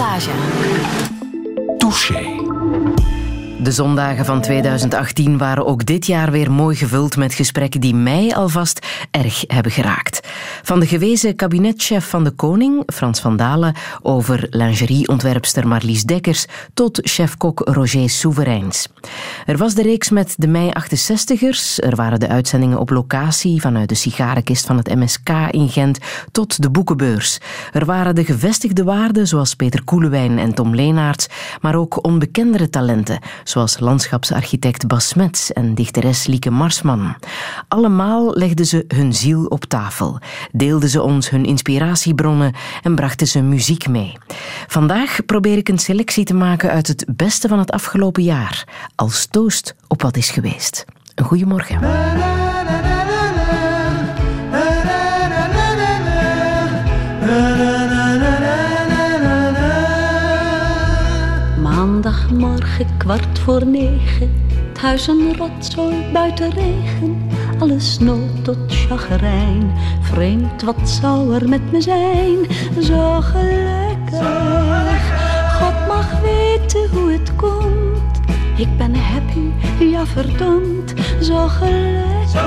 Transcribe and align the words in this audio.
Passage. 0.00 0.32
Touché. 1.78 2.29
De 3.70 3.76
zondagen 3.76 4.24
van 4.24 4.40
2018 4.40 5.38
waren 5.38 5.66
ook 5.66 5.86
dit 5.86 6.06
jaar 6.06 6.30
weer 6.30 6.52
mooi 6.52 6.76
gevuld 6.76 7.16
met 7.16 7.34
gesprekken 7.34 7.80
die 7.80 7.94
mij 7.94 8.34
alvast 8.34 8.86
erg 9.10 9.44
hebben 9.46 9.72
geraakt. 9.72 10.28
Van 10.62 10.80
de 10.80 10.86
gewezen 10.86 11.36
kabinetchef 11.36 12.08
van 12.08 12.24
de 12.24 12.30
Koning, 12.30 12.82
Frans 12.86 13.20
van 13.20 13.36
Dalen, 13.36 13.74
over 14.02 14.46
lingerieontwerpster 14.50 15.68
Marlies 15.68 16.02
Dekkers, 16.02 16.46
tot 16.74 17.00
chef-kok 17.02 17.60
Roger 17.64 18.10
Souverains. 18.10 18.88
Er 19.46 19.56
was 19.56 19.74
de 19.74 19.82
reeks 19.82 20.10
met 20.10 20.34
de 20.38 20.48
mei 20.48 20.70
68ers, 20.70 21.76
er 21.76 21.96
waren 21.96 22.20
de 22.20 22.28
uitzendingen 22.28 22.78
op 22.78 22.90
locatie 22.90 23.60
vanuit 23.60 23.88
de 23.88 23.94
sigarenkist 23.94 24.66
van 24.66 24.76
het 24.76 24.94
MSK 24.94 25.28
in 25.50 25.68
Gent 25.68 25.98
tot 26.32 26.62
de 26.62 26.70
boekenbeurs. 26.70 27.38
Er 27.72 27.84
waren 27.84 28.14
de 28.14 28.24
gevestigde 28.24 28.84
waarden 28.84 29.26
zoals 29.26 29.54
Peter 29.54 29.84
Koelewijn 29.84 30.38
en 30.38 30.54
Tom 30.54 30.74
Leenaerts, 30.74 31.28
maar 31.60 31.74
ook 31.74 32.04
onbekendere 32.04 32.70
talenten 32.70 33.18
zoals 33.44 33.58
landschapsarchitect 33.60 34.86
Bas 34.86 35.08
Smets 35.08 35.52
en 35.52 35.74
dichteres 35.74 36.26
Lieke 36.26 36.50
Marsman. 36.50 37.14
Allemaal 37.68 38.32
legden 38.32 38.66
ze 38.66 38.84
hun 38.88 39.14
ziel 39.14 39.44
op 39.44 39.64
tafel, 39.64 40.18
deelden 40.52 40.88
ze 40.88 41.02
ons 41.02 41.30
hun 41.30 41.44
inspiratiebronnen 41.44 42.54
en 42.82 42.94
brachten 42.94 43.26
ze 43.26 43.40
muziek 43.40 43.88
mee. 43.88 44.18
Vandaag 44.66 45.18
probeer 45.26 45.56
ik 45.56 45.68
een 45.68 45.78
selectie 45.78 46.24
te 46.24 46.34
maken 46.34 46.70
uit 46.70 46.86
het 46.86 47.04
beste 47.08 47.48
van 47.48 47.58
het 47.58 47.70
afgelopen 47.70 48.22
jaar, 48.22 48.68
als 48.94 49.26
toost 49.26 49.74
op 49.88 50.02
wat 50.02 50.16
is 50.16 50.30
geweest. 50.30 50.84
Een 51.14 51.24
goedemorgen. 51.24 51.78
Maandagmorgen 62.40 62.96
kwart 62.96 63.38
voor 63.38 63.66
negen. 63.66 64.30
Het 64.68 64.78
huis 64.78 65.06
een 65.06 65.36
rotzooi 65.36 65.96
buiten 66.12 66.50
regen. 66.50 67.28
Alles 67.58 67.98
nood 67.98 68.44
tot 68.44 68.56
chagrijn. 68.66 69.72
Vreemd, 70.00 70.62
wat 70.62 70.88
zou 70.88 71.34
er 71.34 71.48
met 71.48 71.72
me 71.72 71.80
zijn? 71.80 72.38
Zo 72.82 73.20
gelukkig. 73.20 74.20
God 75.58 75.86
mag 75.88 76.20
weten 76.20 76.90
hoe 76.90 77.12
het 77.12 77.36
komt. 77.36 78.20
Ik 78.56 78.76
ben 78.76 78.94
happy, 78.94 79.50
ja 79.84 80.06
verdomd. 80.06 80.94
Zo 81.20 81.48
gelukkig. 81.48 82.42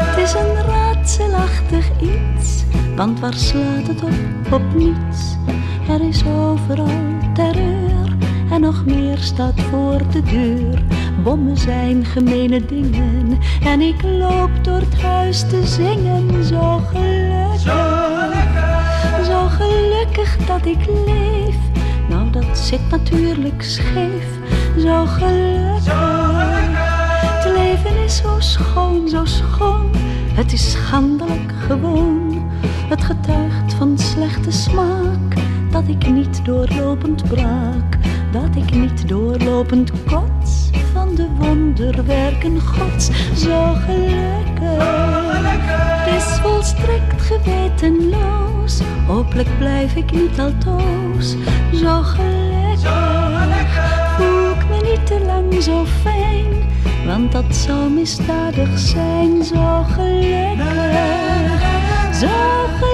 Het 0.00 0.18
is 0.18 0.32
een 0.32 0.54
raadselachtig 0.66 1.90
iets. 2.00 2.64
Want 2.96 3.20
waar 3.20 3.34
slaat 3.34 3.86
het 3.86 4.02
op? 4.02 4.52
Op 4.52 4.74
niets. 4.74 5.36
Er 5.88 6.08
is 6.08 6.24
overal 6.24 6.88
terreur 7.34 8.09
en 8.50 8.60
nog 8.60 8.84
meer 8.84 9.18
staat 9.18 9.60
voor 9.60 10.02
de 10.12 10.22
deur. 10.22 10.82
Bommen 11.22 11.56
zijn 11.56 12.04
gemene 12.04 12.64
dingen 12.66 13.38
en 13.64 13.80
ik 13.80 14.02
loop 14.02 14.50
door 14.62 14.78
het 14.78 15.02
huis 15.02 15.40
te 15.40 15.66
zingen. 15.66 16.44
Zo 16.44 16.82
gelukkig, 16.92 17.62
zo 19.24 19.46
gelukkig 19.48 20.36
dat 20.46 20.66
ik 20.66 20.86
leef. 21.06 21.56
Nou, 22.08 22.30
dat 22.30 22.58
zit 22.58 22.90
natuurlijk 22.90 23.62
scheef. 23.62 24.38
Zo 24.78 25.06
gelukkig, 25.06 25.94
het 27.22 27.52
leven 27.56 28.04
is 28.04 28.16
zo 28.16 28.36
schoon, 28.38 29.08
zo 29.08 29.24
schoon. 29.24 29.90
Het 30.32 30.52
is 30.52 30.70
schandelijk 30.70 31.52
gewoon. 31.66 32.50
Het 32.88 33.04
getuigt 33.04 33.74
van 33.74 33.98
slechte 33.98 34.50
smaak 34.50 35.34
dat 35.70 35.88
ik 35.88 36.10
niet 36.10 36.44
doorlopend 36.44 37.28
braak 37.28 37.98
dat 38.32 38.56
ik 38.56 38.74
niet 38.74 39.08
doorlopend 39.08 39.90
kots 40.04 40.70
van 40.92 41.14
de 41.14 41.26
wonderwerken 41.38 42.60
Gods. 42.60 43.10
Zo 43.36 43.74
gelukkig, 43.86 44.84
het 46.04 46.14
is 46.16 46.38
volstrekt 46.38 47.22
gewetenloos. 47.22 48.80
Hopelijk 49.06 49.58
blijf 49.58 49.94
ik 49.94 50.12
niet 50.12 50.38
altoos. 50.38 51.36
Zo 51.72 52.02
gelukkig, 52.02 52.90
voel 54.16 54.50
ik 54.50 54.68
me 54.68 54.90
niet 54.90 55.06
te 55.06 55.20
lang 55.26 55.62
zo 55.62 55.84
fijn. 55.84 56.46
Want 57.06 57.32
dat 57.32 57.56
zou 57.56 57.90
misdadig 57.90 58.78
zijn. 58.78 59.44
Zo 59.44 59.84
gelukkig, 59.94 60.74
zo 62.12 62.26
gelukkig, 62.26 62.89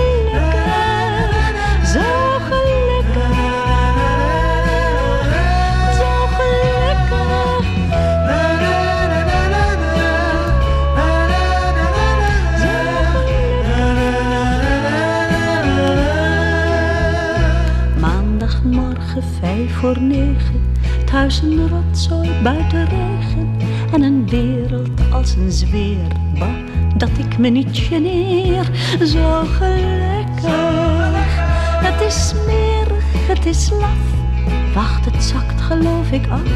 voor 19.68 20.00
negen. 20.00 20.74
Thuis 21.04 21.40
een 21.40 21.68
rotzooi 21.68 22.30
buiten 22.42 22.84
regen. 22.84 23.56
En 23.92 24.02
een 24.02 24.28
wereld 24.28 25.00
als 25.12 25.34
een 25.34 25.52
zweer. 25.52 26.08
Bah, 26.38 26.48
dat 26.96 27.10
ik 27.18 27.38
me 27.38 27.48
niet 27.48 27.78
geneer. 27.78 28.70
Zo 29.04 29.42
gelukkig. 29.44 30.44
Het 31.86 32.00
is 32.06 32.28
smerig, 32.28 33.04
het 33.28 33.46
is 33.46 33.70
laf. 33.70 34.14
Wacht, 34.74 35.04
het 35.04 35.24
zakt 35.24 35.60
geloof 35.60 36.10
ik 36.10 36.28
af. 36.28 36.50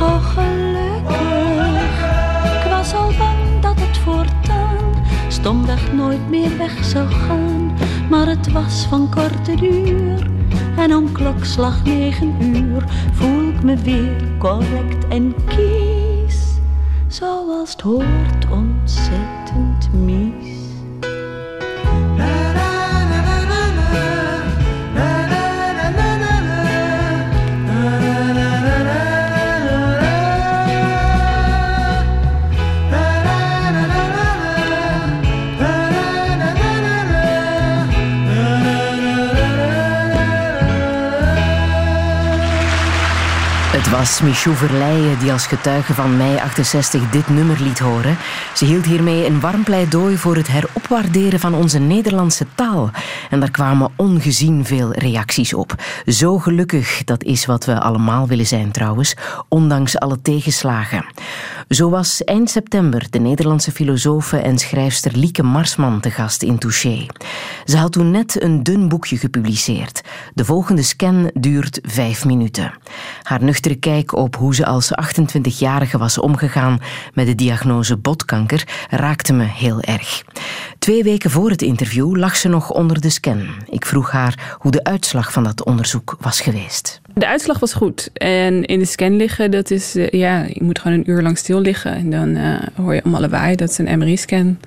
Oh 0.00 0.24
gelukkig. 0.24 1.96
Ik 2.44 2.70
was 2.70 2.94
al 2.94 3.12
bang 3.18 3.60
dat 3.60 3.80
het 3.80 3.98
voortaan 3.98 4.54
stomweg 5.28 5.92
nooit 5.92 6.30
meer 6.30 6.56
weg 6.58 6.84
zou 6.84 7.08
gaan. 7.10 7.72
Maar 8.10 8.26
het 8.26 8.52
was 8.52 8.86
van 8.88 9.10
korte 9.10 9.54
duur 9.54 10.30
en 10.76 10.94
om 10.94 11.12
klokslag 11.12 11.84
negen 11.84 12.42
uur 12.42 12.84
voel 13.12 13.48
ik 13.48 13.62
me 13.62 13.76
weer 13.76 14.38
correct 14.38 15.08
en 15.08 15.34
kies. 15.46 16.58
Zoals 17.08 17.70
het 17.70 17.80
hoort 17.80 18.50
ontzettend 18.50 19.92
mies. 19.92 20.53
Was 44.04 44.20
Michou 44.20 44.54
Verleijen 44.54 45.18
die 45.18 45.32
als 45.32 45.46
getuige 45.46 45.94
van 45.94 46.16
mei 46.16 46.36
68 46.38 47.10
dit 47.10 47.28
nummer 47.28 47.62
liet 47.62 47.78
horen. 47.78 48.16
Ze 48.54 48.64
hield 48.64 48.84
hiermee 48.84 49.26
een 49.26 49.40
warm 49.40 49.62
pleidooi 49.62 50.16
voor 50.16 50.36
het 50.36 50.46
heropwaarderen 50.46 51.40
van 51.40 51.54
onze 51.54 51.78
Nederlandse 51.78 52.46
taal. 52.54 52.90
En 53.30 53.40
daar 53.40 53.50
kwamen 53.50 53.92
ongezien 53.96 54.64
veel 54.64 54.92
reacties 54.92 55.54
op. 55.54 55.74
Zo 56.06 56.38
gelukkig, 56.38 57.04
dat 57.04 57.22
is 57.22 57.46
wat 57.46 57.64
we 57.64 57.80
allemaal 57.80 58.26
willen 58.26 58.46
zijn 58.46 58.70
trouwens, 58.70 59.16
ondanks 59.48 59.98
alle 59.98 60.22
tegenslagen. 60.22 61.04
Zo 61.68 61.90
was 61.90 62.24
eind 62.24 62.50
september 62.50 63.06
de 63.10 63.18
Nederlandse 63.18 63.72
filosofe 63.72 64.36
en 64.36 64.58
schrijfster 64.58 65.16
Lieke 65.16 65.42
Marsman 65.42 66.00
te 66.00 66.10
gast 66.10 66.42
in 66.42 66.58
Touché. 66.58 67.06
Ze 67.64 67.76
had 67.76 67.92
toen 67.92 68.10
net 68.10 68.42
een 68.42 68.62
dun 68.62 68.88
boekje 68.88 69.16
gepubliceerd. 69.16 70.00
De 70.34 70.44
volgende 70.44 70.82
scan 70.82 71.30
duurt 71.34 71.78
vijf 71.82 72.24
minuten. 72.24 72.72
Haar 73.22 73.42
nuchtere 73.42 73.74
kijk 73.74 74.12
op 74.12 74.36
hoe 74.36 74.54
ze 74.54 74.66
als 74.66 74.90
28-jarige 74.90 75.98
was 75.98 76.18
omgegaan 76.18 76.78
met 77.14 77.26
de 77.26 77.34
diagnose 77.34 77.96
botkanker 77.96 78.86
raakte 78.90 79.32
me 79.32 79.44
heel 79.44 79.80
erg. 79.80 80.24
Twee 80.78 81.02
weken 81.02 81.30
voor 81.30 81.50
het 81.50 81.62
interview 81.62 82.16
lag 82.16 82.36
ze 82.36 82.48
nog 82.48 82.70
onder 82.70 83.00
de 83.00 83.10
scan. 83.10 83.46
Ik 83.68 83.86
vroeg 83.86 84.10
haar 84.10 84.56
hoe 84.58 84.70
de 84.70 84.84
uitslag 84.84 85.32
van 85.32 85.44
dat 85.44 85.64
onderzoek 85.64 86.16
was 86.20 86.40
geweest. 86.40 87.00
De 87.14 87.26
uitslag 87.26 87.58
was 87.58 87.72
goed. 87.72 88.10
En 88.12 88.64
in 88.64 88.78
de 88.78 88.84
scan 88.84 89.16
liggen, 89.16 89.50
dat 89.50 89.70
is, 89.70 89.96
uh, 89.96 90.08
ja, 90.08 90.46
je 90.48 90.62
moet 90.62 90.78
gewoon 90.78 90.98
een 90.98 91.10
uur 91.10 91.22
lang 91.22 91.38
stil 91.38 91.60
liggen. 91.60 91.94
En 91.94 92.10
dan 92.10 92.36
uh, 92.36 92.58
hoor 92.74 92.94
je 92.94 93.02
allemaal 93.02 93.20
lawaai. 93.20 93.56
Dat 93.56 93.70
is 93.70 93.78
een 93.78 93.98
MRI-scan. 93.98 94.58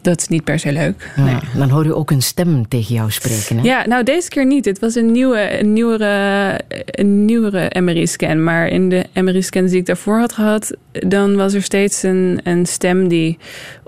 dat 0.00 0.20
is 0.20 0.28
niet 0.28 0.44
per 0.44 0.58
se 0.58 0.72
leuk. 0.72 1.12
Ja, 1.16 1.24
Nee. 1.24 1.38
Dan 1.56 1.68
hoor 1.68 1.84
je 1.84 1.94
ook 1.94 2.10
een 2.10 2.22
stem 2.22 2.68
tegen 2.68 2.94
jou 2.94 3.10
spreken. 3.10 3.56
Hè? 3.56 3.62
Ja, 3.62 3.86
nou 3.86 4.02
deze 4.02 4.28
keer 4.28 4.46
niet. 4.46 4.64
Het 4.64 4.78
was 4.78 4.94
een, 4.94 5.12
nieuwe, 5.12 5.60
een 5.60 5.72
nieuwere, 5.72 6.60
een 6.86 7.24
nieuwere 7.24 7.80
MRI-scan. 7.80 8.44
Maar 8.44 8.68
in 8.68 8.88
de 8.88 9.04
MRI-scans 9.14 9.70
die 9.70 9.80
ik 9.80 9.86
daarvoor 9.86 10.18
had 10.18 10.32
gehad... 10.32 10.76
dan 10.92 11.36
was 11.36 11.54
er 11.54 11.62
steeds 11.62 12.02
een, 12.02 12.40
een 12.44 12.66
stem 12.66 13.08
die 13.08 13.38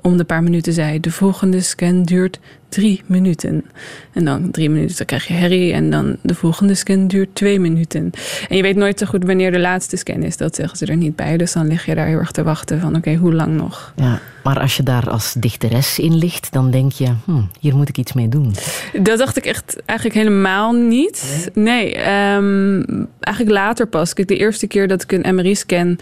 om 0.01 0.17
de 0.17 0.25
paar 0.25 0.43
minuten 0.43 0.73
zei... 0.73 1.01
de 1.01 1.11
volgende 1.11 1.61
scan 1.61 2.03
duurt 2.03 2.39
drie 2.75 3.03
minuten. 3.07 3.65
En 4.13 4.25
dan 4.25 4.51
drie 4.51 4.71
minuten, 4.71 4.97
dan 4.97 5.07
krijg 5.07 5.27
je 5.27 5.35
herrie. 5.35 5.73
En 5.73 5.91
dan 5.91 6.17
de 6.23 6.35
volgende 6.35 6.75
scan 6.75 7.07
duurt 7.07 7.35
twee 7.35 7.61
minuten. 7.61 8.11
En 8.49 8.57
je 8.57 8.63
weet 8.63 8.77
nooit 8.77 8.99
zo 8.99 9.07
goed 9.07 9.25
wanneer 9.25 9.53
de 9.53 9.59
laatste 9.59 9.97
scan 9.97 10.23
is. 10.23 10.37
Dat 10.37 10.55
zeggen 10.55 10.79
ze 10.79 10.87
er 10.87 10.97
niet 10.97 11.17
bij. 11.17 11.37
Dus 11.37 11.53
dan 11.53 11.67
lig 11.67 11.87
je 11.87 11.95
daar 11.95 12.07
heel 12.07 12.19
erg 12.19 12.31
te 12.31 12.43
wachten 12.43 12.81
van... 12.81 12.97
oké, 12.97 13.15
hoe 13.15 13.35
lang 13.35 13.57
nog? 13.57 13.93
Ja, 13.97 14.21
maar 14.45 14.61
als 14.61 14.77
je 14.77 14.83
daar 14.83 15.11
als 15.11 15.35
dichteres 15.39 15.99
in 15.99 16.17
ligt, 16.17 16.53
dan 16.53 16.71
denk 16.71 16.93
je, 16.93 17.13
hm, 17.25 17.43
hier 17.61 17.77
moet 17.77 17.89
ik 17.89 17.99
iets 17.99 18.13
mee 18.13 18.29
doen. 18.29 18.55
Dat 19.03 19.19
dacht 19.19 19.37
ik 19.37 19.47
echt 19.47 19.83
eigenlijk 19.85 20.19
helemaal 20.19 20.73
niet. 20.73 21.49
Nee, 21.55 21.95
ehm, 21.95 22.83
eigenlijk 23.21 23.57
later 23.57 23.87
pas. 23.87 24.13
Kijk, 24.13 24.29
de 24.29 24.37
eerste 24.37 24.67
keer 24.67 24.89
dat 24.89 25.03
ik 25.03 25.13
een 25.13 25.35
MRI-scan 25.35 25.99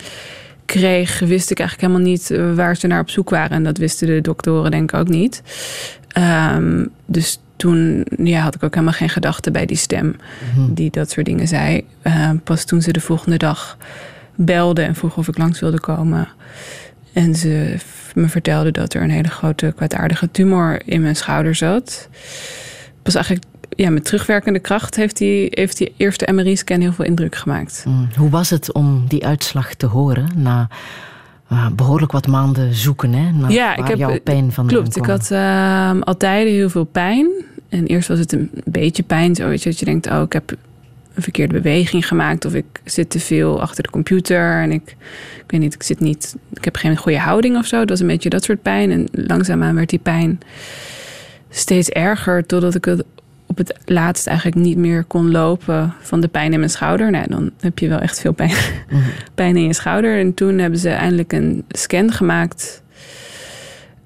kreeg, 0.65 1.19
wist 1.19 1.51
ik 1.51 1.59
eigenlijk 1.59 1.89
helemaal 1.89 2.13
niet 2.13 2.31
eh, 2.31 2.55
waar 2.55 2.77
ze 2.77 2.87
naar 2.87 3.01
op 3.01 3.11
zoek 3.11 3.31
waren. 3.31 3.51
En 3.51 3.65
dat 3.65 3.79
wisten 3.79 4.07
de 4.07 4.21
doktoren 4.21 4.71
denk 4.71 4.93
ik 4.93 4.99
ook 4.99 5.09
niet. 5.09 5.43
Ehm, 6.09 6.87
dus 7.07 7.41
toen 7.57 8.07
ja, 8.17 8.41
had 8.41 8.55
ik 8.55 8.63
ook 8.63 8.75
helemaal 8.75 8.95
geen 8.95 9.09
gedachte 9.09 9.51
bij 9.51 9.67
die 9.67 9.77
stem 9.77 10.17
die 10.71 10.91
dat 10.91 11.11
soort 11.11 11.27
dingen 11.27 11.49
zei. 11.49 11.85
Ehm, 12.03 12.37
pas 12.39 12.65
toen 12.65 12.83
ze 12.83 12.93
de 12.93 13.01
volgende 13.01 13.37
dag 13.37 13.77
belde 14.35 14.83
en 14.83 14.95
vroeg 14.95 15.17
of 15.17 15.29
ik 15.29 15.39
langs 15.39 15.61
wilde 15.61 15.81
komen. 15.81 16.29
En 17.13 17.35
ze 17.35 17.77
me 18.15 18.29
vertelde 18.29 18.71
dat 18.71 18.95
er 18.95 19.03
een 19.03 19.11
hele 19.11 19.29
grote 19.29 19.73
kwaadaardige 19.77 20.31
tumor 20.31 20.81
in 20.85 21.03
mijn 21.03 21.17
schouder 21.17 21.55
zat. 21.55 22.09
Pas 23.03 23.15
eigenlijk 23.15 23.47
ja, 23.77 23.91
met 23.91 24.05
terugwerkende 24.05 24.59
kracht 24.59 24.97
heeft 24.97 25.17
die, 25.17 25.47
heeft 25.51 25.79
die 25.79 25.93
eerste 25.97 26.33
MRI-scan 26.33 26.81
heel 26.81 26.93
veel 26.93 27.05
indruk 27.05 27.35
gemaakt. 27.37 27.85
Hm, 27.85 28.19
Hoe 28.19 28.31
was 28.31 28.51
het 28.51 28.73
om 28.73 29.05
die 29.09 29.27
uitslag 29.27 29.75
te 29.75 29.87
horen 29.87 30.29
na 30.37 30.69
eh, 31.49 31.69
behoorlijk 31.71 32.13
wat 32.13 32.27
maanden 32.27 32.75
zoeken 32.75 33.13
hè, 33.13 33.31
naar 33.33 33.51
Ja, 33.53 33.73
ik 33.73 33.79
waar 33.79 33.89
heb- 33.89 33.99
jouw 33.99 34.21
pijn 34.21 34.53
vandaan 34.53 34.77
Klopt, 34.77 34.97
ik 34.97 35.07
had 35.07 35.31
ehm, 35.31 36.01
altijd 36.01 36.49
heel 36.49 36.71
veel 36.71 36.85
pijn. 36.85 37.29
En 37.69 37.87
eerst 37.87 38.09
was 38.09 38.19
het 38.19 38.33
een 38.33 38.51
beetje 38.65 39.03
pijn, 39.03 39.35
zo 39.35 39.49
weet 39.49 39.63
je, 39.63 39.69
dat 39.71 39.79
je 39.79 39.85
denkt, 39.85 40.11
oh, 40.11 40.23
ik 40.23 40.33
heb 40.33 40.51
een 41.15 41.23
verkeerde 41.23 41.55
beweging 41.55 42.07
gemaakt 42.09 42.45
of 42.45 42.55
ik 42.55 42.65
zit 42.85 43.11
te 43.11 43.21
veel 43.21 43.61
achter 43.61 43.83
de 43.83 43.91
computer 43.91 44.63
en 44.63 44.71
ik, 44.73 44.97
ik 45.45 45.51
weet 45.51 45.61
niet, 45.61 45.75
ik 45.75 45.83
zit 45.83 46.01
niet, 46.01 46.37
ik 46.53 46.65
heb 46.65 46.77
geen 46.77 46.97
goede 46.97 47.19
houding 47.19 47.57
of 47.57 47.67
zo. 47.67 47.79
Dat 47.79 47.89
was 47.89 48.01
een 48.01 48.07
beetje 48.07 48.29
dat 48.31 48.45
soort 48.45 48.63
pijn 48.63 48.91
en 48.91 49.09
langzaamaan 49.13 49.75
werd 49.75 49.91
die 49.91 49.99
pijn 49.99 50.41
steeds 51.51 51.89
erger 51.89 52.47
totdat 52.47 52.75
ik 52.75 52.85
het 52.85 53.05
op 53.53 53.67
het 53.67 53.75
laatst 53.85 54.27
eigenlijk 54.27 54.57
niet 54.57 54.77
meer 54.77 55.05
kon 55.05 55.31
lopen 55.31 55.95
van 56.01 56.21
de 56.21 56.29
pijn 56.29 56.53
in 56.53 56.59
mijn 56.59 56.71
schouder. 56.71 57.11
Nou, 57.11 57.27
dan 57.29 57.51
heb 57.61 57.79
je 57.79 57.89
wel 57.89 57.99
echt 57.99 58.21
veel 58.21 58.33
pijn, 58.33 58.57
pijn 59.35 59.57
in 59.57 59.67
je 59.67 59.75
schouder. 59.75 60.19
En 60.19 60.35
toen 60.35 60.59
hebben 60.59 60.79
ze 60.79 60.89
eindelijk 60.89 61.33
een 61.33 61.65
scan 61.69 62.13
gemaakt 62.13 62.83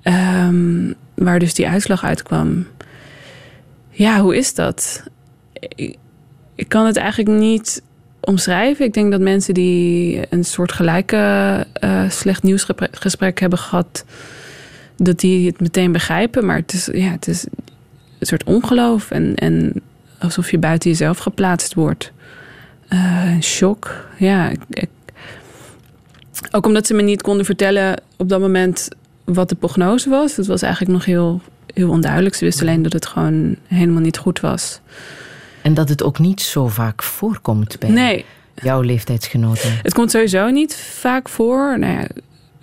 Ehm, 0.07 0.93
waar 1.15 1.39
dus 1.39 1.55
die 1.55 1.69
uitslag 1.69 2.05
uitkwam. 2.05 2.67
Ja, 3.91 4.21
hoe 4.21 4.37
is 4.37 4.55
dat? 4.55 5.03
Ik, 5.53 5.97
ik 6.55 6.69
kan 6.69 6.87
het 6.87 6.97
eigenlijk 6.97 7.39
niet 7.39 7.83
omschrijven. 8.21 8.85
Ik 8.85 8.93
denk 8.93 9.11
dat 9.11 9.21
mensen 9.21 9.55
die 9.55 10.23
een 10.31 10.45
soort 10.45 10.73
gelijke 10.73 11.17
eh, 11.73 12.11
slecht 12.11 12.43
nieuwsgesprek 12.43 13.41
hebben 13.41 13.59
gehad, 13.59 14.05
dat 14.97 15.21
die 15.21 15.47
het 15.47 15.61
meteen 15.61 15.93
begrijpen. 15.93 16.47
Maar 16.47 16.57
het 16.57 16.73
is, 16.73 16.89
ja, 16.93 17.11
het 17.11 17.29
is 17.29 17.47
een 18.19 18.27
soort 18.27 18.45
ongeloof 18.45 19.11
en, 19.11 19.35
en 19.35 19.73
alsof 20.19 20.51
je 20.51 20.59
buiten 20.59 20.91
jezelf 20.91 21.19
geplaatst 21.19 21.75
wordt. 21.75 22.13
Eh, 22.89 23.41
shock. 23.41 24.07
Ja, 24.19 24.49
ik, 24.49 24.61
ik- 24.71 24.89
ook 26.51 26.67
omdat 26.67 26.87
ze 26.87 26.95
me 26.95 27.03
niet 27.03 27.23
konden 27.23 27.45
vertellen 27.45 28.01
op 28.17 28.29
dat 28.29 28.41
moment 28.41 28.89
wat 29.25 29.49
de 29.49 29.55
prognose 29.55 30.09
was. 30.11 30.37
Het 30.37 30.47
was 30.47 30.63
eigenlijk 30.63 30.93
nog 30.93 31.05
heel, 31.05 31.41
heel 31.75 31.91
onduidelijk. 31.91 32.35
Ze 32.35 32.45
wisten 32.45 32.67
alleen 32.69 32.83
dat 32.83 32.93
het 32.93 33.07
gewoon 33.07 33.57
helemaal 33.67 34.01
niet 34.03 34.19
goed 34.19 34.41
was. 34.41 34.81
En 35.63 35.75
dat 35.75 35.89
het 35.89 36.03
ook 36.03 36.19
niet 36.19 36.41
zo 36.41 36.69
vaak 36.69 37.03
voorkomt 37.03 37.79
bij 37.79 37.89
Nee, 37.91 38.25
jouw 38.55 38.81
leeftijdsgenoten. 38.81 39.71
het 39.83 39.95
komt 39.95 40.11
sowieso 40.11 40.51
niet 40.51 40.75
vaak 40.77 41.29
voor. 41.29 41.79
Nou 41.79 41.93
ja, 41.93 42.07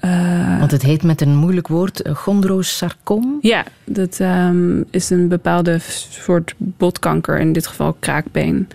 eh, 0.03 0.59
Want 0.59 0.71
het 0.71 0.81
heet 0.81 1.03
met 1.03 1.21
een 1.21 1.35
moeilijk 1.35 1.67
woord 1.67 2.01
eh, 2.01 2.15
chondrosarcoom. 2.15 3.37
ja 3.41 3.63
dat 3.83 4.19
ehm, 4.19 4.81
is 4.89 5.09
een 5.09 5.27
bepaalde 5.27 5.79
soort 6.09 6.53
botkanker, 6.57 7.39
in 7.39 7.53
dit 7.53 7.67
geval 7.67 7.95
kraakbeen. 7.99 8.67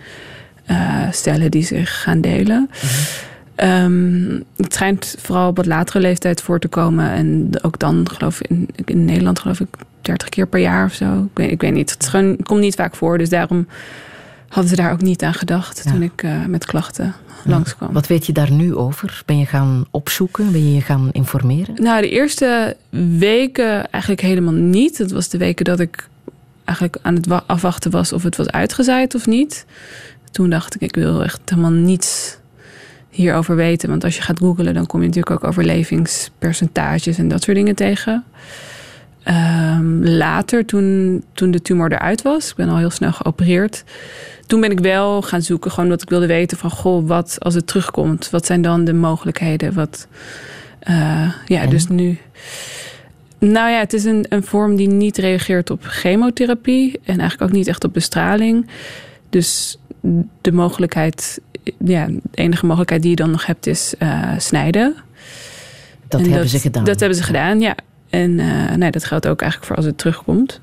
cellen 1.11 1.51
die 1.51 1.65
zich 1.65 2.03
gaan 2.03 2.21
delen. 2.21 2.71
Ehm, 3.55 4.41
het 4.57 4.75
schijnt 4.75 5.15
vooral 5.19 5.49
op 5.49 5.57
wat 5.57 5.67
latere 5.67 6.01
leeftijd 6.01 6.43
voor 6.43 6.59
te 6.59 6.69
komen. 6.69 7.11
En 7.11 7.51
ook 7.63 7.79
dan, 7.79 8.09
geloof 8.13 8.41
ik, 8.41 8.51
in, 8.51 8.69
in 8.85 9.05
Nederland 9.05 9.39
geloof 9.39 9.61
ik 9.61 9.69
30 10.01 10.29
keer 10.29 10.47
per 10.47 10.61
jaar 10.61 10.85
of 10.85 10.93
zo. 10.93 11.23
Ik 11.33 11.39
weet, 11.39 11.51
ik 11.51 11.61
weet 11.61 11.73
niet. 11.73 11.91
Het, 11.91 12.03
is 12.03 12.09
gewoon, 12.09 12.31
het 12.31 12.47
komt 12.47 12.61
niet 12.61 12.75
vaak 12.75 12.97
voor. 12.97 13.19
Dus 13.19 13.29
daarom 13.29 13.67
hadden 14.49 14.71
ze 14.71 14.77
daar 14.77 14.93
ook 14.93 15.01
niet 15.03 15.23
aan 15.23 15.35
gedacht 15.35 15.81
Ja. 15.85 15.91
toen 15.91 16.03
ik 16.03 16.23
eh, 16.23 16.45
met 16.45 16.65
klachten 16.65 17.15
langskwam. 17.45 17.93
Wat 17.93 18.07
weet 18.07 18.27
je 18.27 18.33
daar 18.33 18.51
nu 18.53 18.75
over? 18.75 19.23
Ben 19.27 19.39
je 19.39 19.47
gaan 19.47 19.85
opzoeken? 19.91 20.53
Ben 20.53 20.65
je 20.69 20.75
je 20.75 20.81
gaan 20.81 21.09
informeren? 21.13 21.75
Nou, 21.83 22.01
de 22.03 22.09
eerste 22.11 22.77
weken 23.19 23.91
eigenlijk 23.91 24.23
helemaal 24.23 24.53
niet. 24.53 24.99
Het 24.99 25.11
was 25.13 25.29
de 25.29 25.39
weken 25.39 25.65
dat 25.65 25.81
ik 25.81 26.09
eigenlijk 26.65 26.99
aan 27.03 27.15
het 27.15 27.27
wa- 27.27 27.43
afwachten 27.47 27.91
was 27.91 28.13
of 28.13 28.23
het 28.23 28.37
was 28.37 28.49
uitgezaaid 28.51 29.15
of 29.15 29.27
niet. 29.27 29.67
Toen 30.31 30.51
dacht 30.51 30.75
ik, 30.75 30.81
ik 30.81 30.95
wil 30.95 31.23
echt 31.25 31.41
helemaal 31.45 31.71
niets 31.71 32.37
hierover 33.11 33.57
weten. 33.57 33.89
Want 33.89 34.05
als 34.05 34.17
je 34.17 34.23
gaat 34.23 34.39
googlen, 34.39 34.75
dan 34.75 34.87
kom 34.87 35.01
je 35.01 35.07
natuurlijk 35.07 35.35
ook 35.35 35.49
overlevingspercentages 35.51 37.19
en 37.19 37.29
dat 37.29 37.43
soort 37.43 37.57
dingen 37.57 37.75
tegen. 37.75 38.25
Ehm, 39.29 40.05
later, 40.05 40.65
toen, 40.65 41.23
toen 41.33 41.51
de 41.51 41.63
tumor 41.63 41.93
eruit 41.93 42.23
was, 42.23 42.51
ik 42.51 42.57
ben 42.57 42.69
al 42.69 42.77
heel 42.77 42.91
snel 42.91 43.13
geopereerd. 43.13 43.85
Toen 44.47 44.61
ben 44.61 44.71
ik 44.71 44.81
wel 44.81 45.23
gaan 45.23 45.43
zoeken, 45.43 45.71
gewoon 45.71 45.85
omdat 45.85 46.03
ik 46.03 46.09
wilde 46.09 46.27
weten 46.27 46.59
van... 46.59 46.71
goh, 46.71 47.09
wat 47.09 47.37
als 47.39 47.55
het 47.55 47.67
terugkomt? 47.67 48.31
Wat 48.31 48.47
zijn 48.47 48.63
dan 48.63 48.85
de 48.85 48.93
mogelijkheden? 48.93 49.75
Wat, 49.75 50.07
eh, 50.79 51.33
ja, 51.47 51.67
dus 51.67 51.87
nu... 51.87 52.19
Nou 53.39 53.71
ja, 53.71 53.79
het 53.79 53.93
is 53.93 54.05
een, 54.05 54.27
een 54.29 54.43
vorm 54.43 54.77
die 54.77 54.89
niet 54.89 55.17
reageert 55.17 55.71
op 55.71 55.85
chemotherapie... 55.85 57.01
en 57.05 57.19
eigenlijk 57.19 57.51
ook 57.51 57.57
niet 57.57 57.67
echt 57.67 57.85
op 57.85 57.93
bestraling. 57.93 58.67
Dus 59.29 59.79
de 60.41 60.53
mogelijkheid... 60.53 61.41
Ja, 61.85 62.07
de 62.07 62.21
enige 62.35 62.67
mogelijkheid 62.67 63.03
die 63.03 63.11
je 63.11 63.17
dan 63.17 63.31
nog 63.31 63.47
hebt 63.47 63.67
is 63.67 63.95
eh, 63.99 64.33
snijden. 64.39 64.95
Dat 66.09 66.21
En 66.21 66.31
hebben 66.31 66.49
ze 66.49 66.59
gedaan. 66.59 66.85
Dat 66.85 67.01
hebben 67.01 67.19
ze 67.19 67.25
gedaan, 67.25 67.61
ja. 67.61 67.75
En 68.11 68.39
eh, 68.41 68.75
nee, 68.77 68.91
dat 68.91 69.05
geldt 69.05 69.27
ook 69.29 69.41
eigenlijk 69.41 69.71
voor 69.71 69.77
als 69.77 69.87
het 69.87 69.99
terugkomt. 69.99 70.61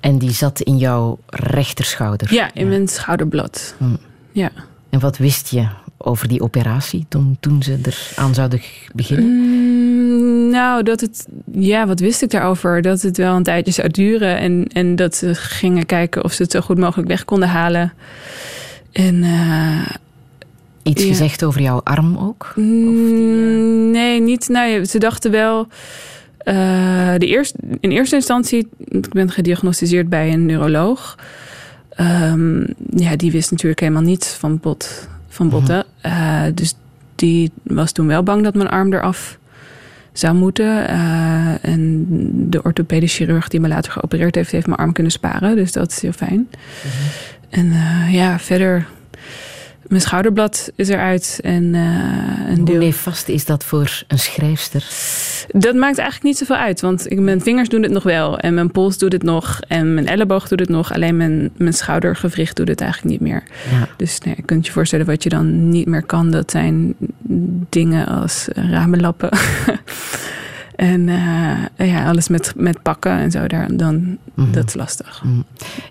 En 0.00 0.18
die 0.18 0.30
zat 0.30 0.60
in 0.60 0.76
jouw 0.76 1.18
rechterschouder. 1.26 2.34
Ja, 2.34 2.50
in 2.54 2.68
mijn 2.68 2.88
schouderblad. 2.88 3.74
Hm. 3.78 3.84
Ja. 4.32 4.50
En 4.90 5.00
wat 5.00 5.16
wist 5.18 5.48
je 5.50 5.66
over 5.98 6.28
die 6.28 6.40
operatie 6.40 7.06
toen, 7.08 7.36
toen 7.40 7.62
ze 7.62 7.78
eraan 8.14 8.34
zouden 8.34 8.58
g- 8.58 8.86
beginnen? 8.94 9.26
Mm, 9.26 10.50
nou, 10.50 10.82
dat 10.82 11.00
het. 11.00 11.26
Ja, 11.52 11.86
wat 11.86 12.00
wist 12.00 12.22
ik 12.22 12.30
daarover? 12.30 12.82
Dat 12.82 13.02
het 13.02 13.16
wel 13.16 13.36
een 13.36 13.42
tijdje 13.42 13.72
zou 13.72 13.88
duren. 13.88 14.38
En, 14.38 14.66
en 14.72 14.96
dat 14.96 15.14
ze 15.14 15.34
gingen 15.34 15.86
kijken 15.86 16.24
of 16.24 16.32
ze 16.32 16.42
het 16.42 16.52
zo 16.52 16.60
goed 16.60 16.78
mogelijk 16.78 17.08
weg 17.08 17.24
konden 17.24 17.48
halen. 17.48 17.92
En. 18.92 19.22
eh, 19.22 19.86
Iets 20.82 21.02
ja. 21.02 21.08
gezegd 21.08 21.44
over 21.44 21.60
jouw 21.60 21.80
arm 21.84 22.18
ook? 22.18 22.52
mm, 22.56 23.90
nee, 23.90 24.20
niet. 24.20 24.48
Nou, 24.48 24.84
ze 24.84 24.98
dachten 24.98 25.30
wel. 25.30 25.68
Eh, 26.46 27.14
de 27.18 27.26
eerste, 27.26 27.58
in 27.80 27.90
eerste 27.90 28.16
instantie, 28.16 28.68
ik 28.78 29.08
ben 29.12 29.30
gediagnosticeerd 29.30 30.08
bij 30.08 30.32
een 30.32 30.46
neuroloog. 30.46 31.18
Ehm, 31.88 32.60
ja, 32.90 33.16
die 33.16 33.30
wist 33.30 33.50
natuurlijk 33.50 33.80
helemaal 33.80 34.02
niets 34.02 34.28
van, 34.28 34.58
bot, 34.58 35.08
van 35.28 35.48
botten. 35.48 35.84
Eh, 36.00 36.42
dus 36.54 36.74
die 37.14 37.50
was 37.62 37.92
toen 37.92 38.06
wel 38.06 38.22
bang 38.22 38.42
dat 38.42 38.54
mijn 38.54 38.68
arm 38.68 38.92
eraf 38.92 39.38
zou 40.12 40.34
moeten. 40.34 40.88
Eh, 40.88 41.64
en 41.64 42.04
de 42.50 42.62
orthopedisch 42.62 43.16
chirurg 43.16 43.48
die 43.48 43.60
me 43.60 43.68
later 43.68 43.92
geopereerd 43.92 44.34
heeft, 44.34 44.50
heeft 44.50 44.66
mijn 44.66 44.78
arm 44.78 44.92
kunnen 44.92 45.12
sparen. 45.12 45.56
Dus 45.56 45.72
dat 45.72 45.90
is 45.90 46.00
heel 46.00 46.12
fijn. 46.12 46.48
En 47.50 47.72
eh, 47.72 48.14
ja, 48.14 48.38
verder. 48.38 48.86
Mijn 49.88 50.00
schouderblad 50.00 50.70
is 50.76 50.88
eruit. 50.88 51.38
En 51.42 51.74
eh, 51.74 51.80
een 52.48 52.56
Hoe 52.56 52.64
deel. 52.64 52.78
nefast 52.78 53.28
is 53.28 53.44
dat 53.44 53.64
voor 53.64 54.04
een 54.08 54.18
schrijfster? 54.18 54.84
Dat 55.48 55.74
maakt 55.74 55.98
eigenlijk 55.98 56.22
niet 56.22 56.36
zoveel 56.36 56.56
uit. 56.56 56.80
Want 56.80 57.10
ik, 57.10 57.18
mijn 57.18 57.40
vingers 57.40 57.68
doen 57.68 57.82
het 57.82 57.92
nog 57.92 58.02
wel. 58.02 58.38
En 58.38 58.54
mijn 58.54 58.70
pols 58.70 58.98
doet 58.98 59.12
het 59.12 59.22
nog. 59.22 59.60
En 59.68 59.94
mijn 59.94 60.06
elleboog 60.06 60.48
doet 60.48 60.60
het 60.60 60.68
nog. 60.68 60.92
Alleen 60.92 61.16
mijn, 61.16 61.50
mijn 61.56 61.72
schoudergewricht 61.72 62.56
doet 62.56 62.68
het 62.68 62.80
eigenlijk 62.80 63.10
niet 63.12 63.28
meer. 63.30 63.42
Ja. 63.70 63.88
Dus 63.96 64.18
nee, 64.18 64.34
je 64.36 64.42
kunt 64.42 64.66
je 64.66 64.72
voorstellen 64.72 65.06
wat 65.06 65.22
je 65.22 65.28
dan 65.28 65.68
niet 65.68 65.86
meer 65.86 66.02
kan. 66.02 66.30
Dat 66.30 66.50
zijn 66.50 66.94
dingen 67.68 68.06
als 68.06 68.48
ramenlappen. 68.52 69.30
En 70.76 71.08
uh, 71.08 71.88
ja, 71.88 72.08
alles 72.08 72.28
met, 72.28 72.52
met 72.56 72.82
pakken 72.82 73.12
en 73.12 73.30
zo, 73.30 73.46
daar, 73.46 73.76
dan, 73.76 74.18
mm 74.34 74.52
dat 74.52 74.66
is 74.66 74.74
lastig. 74.74 75.22
Mhm. 75.24 75.40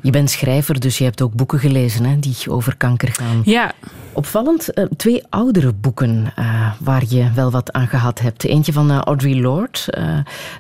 Je 0.02 0.12
bent 0.12 0.30
schrijver, 0.30 0.80
dus 0.80 0.98
je 0.98 1.04
hebt 1.04 1.22
ook 1.22 1.34
boeken 1.34 1.60
gelezen 1.60 2.06
hè, 2.06 2.20
die 2.20 2.36
over 2.48 2.76
kanker 2.78 3.14
gaan. 3.14 3.42
Ja. 3.46 3.72
Opvallend, 4.14 4.78
uh, 4.78 4.86
twee 4.98 5.24
oudere 5.30 5.74
boeken 5.74 6.34
uh, 6.40 6.72
waar 6.80 7.04
je 7.08 7.32
wel 7.34 7.52
wat 7.52 7.72
aan 7.72 7.88
gehad 7.88 8.20
hebt. 8.20 8.44
Eentje 8.44 8.74
van 8.74 8.92
Audre 8.92 9.36
Lorde, 9.36 9.80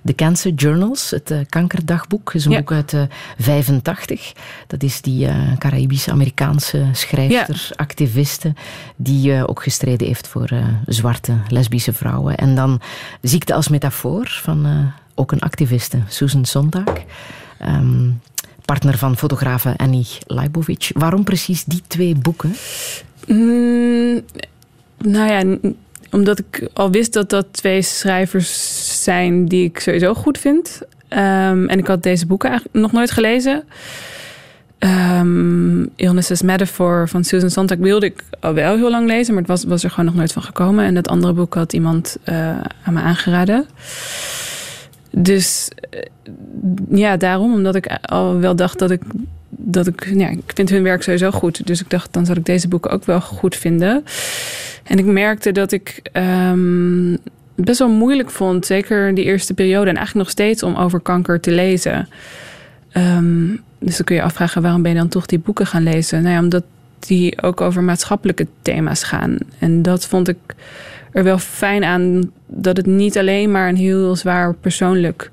The 0.03 0.15
Cancer 0.15 0.53
Journals, 0.53 1.09
het 1.09 1.33
kankerdagboek. 1.49 2.33
is 2.33 2.45
een 2.45 2.51
ja. 2.51 2.57
boek 2.57 2.71
uit 2.71 2.95
85. 3.37 4.33
Dat 4.67 4.83
is 4.83 5.01
die 5.01 5.27
Caraïbische-Amerikaanse 5.57 6.85
schrijfster, 6.91 7.65
ja. 7.69 7.75
activiste, 7.75 8.53
die 8.95 9.47
ook 9.47 9.63
gestreden 9.63 10.07
heeft 10.07 10.27
voor 10.27 10.49
zwarte 10.85 11.33
lesbische 11.47 11.93
vrouwen. 11.93 12.37
En 12.37 12.55
dan 12.55 12.81
ziekte 13.21 13.53
als 13.53 13.67
metafoor 13.67 14.14
van 14.23 14.65
uh, 14.65 14.85
ook 15.15 15.31
een 15.31 15.39
activiste, 15.39 15.97
Susan 16.07 16.45
Sontag. 16.45 16.83
Um, 17.61 18.21
partner 18.65 18.97
van 18.97 19.17
fotografe 19.17 19.73
Annie 19.77 20.07
Leibovic. 20.27 20.91
Waarom 20.93 21.23
precies 21.23 21.63
die 21.63 21.81
twee 21.87 22.15
boeken? 22.15 22.55
Mm, 23.27 24.21
nou 24.97 25.31
ja, 25.31 25.57
omdat 26.11 26.39
ik 26.39 26.69
al 26.73 26.91
wist 26.91 27.13
dat 27.13 27.29
dat 27.29 27.45
twee 27.51 27.81
schrijvers 27.81 29.03
zijn 29.03 29.45
die 29.45 29.63
ik 29.63 29.79
sowieso 29.79 30.13
goed 30.13 30.37
vind. 30.37 30.81
Um, 31.09 31.69
en 31.69 31.79
ik 31.79 31.87
had 31.87 32.03
deze 32.03 32.25
boeken 32.25 32.49
eigenlijk 32.49 32.79
nog 32.79 32.91
nooit 32.91 33.11
gelezen. 33.11 33.63
Um, 34.79 35.89
Illnesses 35.95 36.41
Metaphor 36.41 37.09
van 37.09 37.23
Susan 37.23 37.49
Sontag 37.49 37.77
wilde 37.77 38.05
ik 38.05 38.23
al 38.39 38.53
wel 38.53 38.75
heel 38.75 38.89
lang 38.89 39.07
lezen, 39.07 39.33
maar 39.33 39.41
het 39.41 39.51
was, 39.51 39.63
was 39.63 39.83
er 39.83 39.89
gewoon 39.89 40.05
nog 40.05 40.15
nooit 40.15 40.31
van 40.31 40.43
gekomen. 40.43 40.85
En 40.85 40.93
dat 40.93 41.07
andere 41.07 41.33
boek 41.33 41.53
had 41.53 41.73
iemand 41.73 42.17
uh, 42.25 42.35
aan 42.83 42.93
me 42.93 43.01
aangeraden. 43.01 43.65
Dus 45.11 45.69
uh, 45.91 45.99
ja, 46.99 47.17
daarom, 47.17 47.53
omdat 47.53 47.75
ik 47.75 47.97
al 48.01 48.39
wel 48.39 48.55
dacht 48.55 48.79
dat 48.79 48.91
ik. 48.91 49.01
Dat 49.49 49.87
ik, 49.87 50.11
ja, 50.13 50.27
ik 50.29 50.51
vind 50.53 50.69
hun 50.69 50.83
werk 50.83 51.03
sowieso 51.03 51.31
goed. 51.31 51.67
Dus 51.67 51.81
ik 51.81 51.89
dacht, 51.89 52.13
dan 52.13 52.25
zal 52.25 52.35
ik 52.35 52.45
deze 52.45 52.67
boeken 52.67 52.91
ook 52.91 53.05
wel 53.05 53.21
goed 53.21 53.55
vinden. 53.55 54.03
En 54.83 54.97
ik 54.97 55.05
merkte 55.05 55.51
dat 55.51 55.71
ik 55.71 56.01
um, 56.51 57.17
best 57.55 57.79
wel 57.79 57.89
moeilijk 57.89 58.31
vond, 58.31 58.65
zeker 58.65 59.15
die 59.15 59.23
eerste 59.23 59.53
periode 59.53 59.89
en 59.89 59.95
eigenlijk 59.95 60.25
nog 60.25 60.29
steeds, 60.29 60.63
om 60.63 60.75
over 60.75 60.99
kanker 60.99 61.39
te 61.39 61.51
lezen. 61.51 62.07
Um, 62.93 63.61
dus 63.85 63.95
dan 63.95 64.05
kun 64.05 64.15
je 64.15 64.21
afvragen 64.21 64.61
waarom 64.61 64.81
ben 64.81 64.91
je 64.91 64.97
dan 64.97 65.07
toch 65.07 65.25
die 65.25 65.39
boeken 65.39 65.67
gaan 65.67 65.83
lezen? 65.83 66.21
Nou 66.21 66.35
ja, 66.35 66.41
omdat 66.41 66.63
die 66.99 67.41
ook 67.41 67.61
over 67.61 67.83
maatschappelijke 67.83 68.47
thema's 68.61 69.03
gaan. 69.03 69.37
En 69.59 69.81
dat 69.81 70.05
vond 70.05 70.27
ik 70.27 70.37
er 71.11 71.23
wel 71.23 71.37
fijn 71.37 71.83
aan 71.83 72.31
dat 72.47 72.77
het 72.77 72.85
niet 72.85 73.17
alleen 73.17 73.51
maar 73.51 73.69
een 73.69 73.75
heel 73.75 74.15
zwaar 74.15 74.53
persoonlijk 74.53 75.31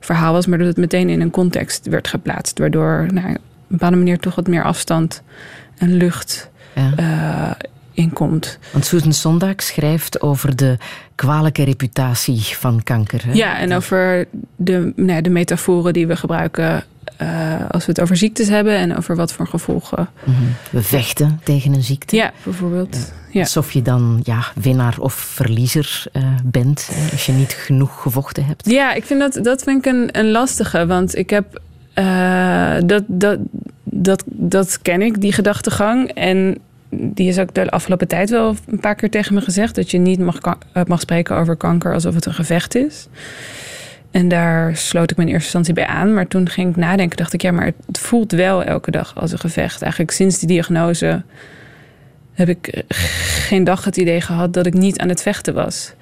verhaal 0.00 0.32
was, 0.32 0.46
maar 0.46 0.58
dat 0.58 0.66
het 0.66 0.76
meteen 0.76 1.08
in 1.08 1.20
een 1.20 1.30
context 1.30 1.86
werd 1.86 2.08
geplaatst. 2.08 2.58
Waardoor 2.58 3.06
nou, 3.12 3.28
op 3.28 3.34
een 3.34 3.40
bepaalde 3.66 3.96
manier 3.96 4.18
toch 4.18 4.34
wat 4.34 4.48
meer 4.48 4.64
afstand 4.64 5.22
en 5.78 5.96
lucht 5.96 6.50
ja. 6.74 6.92
uh, 6.98 7.50
inkomt. 7.92 8.58
Want 8.72 8.84
Susan 8.84 9.12
Sondag 9.12 9.62
schrijft 9.62 10.20
over 10.20 10.56
de 10.56 10.76
kwalijke 11.14 11.64
reputatie 11.64 12.40
van 12.40 12.82
kanker. 12.82 13.26
Hè? 13.26 13.32
Ja, 13.32 13.58
en 13.58 13.72
over 13.72 14.26
de, 14.56 14.92
nou, 14.96 15.22
de 15.22 15.30
metaforen 15.30 15.92
die 15.92 16.06
we 16.06 16.16
gebruiken 16.16 16.84
uh, 17.22 17.70
als 17.70 17.86
we 17.86 17.92
het 17.92 18.00
over 18.00 18.16
ziektes 18.16 18.48
hebben 18.48 18.76
en 18.76 18.96
over 18.96 19.16
wat 19.16 19.32
voor 19.32 19.46
gevolgen. 19.46 20.08
Mm 20.24 20.34
-hmm. 20.34 20.54
We 20.70 20.82
vechten 20.82 21.40
tegen 21.44 21.72
een 21.72 21.82
ziekte. 21.82 22.16
Ja, 22.16 22.32
bijvoorbeeld. 22.42 23.12
Ja. 23.30 23.40
Alsof 23.40 23.72
je 23.72 23.82
dan 23.82 24.20
ja, 24.22 24.44
winnaar 24.54 24.96
of 24.98 25.14
verliezer 25.14 26.04
uh, 26.12 26.22
bent 26.44 26.90
als 27.12 27.26
je 27.26 27.32
niet 27.32 27.52
genoeg 27.52 28.02
gevochten 28.02 28.44
hebt. 28.44 28.70
Ja, 28.70 28.92
ik 28.92 29.04
vind 29.04 29.20
dat, 29.20 29.44
dat 29.44 29.62
vind 29.62 29.86
ik 29.86 29.92
een, 29.92 30.08
een 30.18 30.30
lastige. 30.30 30.86
Want 30.86 31.16
ik 31.16 31.30
heb. 31.30 31.60
Uh, 31.94 32.74
dat, 32.86 33.02
dat, 33.06 33.38
dat, 33.84 34.24
dat 34.26 34.78
ken 34.82 35.02
ik, 35.02 35.20
die 35.20 35.32
gedachtegang. 35.32 36.08
En 36.08 36.58
die 36.94 37.28
is 37.28 37.38
ook 37.38 37.54
de 37.54 37.70
afgelopen 37.70 38.08
tijd 38.08 38.30
wel 38.30 38.56
een 38.66 38.80
paar 38.80 38.94
keer 38.94 39.10
tegen 39.10 39.34
me 39.34 39.40
gezegd. 39.40 39.74
Dat 39.74 39.90
je 39.90 39.98
niet 39.98 40.18
mag, 40.18 40.38
mag 40.86 41.00
spreken 41.00 41.36
over 41.36 41.56
kanker 41.56 41.94
alsof 41.94 42.14
het 42.14 42.26
een 42.26 42.34
gevecht 42.34 42.74
is. 42.74 43.08
En 44.10 44.28
daar 44.28 44.76
sloot 44.76 45.10
ik 45.10 45.16
me 45.16 45.22
in 45.22 45.28
eerste 45.28 45.44
instantie 45.44 45.74
bij 45.74 45.86
aan. 45.86 46.14
Maar 46.14 46.28
toen 46.28 46.48
ging 46.48 46.70
ik 46.70 46.76
nadenken, 46.76 47.16
dacht 47.16 47.32
ik, 47.32 47.42
ja, 47.42 47.50
maar 47.50 47.72
het 47.86 47.98
voelt 47.98 48.32
wel 48.32 48.64
elke 48.64 48.90
dag 48.90 49.14
als 49.16 49.32
een 49.32 49.38
gevecht. 49.38 49.82
Eigenlijk 49.82 50.12
sinds 50.12 50.38
die 50.38 50.48
diagnose 50.48 51.22
heb 52.32 52.48
ik 52.48 52.84
geen 53.48 53.64
dag 53.64 53.84
het 53.84 53.96
idee 53.96 54.20
gehad 54.20 54.52
dat 54.52 54.66
ik 54.66 54.74
niet 54.74 54.98
aan 54.98 55.08
het 55.08 55.22
vechten 55.22 55.54
was. 55.54 55.94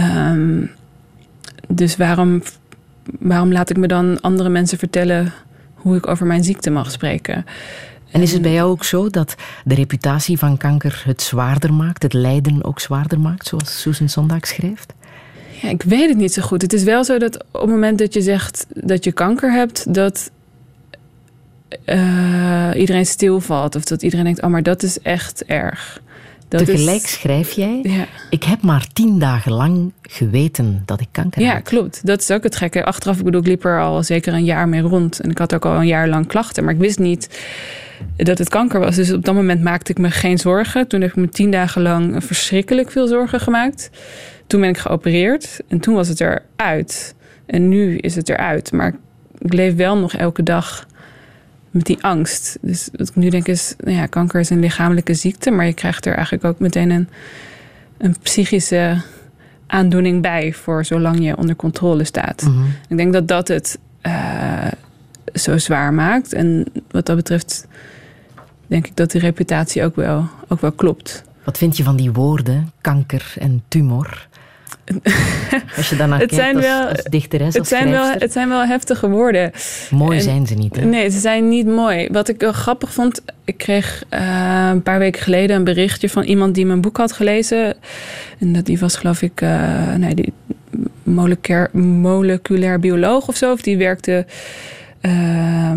Um, 0.00 0.70
dus 1.68 1.96
waarom, 1.96 2.42
waarom 3.18 3.52
laat 3.52 3.70
ik 3.70 3.76
me 3.76 3.86
dan 3.86 4.20
andere 4.20 4.48
mensen 4.48 4.78
vertellen 4.78 5.32
hoe 5.74 5.96
ik 5.96 6.06
over 6.06 6.26
mijn 6.26 6.44
ziekte 6.44 6.70
mag 6.70 6.90
spreken? 6.90 7.44
En 8.16 8.22
is 8.22 8.32
het 8.32 8.42
bij 8.42 8.52
jou 8.52 8.70
ook 8.70 8.84
zo 8.84 9.10
dat 9.10 9.34
de 9.64 9.74
reputatie 9.74 10.38
van 10.38 10.56
kanker 10.56 11.02
het 11.04 11.22
zwaarder 11.22 11.72
maakt, 11.72 12.02
het 12.02 12.12
lijden 12.12 12.64
ook 12.64 12.80
zwaarder 12.80 13.20
maakt, 13.20 13.46
zoals 13.46 13.80
Susan 13.80 14.08
Sondag 14.08 14.46
schrijft? 14.46 14.92
Ja, 15.62 15.68
ik 15.68 15.82
weet 15.82 16.08
het 16.08 16.18
niet 16.18 16.32
zo 16.32 16.42
goed. 16.42 16.62
Het 16.62 16.72
is 16.72 16.82
wel 16.82 17.04
zo 17.04 17.18
dat 17.18 17.44
op 17.52 17.60
het 17.60 17.70
moment 17.70 17.98
dat 17.98 18.14
je 18.14 18.22
zegt 18.22 18.66
dat 18.68 19.04
je 19.04 19.12
kanker 19.12 19.52
hebt, 19.52 19.94
dat 19.94 20.30
uh, 21.84 22.70
iedereen 22.76 23.06
stilvalt. 23.06 23.74
Of 23.74 23.84
dat 23.84 24.02
iedereen 24.02 24.24
denkt, 24.24 24.42
oh, 24.42 24.50
maar 24.50 24.62
dat 24.62 24.82
is 24.82 25.00
echt 25.00 25.44
erg. 25.44 26.02
Dat 26.48 26.64
Tegelijk 26.64 27.02
is... 27.02 27.12
schrijf 27.12 27.52
jij, 27.52 27.80
ja. 27.82 28.06
ik 28.30 28.42
heb 28.42 28.62
maar 28.62 28.86
tien 28.92 29.18
dagen 29.18 29.52
lang 29.52 29.92
geweten 30.02 30.82
dat 30.84 31.00
ik 31.00 31.08
kanker 31.10 31.42
ja, 31.42 31.46
had. 31.46 31.56
Ja, 31.56 31.62
klopt. 31.62 32.06
Dat 32.06 32.20
is 32.20 32.30
ook 32.30 32.42
het 32.42 32.56
gekke. 32.56 32.84
Achteraf, 32.84 33.18
ik 33.18 33.24
bedoel, 33.24 33.40
ik 33.40 33.46
liep 33.46 33.64
er 33.64 33.80
al 33.80 34.02
zeker 34.02 34.32
een 34.32 34.44
jaar 34.44 34.68
mee 34.68 34.80
rond. 34.80 35.20
En 35.20 35.30
ik 35.30 35.38
had 35.38 35.54
ook 35.54 35.64
al 35.64 35.74
een 35.74 35.86
jaar 35.86 36.08
lang 36.08 36.26
klachten. 36.26 36.64
Maar 36.64 36.74
ik 36.74 36.80
wist 36.80 36.98
niet 36.98 37.28
dat 38.16 38.38
het 38.38 38.48
kanker 38.48 38.80
was. 38.80 38.96
Dus 38.96 39.12
op 39.12 39.24
dat 39.24 39.34
moment 39.34 39.62
maakte 39.62 39.90
ik 39.90 39.98
me 39.98 40.10
geen 40.10 40.38
zorgen. 40.38 40.88
Toen 40.88 41.00
heb 41.00 41.10
ik 41.10 41.16
me 41.16 41.28
tien 41.28 41.50
dagen 41.50 41.82
lang 41.82 42.24
verschrikkelijk 42.24 42.90
veel 42.90 43.06
zorgen 43.06 43.40
gemaakt. 43.40 43.90
Toen 44.46 44.60
ben 44.60 44.68
ik 44.68 44.78
geopereerd 44.78 45.60
en 45.68 45.80
toen 45.80 45.94
was 45.94 46.08
het 46.08 46.20
eruit. 46.20 47.14
En 47.46 47.68
nu 47.68 47.96
is 47.96 48.14
het 48.14 48.28
eruit. 48.28 48.72
Maar 48.72 48.94
ik 49.38 49.52
leef 49.52 49.74
wel 49.74 49.98
nog 49.98 50.14
elke 50.14 50.42
dag 50.42 50.86
met 51.70 51.86
die 51.86 51.98
angst. 52.00 52.58
Dus 52.60 52.88
wat 52.92 53.08
ik 53.08 53.16
nu 53.16 53.28
denk 53.28 53.48
is, 53.48 53.74
nou 53.78 53.96
ja, 53.96 54.06
kanker 54.06 54.40
is 54.40 54.50
een 54.50 54.60
lichamelijke 54.60 55.14
ziekte, 55.14 55.50
maar 55.50 55.66
je 55.66 55.74
krijgt 55.74 56.06
er 56.06 56.14
eigenlijk 56.14 56.44
ook 56.44 56.58
meteen 56.58 56.90
een, 56.90 57.08
een 57.98 58.16
psychische 58.22 59.02
aandoening 59.66 60.22
bij 60.22 60.52
voor 60.52 60.84
zolang 60.84 61.24
je 61.24 61.36
onder 61.36 61.56
controle 61.56 62.04
staat. 62.04 62.42
Mhm. 62.42 62.64
Ik 62.88 62.96
denk 62.96 63.12
dat 63.12 63.28
dat 63.28 63.48
het 63.48 63.78
uh, 64.02 64.66
zo 65.38 65.58
zwaar 65.58 65.94
maakt. 65.94 66.32
En 66.32 66.66
wat 66.90 67.06
dat 67.06 67.16
betreft 67.16 67.66
denk 68.66 68.86
ik 68.86 68.96
dat 68.96 69.10
die 69.10 69.20
reputatie 69.20 69.84
ook 69.84 69.96
wel, 69.96 70.28
ook 70.48 70.60
wel 70.60 70.72
klopt. 70.72 71.24
Wat 71.44 71.58
vind 71.58 71.76
je 71.76 71.82
van 71.82 71.96
die 71.96 72.12
woorden, 72.12 72.72
kanker 72.80 73.34
en 73.38 73.62
tumor? 73.68 74.28
Als 75.76 75.88
je 75.88 75.96
daarnaar 75.96 76.20
het 76.20 76.28
kijkt 76.28 76.44
zijn 76.44 76.56
als, 76.56 76.64
wel, 76.64 76.88
als 76.88 77.02
dichteres, 77.02 77.46
het 77.46 77.58
als 77.58 77.68
zijn 77.68 77.90
wel, 77.90 78.12
Het 78.12 78.32
zijn 78.32 78.48
wel 78.48 78.64
heftige 78.64 79.08
woorden. 79.08 79.52
Mooi 79.90 80.16
en, 80.16 80.22
zijn 80.22 80.46
ze 80.46 80.54
niet, 80.54 80.76
hè? 80.76 80.84
Nee, 80.84 81.10
ze 81.10 81.18
zijn 81.18 81.48
niet 81.48 81.66
mooi. 81.66 82.08
Wat 82.12 82.28
ik 82.28 82.40
wel 82.40 82.52
grappig 82.52 82.92
vond... 82.92 83.22
Ik 83.44 83.56
kreeg 83.56 84.04
uh, 84.10 84.68
een 84.72 84.82
paar 84.82 84.98
weken 84.98 85.22
geleden 85.22 85.56
een 85.56 85.64
berichtje 85.64 86.08
van 86.08 86.22
iemand 86.22 86.54
die 86.54 86.66
mijn 86.66 86.80
boek 86.80 86.96
had 86.96 87.12
gelezen. 87.12 87.74
En 88.38 88.52
dat, 88.52 88.64
die 88.64 88.78
was 88.78 88.96
geloof 88.96 89.22
ik... 89.22 89.40
Uh, 89.40 89.94
nee, 89.94 90.14
die 90.14 90.32
moleculair, 91.02 91.70
moleculair 91.78 92.80
bioloog 92.80 93.28
of 93.28 93.36
zo. 93.36 93.52
Of 93.52 93.62
die 93.62 93.76
werkte... 93.76 94.26
Uh, 95.06 95.72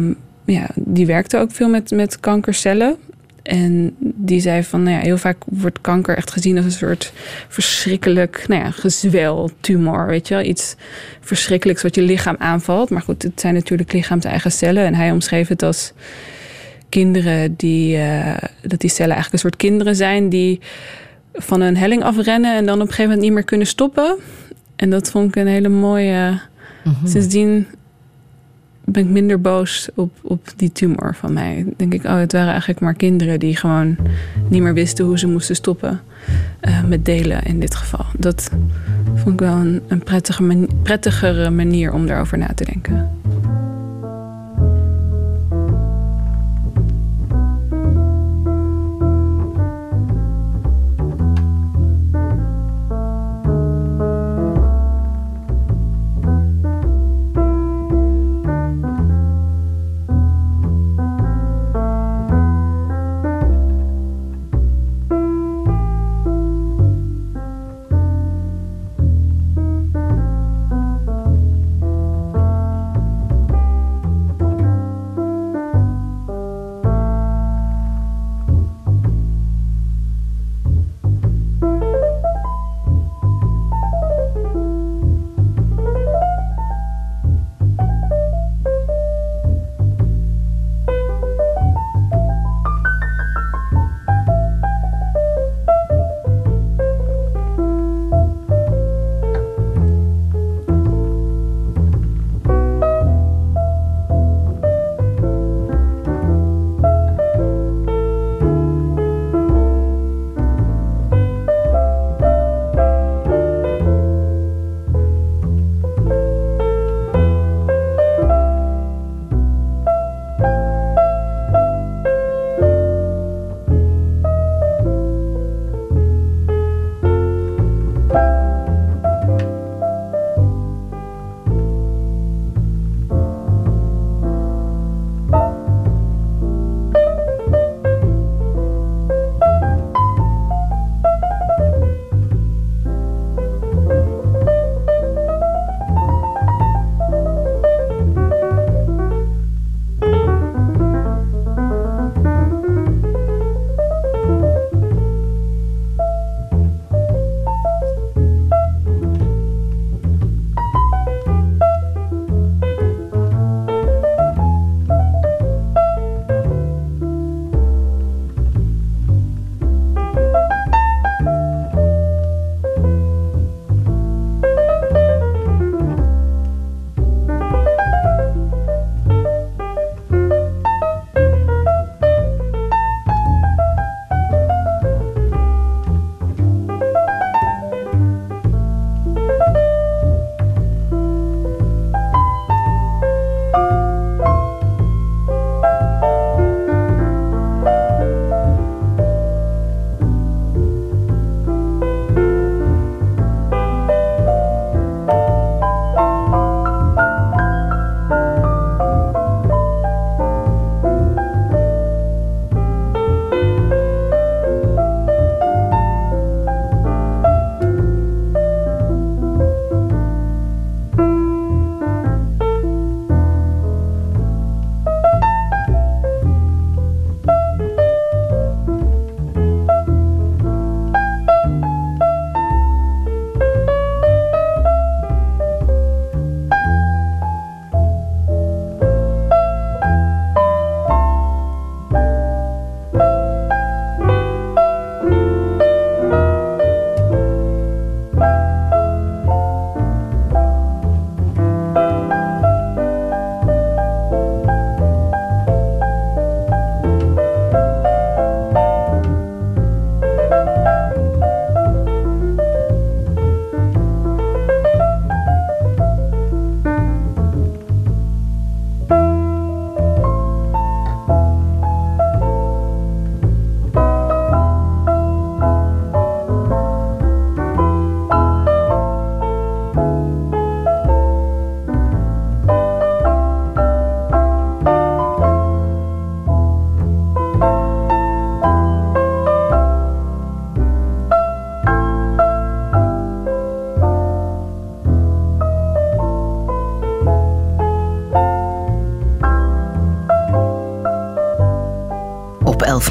ja, 0.46 0.70
die 0.76 1.06
werkte 1.06 1.38
ook 1.38 1.52
veel 1.52 1.70
met, 1.70 1.92
met 1.92 2.20
kankercellen. 2.20 2.98
En 3.44 3.96
die 4.00 4.40
zei 4.40 4.64
van, 4.64 4.84
nou 4.84 4.96
ja, 4.96 5.02
heel 5.02 5.18
vaak 5.18 5.38
wordt 5.46 5.82
kanker 5.82 6.18
echt 6.18 6.32
gezien 6.32 6.58
als 6.58 6.66
een 6.66 6.72
soort 6.72 7.14
verschrikkelijk, 7.48 8.46
nou 8.48 8.64
ja, 8.64 8.72
gezwel, 8.72 9.50
tumor, 9.60 10.08
weet 10.08 10.28
je 10.28 10.34
wel. 10.34 10.44
Iets 10.44 10.76
verschrikkelijks 11.20 11.82
wat 11.82 11.96
je 11.96 12.02
lichaam 12.02 12.36
aanvalt. 12.40 12.90
Maar 12.90 13.02
goed, 13.02 13.24
het 13.24 13.40
zijn 13.40 13.54
natuurlijk 13.54 13.94
lichaams-eigen 13.94 14.52
cellen. 14.52 14.86
En 14.86 14.96
hij 14.96 15.12
omschreef 15.12 15.48
het 15.48 15.64
als 15.64 15.94
kinderen 16.90 17.56
die, 17.56 17.98
uh, 17.98 18.38
dat 18.62 18.80
die 18.80 18.90
cellen 18.90 19.16
eigenlijk 19.16 19.34
een 19.34 19.50
soort 19.50 19.56
kinderen 19.56 19.96
zijn 19.96 20.30
die 20.30 20.60
van 21.34 21.62
een 21.62 21.78
helling 21.78 22.04
afrennen 22.04 22.56
en 22.56 22.66
dan 22.66 22.76
op 22.76 22.82
een 22.82 22.88
gegeven 22.88 23.04
moment 23.04 23.22
niet 23.22 23.34
meer 23.34 23.44
kunnen 23.44 23.68
stoppen. 23.68 24.16
En 24.76 24.90
dat 24.90 25.12
vond 25.12 25.28
ik 25.28 25.36
een 25.36 25.48
hele 25.48 25.70
mooie. 25.70 26.40
Mm 26.84 26.96
-hmm. 27.00 27.08
Sindsdien 27.08 27.68
ben 28.92 29.04
ik 29.04 29.10
minder 29.10 29.42
boos 29.42 29.90
op, 29.96 30.12
op 30.22 30.54
die 30.56 30.72
tumor 30.72 31.16
van 31.16 31.34
mij. 31.34 31.66
Denk 31.78 31.94
ik, 31.94 32.04
oh, 32.04 32.18
het 32.18 32.32
waren 32.32 32.50
eigenlijk 32.50 32.80
maar 32.80 32.94
kinderen 32.94 33.40
die 33.40 33.56
gewoon 33.56 33.98
niet 34.48 34.62
meer 34.62 34.74
wisten 34.74 35.06
hoe 35.06 35.20
ze 35.20 35.28
moesten 35.28 35.56
stoppen 35.56 36.02
uh, 36.62 36.84
met 36.84 37.06
delen 37.06 37.44
in 37.44 37.60
dit 37.60 37.76
geval. 37.76 38.06
Dat 38.18 38.52
vond 39.16 39.34
ik 39.34 39.40
wel 39.40 39.56
een, 39.56 39.82
een 39.88 40.04
prettigere 40.84 41.50
manier 41.50 41.94
om 41.94 42.08
daarover 42.08 42.38
na 42.38 42.54
te 42.56 42.66
denken. 42.66 43.10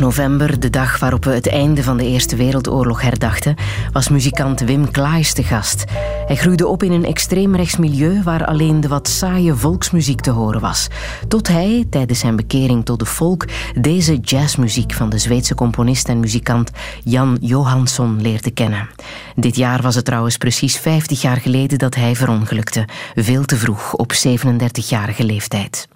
November, 0.08 0.60
de 0.60 0.70
dag 0.70 0.98
waarop 0.98 1.24
we 1.24 1.30
het 1.30 1.48
einde 1.48 1.82
van 1.82 1.96
de 1.96 2.04
Eerste 2.04 2.36
Wereldoorlog 2.36 3.02
herdachten, 3.02 3.54
was 3.92 4.08
muzikant 4.08 4.60
Wim 4.60 4.90
Klaes 4.90 5.32
te 5.32 5.42
gast. 5.42 5.84
Hij 6.26 6.36
groeide 6.36 6.66
op 6.66 6.82
in 6.82 6.92
een 6.92 7.04
extreemrechts 7.04 7.76
milieu 7.76 8.22
waar 8.22 8.44
alleen 8.44 8.80
de 8.80 8.88
wat 8.88 9.08
saaie 9.08 9.54
volksmuziek 9.54 10.20
te 10.20 10.30
horen 10.30 10.60
was. 10.60 10.88
Tot 11.28 11.48
hij, 11.48 11.86
tijdens 11.90 12.18
zijn 12.18 12.36
bekering 12.36 12.84
tot 12.84 12.98
de 12.98 13.06
folk, 13.06 13.44
deze 13.80 14.16
jazzmuziek 14.16 14.92
van 14.92 15.08
de 15.08 15.18
Zweedse 15.18 15.54
componist 15.54 16.08
en 16.08 16.20
muzikant 16.20 16.70
Jan 17.04 17.36
Johansson 17.40 18.20
leerde 18.20 18.50
kennen. 18.50 18.88
Dit 19.36 19.56
jaar 19.56 19.82
was 19.82 19.94
het 19.94 20.04
trouwens 20.04 20.36
precies 20.36 20.76
50 20.76 21.22
jaar 21.22 21.36
geleden 21.36 21.78
dat 21.78 21.94
hij 21.94 22.16
verongelukte, 22.16 22.84
veel 23.14 23.44
te 23.44 23.56
vroeg 23.56 23.94
op 23.94 24.12
37-jarige 24.12 25.24
leeftijd. 25.24 25.88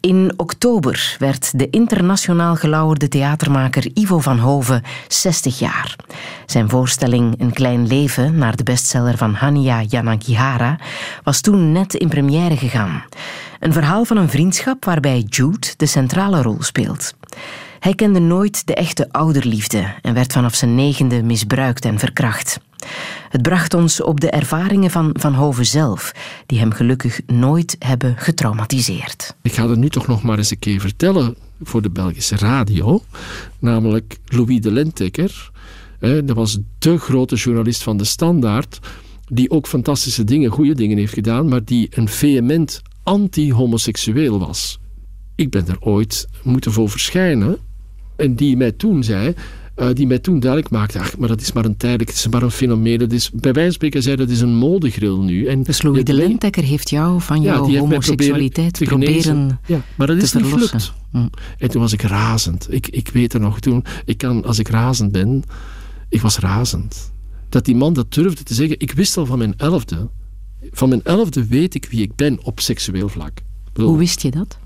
In 0.00 0.32
oktober 0.36 1.16
werd 1.18 1.58
de 1.58 1.70
internationaal 1.70 2.56
gelauwerde 2.56 3.08
theatermaker 3.08 3.90
Ivo 3.94 4.18
van 4.18 4.38
Hoven 4.38 4.82
60 5.08 5.58
jaar. 5.58 5.96
Zijn 6.46 6.68
voorstelling 6.68 7.40
Een 7.40 7.52
klein 7.52 7.86
leven, 7.86 8.38
naar 8.38 8.56
de 8.56 8.62
bestseller 8.62 9.16
van 9.16 9.34
Hania 9.34 9.82
Yanagihara, 9.88 10.78
was 11.22 11.40
toen 11.40 11.72
net 11.72 11.94
in 11.94 12.08
première 12.08 12.56
gegaan. 12.56 13.04
Een 13.60 13.72
verhaal 13.72 14.04
van 14.04 14.16
een 14.16 14.28
vriendschap 14.28 14.84
waarbij 14.84 15.24
Jude 15.28 15.68
de 15.76 15.86
centrale 15.86 16.42
rol 16.42 16.62
speelt. 16.62 17.14
Hij 17.78 17.94
kende 17.94 18.18
nooit 18.18 18.66
de 18.66 18.74
echte 18.74 19.12
ouderliefde 19.12 19.94
en 20.02 20.14
werd 20.14 20.32
vanaf 20.32 20.54
zijn 20.54 20.74
negende 20.74 21.22
misbruikt 21.22 21.84
en 21.84 21.98
verkracht. 21.98 22.60
Het 23.28 23.42
bracht 23.42 23.74
ons 23.74 24.02
op 24.02 24.20
de 24.20 24.30
ervaringen 24.30 24.90
van 24.90 25.10
Van 25.18 25.34
Hoven 25.34 25.66
zelf, 25.66 26.12
die 26.46 26.58
hem 26.58 26.72
gelukkig 26.72 27.20
nooit 27.26 27.76
hebben 27.78 28.14
getraumatiseerd. 28.16 29.36
Ik 29.42 29.52
ga 29.52 29.68
het 29.68 29.78
nu 29.78 29.88
toch 29.88 30.06
nog 30.06 30.22
maar 30.22 30.38
eens 30.38 30.50
een 30.50 30.58
keer 30.58 30.80
vertellen 30.80 31.36
voor 31.62 31.82
de 31.82 31.90
Belgische 31.90 32.36
radio. 32.36 33.02
Namelijk 33.58 34.18
Louis 34.26 34.60
de 34.60 34.70
Lentekker. 34.70 35.50
Dat 36.00 36.36
was 36.36 36.58
de 36.78 36.98
grote 36.98 37.34
journalist 37.34 37.82
van 37.82 37.96
de 37.96 38.04
Standaard. 38.04 38.78
Die 39.28 39.50
ook 39.50 39.66
fantastische 39.66 40.24
dingen, 40.24 40.50
goede 40.50 40.74
dingen 40.74 40.98
heeft 40.98 41.12
gedaan. 41.12 41.48
Maar 41.48 41.64
die 41.64 41.88
een 41.90 42.08
vehement 42.08 42.82
anti-homoseksueel 43.02 44.38
was. 44.38 44.78
Ik 45.34 45.50
ben 45.50 45.68
er 45.68 45.80
ooit 45.80 46.28
moeten 46.42 46.72
voor 46.72 46.90
verschijnen. 46.90 47.58
En 48.18 48.34
die 48.34 48.56
mij 48.56 48.72
toen 48.72 49.04
zei: 49.04 49.34
uh, 49.76 49.88
die 49.92 50.06
mij 50.06 50.18
toen 50.18 50.40
duidelijk 50.40 50.70
maakte, 50.70 50.98
ach, 50.98 51.16
maar 51.18 51.28
dat 51.28 51.40
is 51.40 51.52
maar 51.52 51.64
een 51.64 51.76
tijdelijk, 51.76 52.10
het 52.10 52.18
is 52.18 52.28
maar 52.28 52.42
een 52.42 52.50
fenomeen. 52.50 52.98
Dat 52.98 53.12
is, 53.12 53.30
bij 53.30 53.52
wijze 53.52 53.62
van 53.62 53.72
spreken 53.72 54.02
zei 54.02 54.16
dat 54.16 54.28
is 54.28 54.40
een 54.40 54.54
modegril 54.54 55.20
nu. 55.20 55.46
En 55.46 55.62
dus 55.62 55.82
Louis 55.82 56.04
de 56.04 56.12
Lentekker 56.12 56.62
heeft 56.62 56.90
jou 56.90 57.20
van 57.20 57.40
jouw 57.40 57.68
homoseksualiteit 57.68 58.78
proberen, 58.84 59.12
proberen 59.12 59.60
ja, 59.66 59.80
maar 59.94 60.06
dat 60.06 60.16
is 60.16 60.32
niet 60.32 60.46
gelukt. 60.46 60.92
Hm. 61.10 61.26
En 61.58 61.70
toen 61.70 61.80
was 61.80 61.92
ik 61.92 62.02
razend. 62.02 62.66
Ik, 62.70 62.88
ik 62.88 63.08
weet 63.08 63.34
er 63.34 63.40
nog 63.40 63.60
toen, 63.60 63.84
ik 64.04 64.18
kan, 64.18 64.44
als 64.44 64.58
ik 64.58 64.68
razend 64.68 65.12
ben, 65.12 65.44
ik 66.08 66.20
was 66.20 66.38
razend. 66.38 67.12
Dat 67.48 67.64
die 67.64 67.76
man 67.76 67.92
dat 67.92 68.12
durfde 68.12 68.42
te 68.42 68.54
zeggen, 68.54 68.80
ik 68.80 68.92
wist 68.92 69.16
al 69.16 69.26
van 69.26 69.38
mijn 69.38 69.54
elfde. 69.56 70.08
Van 70.70 70.88
mijn 70.88 71.04
elfde 71.04 71.46
weet 71.46 71.74
ik 71.74 71.86
wie 71.90 72.02
ik 72.02 72.14
ben 72.14 72.38
op 72.42 72.60
seksueel 72.60 73.08
vlak. 73.08 73.42
Hoe 73.74 73.98
wist 73.98 74.22
je 74.22 74.30
dat? 74.30 74.58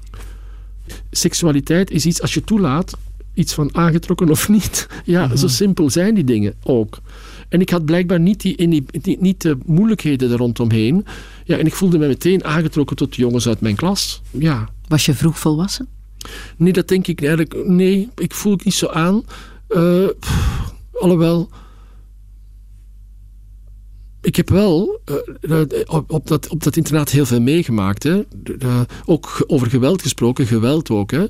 Seksualiteit 1.10 1.90
is 1.90 2.06
iets, 2.06 2.22
als 2.22 2.34
je 2.34 2.44
toelaat, 2.44 2.96
iets 3.34 3.54
van 3.54 3.74
aangetrokken 3.74 4.30
of 4.30 4.48
niet. 4.48 4.86
Ja, 5.04 5.36
zo 5.36 5.44
mhm. 5.46 5.54
simpel 5.54 5.90
zijn 5.90 6.14
die 6.14 6.24
dingen 6.24 6.54
ook. 6.62 7.00
En 7.48 7.60
ik 7.60 7.70
had 7.70 7.84
blijkbaar 7.84 8.20
niet, 8.20 8.40
die, 8.40 8.84
die, 9.00 9.16
niet 9.20 9.42
de 9.42 9.58
moeilijkheden 9.66 10.30
er 10.30 10.36
rondomheen. 10.36 11.06
Ja, 11.44 11.56
en 11.56 11.66
ik 11.66 11.74
voelde 11.74 11.98
me 11.98 12.06
meteen 12.06 12.44
aangetrokken 12.44 12.96
tot 12.96 13.14
de 13.14 13.22
jongens 13.22 13.48
uit 13.48 13.60
mijn 13.60 13.76
klas. 13.76 14.22
Ja. 14.30 14.68
Was 14.88 15.06
je 15.06 15.14
vroeg 15.14 15.38
volwassen? 15.38 15.88
Nee, 16.56 16.72
dat 16.72 16.88
denk 16.88 17.06
ik 17.06 17.20
eigenlijk. 17.20 17.66
Nee, 17.66 18.08
ik 18.14 18.34
voel 18.34 18.52
het 18.52 18.64
niet 18.64 18.74
zo 18.74 18.86
aan. 18.86 19.22
Uh, 19.68 20.08
alhoewel. 20.92 21.48
Ik 24.20 24.36
heb 24.36 24.50
wel 24.50 25.00
uh, 25.40 25.60
op, 25.86 26.10
op, 26.10 26.26
dat, 26.26 26.48
op 26.48 26.62
dat 26.62 26.76
internaat 26.76 27.10
heel 27.10 27.26
veel 27.26 27.40
meegemaakt. 27.40 28.02
Hè. 28.02 28.22
ook 29.04 29.44
over 29.46 29.70
geweld 29.70 30.02
gesproken, 30.02 30.46
geweld 30.46 30.90
ook. 30.90 31.10
Hè 31.10 31.26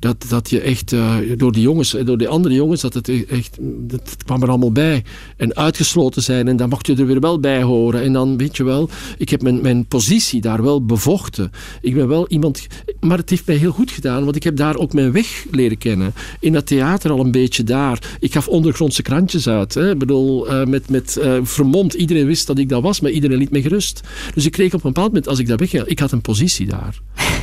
dat, 0.00 0.26
dat 0.28 0.50
je 0.50 0.60
echt 0.60 0.92
uh, 0.92 1.16
door 1.36 1.52
die 1.52 1.62
jongens, 1.62 1.96
door 2.04 2.18
die 2.18 2.28
andere 2.28 2.54
jongens, 2.54 2.80
dat 2.80 2.94
het 2.94 3.08
e-, 3.08 3.24
echt, 3.28 3.56
dat 3.60 4.16
kwam 4.24 4.42
er 4.42 4.48
allemaal 4.48 4.72
bij. 4.72 5.04
En 5.36 5.56
uitgesloten 5.56 6.22
zijn 6.22 6.48
en 6.48 6.56
dan 6.56 6.68
mocht 6.68 6.86
je 6.86 6.96
er 6.96 7.06
weer 7.06 7.20
wel 7.20 7.40
bij 7.40 7.62
horen. 7.62 8.02
En 8.02 8.12
dan 8.12 8.36
weet 8.36 8.56
je 8.56 8.64
wel, 8.64 8.88
ik 9.18 9.28
heb 9.28 9.42
mijn, 9.42 9.60
mijn 9.60 9.86
positie 9.86 10.40
daar 10.40 10.62
wel 10.62 10.84
bevochten. 10.84 11.50
Ik 11.80 11.94
ben 11.94 12.08
wel 12.08 12.28
iemand, 12.28 12.66
maar 13.00 13.18
het 13.18 13.30
heeft 13.30 13.46
mij 13.46 13.56
heel 13.56 13.72
goed 13.72 13.90
gedaan, 13.90 14.24
want 14.24 14.36
ik 14.36 14.42
heb 14.42 14.56
daar 14.56 14.76
ook 14.76 14.92
mijn 14.92 15.12
weg 15.12 15.44
leren 15.50 15.78
kennen. 15.78 16.14
In 16.40 16.52
dat 16.52 16.66
theater 16.66 17.10
al 17.10 17.20
een 17.20 17.30
beetje 17.30 17.64
daar. 17.64 18.16
Ik 18.20 18.32
gaf 18.32 18.48
ondergrondse 18.48 19.02
krantjes 19.02 19.48
uit. 19.48 19.74
Hè. 19.74 19.90
Ik 19.90 19.98
bedoel, 19.98 20.52
uh, 20.52 20.64
met, 20.64 20.88
met 20.88 21.18
uh, 21.22 21.38
vermomd. 21.42 21.94
Iedereen 21.94 22.26
wist 22.26 22.46
dat 22.46 22.58
ik 22.58 22.68
dat 22.68 22.82
was, 22.82 23.00
maar 23.00 23.10
iedereen 23.10 23.38
liet 23.38 23.50
me 23.50 23.62
gerust. 23.62 24.00
Dus 24.34 24.46
ik 24.46 24.52
kreeg 24.52 24.74
op 24.74 24.84
een 24.84 24.92
bepaald 24.92 25.08
moment, 25.08 25.28
als 25.28 25.38
ik 25.38 25.48
daar 25.48 25.56
wegging, 25.56 25.84
ik 25.84 25.98
had 25.98 26.12
een 26.12 26.20
positie 26.20 26.66
daar. 26.66 27.00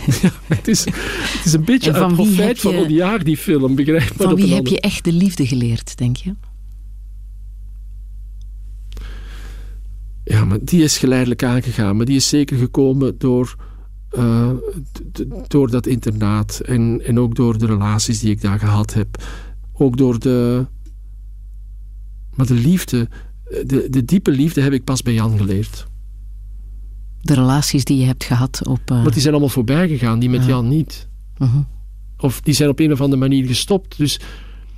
ja, 0.22 0.32
het, 0.48 0.68
is, 0.68 0.86
het 0.86 1.46
is 1.46 1.54
een 1.54 1.64
beetje 1.64 1.94
profijt 2.54 2.76
van 2.76 2.86
Odiar, 2.86 3.24
die 3.24 3.38
film, 3.38 3.76
begrijp 3.76 4.14
Van 4.16 4.36
wie 4.36 4.54
heb 4.54 4.68
je 4.68 4.80
echt 4.80 5.04
de 5.04 5.12
liefde 5.12 5.48
geleerd, 5.48 5.98
denk 5.98 6.16
je? 6.16 6.36
Ja, 10.24 10.46
maar 10.46 10.58
die 10.62 10.84
is 10.84 10.98
geleidelijk 10.98 11.44
aangegaan. 11.44 11.98
Maar 11.98 12.06
die 12.06 12.16
is 12.16 12.30
zeker 12.30 12.58
gekomen 12.58 13.18
door, 13.18 13.56
uh, 14.18 14.52
door 15.48 15.72
dat 15.72 15.88
internaat. 15.88 16.60
En, 16.60 17.02
en 17.06 17.20
ook 17.20 17.36
door 17.36 17.58
de 17.58 17.66
relaties 17.66 18.20
die 18.20 18.32
ik 18.32 18.42
daar 18.42 18.60
gehad 18.60 18.94
heb. 18.94 19.24
Ook 19.74 19.98
door 19.98 20.20
de... 20.20 20.66
Maar 22.36 22.46
de 22.46 22.54
liefde, 22.54 23.10
de, 23.66 23.88
de 23.90 24.06
diepe 24.06 24.32
liefde 24.32 24.62
heb 24.62 24.74
ik 24.74 24.84
pas 24.84 25.02
bij 25.02 25.14
Jan 25.14 25.38
geleerd 25.38 25.88
de 27.28 27.34
relaties 27.34 27.84
die 27.84 27.98
je 27.98 28.06
hebt 28.06 28.24
gehad 28.24 28.68
op... 28.68 28.92
Uh... 28.92 29.02
Want 29.02 29.12
die 29.14 29.22
zijn 29.22 29.34
allemaal 29.34 29.52
voorbij 29.52 29.88
gegaan, 29.88 30.20
die 30.20 30.30
met 30.30 30.46
Jan 30.46 30.68
niet. 30.68 31.08
Uh 31.38 31.56
Of 32.20 32.42
die 32.42 32.54
zijn 32.54 32.70
op 32.70 32.80
een 32.80 32.92
of 32.92 33.02
andere 33.02 33.22
manier 33.22 33.46
gestopt. 33.46 33.98
Dus 33.98 34.20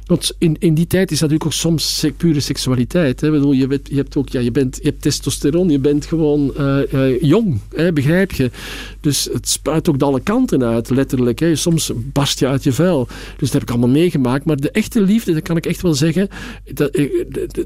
want 0.09 0.31
in, 0.37 0.55
in 0.59 0.73
die 0.73 0.87
tijd 0.87 1.11
is 1.11 1.19
natuurlijk 1.19 1.45
ook 1.45 1.53
soms 1.53 2.05
pure 2.17 2.39
seksualiteit. 2.39 3.21
Hè? 3.21 3.31
Bedoel, 3.31 3.51
je, 3.51 3.79
je, 3.83 3.95
hebt 3.95 4.17
ook, 4.17 4.29
ja, 4.29 4.39
je, 4.39 4.51
bent, 4.51 4.75
je 4.75 4.89
hebt 4.89 5.01
testosteron, 5.01 5.69
je 5.69 5.79
bent 5.79 6.05
gewoon 6.05 6.53
uh, 6.59 6.79
uh, 6.93 7.21
jong, 7.21 7.59
hè? 7.75 7.93
begrijp 7.93 8.31
je? 8.31 8.51
Dus 9.01 9.29
het 9.33 9.49
spuit 9.49 9.89
ook 9.89 9.99
de 9.99 10.05
alle 10.05 10.21
kanten 10.21 10.63
uit, 10.63 10.89
letterlijk. 10.89 11.39
Hè? 11.39 11.55
Soms 11.55 11.91
barst 11.95 12.39
je 12.39 12.47
uit 12.47 12.63
je 12.63 12.71
vel. 12.71 13.07
Dus 13.07 13.51
dat 13.51 13.51
heb 13.51 13.61
ik 13.61 13.69
allemaal 13.69 13.89
meegemaakt. 13.89 14.45
Maar 14.45 14.55
de 14.55 14.71
echte 14.71 15.01
liefde, 15.01 15.33
dat 15.33 15.41
kan 15.41 15.57
ik 15.57 15.65
echt 15.65 15.81
wel 15.81 15.93
zeggen, 15.93 16.27
dat, 16.73 16.89
eh, 16.89 17.05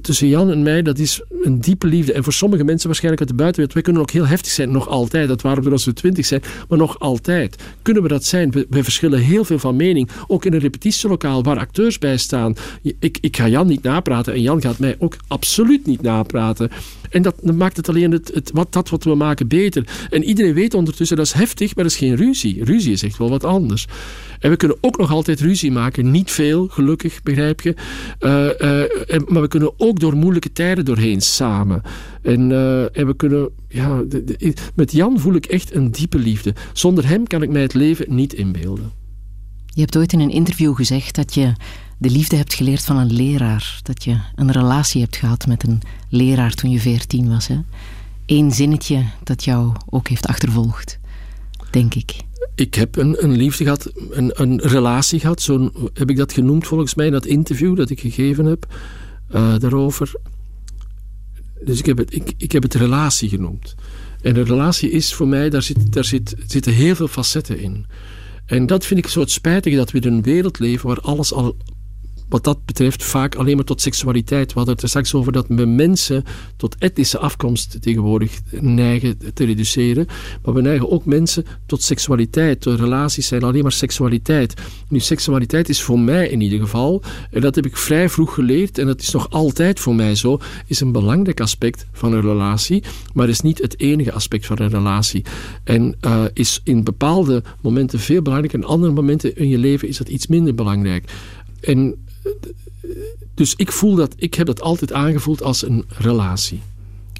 tussen 0.02 0.28
Jan 0.28 0.52
en 0.52 0.64
mij, 0.64 0.82
dat 0.82 1.00
is 1.00 1.22
een 1.44 1.62
diepe 1.62 1.88
liefde. 1.88 2.14
En 2.14 2.24
voor 2.24 2.34
sommige 2.34 2.64
mensen 2.64 2.88
waarschijnlijk 2.88 3.22
uit 3.22 3.32
de 3.32 3.44
buitenwereld, 3.44 3.74
wij 3.74 3.84
kunnen 3.84 4.02
ook 4.02 4.12
heel 4.12 4.28
heftig 4.28 4.52
zijn, 4.52 4.72
nog 4.72 4.88
altijd. 4.88 5.28
Dat 5.28 5.42
waren 5.42 5.64
we 5.64 5.72
als 5.72 5.86
we 5.86 5.94
twintig 5.94 6.26
zijn, 6.26 6.42
maar 6.70 6.78
nog 6.78 7.00
altijd. 7.00 7.56
Kunnen 7.82 8.04
we 8.04 8.10
dat 8.10 8.26
zijn? 8.26 8.52
We, 8.52 8.66
we 8.70 8.84
verschillen 8.84 9.20
heel 9.20 9.46
veel 9.46 9.60
van 9.60 9.76
mening. 9.76 10.10
Ook 10.28 10.46
in 10.46 10.54
een 10.54 10.60
repetitielokaal 10.60 11.44
waar 11.44 11.58
acteurs 11.58 12.00
bij 12.00 12.18
staan 12.18 12.32
ik, 13.00 13.18
ik 13.22 13.38
ga 13.38 13.48
Jan 13.48 13.68
niet 13.68 13.84
napraten 13.84 14.34
en 14.34 14.42
Jan 14.42 14.62
gaat 14.62 14.80
mij 14.80 14.96
ook 15.00 15.18
absoluut 15.28 15.86
niet 15.86 16.02
napraten. 16.02 16.70
En 17.10 17.22
dat, 17.22 17.44
maakt 17.44 17.78
het 17.78 17.90
alleen 17.90 18.12
het, 18.12 18.52
wat, 18.54 18.74
dat 18.74 18.90
wat 18.90 19.04
we 19.04 19.16
maken 19.16 19.48
beter. 19.48 20.08
En 20.10 20.24
iedereen 20.24 20.54
weet 20.54 20.74
ondertussen, 20.74 21.18
dat 21.18 21.26
is 21.26 21.34
heftig, 21.34 21.76
maar 21.76 21.84
dat 21.84 21.94
is 21.94 22.00
geen 22.00 22.16
ruzie. 22.16 22.64
Ruzie 22.64 22.92
is 22.92 23.04
echt 23.04 23.18
wel 23.18 23.30
wat 23.30 23.44
anders. 23.44 23.88
En 24.40 24.50
we 24.50 24.58
kunnen 24.58 24.78
ook 24.82 24.98
nog 24.98 25.12
altijd 25.12 25.40
ruzie 25.40 25.72
maken. 25.72 26.12
Niet 26.12 26.32
veel, 26.32 26.68
gelukkig, 26.68 27.24
begrijp 27.24 27.62
je. 27.62 27.76
Uh, 28.20 28.46
uh, 28.46 29.28
maar 29.28 29.42
we 29.42 29.48
kunnen 29.48 29.74
ook 29.78 30.00
door 30.00 30.16
moeilijke 30.16 30.52
tijden 30.52 30.86
doorheen 30.86 31.22
samen. 31.22 31.82
En, 32.22 32.50
uh, 32.50 32.98
en 32.98 33.08
we 33.08 33.16
kunnen... 33.16 33.50
Ja, 33.68 34.04
met 34.76 34.92
Jan 34.92 35.20
voel 35.20 35.36
ik 35.36 35.46
echt 35.46 35.76
een 35.76 35.92
diepe 35.92 36.18
liefde. 36.18 36.54
Zonder 36.74 37.08
hem 37.08 37.28
kan 37.28 37.42
ik 37.42 37.50
mij 37.50 37.62
het 37.62 37.74
leven 37.74 38.16
niet 38.16 38.34
inbeelden. 38.34 38.92
Je 39.66 39.82
hebt 39.82 39.98
ooit 39.98 40.14
in 40.14 40.20
een 40.20 40.30
interview 40.30 40.76
gezegd 40.76 41.16
dat 41.16 41.34
je 41.34 41.54
de 42.04 42.10
liefde 42.10 42.36
hebt 42.36 42.54
geleerd 42.54 42.84
van 42.84 42.98
een 42.98 43.14
leraar. 43.14 43.80
Dat 43.84 44.04
je 44.04 44.18
een 44.36 44.52
relatie 44.52 45.02
hebt 45.02 45.16
gehad 45.16 45.48
met 45.48 45.68
een 45.68 45.82
leraar 46.10 46.54
toen 46.54 46.70
je 46.70 46.80
veertien 46.80 47.30
was. 47.30 47.48
Hè? 47.48 47.60
Eén 48.26 48.52
zinnetje 48.52 49.06
dat 49.24 49.44
jou 49.44 49.76
ook 49.90 50.08
heeft 50.08 50.28
achtervolgd, 50.28 51.00
denk 51.72 51.94
ik. 51.94 52.16
Ik 52.56 52.74
heb 52.74 52.96
een, 52.96 53.24
een 53.24 53.32
liefde 53.32 53.64
gehad, 53.64 53.92
een, 54.10 54.42
een 54.42 54.60
relatie 54.60 55.20
gehad, 55.20 55.42
zo 55.42 55.72
heb 55.94 56.10
ik 56.10 56.18
dat 56.18 56.34
genoemd 56.34 56.68
volgens 56.68 56.96
mij 56.96 57.06
in 57.06 57.12
dat 57.12 57.26
interview 57.26 57.76
dat 57.76 57.90
ik 57.90 58.00
gegeven 58.00 58.46
heb 58.46 58.66
uh, 59.36 59.58
daarover. 59.58 60.12
Dus 61.66 61.80
ik 61.80 61.86
heb, 61.86 61.98
het, 61.98 62.14
ik, 62.16 62.34
ik 62.38 62.52
heb 62.52 62.64
het 62.64 62.74
relatie 62.74 63.30
genoemd. 63.30 63.76
En 64.22 64.36
een 64.36 64.46
relatie 64.46 64.90
is 64.90 65.14
voor 65.14 65.28
mij, 65.28 65.50
daar, 65.50 65.62
zit, 65.62 65.94
daar 65.94 66.06
zit, 66.06 66.36
zitten 66.48 66.74
heel 66.74 66.96
veel 66.96 67.08
facetten 67.08 67.60
in. 67.60 67.86
En 68.46 68.66
dat 68.66 68.86
vind 68.86 69.00
ik 69.00 69.08
zo 69.08 69.20
het 69.20 69.32
spijtige, 69.32 69.76
dat 69.76 69.92
we 69.92 70.00
in 70.00 70.14
een 70.14 70.22
wereld 70.22 70.60
leven 70.60 70.88
waar 70.88 71.00
alles 71.00 71.34
al 71.34 71.56
wat 72.34 72.44
dat 72.44 72.66
betreft 72.66 73.04
vaak 73.04 73.36
alleen 73.36 73.56
maar 73.56 73.66
tot 73.66 73.82
seksualiteit. 73.82 74.48
We 74.48 74.58
hadden 74.58 74.74
het 74.74 74.84
er 74.84 74.90
straks 74.90 75.14
over 75.14 75.32
dat 75.32 75.46
we 75.48 75.66
mensen 75.66 76.24
tot 76.58 76.76
etnische 76.80 77.18
afkomst 77.18 77.82
tegenwoordig 77.82 78.40
neigen 78.60 79.18
te 79.34 79.46
reduceren. 79.46 80.08
Maar 80.44 80.54
we 80.54 80.62
neigen 80.62 80.92
ook 80.92 81.06
mensen 81.06 81.46
tot 81.66 81.82
seksualiteit. 81.82 82.66
Relaties 82.66 83.28
zijn 83.28 83.44
alleen 83.44 83.62
maar 83.62 83.72
seksualiteit. 83.72 84.54
Nu, 84.90 85.00
seksualiteit 85.00 85.70
is 85.70 85.82
voor 85.82 86.00
mij 86.00 86.28
in 86.28 86.42
ieder 86.42 86.60
geval, 86.60 87.02
en 87.32 87.42
dat 87.42 87.56
heb 87.56 87.66
ik 87.66 87.78
vrij 87.78 88.10
vroeg 88.10 88.34
geleerd, 88.34 88.78
en 88.78 88.86
dat 88.86 89.02
is 89.02 89.12
nog 89.12 89.30
altijd 89.30 89.80
voor 89.80 89.96
mij 89.96 90.16
zo, 90.16 90.40
is 90.68 90.80
een 90.80 90.92
belangrijk 90.92 91.40
aspect 91.40 91.86
van 91.92 92.14
een 92.14 92.22
relatie, 92.22 92.84
maar 93.14 93.30
is 93.30 93.42
niet 93.42 93.62
het 93.62 93.80
enige 93.80 94.12
aspect 94.12 94.46
van 94.46 94.60
een 94.60 94.70
relatie. 94.70 95.26
En 95.64 95.96
uh, 96.02 96.24
is 96.34 96.62
in 96.64 96.84
bepaalde 96.84 97.44
momenten 97.62 98.00
veel 98.00 98.22
belangrijker, 98.22 98.60
en 98.60 98.68
andere 98.68 98.94
momenten 98.94 99.36
in 99.36 99.50
je 99.50 99.58
leven 99.58 99.88
is 99.88 99.98
dat 99.98 100.10
iets 100.10 100.28
minder 100.28 100.56
belangrijk. 100.56 101.12
En 101.62 101.96
dus 103.34 103.54
ik 103.56 103.72
voel 103.72 103.96
dat, 103.96 104.14
ik 104.16 104.34
heb 104.34 104.48
dat 104.48 104.62
altijd 104.62 104.94
aangevoeld 104.94 105.44
als 105.44 105.68
een 105.68 105.86
relatie. 105.88 106.62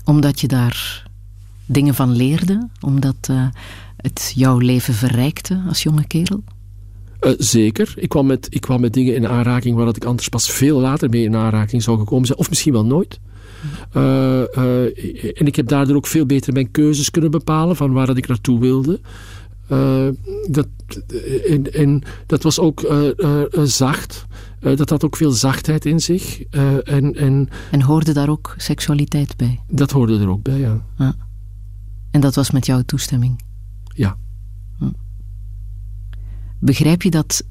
Omdat 0.04 0.40
je 0.40 0.48
daar 0.48 1.08
dingen 1.66 1.96
van 1.96 2.12
leerde? 2.16 2.70
Omdat 2.82 3.28
uh, 3.32 3.48
het 3.98 4.32
jouw 4.36 4.58
leven 4.58 4.94
verrijkte 4.94 5.64
als 5.68 5.84
jonge 5.84 6.08
kerel? 6.08 6.44
Uh, 7.22 7.32
zeker. 7.38 7.94
Ik 7.96 8.10
kwam, 8.10 8.26
met, 8.26 8.48
ik 8.50 8.62
kwam 8.62 8.82
met 8.82 8.94
dingen 8.94 9.16
in 9.16 9.28
aanraking 9.28 9.76
waar 9.76 9.86
dat 9.86 9.96
ik 9.96 10.06
anders 10.06 10.30
pas 10.30 10.52
veel 10.52 10.80
later 10.80 11.10
mee 11.10 11.24
in 11.24 11.36
aanraking 11.36 11.84
zou 11.84 11.98
gekomen 11.98 12.26
zijn. 12.26 12.40
Of 12.40 12.50
misschien 12.50 12.74
wel 12.74 12.86
nooit. 12.86 13.20
Uh, 13.96 14.42
en 15.40 15.46
ik 15.46 15.56
heb 15.56 15.68
daardoor 15.68 15.96
ook 15.96 16.08
veel 16.08 16.26
beter 16.26 16.54
mijn 16.54 16.72
keuzes 16.72 17.12
kunnen 17.12 17.32
bepalen 17.32 17.76
van 17.76 17.94
waar 17.94 18.08
dat 18.08 18.18
ik 18.18 18.28
naartoe 18.28 18.60
wilde. 18.60 19.00
dat, 20.50 20.68
en, 21.48 21.74
en, 21.74 22.02
dat 22.26 22.44
was 22.44 22.60
ook 22.60 22.94
zacht. 23.64 24.26
Uh, 24.64 24.78
dat 24.78 24.90
had 24.90 25.04
ook 25.04 25.16
veel 25.16 25.32
zachtheid 25.32 25.86
in 25.86 26.00
zich. 26.00 26.44
Uh, 26.52 26.88
en, 26.88 27.16
en, 27.16 27.50
en 27.72 27.82
hoorde 27.82 28.14
daar 28.14 28.30
ook 28.30 28.54
seksualiteit 28.58 29.38
bij? 29.38 29.60
Dat 29.70 29.92
hoorde 29.92 30.20
er 30.20 30.30
ook 30.30 30.44
bij, 30.44 30.60
ja. 30.60 30.82
ja. 30.98 31.16
En 32.12 32.22
dat 32.22 32.36
was 32.36 32.52
met 32.52 32.66
jouw 32.66 32.82
toestemming? 32.82 33.42
Ja. 33.96 34.18
Hm. 34.78 34.92
Begrijp 36.60 37.02
je 37.02 37.10
dat 37.10 37.46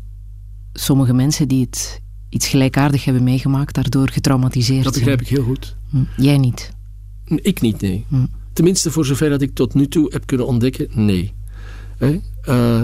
sommige 0.72 1.12
mensen 1.12 1.48
die 1.48 1.64
het 1.64 2.01
iets 2.29 2.48
gelijkaardig 2.48 3.05
hebben 3.05 3.22
meegemaakt, 3.22 3.75
daardoor 3.75 4.09
getraumatiseerd 4.09 4.83
zijn? 4.83 4.83
Dat 4.83 4.94
begrijp 4.94 5.20
ik 5.20 5.29
heel 5.29 5.44
goed. 5.44 5.77
Hm. 5.88 6.05
Jij 6.16 6.38
niet? 6.38 6.72
Ik 7.25 7.61
niet, 7.61 7.81
nee. 7.81 8.05
Hm. 8.09 8.27
Tenminste, 8.53 8.90
voor 8.90 9.07
zover 9.07 9.31
dat 9.31 9.42
ik 9.42 9.55
tot 9.55 9.75
nu 9.75 9.88
toe 9.88 10.12
heb 10.12 10.27
kunnen 10.27 10.46
ontdekken, 10.46 10.88
nee. 10.94 11.33
Uh, 12.48 12.83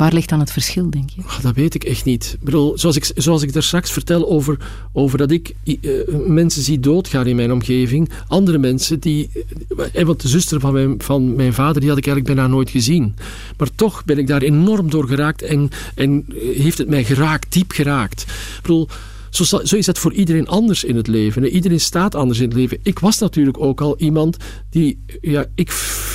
Waar 0.00 0.12
ligt 0.12 0.28
dan 0.28 0.40
het 0.40 0.52
verschil, 0.52 0.90
denk 0.90 1.10
je? 1.10 1.20
Oh, 1.20 1.40
dat 1.40 1.54
weet 1.54 1.74
ik 1.74 1.84
echt 1.84 2.04
niet. 2.04 2.32
Ik 2.38 2.44
bedoel, 2.44 2.78
zoals, 2.78 2.96
ik, 2.96 3.10
zoals 3.14 3.42
ik 3.42 3.52
daar 3.52 3.62
straks 3.62 3.92
vertel 3.92 4.30
over, 4.30 4.58
over 4.92 5.18
dat 5.18 5.30
ik 5.30 5.54
uh, 5.64 5.92
mensen 6.26 6.62
zie 6.62 6.80
doodgaan 6.80 7.26
in 7.26 7.36
mijn 7.36 7.52
omgeving. 7.52 8.10
Andere 8.28 8.58
mensen 8.58 9.00
die... 9.00 9.30
Uh, 9.94 10.04
want 10.04 10.22
de 10.22 10.28
zuster 10.28 10.60
van 10.60 10.72
mijn, 10.72 11.02
van 11.02 11.34
mijn 11.34 11.52
vader, 11.52 11.80
die 11.80 11.88
had 11.88 11.98
ik 11.98 12.06
eigenlijk 12.06 12.36
bijna 12.36 12.52
nooit 12.52 12.70
gezien. 12.70 13.14
Maar 13.56 13.68
toch 13.74 14.04
ben 14.04 14.18
ik 14.18 14.26
daar 14.26 14.42
enorm 14.42 14.90
door 14.90 15.06
geraakt 15.06 15.42
en, 15.42 15.70
en 15.94 16.24
heeft 16.34 16.78
het 16.78 16.88
mij 16.88 17.04
geraakt, 17.04 17.52
diep 17.52 17.70
geraakt. 17.70 18.20
Ik 18.20 18.62
bedoel... 18.62 18.88
Zo, 19.30 19.44
zo, 19.44 19.76
is 19.76 19.86
dat 19.86 19.98
voor 19.98 20.12
iedereen 20.12 20.48
anders 20.48 20.84
in 20.84 20.96
het 20.96 21.06
leven. 21.06 21.48
Iedereen 21.48 21.80
staat 21.80 22.14
anders 22.14 22.38
in 22.38 22.48
het 22.48 22.56
leven. 22.56 22.78
Ik 22.82 22.98
was 22.98 23.18
natuurlijk 23.18 23.60
ook 23.60 23.80
al 23.80 23.94
iemand 23.98 24.36
die... 24.70 25.04
Ja, 25.20 25.46
ik, 25.54 25.72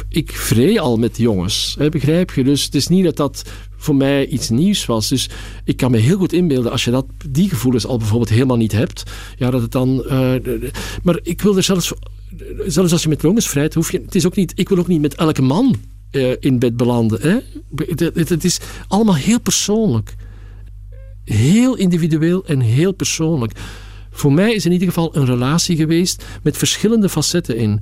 ik 0.10 0.32
vree 0.32 0.82
al 0.82 0.98
met 0.98 1.18
jongens. 1.18 1.76
Hè, 1.80 1.90
begrijp 1.90 2.32
je? 2.32 2.44
Dus 2.44 2.64
het 2.64 2.76
is 2.76 2.88
niet 2.88 3.04
dat 3.04 3.16
dat 3.16 3.44
voor 3.86 3.96
mij 3.96 4.28
iets 4.28 4.50
nieuws 4.50 4.86
was. 4.86 5.08
Dus 5.08 5.30
ik 5.64 5.78
kan 5.78 5.92
me 5.92 5.98
heel 5.98 6.18
goed 6.18 6.34
inbeelden 6.34 6.72
als 6.72 6.84
je 6.84 6.92
dat, 6.92 7.06
die 7.30 7.50
gevoelens 7.50 7.86
al 7.86 7.98
bijvoorbeeld 7.98 8.30
helemaal 8.30 8.58
niet 8.58 8.72
hebt. 8.72 9.04
Ja, 9.38 9.50
dat 9.50 9.62
het 9.62 9.72
dan. 9.72 10.04
Uh, 10.06 10.34
maar 11.04 11.20
ik 11.24 11.42
wil 11.42 11.58
er 11.58 11.64
zelfs. 11.64 11.94
Zelfs 12.66 12.92
als 12.92 13.04
je 13.04 13.10
met 13.10 13.48
vrijt, 13.48 13.74
hoef 13.74 13.92
je. 13.92 14.02
Het 14.06 14.16
is 14.16 14.26
ook 14.26 14.36
niet. 14.36 14.52
Ik 14.56 14.70
wil 14.70 14.78
ook 14.78 14.88
niet 14.88 15.02
met 15.02 15.16
elke 15.16 15.42
man 15.42 15.76
uh, 16.12 16.34
in 16.40 16.60
bed 16.60 16.78
belanden. 16.78 17.22
Hè? 17.22 17.38
Het, 18.14 18.44
is 18.44 18.60
allemaal 18.88 19.16
heel 19.16 19.40
persoonlijk. 19.40 20.16
Heel 21.24 21.76
individueel 21.76 22.46
en 22.46 22.60
heel 22.60 22.92
persoonlijk. 22.92 23.52
Voor 24.12 24.34
mij 24.34 24.54
is 24.54 24.66
in 24.66 24.72
ieder 24.72 24.88
geval 24.88 25.16
een 25.16 25.26
relatie 25.26 25.76
geweest 25.76 26.26
met 26.44 26.58
verschillende 26.58 27.10
facetten 27.10 27.58
in. 27.58 27.82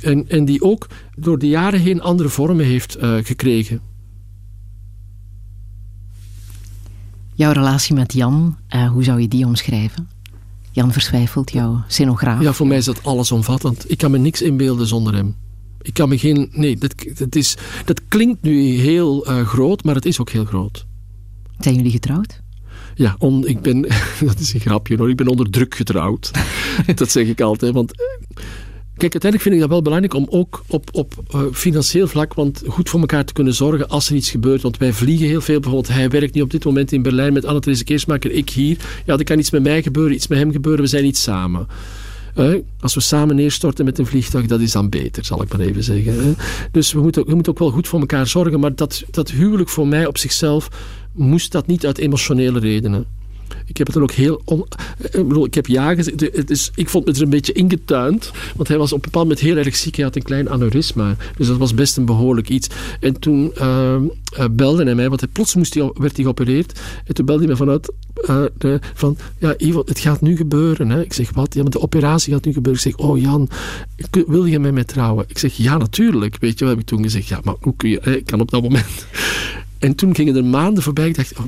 En, 0.00 0.28
en 0.28 0.44
die 0.44 0.62
ook 0.62 0.86
door 1.16 1.38
de 1.38 1.48
jaren 1.48 1.80
heen 1.80 2.02
andere 2.02 2.28
vormen 2.28 2.64
heeft 2.64 2.98
uh, 3.02 3.14
gekregen. 3.22 3.87
Jouw 7.38 7.52
relatie 7.52 7.94
met 7.94 8.12
Jan, 8.12 8.56
uh, 8.74 8.90
hoe 8.90 9.04
zou 9.04 9.20
je 9.20 9.28
die 9.28 9.46
omschrijven? 9.46 10.08
Jan 10.70 10.92
Verswijfelt, 10.92 11.52
jouw 11.52 11.84
scenograaf. 11.86 12.42
Ja, 12.42 12.52
voor 12.52 12.66
mij 12.66 12.76
is 12.76 12.84
dat 12.84 13.04
allesomvattend. 13.04 13.90
Ik 13.90 13.98
kan 13.98 14.10
me 14.10 14.18
niks 14.18 14.42
inbeelden 14.42 14.86
zonder 14.86 15.14
hem. 15.14 15.36
Ik 15.82 15.94
kan 15.94 16.08
me 16.08 16.18
geen... 16.18 16.48
Nee, 16.52 16.76
dat, 16.76 16.94
dat, 17.14 17.34
is, 17.34 17.56
dat 17.84 18.00
klinkt 18.08 18.42
nu 18.42 18.60
heel 18.60 19.30
uh, 19.30 19.46
groot, 19.46 19.84
maar 19.84 19.94
het 19.94 20.04
is 20.04 20.20
ook 20.20 20.30
heel 20.30 20.44
groot. 20.44 20.86
Zijn 21.58 21.74
jullie 21.74 21.90
getrouwd? 21.90 22.40
Ja, 22.94 23.16
on, 23.18 23.46
ik 23.46 23.60
ben... 23.60 23.80
Dat 24.26 24.38
is 24.38 24.54
een 24.54 24.60
grapje 24.60 24.96
hoor. 24.96 25.10
Ik 25.10 25.16
ben 25.16 25.28
onder 25.28 25.50
druk 25.50 25.74
getrouwd. 25.74 26.30
dat 26.94 27.10
zeg 27.10 27.26
ik 27.26 27.40
altijd. 27.40 27.74
Want 27.74 27.92
Kijk, 28.98 29.12
uiteindelijk 29.12 29.42
vind 29.42 29.54
ik 29.54 29.60
dat 29.60 29.70
wel 29.70 29.82
belangrijk 29.82 30.14
om 30.14 30.26
ook 30.30 30.64
op, 30.66 30.88
op 30.92 31.14
uh, 31.34 31.40
financieel 31.52 32.06
vlak 32.06 32.34
want 32.34 32.62
goed 32.66 32.88
voor 32.88 33.00
elkaar 33.00 33.24
te 33.24 33.32
kunnen 33.32 33.54
zorgen 33.54 33.88
als 33.88 34.08
er 34.08 34.16
iets 34.16 34.30
gebeurt. 34.30 34.62
Want 34.62 34.78
wij 34.78 34.92
vliegen 34.92 35.26
heel 35.26 35.40
veel. 35.40 35.60
Bijvoorbeeld, 35.60 35.94
hij 35.94 36.08
werkt 36.08 36.34
nu 36.34 36.40
op 36.40 36.50
dit 36.50 36.64
moment 36.64 36.92
in 36.92 37.02
Berlijn 37.02 37.32
met 37.32 37.44
Anne-Therese 37.44 37.84
Keersmaker, 37.84 38.30
ik 38.30 38.50
hier. 38.50 38.76
Ja, 39.06 39.16
er 39.16 39.24
kan 39.24 39.38
iets 39.38 39.50
met 39.50 39.62
mij 39.62 39.82
gebeuren, 39.82 40.14
iets 40.14 40.26
met 40.26 40.38
hem 40.38 40.52
gebeuren. 40.52 40.82
We 40.82 40.88
zijn 40.88 41.04
niet 41.04 41.16
samen. 41.16 41.66
Als 42.80 42.94
we 42.94 43.00
samen 43.00 43.36
neerstorten 43.36 43.84
met 43.84 43.98
een 43.98 44.06
vliegtuig, 44.06 44.46
dat 44.46 44.60
is 44.60 44.72
dan 44.72 44.88
beter, 44.88 45.24
zal 45.24 45.42
ik 45.42 45.52
maar 45.52 45.60
even 45.60 45.84
zeggen. 45.84 46.24
Hè? 46.24 46.32
Dus 46.72 46.92
we 46.92 47.00
moeten, 47.00 47.26
we 47.26 47.34
moeten 47.34 47.52
ook 47.52 47.58
wel 47.58 47.70
goed 47.70 47.88
voor 47.88 48.00
elkaar 48.00 48.26
zorgen. 48.26 48.60
Maar 48.60 48.74
dat, 48.74 49.04
dat 49.10 49.30
huwelijk 49.30 49.68
voor 49.68 49.88
mij 49.88 50.06
op 50.06 50.18
zichzelf 50.18 50.68
moest 51.12 51.52
dat 51.52 51.66
niet 51.66 51.86
uit 51.86 51.98
emotionele 51.98 52.58
redenen. 52.58 53.06
Ik 53.66 53.76
heb 53.76 53.86
het 53.86 53.96
dan 53.96 54.02
ook 54.02 54.12
heel... 54.12 54.42
On, 54.44 54.64
ik, 55.00 55.28
bedoel, 55.28 55.44
ik 55.44 55.54
heb 55.54 55.66
ja 55.66 55.94
gezegd. 55.94 56.20
Het 56.20 56.50
is, 56.50 56.70
ik 56.74 56.88
vond 56.88 57.06
het 57.06 57.16
er 57.16 57.22
een 57.22 57.30
beetje 57.30 57.52
ingetuind. 57.52 58.30
Want 58.56 58.68
hij 58.68 58.78
was 58.78 58.92
op 58.92 58.96
een 58.96 59.04
bepaald 59.04 59.24
moment 59.24 59.44
heel 59.44 59.56
erg 59.56 59.76
ziek. 59.76 59.94
Hij 59.96 60.04
had 60.04 60.16
een 60.16 60.22
klein 60.22 60.50
aneurysma. 60.50 61.16
Dus 61.36 61.46
dat 61.46 61.56
was 61.56 61.74
best 61.74 61.96
een 61.96 62.04
behoorlijk 62.04 62.48
iets. 62.48 62.68
En 63.00 63.20
toen 63.20 63.52
uh, 63.58 63.96
belde 64.50 64.84
hij 64.84 64.94
mij. 64.94 65.08
Want 65.08 65.20
hij, 65.20 65.28
plots 65.32 65.54
moest 65.54 65.74
hij, 65.74 65.90
werd 65.94 66.14
hij 66.14 66.24
geopereerd. 66.24 66.80
En 67.04 67.14
toen 67.14 67.26
belde 67.26 67.40
hij 67.40 67.48
mij 67.48 67.56
vanuit... 67.56 67.92
De, 68.58 68.78
van, 68.94 69.16
ja, 69.38 69.54
Ivo, 69.58 69.82
het 69.86 69.98
gaat 69.98 70.20
nu 70.20 70.36
gebeuren. 70.36 70.90
Hè. 70.90 71.02
Ik 71.02 71.12
zeg, 71.12 71.30
wat? 71.32 71.54
Ja, 71.54 71.62
maar 71.62 71.70
de 71.70 71.80
operatie 71.80 72.32
gaat 72.32 72.44
nu 72.44 72.52
gebeuren. 72.52 72.82
Ik 72.84 72.94
zeg, 72.94 73.06
oh 73.06 73.20
Jan, 73.20 73.48
wil 74.26 74.44
je 74.44 74.58
met 74.58 74.72
mij 74.72 74.84
trouwen? 74.84 75.24
Ik 75.28 75.38
zeg, 75.38 75.54
ja, 75.54 75.76
natuurlijk. 75.76 76.36
Weet 76.40 76.58
je 76.58 76.64
wat 76.64 76.74
heb 76.74 76.82
ik 76.82 76.88
toen 76.88 77.02
gezegd? 77.02 77.28
Ja, 77.28 77.40
maar 77.44 77.54
hoe 77.60 77.74
kun 77.76 77.90
je... 77.90 78.00
Ik 78.00 78.26
kan 78.26 78.40
op 78.40 78.50
dat 78.50 78.62
moment... 78.62 79.06
En 79.78 79.94
toen 79.94 80.14
gingen 80.14 80.36
er 80.36 80.44
maanden 80.44 80.82
voorbij. 80.82 81.08
Ik 81.08 81.16
dacht, 81.16 81.38
oh, 81.38 81.44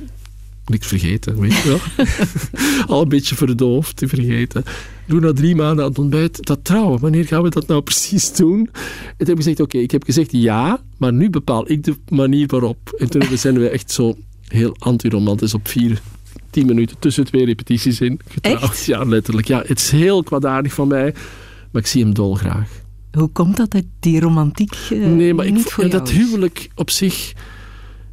niks 0.70 0.86
vergeten, 0.86 1.40
weet 1.40 1.56
je 1.56 1.68
wel. 1.68 2.06
Al 2.96 3.02
een 3.02 3.08
beetje 3.08 3.34
verdoofd, 3.34 3.96
te 3.96 4.08
vergeten. 4.08 4.64
Doe 5.06 5.20
na 5.20 5.32
drie 5.32 5.56
maanden 5.56 5.84
aan 5.84 5.90
het 5.90 5.98
ontbijt, 5.98 6.46
dat 6.46 6.64
trouwen, 6.64 7.00
wanneer 7.00 7.26
gaan 7.26 7.42
we 7.42 7.48
dat 7.48 7.66
nou 7.66 7.82
precies 7.90 8.32
doen? 8.32 8.58
En 8.58 9.16
toen 9.16 9.26
heb 9.26 9.28
ik 9.28 9.36
gezegd, 9.36 9.60
oké, 9.60 9.78
ik 9.78 9.90
heb 9.90 10.04
gezegd 10.04 10.32
ja, 10.32 10.82
maar 10.96 11.12
nu 11.12 11.30
bepaal 11.30 11.70
ik 11.70 11.84
de 11.84 11.96
manier 12.08 12.46
waarop. 12.46 12.94
En 12.98 13.10
toen 13.10 13.38
zijn 13.38 13.58
we 13.58 13.68
echt 13.68 13.90
zo 13.90 14.16
heel 14.46 14.76
antiromantisch 14.78 15.54
op 15.54 15.68
vier, 15.68 16.00
tien 16.50 16.66
minuten 16.66 16.98
tussen 16.98 17.24
twee 17.24 17.44
repetities 17.44 18.00
in 18.00 18.20
getrouwd. 18.28 18.62
Echt? 18.62 18.84
Ja, 18.84 19.04
letterlijk. 19.04 19.46
Ja, 19.46 19.62
het 19.66 19.78
is 19.78 19.90
heel 19.90 20.22
kwaadaardig 20.22 20.72
van 20.72 20.88
mij, 20.88 21.14
maar 21.70 21.82
ik 21.82 21.88
zie 21.88 22.02
hem 22.02 22.14
dolgraag. 22.14 22.68
Hoe 23.12 23.28
komt 23.28 23.56
dat, 23.56 23.74
uit 23.74 23.86
die 24.00 24.20
romantiek 24.20 24.76
uh, 24.92 25.06
Nee, 25.06 25.34
maar 25.34 25.46
ik, 25.46 25.90
dat 25.90 26.10
huwelijk 26.10 26.68
op 26.74 26.90
zich 26.90 27.32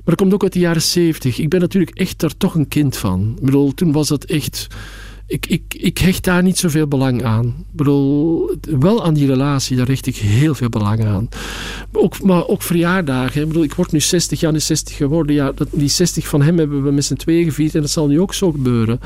dat 0.07 0.15
komt 0.15 0.33
ook 0.33 0.43
uit 0.43 0.53
de 0.53 0.59
jaren 0.59 0.81
zeventig. 0.81 1.39
Ik 1.39 1.49
ben 1.49 1.59
natuurlijk 1.59 1.97
echt 1.97 2.19
daar 2.19 2.37
toch 2.37 2.55
een 2.55 2.67
kind 2.67 2.97
van. 2.97 3.33
Ik 3.37 3.45
bedoel, 3.45 3.73
toen 3.73 3.91
was 3.91 4.07
dat 4.07 4.23
echt... 4.23 4.67
Ik, 5.25 5.45
ik, 5.45 5.73
ik 5.77 5.97
hecht 5.97 6.23
daar 6.23 6.43
niet 6.43 6.57
zoveel 6.57 6.87
belang 6.87 7.23
aan. 7.23 7.45
Ik 7.45 7.75
bedoel, 7.75 8.51
wel 8.61 9.03
aan 9.03 9.13
die 9.13 9.27
relatie, 9.27 9.77
daar 9.77 9.87
hecht 9.87 10.07
ik 10.07 10.15
heel 10.15 10.55
veel 10.55 10.69
belang 10.69 11.05
aan. 11.05 11.29
Ook, 11.91 12.21
maar 12.21 12.47
ook 12.47 12.61
verjaardagen. 12.61 13.41
Ik 13.41 13.47
bedoel, 13.47 13.63
ik 13.63 13.73
word 13.73 13.91
nu 13.91 13.99
60, 13.99 14.39
Jan 14.39 14.55
is 14.55 14.65
60 14.65 14.95
geworden. 14.95 15.35
Ja, 15.35 15.51
dat, 15.51 15.67
die 15.71 15.87
60 15.87 16.27
van 16.27 16.41
hem 16.41 16.57
hebben 16.57 16.83
we 16.83 16.91
met 16.91 17.05
z'n 17.05 17.15
tweeën 17.15 17.43
gevierd 17.45 17.75
en 17.75 17.81
dat 17.81 17.89
zal 17.89 18.07
nu 18.07 18.19
ook 18.19 18.33
zo 18.33 18.51
gebeuren. 18.51 18.99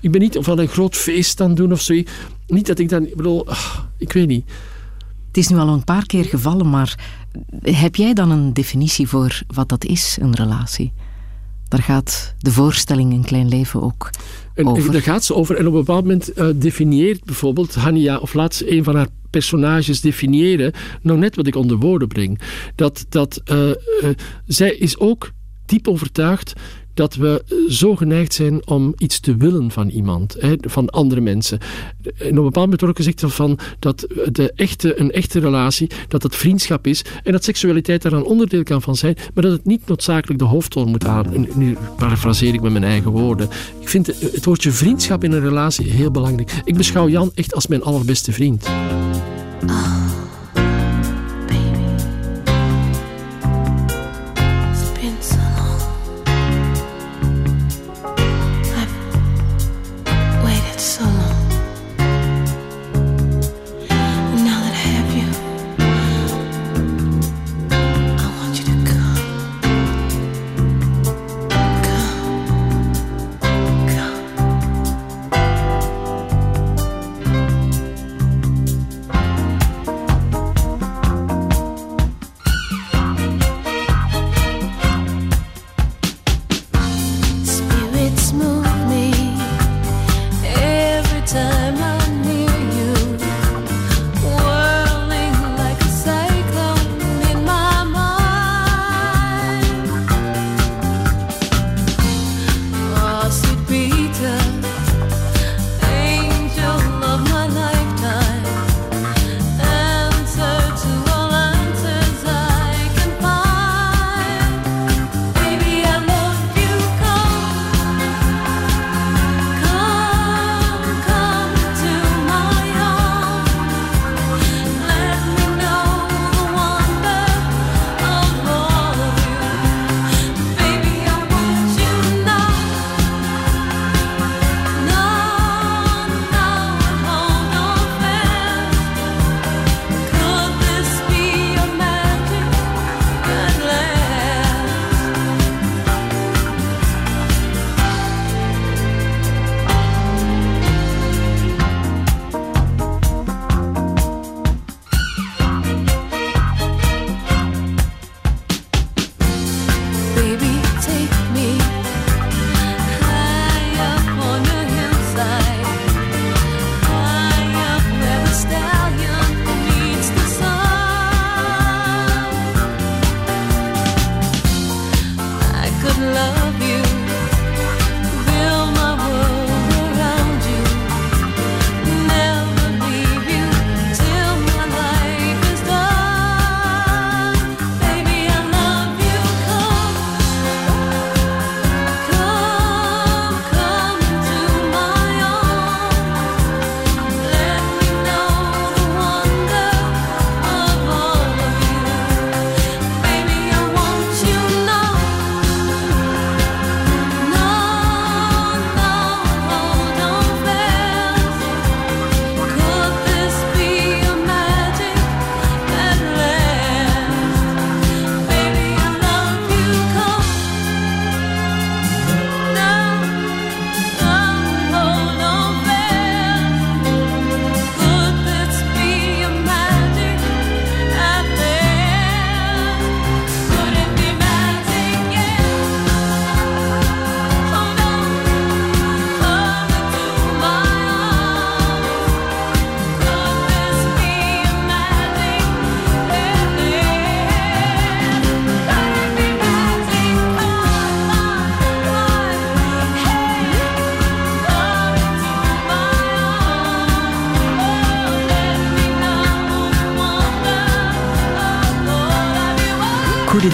Ik 0.00 0.10
ben 0.10 0.20
niet 0.20 0.36
van 0.40 0.58
een 0.58 0.68
groot 0.68 0.96
feest 0.96 1.40
aan 1.40 1.54
doen 1.54 1.72
of 1.72 1.80
zo. 1.80 2.02
Niet 2.46 2.66
dat 2.66 2.78
ik 2.78 2.88
dan... 2.88 3.06
Ik 3.06 3.16
bedoel, 3.16 3.48
ach, 3.48 3.88
ik 3.98 4.12
weet 4.12 4.26
niet. 4.26 4.44
Het 5.26 5.36
is 5.36 5.48
nu 5.48 5.56
al 5.56 5.68
een 5.68 5.84
paar 5.84 6.06
keer 6.06 6.24
gevallen, 6.24 6.70
maar 6.70 6.98
heb 7.62 7.96
jij 7.96 8.12
dan 8.14 8.30
een 8.30 8.52
definitie 8.52 9.08
voor 9.08 9.42
wat 9.46 9.68
dat 9.68 9.84
is, 9.84 10.18
een 10.20 10.34
relatie? 10.34 10.92
Daar 11.68 11.82
gaat 11.82 12.34
de 12.38 12.52
voorstelling 12.52 13.12
Een 13.12 13.24
Klein 13.24 13.48
Leven 13.48 13.82
ook 13.82 14.10
en, 14.54 14.66
over. 14.66 14.92
Daar 14.92 15.02
gaat 15.02 15.24
ze 15.24 15.34
over. 15.34 15.56
En 15.56 15.66
op 15.66 15.72
een 15.72 15.78
bepaald 15.78 16.02
moment 16.02 16.38
uh, 16.38 16.48
definieert 16.54 17.24
bijvoorbeeld 17.24 17.74
Hania, 17.74 18.18
of 18.18 18.34
laat 18.34 18.54
ze 18.54 18.72
een 18.72 18.84
van 18.84 18.96
haar 18.96 19.08
personages 19.30 20.00
definiëren, 20.00 20.72
nou 21.02 21.18
net 21.18 21.36
wat 21.36 21.46
ik 21.46 21.56
onder 21.56 21.76
woorden 21.76 22.08
breng. 22.08 22.40
Dat, 22.74 23.06
dat 23.08 23.40
uh, 23.50 23.68
uh, 23.68 23.74
zij 24.46 24.74
is 24.74 24.98
ook 24.98 25.30
diep 25.66 25.88
overtuigd 25.88 26.52
dat 26.94 27.14
we 27.14 27.44
zo 27.68 27.96
geneigd 27.96 28.34
zijn 28.34 28.66
om 28.66 28.94
iets 28.96 29.20
te 29.20 29.36
willen 29.36 29.70
van 29.70 29.88
iemand, 29.88 30.36
hè, 30.38 30.54
van 30.60 30.90
andere 30.90 31.20
mensen. 31.20 31.58
En 32.02 32.10
op 32.12 32.20
een 32.20 32.34
bepaald 32.34 32.54
moment 32.54 32.80
wordt 32.80 32.98
ook 32.98 33.04
gezegd 33.04 33.22
van 33.34 33.58
dat 33.78 34.06
de 34.32 34.52
echte, 34.54 35.00
een 35.00 35.12
echte 35.12 35.40
relatie, 35.40 35.90
dat 36.08 36.22
het 36.22 36.36
vriendschap 36.36 36.86
is 36.86 37.04
en 37.22 37.32
dat 37.32 37.44
seksualiteit 37.44 38.02
daar 38.02 38.12
een 38.12 38.24
onderdeel 38.24 38.62
kan 38.62 38.82
van 38.82 38.96
zijn, 38.96 39.16
maar 39.34 39.44
dat 39.44 39.52
het 39.52 39.64
niet 39.64 39.86
noodzakelijk 39.86 40.38
de 40.38 40.46
hoofdrol 40.46 40.86
moet 40.86 41.04
aan. 41.04 41.46
nu 41.54 41.76
parafraseer 41.96 42.54
ik 42.54 42.62
met 42.62 42.72
mijn 42.72 42.84
eigen 42.84 43.10
woorden. 43.10 43.48
Ik 43.80 43.88
vind 43.88 44.06
het 44.06 44.44
woordje 44.44 44.70
vriendschap 44.70 45.24
in 45.24 45.32
een 45.32 45.40
relatie 45.40 45.90
heel 45.90 46.10
belangrijk. 46.10 46.52
Ik 46.64 46.76
beschouw 46.76 47.08
Jan 47.08 47.30
echt 47.34 47.54
als 47.54 47.66
mijn 47.66 47.82
allerbeste 47.82 48.32
vriend. 48.32 48.66
Ah. 49.66 50.33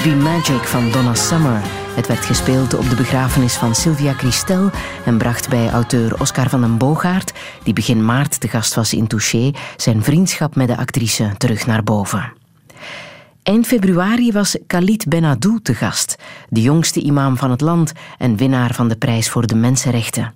Be 0.02 0.14
Magic 0.14 0.62
van 0.62 0.90
Donna 0.90 1.14
Summer. 1.14 1.60
Het 1.94 2.06
werd 2.06 2.24
gespeeld 2.24 2.74
op 2.74 2.88
de 2.88 2.96
begrafenis 2.96 3.54
van 3.54 3.74
Sylvia 3.74 4.12
Christel 4.12 4.70
en 5.04 5.18
bracht 5.18 5.48
bij 5.48 5.70
auteur 5.70 6.20
Oscar 6.20 6.48
van 6.48 6.60
den 6.60 6.78
Boogaard, 6.78 7.32
die 7.62 7.72
begin 7.72 8.04
maart 8.04 8.40
te 8.40 8.48
gast 8.48 8.74
was 8.74 8.94
in 8.94 9.06
Touché, 9.06 9.50
zijn 9.76 10.02
vriendschap 10.02 10.56
met 10.56 10.68
de 10.68 10.76
actrice 10.76 11.34
terug 11.38 11.66
naar 11.66 11.82
boven. 11.82 12.32
Eind 13.42 13.66
februari 13.66 14.32
was 14.32 14.56
Khalid 14.66 15.08
Benadou 15.08 15.60
te 15.62 15.74
gast, 15.74 16.16
de 16.48 16.60
jongste 16.60 17.00
imam 17.00 17.36
van 17.36 17.50
het 17.50 17.60
land 17.60 17.92
en 18.18 18.36
winnaar 18.36 18.74
van 18.74 18.88
de 18.88 18.96
prijs 18.96 19.28
voor 19.28 19.46
de 19.46 19.54
mensenrechten. 19.54 20.34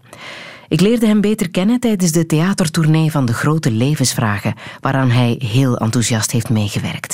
Ik 0.68 0.80
leerde 0.80 1.06
hem 1.06 1.20
beter 1.20 1.50
kennen 1.50 1.80
tijdens 1.80 2.12
de 2.12 2.26
theatertournee 2.26 3.10
van 3.10 3.24
de 3.24 3.34
grote 3.34 3.70
levensvragen, 3.70 4.54
waaraan 4.80 5.10
hij 5.10 5.40
heel 5.44 5.76
enthousiast 5.78 6.30
heeft 6.30 6.48
meegewerkt. 6.48 7.13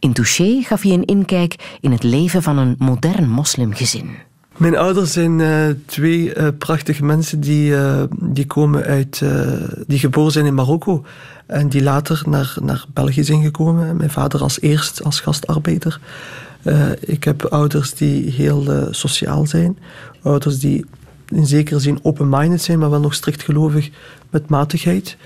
In 0.00 0.12
Touché 0.12 0.62
gaf 0.62 0.82
hij 0.82 0.92
een 0.92 1.04
inkijk 1.04 1.78
in 1.80 1.92
het 1.92 2.02
leven 2.02 2.42
van 2.42 2.58
een 2.58 2.74
modern 2.78 3.28
moslimgezin. 3.28 4.10
Mijn 4.56 4.76
ouders 4.76 5.12
zijn 5.12 5.38
uh, 5.38 5.66
twee 5.86 6.34
uh, 6.34 6.48
prachtige 6.58 7.04
mensen 7.04 7.40
die, 7.40 7.70
uh, 7.70 8.02
die 8.20 8.46
komen 8.46 8.84
uit, 8.84 9.22
die 9.86 9.98
geboren 9.98 10.32
zijn 10.32 10.46
in 10.46 10.54
Marokko 10.54 11.04
en 11.46 11.68
die 11.68 11.82
later 11.82 12.22
naar, 12.26 12.56
naar 12.62 12.84
België 12.92 13.24
zijn 13.24 13.42
gekomen. 13.42 13.96
Mijn 13.96 14.10
vader 14.10 14.42
als 14.42 14.60
eerst 14.60 15.04
als 15.04 15.20
gastarbeider. 15.20 16.00
ik 17.00 17.24
heb 17.24 17.44
ouders 17.44 17.94
die 17.94 18.30
heel 18.30 18.88
sociaal 18.90 19.46
zijn, 19.46 19.78
ouders 20.22 20.58
die 20.58 20.84
in 21.28 21.46
zekere 21.46 21.80
zin 21.80 21.98
open-minded 22.02 22.62
zijn, 22.62 22.78
maar 22.78 22.90
wel 22.90 23.00
nog 23.00 23.14
strikt 23.14 23.42
gelovig 23.42 23.90
met 24.30 24.48
matigheid. 24.48 25.16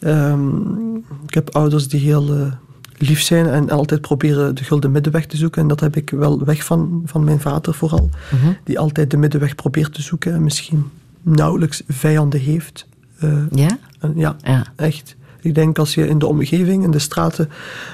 Um, 0.00 1.04
ik 1.26 1.34
heb 1.34 1.54
ouders 1.54 1.88
die 1.88 2.00
heel 2.00 2.52
lief 2.98 3.22
zijn 3.22 3.46
en 3.46 3.70
altijd 3.70 4.00
proberen 4.00 4.54
de 4.54 4.64
gulden 4.64 4.92
middenweg 4.92 5.26
te 5.26 5.36
zoeken. 5.36 5.62
En 5.62 5.68
dat 5.68 5.80
heb 5.80 5.96
ik 5.96 6.10
wel 6.10 6.44
weg 6.44 6.64
van, 6.64 7.02
van 7.04 7.24
mijn 7.24 7.40
vader 7.40 7.74
vooral. 7.74 8.10
Mhm. 8.30 8.52
Die 8.64 8.78
altijd 8.78 9.10
de 9.10 9.16
middenweg 9.16 9.54
probeert 9.54 9.94
te 9.94 10.02
zoeken 10.02 10.34
en 10.34 10.42
misschien 10.42 10.90
nauwelijks 11.22 11.82
vijanden 11.88 12.40
heeft. 12.40 12.86
Uh, 13.24 13.32
ja? 13.50 13.78
ja? 14.14 14.36
ja, 14.42 14.66
echt. 14.76 15.16
Ik 15.40 15.54
denk 15.54 15.78
als 15.78 15.94
je 15.94 16.08
in 16.08 16.18
de 16.18 16.26
omgeving, 16.26 16.84
in 16.84 16.90
de 16.90 16.98
straten 16.98 17.48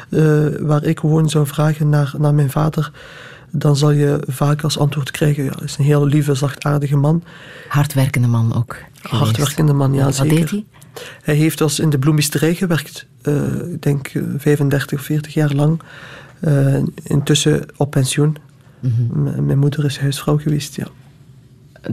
uh, 0.09 0.47
waar 0.61 0.85
ik 0.85 1.01
woon, 1.01 1.29
zou 1.29 1.47
vragen 1.47 1.89
naar, 1.89 2.15
naar 2.19 2.35
mijn 2.35 2.51
vader, 2.51 2.93
dan 3.51 3.77
zal 3.77 3.91
je 3.91 4.23
vaak 4.27 4.63
als 4.63 4.79
antwoord 4.79 5.11
krijgen: 5.11 5.45
ja, 5.45 5.61
is 5.63 5.79
een 5.79 5.85
heel 5.85 6.07
lieve, 6.07 6.35
zachtaardige 6.35 6.97
man. 6.97 7.23
Hardwerkende 7.69 8.29
man 8.29 8.55
ook. 8.55 8.77
Hardwerkende 9.03 9.73
man, 9.73 9.93
ja, 9.93 10.05
Wat 10.05 10.15
zeker. 10.15 10.37
deed 10.37 10.51
hij? 10.51 10.65
Hij 11.22 11.35
heeft 11.35 11.61
als 11.61 11.79
in 11.79 11.90
de 11.90 11.98
bloemisterij 11.98 12.55
gewerkt. 12.55 13.07
Uh, 13.22 13.72
ik 13.72 13.83
denk 13.83 14.11
35 14.37 14.98
of 14.98 15.05
40 15.05 15.35
jaar 15.35 15.53
lang. 15.53 15.81
Uh, 16.40 16.79
intussen 17.03 17.66
op 17.76 17.90
pensioen. 17.90 18.37
-hmm. 18.81 19.44
Mijn 19.46 19.59
moeder 19.59 19.85
is 19.85 19.98
huisvrouw 19.98 20.38
geweest, 20.38 20.76
ja. 20.76 20.87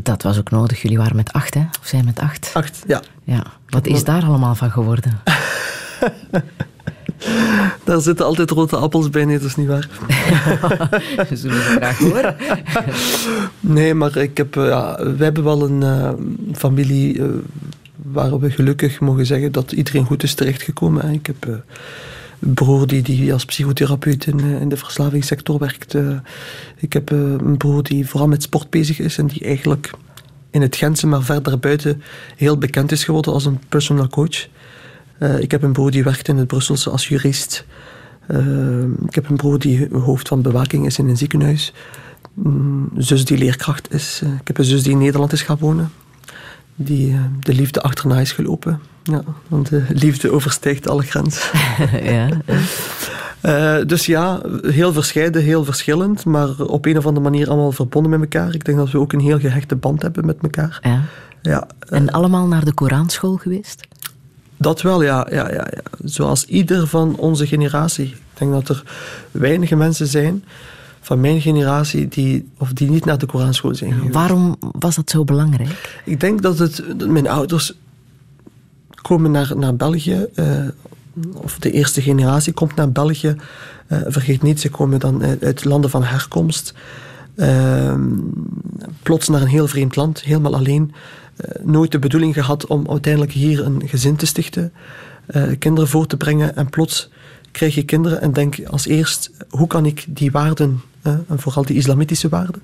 Dat 0.02 0.24
was 0.24 0.38
ook 0.38 0.50
nodig. 0.50 0.82
Jullie 0.82 0.98
waren 0.98 1.16
met 1.16 1.34
acht, 1.34 1.54
hè? 1.54 1.66
Of 1.80 1.88
zijn 1.88 2.06
met 2.06 2.20
acht? 2.20 2.52
Acht, 2.54 2.84
ja. 2.88 3.02
ja. 3.24 3.44
Wat 3.70 3.88
is 3.88 4.04
daar 4.04 4.24
allemaal 4.24 4.56
van 4.56 4.72
geworden? 4.72 5.20
Daar 7.84 8.02
zitten 8.02 8.26
altijd 8.26 8.50
rode 8.50 8.76
appels 8.76 9.10
bij, 9.10 9.26
nee, 9.26 9.38
dat 9.38 9.48
is 9.48 9.56
niet 9.56 9.68
waar. 9.68 9.90
Zullen 11.34 11.58
we 11.58 11.64
graag 11.64 11.98
horen? 11.98 12.36
nee, 13.60 13.94
maar 13.94 14.18
ik 14.18 14.38
heb, 14.38 14.54
ja, 14.54 15.14
we 15.18 15.24
hebben 15.24 15.44
wel 15.44 15.64
een 15.64 15.82
uh, 15.82 16.12
familie 16.54 17.18
uh, 17.18 17.26
waar 18.12 18.40
we 18.40 18.52
gelukkig 18.52 19.00
mogen 19.00 19.26
zeggen 19.26 19.52
dat 19.52 19.72
iedereen 19.72 20.06
goed 20.06 20.24
is 20.24 20.34
terechtgekomen. 20.34 21.14
Ik 21.14 21.26
heb 21.26 21.46
uh, 21.46 21.56
een 22.40 22.54
broer 22.54 22.88
die, 22.88 23.02
die 23.02 23.34
als 23.34 23.46
psychotherapeut 23.46 24.26
in, 24.26 24.40
in 24.40 24.70
de 24.70 24.78
verslavingssector 24.78 25.60
werkt. 25.60 25.96
ik 26.78 26.94
heb 26.94 27.10
een 27.10 27.58
broer 27.58 27.84
die 27.84 28.08
vooral 28.08 28.28
met 28.28 28.44
sport 28.44 28.70
bezig 28.70 29.00
is 29.00 29.18
en 29.18 29.28
die 29.28 29.44
eigenlijk 29.44 29.92
in 30.52 30.62
het 30.62 30.76
Gentse, 30.76 31.08
maar 31.08 31.24
verder 31.24 31.60
buiten, 31.60 32.02
heel 32.36 32.58
bekend 32.58 32.92
is 32.92 33.04
geworden 33.04 33.34
als 33.34 33.46
een 33.46 33.60
personal 33.70 34.08
coach. 34.08 34.48
Ik 35.40 35.52
heb 35.52 35.64
een 35.64 35.74
broer 35.74 35.92
die 35.92 36.04
werkt 36.04 36.28
in 36.28 36.38
het 36.38 36.48
Brusselse 36.48 36.90
als 36.90 37.08
jurist. 37.08 37.66
Ik 39.08 39.16
heb 39.16 39.30
een 39.30 39.36
broer 39.36 39.60
die 39.60 39.88
hoofd 39.92 40.28
van 40.28 40.42
bewaking 40.42 40.86
is 40.86 40.98
in 40.98 41.08
een 41.08 41.18
ziekenhuis. 41.18 41.74
Een 42.44 42.90
zus 42.98 43.26
die 43.26 43.38
leerkracht 43.38 43.94
is. 43.94 44.22
Ik 44.40 44.48
heb 44.48 44.58
een 44.58 44.66
zus 44.66 44.84
die 44.84 44.92
in 44.92 44.98
Nederland 44.98 45.32
is 45.32 45.42
gaan 45.42 45.58
wonen. 45.60 45.92
Die 46.80 47.16
de 47.40 47.54
liefde 47.54 47.82
achterna 47.82 48.20
is 48.20 48.32
gelopen. 48.32 48.80
Ja, 49.04 49.24
want 49.48 49.70
de 49.70 49.86
liefde 49.90 50.32
overstijgt 50.32 50.88
alle 50.88 51.04
grenzen. 51.04 51.60
ja. 52.14 53.84
dus 53.84 54.06
ja, 54.06 54.42
heel 54.62 54.94
verscheiden, 54.94 55.42
heel 55.42 55.64
verschillend. 55.64 56.26
Maar 56.26 56.60
op 56.60 56.86
een 56.86 56.98
of 56.98 57.06
andere 57.06 57.30
manier 57.30 57.48
allemaal 57.50 57.72
verbonden 57.72 58.12
met 58.12 58.22
elkaar. 58.22 58.54
Ik 58.54 58.66
denk 58.66 58.78
dat 58.78 58.92
we 58.92 59.00
ook 59.00 59.14
een 59.14 59.20
heel 59.20 59.40
gehechte 59.40 59.76
band 59.76 60.02
hebben 60.02 60.26
met 60.26 60.38
elkaar. 60.42 60.80
Ja. 60.84 61.02
Ja, 61.42 61.68
en 61.90 62.10
allemaal 62.10 62.48
naar 62.48 62.66
de 62.66 62.74
Koranschool 62.74 63.36
geweest? 63.36 63.88
Dat 64.58 64.82
wel, 64.82 65.04
ja, 65.04 65.28
ja, 65.32 65.52
ja, 65.52 65.68
ja. 65.72 65.82
Zoals 66.04 66.46
ieder 66.46 66.88
van 66.88 67.16
onze 67.16 67.48
generatie. 67.48 68.06
Ik 68.06 68.18
denk 68.34 68.52
dat 68.52 68.70
er 68.70 68.84
weinige 69.32 69.76
mensen 69.76 70.08
zijn 70.08 70.44
van 71.08 71.20
mijn 71.20 71.42
generatie 71.42 72.08
die, 72.08 72.50
of 72.58 72.74
die 72.74 72.90
niet 72.90 73.06
naar 73.06 73.18
de 73.18 73.26
Koranschool 73.26 73.76
zijn 73.76 73.94
geweest. 73.94 74.14
Waarom 74.14 74.56
was 74.60 74.96
dat 74.96 75.10
zo 75.10 75.24
belangrijk? 75.24 76.02
Ik 76.06 76.20
denk 76.20 76.42
dat, 76.42 76.60
het, 76.60 76.84
dat 76.96 77.10
mijn 77.10 77.28
ouders 77.28 77.74
komen 79.02 79.32
naar, 79.32 79.54
naar 79.58 79.76
België, 79.76 80.26
uh, 80.36 80.68
of 81.34 81.60
de 81.60 81.72
eerste 81.72 82.02
generatie 82.02 82.54
komt 82.54 82.76
naar 82.76 82.92
België. 82.92 83.36
Uh, 83.88 83.98
vergeet 84.08 84.42
niet, 84.42 84.60
ze 84.60 84.70
komen 84.70 85.00
dan 85.00 85.24
uit, 85.24 85.44
uit 85.44 85.66
landen 85.66 85.90
van 85.90 86.04
herkomst. 86.04 86.74
Uh, 87.36 87.94
plots 89.04 89.28
naar 89.28 89.42
een 89.42 89.48
heel 89.48 89.68
vreemd 89.68 89.96
land, 89.96 90.22
helemaal 90.22 90.56
alleen. 90.56 90.94
Uh, 91.38 91.66
nooit 91.66 91.92
de 91.92 92.00
bedoeling 92.00 92.34
gehad 92.34 92.66
om 92.66 92.90
uiteindelijk 92.90 93.34
hier 93.34 93.66
een 93.66 93.82
gezin 93.86 94.16
te 94.16 94.26
stichten, 94.26 94.74
kinderen 95.60 95.90
voor 95.90 96.08
te 96.08 96.18
brengen 96.18 96.56
en 96.56 96.70
plots 96.70 97.10
krijg 97.52 97.76
je 97.76 97.84
kinderen 97.84 98.22
en 98.22 98.34
denk 98.34 98.66
als 98.66 98.88
eerst, 98.88 99.32
hoe 99.50 99.68
kan 99.68 99.86
ik 99.86 100.06
die 100.08 100.32
waarden, 100.32 100.82
en 101.08 101.40
vooral 101.40 101.66
die 101.66 101.78
islamitische 101.78 102.30
waarden, 102.30 102.62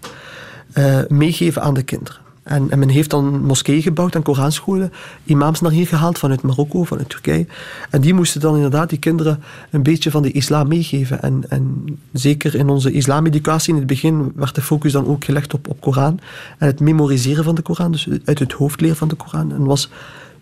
meegeven 1.08 1.62
aan 1.62 1.74
de 1.74 1.84
kinderen. 1.84 2.22
En, 2.44 2.70
en, 2.72 2.80
men 2.80 2.90
heeft 2.90 3.10
dan 3.10 3.44
moskeeën 3.44 3.82
gebouwd 3.82 4.16
en 4.16 4.22
Koranscholen, 4.22 4.92
imams 5.24 5.62
naar 5.62 5.72
hier 5.72 5.88
gehaald 5.88 6.20
vanuit 6.20 6.42
Marokko, 6.42 6.84
vanuit 6.84 7.10
Turkije. 7.10 7.46
En 7.90 8.02
die 8.02 8.14
moesten 8.14 8.42
dan 8.42 8.56
inderdaad 8.56 8.90
die 8.90 9.00
kinderen 9.00 9.44
een 9.72 9.84
beetje 9.84 10.12
van 10.12 10.22
de 10.22 10.32
islam 10.32 10.68
meegeven. 10.68 11.22
En, 11.22 11.44
en 11.50 11.86
zeker 12.12 12.56
in 12.56 12.70
onze 12.70 12.92
islameducatie 12.92 13.74
in 13.74 13.80
het 13.80 13.88
begin 13.88 14.32
werd 14.36 14.56
de 14.56 14.62
focus 14.62 14.92
dan 14.92 15.06
ook 15.06 15.26
gelegd 15.26 15.54
op, 15.54 15.68
op 15.68 15.82
Koran. 15.82 16.20
En 16.58 16.68
het 16.68 16.80
memoriseren 16.80 17.44
van 17.44 17.56
de 17.56 17.62
Koran, 17.62 17.92
dus 17.92 18.08
uit 18.26 18.40
het 18.40 18.52
hoofd 18.52 18.82
leren 18.82 18.98
van 18.98 19.08
de 19.08 19.16
Koran. 19.16 19.52
En 19.54 19.64
was 19.64 19.90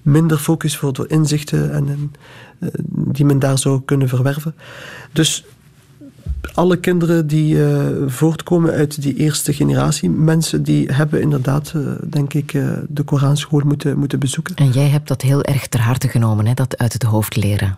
minder 0.02 0.38
focus 0.38 0.78
voor 0.78 0.94
de 0.94 1.08
inzichten 1.08 1.74
en, 1.74 1.88
en, 1.88 2.12
die 2.88 3.26
men 3.26 3.40
daar 3.40 3.58
zou 3.58 3.82
kunnen 3.86 4.10
verwerven. 4.10 4.56
Dus 5.12 5.46
alle 6.54 6.78
kinderen 6.78 7.28
die 7.28 7.56
uh, 7.56 7.88
voortkomen 8.08 8.72
uit 8.72 9.02
die 9.02 9.16
eerste 9.16 9.54
generatie 9.54 10.10
mensen, 10.10 10.64
die 10.64 10.92
hebben 10.92 11.22
inderdaad, 11.22 11.74
uh, 11.76 11.92
denk 12.04 12.34
ik, 12.34 12.54
uh, 12.54 12.78
de 12.88 13.04
Koranschool 13.04 13.62
moeten, 13.66 13.98
moeten 13.98 14.20
bezoeken. 14.20 14.56
En 14.56 14.70
jij 14.70 14.88
hebt 14.88 15.08
dat 15.08 15.22
heel 15.22 15.44
erg 15.44 15.68
ter 15.68 15.82
harte 15.82 16.08
genomen, 16.08 16.48
hè? 16.48 16.54
dat 16.54 16.78
uit 16.78 16.94
het 16.94 17.04
hoofd 17.04 17.36
leren. 17.36 17.78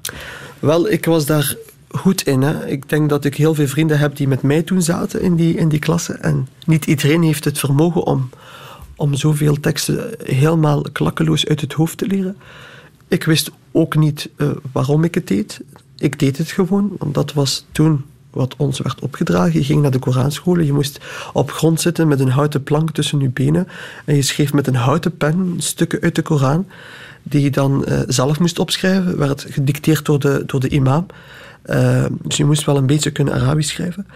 Wel, 0.59 0.89
ik 0.89 1.05
was 1.05 1.25
daar 1.25 1.55
goed 1.89 2.21
in. 2.21 2.41
Hè. 2.41 2.67
Ik 2.67 2.89
denk 2.89 3.09
dat 3.09 3.25
ik 3.25 3.35
heel 3.35 3.55
veel 3.55 3.67
vrienden 3.67 3.99
heb 3.99 4.15
die 4.15 4.27
met 4.27 4.41
mij 4.41 4.61
toen 4.61 4.81
zaten 4.81 5.21
in 5.21 5.35
die, 5.35 5.55
in 5.55 5.69
die 5.69 5.79
klasse. 5.79 6.13
En 6.13 6.47
niet 6.65 6.85
iedereen 6.85 7.23
heeft 7.23 7.45
het 7.45 7.59
vermogen 7.59 8.05
om, 8.05 8.29
om 8.95 9.15
zoveel 9.15 9.59
teksten 9.59 10.09
helemaal 10.23 10.81
klakkeloos 10.91 11.47
uit 11.47 11.61
het 11.61 11.73
hoofd 11.73 11.97
te 11.97 12.07
leren. 12.07 12.35
Ik 13.07 13.23
wist 13.23 13.51
ook 13.71 13.95
niet 13.95 14.29
waarom 14.71 15.03
ik 15.03 15.15
het 15.15 15.27
deed. 15.27 15.61
Ik 15.97 16.19
deed 16.19 16.37
het 16.37 16.51
gewoon, 16.51 16.91
want 16.97 17.13
dat 17.13 17.33
was 17.33 17.65
toen 17.71 18.03
wat 18.33 18.53
ons 18.57 18.79
werd 18.79 19.01
opgedragen. 19.01 19.59
Je 19.59 19.63
ging 19.63 19.81
naar 19.81 19.91
de 19.91 19.99
Koranscholen, 19.99 20.65
je 20.65 20.73
moest 20.73 20.99
op 21.33 21.51
grond 21.51 21.81
zitten 21.81 22.07
met 22.07 22.19
een 22.19 22.29
houten 22.29 22.63
plank 22.63 22.91
tussen 22.91 23.19
je 23.19 23.29
benen 23.29 23.67
en 24.05 24.15
je 24.15 24.21
schreef 24.21 24.53
met 24.53 24.67
een 24.67 24.75
houten 24.75 25.17
pen 25.17 25.55
stukken 25.57 26.01
uit 26.01 26.15
de 26.15 26.21
Koran 26.21 26.65
die 27.23 27.41
je 27.41 27.49
dan 27.49 27.85
uh, 27.87 27.99
zelf 28.07 28.39
moest 28.39 28.59
opschrijven, 28.59 29.17
werd 29.17 29.45
gedicteerd 29.49 30.05
door 30.05 30.19
de, 30.19 30.43
door 30.45 30.59
de 30.59 30.69
imam. 30.69 31.05
Uh, 31.65 32.05
dus 32.21 32.37
je 32.37 32.45
moest 32.45 32.65
wel 32.65 32.77
een 32.77 32.85
beetje 32.85 33.11
kunnen 33.11 33.33
Arabisch 33.33 33.73
schrijven. 33.73 34.07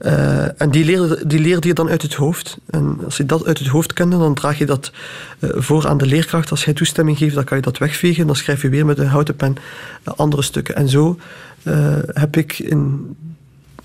Uh, 0.00 0.60
en 0.60 0.70
die 0.70 0.84
leerde, 0.84 1.26
die 1.26 1.40
leerde 1.40 1.68
je 1.68 1.74
dan 1.74 1.88
uit 1.88 2.02
het 2.02 2.14
hoofd. 2.14 2.58
En 2.70 2.98
als 3.04 3.16
je 3.16 3.26
dat 3.26 3.46
uit 3.46 3.58
het 3.58 3.68
hoofd 3.68 3.92
kende, 3.92 4.18
dan 4.18 4.34
draag 4.34 4.58
je 4.58 4.66
dat 4.66 4.92
voor 5.40 5.88
aan 5.88 5.98
de 5.98 6.06
leerkracht. 6.06 6.50
Als 6.50 6.64
hij 6.64 6.74
toestemming 6.74 7.18
geeft, 7.18 7.34
dan 7.34 7.44
kan 7.44 7.56
je 7.56 7.62
dat 7.62 7.78
wegvegen. 7.78 8.26
Dan 8.26 8.36
schrijf 8.36 8.62
je 8.62 8.68
weer 8.68 8.86
met 8.86 8.98
een 8.98 9.06
houten 9.06 9.36
pen 9.36 9.56
andere 10.04 10.42
stukken. 10.42 10.76
En 10.76 10.88
zo 10.88 11.18
heb 12.12 12.36
ik 12.36 12.58
in 12.58 13.16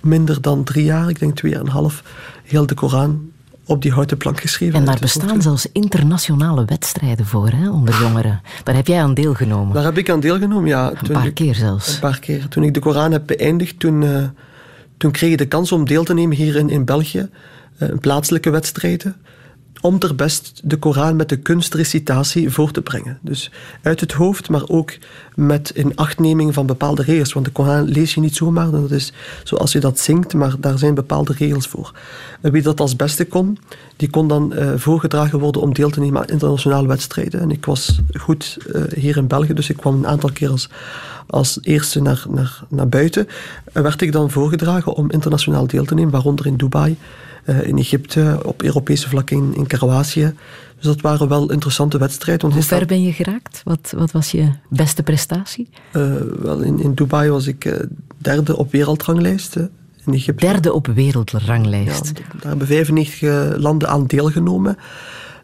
minder 0.04 0.42
dan 0.42 0.64
drie 0.64 0.84
jaar, 0.84 1.10
ik 1.10 1.20
denk 1.20 1.36
twee 1.36 1.52
jaar 1.52 1.62
en 1.62 1.66
een 1.66 1.72
half, 1.72 2.04
heel 2.44 2.66
de 2.66 2.74
Koran 2.74 3.32
op 3.66 3.82
die 3.82 3.92
houten 3.92 4.18
plank 4.18 4.40
geschreven. 4.40 4.80
En 4.80 4.86
daar 4.86 5.00
bestaan 5.00 5.42
zelfs 5.42 5.68
internationale 5.72 6.66
wedstrijden 6.66 7.26
voor, 7.26 7.50
hè, 7.50 7.70
onder 7.70 8.00
jongeren. 8.00 8.42
Daar 8.64 8.76
heb 8.76 8.88
jij 8.88 9.02
aan 9.02 9.14
deelgenomen. 9.14 9.74
Daar 9.74 9.84
heb 9.84 9.98
ik 9.98 10.10
aan 10.10 10.20
deelgenomen, 10.20 10.68
ja. 10.68 10.92
Een 10.92 11.12
paar 11.12 11.26
ik, 11.26 11.34
keer 11.34 11.56
zelfs. 11.56 11.94
Een 11.94 12.00
paar 12.00 12.20
keer. 12.20 12.48
Toen 12.48 12.64
ik 12.64 12.74
de 12.74 12.80
Koran 12.80 13.12
heb 13.12 13.24
beëindigd, 13.26 13.80
toen, 13.80 14.02
uh, 14.02 14.24
toen 14.98 15.12
kreeg 15.12 15.32
ik 15.32 15.38
de 15.38 15.48
kans 15.48 15.72
om 15.72 15.86
deel 15.86 16.04
te 16.04 16.14
nemen 16.14 16.38
hier 16.38 16.56
in, 16.56 16.70
in 16.70 16.86
België. 16.86 17.30
Uh, 17.78 17.90
plaatselijke 18.00 18.50
wedstrijden 18.50 19.16
om 19.84 20.00
ter 20.00 20.16
best 20.16 20.62
de 20.64 20.78
Koran 20.78 21.16
met 21.16 21.30
de 21.30 21.38
kunstrecitatie 21.38 22.50
voor 22.50 22.72
te 22.72 22.82
brengen. 22.82 23.18
Dus 23.22 23.52
uit 23.82 24.00
het 24.00 24.12
hoofd, 24.12 24.50
maar 24.50 24.68
ook 24.68 24.94
met 25.36 25.70
inachtneming 25.76 26.54
van 26.54 26.66
bepaalde 26.66 27.04
regels. 27.04 27.34
Want 27.34 27.46
de 27.46 27.52
Koran 27.52 27.84
lees 27.84 28.14
je 28.14 28.20
niet 28.20 28.36
zomaar, 28.36 28.72
dat 28.72 28.92
is 28.92 29.14
zoals 29.44 29.72
je 29.72 29.80
dat 29.80 30.00
zingt, 30.00 30.34
maar 30.34 30.56
daar 30.60 30.78
zijn 30.78 30.94
bepaalde 30.94 31.34
regels 31.38 31.68
voor. 31.68 31.94
En 32.42 32.52
wie 32.52 32.62
dat 32.62 32.80
als 32.80 32.96
beste 32.96 33.26
kon, 33.26 33.58
die 33.96 34.10
kon 34.10 34.28
dan 34.28 34.54
uh, 34.54 34.72
voorgedragen 34.76 35.40
worden 35.40 35.62
om 35.62 35.74
deel 35.74 35.90
te 35.90 36.00
nemen 36.00 36.22
aan 36.22 36.28
internationale 36.28 36.88
wedstrijden. 36.88 37.40
En 37.40 37.52
ik 37.52 37.66
was 37.66 38.00
goed 38.14 38.58
uh, 38.68 38.82
hier 38.96 39.18
in 39.18 39.28
België, 39.28 39.54
dus 39.54 39.70
ik 39.70 39.78
kwam 39.78 39.96
een 39.96 40.08
aantal 40.08 40.32
keer 40.32 40.50
als, 40.50 40.70
als 41.28 41.60
eerste 41.62 42.02
naar, 42.02 42.26
naar, 42.30 42.64
naar 42.70 42.90
buiten. 42.90 43.28
En 43.74 43.84
werd 43.84 44.02
ik 44.02 44.12
dan 44.12 44.32
voorgedragen 44.32 44.94
om 44.94 45.12
internationaal 45.12 45.68
deel 45.68 45.86
te 45.86 45.94
nemen, 45.94 46.12
waaronder 46.12 46.46
in 46.46 46.58
Dubai. 46.58 46.98
Uh, 47.46 47.68
in 47.68 47.78
Egypte, 47.78 48.40
op 48.46 48.64
Europese 48.64 49.10
vlak 49.10 49.30
in, 49.30 49.56
in 49.56 49.68
Kroatië. 49.68 50.34
Dus 50.76 50.86
dat 50.86 51.02
waren 51.02 51.28
wel 51.28 51.52
interessante 51.52 51.98
wedstrijden. 51.98 52.52
Hoe 52.52 52.62
ver 52.62 52.86
ben 52.86 53.04
je 53.04 53.14
geraakt? 53.14 53.62
Wat, 53.64 53.94
wat 53.98 54.12
was 54.12 54.32
je 54.32 54.50
beste 54.70 55.04
prestatie? 55.04 55.70
Uh, 55.94 56.14
wel, 56.40 56.60
in, 56.60 56.80
in 56.80 56.94
Dubai 56.94 57.30
was 57.30 57.48
ik 57.48 57.66
uh, 57.66 57.74
derde 58.18 58.58
op 58.58 58.72
wereldranglijst. 58.72 59.56
in 60.06 60.14
Egypte. 60.14 60.46
Derde 60.46 60.74
op 60.74 60.88
wereldranglijst? 60.88 62.12
Ja, 62.16 62.24
daar 62.40 62.50
hebben 62.50 62.68
95 62.68 63.58
landen 63.58 63.90
aan 63.90 64.06
deelgenomen. 64.06 64.78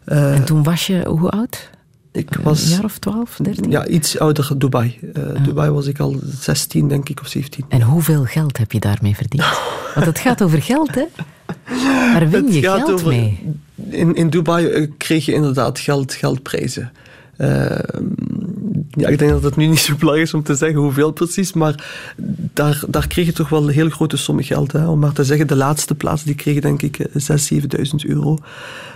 en 0.04 0.44
toen 0.44 0.62
was 0.62 0.86
je 0.86 1.06
hoe 1.08 1.30
oud? 1.30 1.70
Ik 2.12 2.36
was... 2.42 2.62
Een 2.62 2.70
jaar 2.70 2.84
of 2.84 2.98
12, 2.98 3.36
13? 3.42 3.70
Ja, 3.70 3.86
iets 3.86 4.18
ouder 4.18 4.58
Dubai. 4.58 4.98
Uh, 5.16 5.44
Dubai 5.44 5.70
was 5.70 5.86
ik 5.86 5.98
al 5.98 6.18
16, 6.24 6.88
denk 6.88 7.08
ik, 7.08 7.20
of 7.20 7.28
17. 7.28 7.64
En 7.68 7.82
hoeveel 7.82 8.24
geld 8.24 8.56
heb 8.58 8.72
je 8.72 8.80
daarmee 8.80 9.16
verdiend? 9.16 9.44
Want 9.94 10.06
het 10.06 10.18
gaat 10.18 10.42
over 10.42 10.62
geld, 10.62 10.94
hè? 10.94 11.04
Waar 12.12 12.28
win 12.28 12.52
je 12.52 12.60
geld 12.60 12.92
over, 12.92 13.08
mee? 13.08 13.54
In, 13.74 14.14
in 14.14 14.30
Dubai 14.30 14.92
kreeg 14.98 15.24
je 15.24 15.32
inderdaad 15.32 15.78
geld, 15.78 16.12
geldprijzen. 16.12 16.92
Uh, 17.38 17.78
ja, 18.90 19.08
ik 19.08 19.18
denk 19.18 19.30
dat 19.30 19.42
het 19.42 19.56
nu 19.56 19.66
niet 19.66 19.78
zo 19.78 19.94
belangrijk 19.94 20.28
is 20.28 20.34
om 20.34 20.42
te 20.42 20.54
zeggen 20.54 20.80
hoeveel 20.80 21.10
precies, 21.10 21.52
maar 21.52 21.90
daar, 22.54 22.82
daar 22.88 23.06
kreeg 23.06 23.26
je 23.26 23.32
toch 23.32 23.48
wel 23.48 23.62
een 23.62 23.74
hele 23.74 23.90
grote 23.90 24.16
som 24.16 24.42
geld. 24.42 24.72
Hè? 24.72 24.88
Om 24.88 24.98
maar 24.98 25.12
te 25.12 25.24
zeggen, 25.24 25.46
de 25.46 25.56
laatste 25.56 25.94
plaats 25.94 26.22
die 26.22 26.34
kreeg 26.34 26.60
denk 26.60 26.82
ik 26.82 26.98
6.000, 26.98 27.06
7.000 27.08 27.94
euro. 28.06 28.38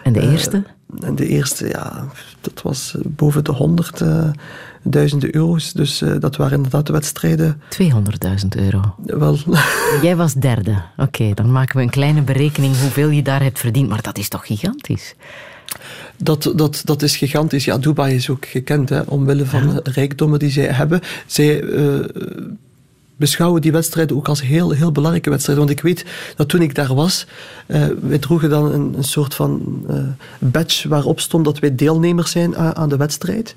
En 0.03 0.13
de 0.13 0.21
eerste? 0.21 0.57
Uh, 0.57 1.09
en 1.09 1.15
de 1.15 1.27
eerste, 1.27 1.69
ja, 1.69 2.07
dat 2.41 2.63
was 2.63 2.95
boven 3.07 3.45
de 3.45 4.35
100.000 5.13 5.17
euro's. 5.31 5.73
Dus 5.73 6.03
uh, 6.03 6.15
dat 6.19 6.37
waren 6.37 6.57
inderdaad 6.57 6.87
de 6.87 6.93
wedstrijden. 6.93 7.61
200.000 7.83 8.49
euro. 8.49 8.95
Wel. 9.07 9.39
Jij 10.03 10.17
was 10.17 10.35
derde. 10.35 10.83
Oké, 10.97 11.03
okay, 11.03 11.35
dan 11.35 11.53
maken 11.53 11.77
we 11.77 11.83
een 11.83 11.91
kleine 11.91 12.23
berekening 12.23 12.81
hoeveel 12.81 13.09
je 13.09 13.23
daar 13.23 13.43
hebt 13.43 13.59
verdiend. 13.59 13.89
Maar 13.89 14.03
dat 14.03 14.19
is 14.19 14.29
toch 14.29 14.47
gigantisch? 14.47 15.15
Dat, 16.17 16.53
dat, 16.57 16.83
dat 16.85 17.03
is 17.03 17.17
gigantisch. 17.17 17.65
Ja, 17.65 17.79
Dubai 17.79 18.15
is 18.15 18.31
ook 18.31 18.47
gekend 18.47 18.89
hè, 18.89 19.01
omwille 19.01 19.47
van 19.47 19.69
de 19.69 19.91
rijkdommen 19.91 20.39
die 20.39 20.51
zij 20.51 20.65
hebben. 20.67 21.01
Zij 21.27 21.63
uh, 21.63 22.05
beschouwen 23.17 23.61
die 23.61 23.73
wedstrijden 23.73 24.17
ook 24.17 24.29
als 24.29 24.43
heel, 24.43 24.71
heel 24.71 24.93
belangrijke 24.93 25.31
wedstrijden. 25.31 25.67
Want 25.67 25.79
ik 25.79 25.85
weet 25.85 26.05
dat 26.37 26.49
toen 26.49 26.63
ik 26.63 26.75
daar 26.75 26.95
was, 26.95 27.27
uh, 27.67 27.85
wij 28.01 28.19
droegen 28.19 28.51
dan 28.51 28.73
een, 28.73 28.95
een 28.97 29.05
soort 29.05 29.35
van 29.35 29.83
uh, 29.91 29.97
badge 30.39 30.89
waarop 30.89 31.21
stond 31.21 31.45
dat 31.45 31.59
wij 31.59 31.75
deelnemers 31.75 32.31
zijn 32.31 32.57
aan, 32.57 32.77
aan 32.77 32.89
de 32.89 32.97
wedstrijd. 32.97 33.55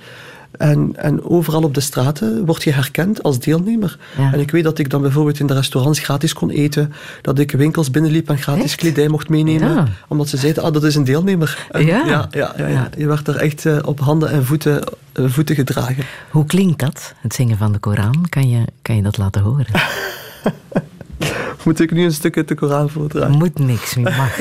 En, 0.52 0.92
en 0.96 1.24
overal 1.24 1.64
op 1.64 1.74
de 1.74 1.80
straten 1.80 2.46
word 2.46 2.64
je 2.64 2.72
herkend 2.72 3.24
als 3.24 3.40
deelnemer. 3.40 3.98
Ja. 4.18 4.34
En 4.34 4.40
ik 4.40 4.52
weet 4.52 4.64
dat 4.64 4.80
ik 4.80 4.90
dan 4.90 5.02
bijvoorbeeld 5.02 5.40
in 5.40 5.48
de 5.48 5.54
restaurants 5.54 6.00
gratis 6.00 6.34
kon 6.34 6.50
eten. 6.50 6.94
Dat 7.22 7.40
ik 7.40 7.52
winkels 7.52 7.92
binnenliep 7.92 8.30
en 8.30 8.38
gratis 8.38 8.64
echt? 8.64 8.76
kledij 8.76 9.08
mocht 9.08 9.30
meenemen. 9.30 9.74
Ja. 9.74 9.88
Omdat 10.08 10.30
ze 10.30 10.38
zeiden, 10.38 10.64
ah, 10.64 10.74
dat 10.74 10.84
is 10.84 10.96
een 10.96 11.04
deelnemer. 11.04 11.68
En 11.72 11.86
ja. 11.86 12.06
Ja, 12.06 12.28
ja, 12.32 12.54
ja, 12.58 12.90
Je 12.98 13.08
werd 13.08 13.28
er 13.28 13.36
echt 13.36 13.66
uh, 13.66 13.78
op 13.86 14.00
handen 14.00 14.30
en 14.30 14.46
voeten, 14.46 14.84
uh, 15.14 15.30
voeten 15.30 15.56
gedragen. 15.56 16.04
Hoe 16.30 16.46
klinkt 16.46 16.80
dat, 16.80 17.14
het 17.22 17.34
zingen 17.34 17.58
van 17.58 17.72
de 17.72 17.80
Koran? 17.80 18.26
Kan 18.30 18.50
je, 18.50 18.66
kan 18.82 18.96
je 18.96 19.02
dat 19.02 19.18
laten 19.18 19.42
horen? 19.42 19.66
Moet 21.64 21.80
ik 21.80 21.92
nu 21.92 22.04
een 22.04 22.14
stuk 22.14 22.38
uit 22.38 22.48
de 22.48 22.56
Koran 22.56 22.90
voordragen? 22.90 23.38
Moet 23.38 23.60
niks, 23.60 23.94
je 23.94 24.00
mag. 24.00 24.38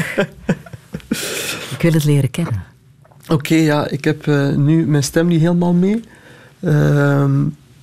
ik 1.74 1.78
wil 1.80 1.92
het 1.92 2.04
leren 2.04 2.30
kennen. 2.30 2.76
Oké, 3.26 3.34
okay, 3.34 3.61
ja, 3.63 3.88
ik 3.88 4.03
heb 4.03 4.26
uh, 4.26 4.55
nu 4.55 4.86
mijn 4.86 5.03
stem 5.03 5.28
niet 5.28 5.39
helemaal 5.39 5.74
mee. 5.74 6.03
Uh, 6.59 7.34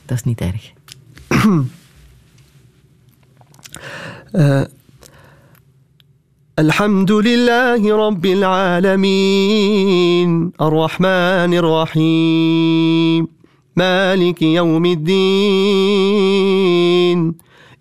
dat 0.04 0.16
is 0.16 0.24
niet 0.24 0.40
erg. 0.40 0.72
uh, 4.32 4.62
الحمد 6.58 7.12
لله 7.12 7.96
رب 8.06 8.26
العالمين 8.38 9.32
الرحمن 10.60 11.54
الرحيم 11.54 13.28
مالك 13.76 14.42
يوم 14.42 14.86
الدين 14.86 16.38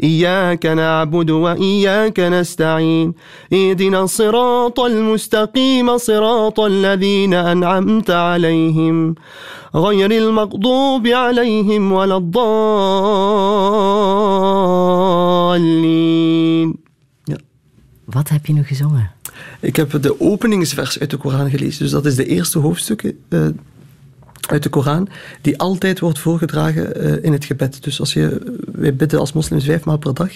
إياك 0.02 0.66
نعبد 0.66 1.30
وإياك 1.30 2.20
نستعين 2.20 3.14
اهدنا 3.52 4.02
الصراط 4.02 4.80
المستقيم 4.80 5.98
صراط 5.98 6.60
الذين 6.60 7.34
أنعمت 7.34 8.10
عليهم 8.10 9.14
غير 9.74 10.10
المغضوب 10.10 11.06
عليهم 11.06 11.92
ولا 11.92 12.16
الضالين 12.16 12.72
Wat 18.12 18.28
heb 18.28 18.46
je 18.46 18.52
nu 18.52 18.62
gezongen? 18.62 19.10
Ik 19.60 19.76
heb 19.76 20.02
de 20.02 20.20
openingsvers 20.20 20.98
uit 20.98 21.10
de 21.10 21.16
Koran 21.16 21.50
gelezen. 21.50 21.82
Dus 21.82 21.90
dat 21.90 22.06
is 22.06 22.14
de 22.14 22.26
eerste 22.26 22.58
hoofdstuk. 22.58 23.14
Uh, 23.28 23.46
uit 24.52 24.62
de 24.62 24.68
Koran, 24.68 25.08
die 25.40 25.58
altijd 25.58 26.00
wordt 26.00 26.18
voorgedragen 26.18 27.04
uh, 27.04 27.24
in 27.24 27.32
het 27.32 27.44
gebed. 27.44 27.82
Dus 27.82 28.00
als 28.00 28.12
je, 28.12 28.56
wij 28.72 28.94
bidden 28.94 29.20
als 29.20 29.32
moslims 29.32 29.64
vijfmaal 29.64 29.98
per 29.98 30.14
dag. 30.14 30.30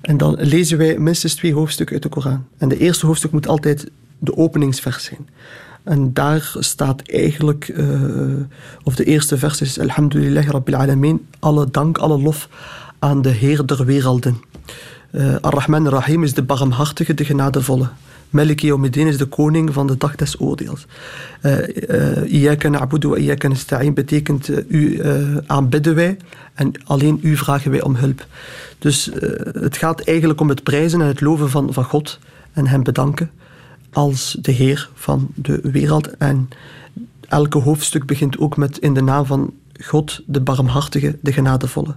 En 0.00 0.16
dan 0.16 0.36
lezen 0.38 0.78
wij 0.78 0.98
minstens 0.98 1.34
twee 1.34 1.54
hoofdstukken 1.54 1.94
uit 1.94 2.02
de 2.02 2.08
Koran. 2.08 2.44
En 2.58 2.68
de 2.68 2.78
eerste 2.78 3.06
hoofdstuk 3.06 3.32
moet 3.32 3.48
altijd 3.48 3.90
de 4.18 4.36
openingsvers 4.36 5.04
zijn. 5.04 5.28
En 5.82 6.12
daar 6.12 6.56
staat 6.58 7.02
eigenlijk, 7.02 7.68
uh, 7.68 7.90
of 8.82 8.94
de 8.94 9.04
eerste 9.04 9.38
vers 9.38 9.60
is 9.60 9.80
Alhamdulillah 9.80 10.46
Rabbil 10.46 10.74
Alameen, 10.74 11.26
alle 11.38 11.70
dank, 11.70 11.98
alle 11.98 12.18
lof 12.18 12.48
aan 12.98 13.22
de 13.22 13.28
Heer 13.28 13.66
der 13.66 13.84
werelden. 13.84 14.40
Uh, 15.10 15.34
Ar-Rahman 15.40 15.88
Rahim 15.88 16.22
is 16.22 16.34
de 16.34 16.42
barmhartige, 16.42 17.14
de 17.14 17.24
genadevolle. 17.24 17.88
Malik 18.30 18.60
Yawmiddin 18.60 19.06
is 19.06 19.18
de 19.18 19.26
koning 19.26 19.72
van 19.72 19.86
de 19.86 19.96
dag 19.96 20.16
des 20.16 20.40
oordeels. 20.40 20.86
Iyaka 22.26 22.68
na'budu 22.68 23.08
wa 23.08 23.16
iyaka 23.16 23.48
nasta'in 23.48 23.94
betekent 23.94 24.50
u 24.68 25.00
aanbidden 25.46 25.94
wij 25.94 26.16
en 26.54 26.72
alleen 26.84 27.18
u 27.22 27.36
vragen 27.36 27.70
wij 27.70 27.82
om 27.82 27.94
hulp. 27.94 28.26
Dus 28.78 29.10
het 29.52 29.76
gaat 29.76 30.00
eigenlijk 30.00 30.40
om 30.40 30.48
het 30.48 30.62
prijzen 30.62 31.00
en 31.00 31.06
het 31.06 31.20
loven 31.20 31.50
van, 31.50 31.72
van 31.72 31.84
God 31.84 32.18
en 32.52 32.66
hem 32.66 32.82
bedanken 32.82 33.30
als 33.92 34.36
de 34.40 34.52
Heer 34.52 34.90
van 34.94 35.28
de 35.34 35.60
wereld. 35.62 36.16
En 36.16 36.48
elke 37.28 37.58
hoofdstuk 37.58 38.06
begint 38.06 38.38
ook 38.38 38.56
met 38.56 38.78
in 38.78 38.94
de 38.94 39.02
naam 39.02 39.26
van 39.26 39.52
God, 39.80 40.20
de 40.26 40.40
barmhartige, 40.40 41.18
de 41.20 41.32
genadevolle 41.32 41.94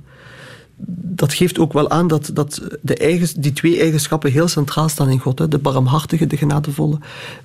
dat 1.21 1.33
geeft 1.33 1.59
ook 1.59 1.73
wel 1.73 1.89
aan 1.89 2.07
dat, 2.07 2.29
dat 2.33 2.61
de 2.81 2.95
eigens, 2.95 3.33
die 3.33 3.53
twee 3.53 3.79
eigenschappen 3.79 4.31
heel 4.31 4.47
centraal 4.47 4.89
staan 4.89 5.09
in 5.09 5.19
God. 5.19 5.39
Hè? 5.39 5.47
De 5.47 5.57
barmhartige, 5.57 6.27
de 6.27 6.37
genadevolle. 6.37 6.97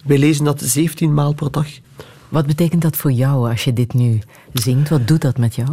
Wij 0.05 0.19
lezen 0.19 0.45
dat 0.45 0.61
17 0.61 1.15
maal 1.15 1.35
per 1.35 1.51
dag. 1.51 1.67
Wat 2.29 2.47
betekent 2.47 2.83
dat 2.83 2.97
voor 2.97 3.13
jou 3.13 3.51
als 3.51 3.65
je 3.65 3.73
dit 3.73 3.95
nu 3.95 4.19
zingt? 4.53 4.89
Wat 4.89 5.09
doet 5.09 5.21
dat 5.21 5.39
met 5.39 5.55
jou? 5.55 5.69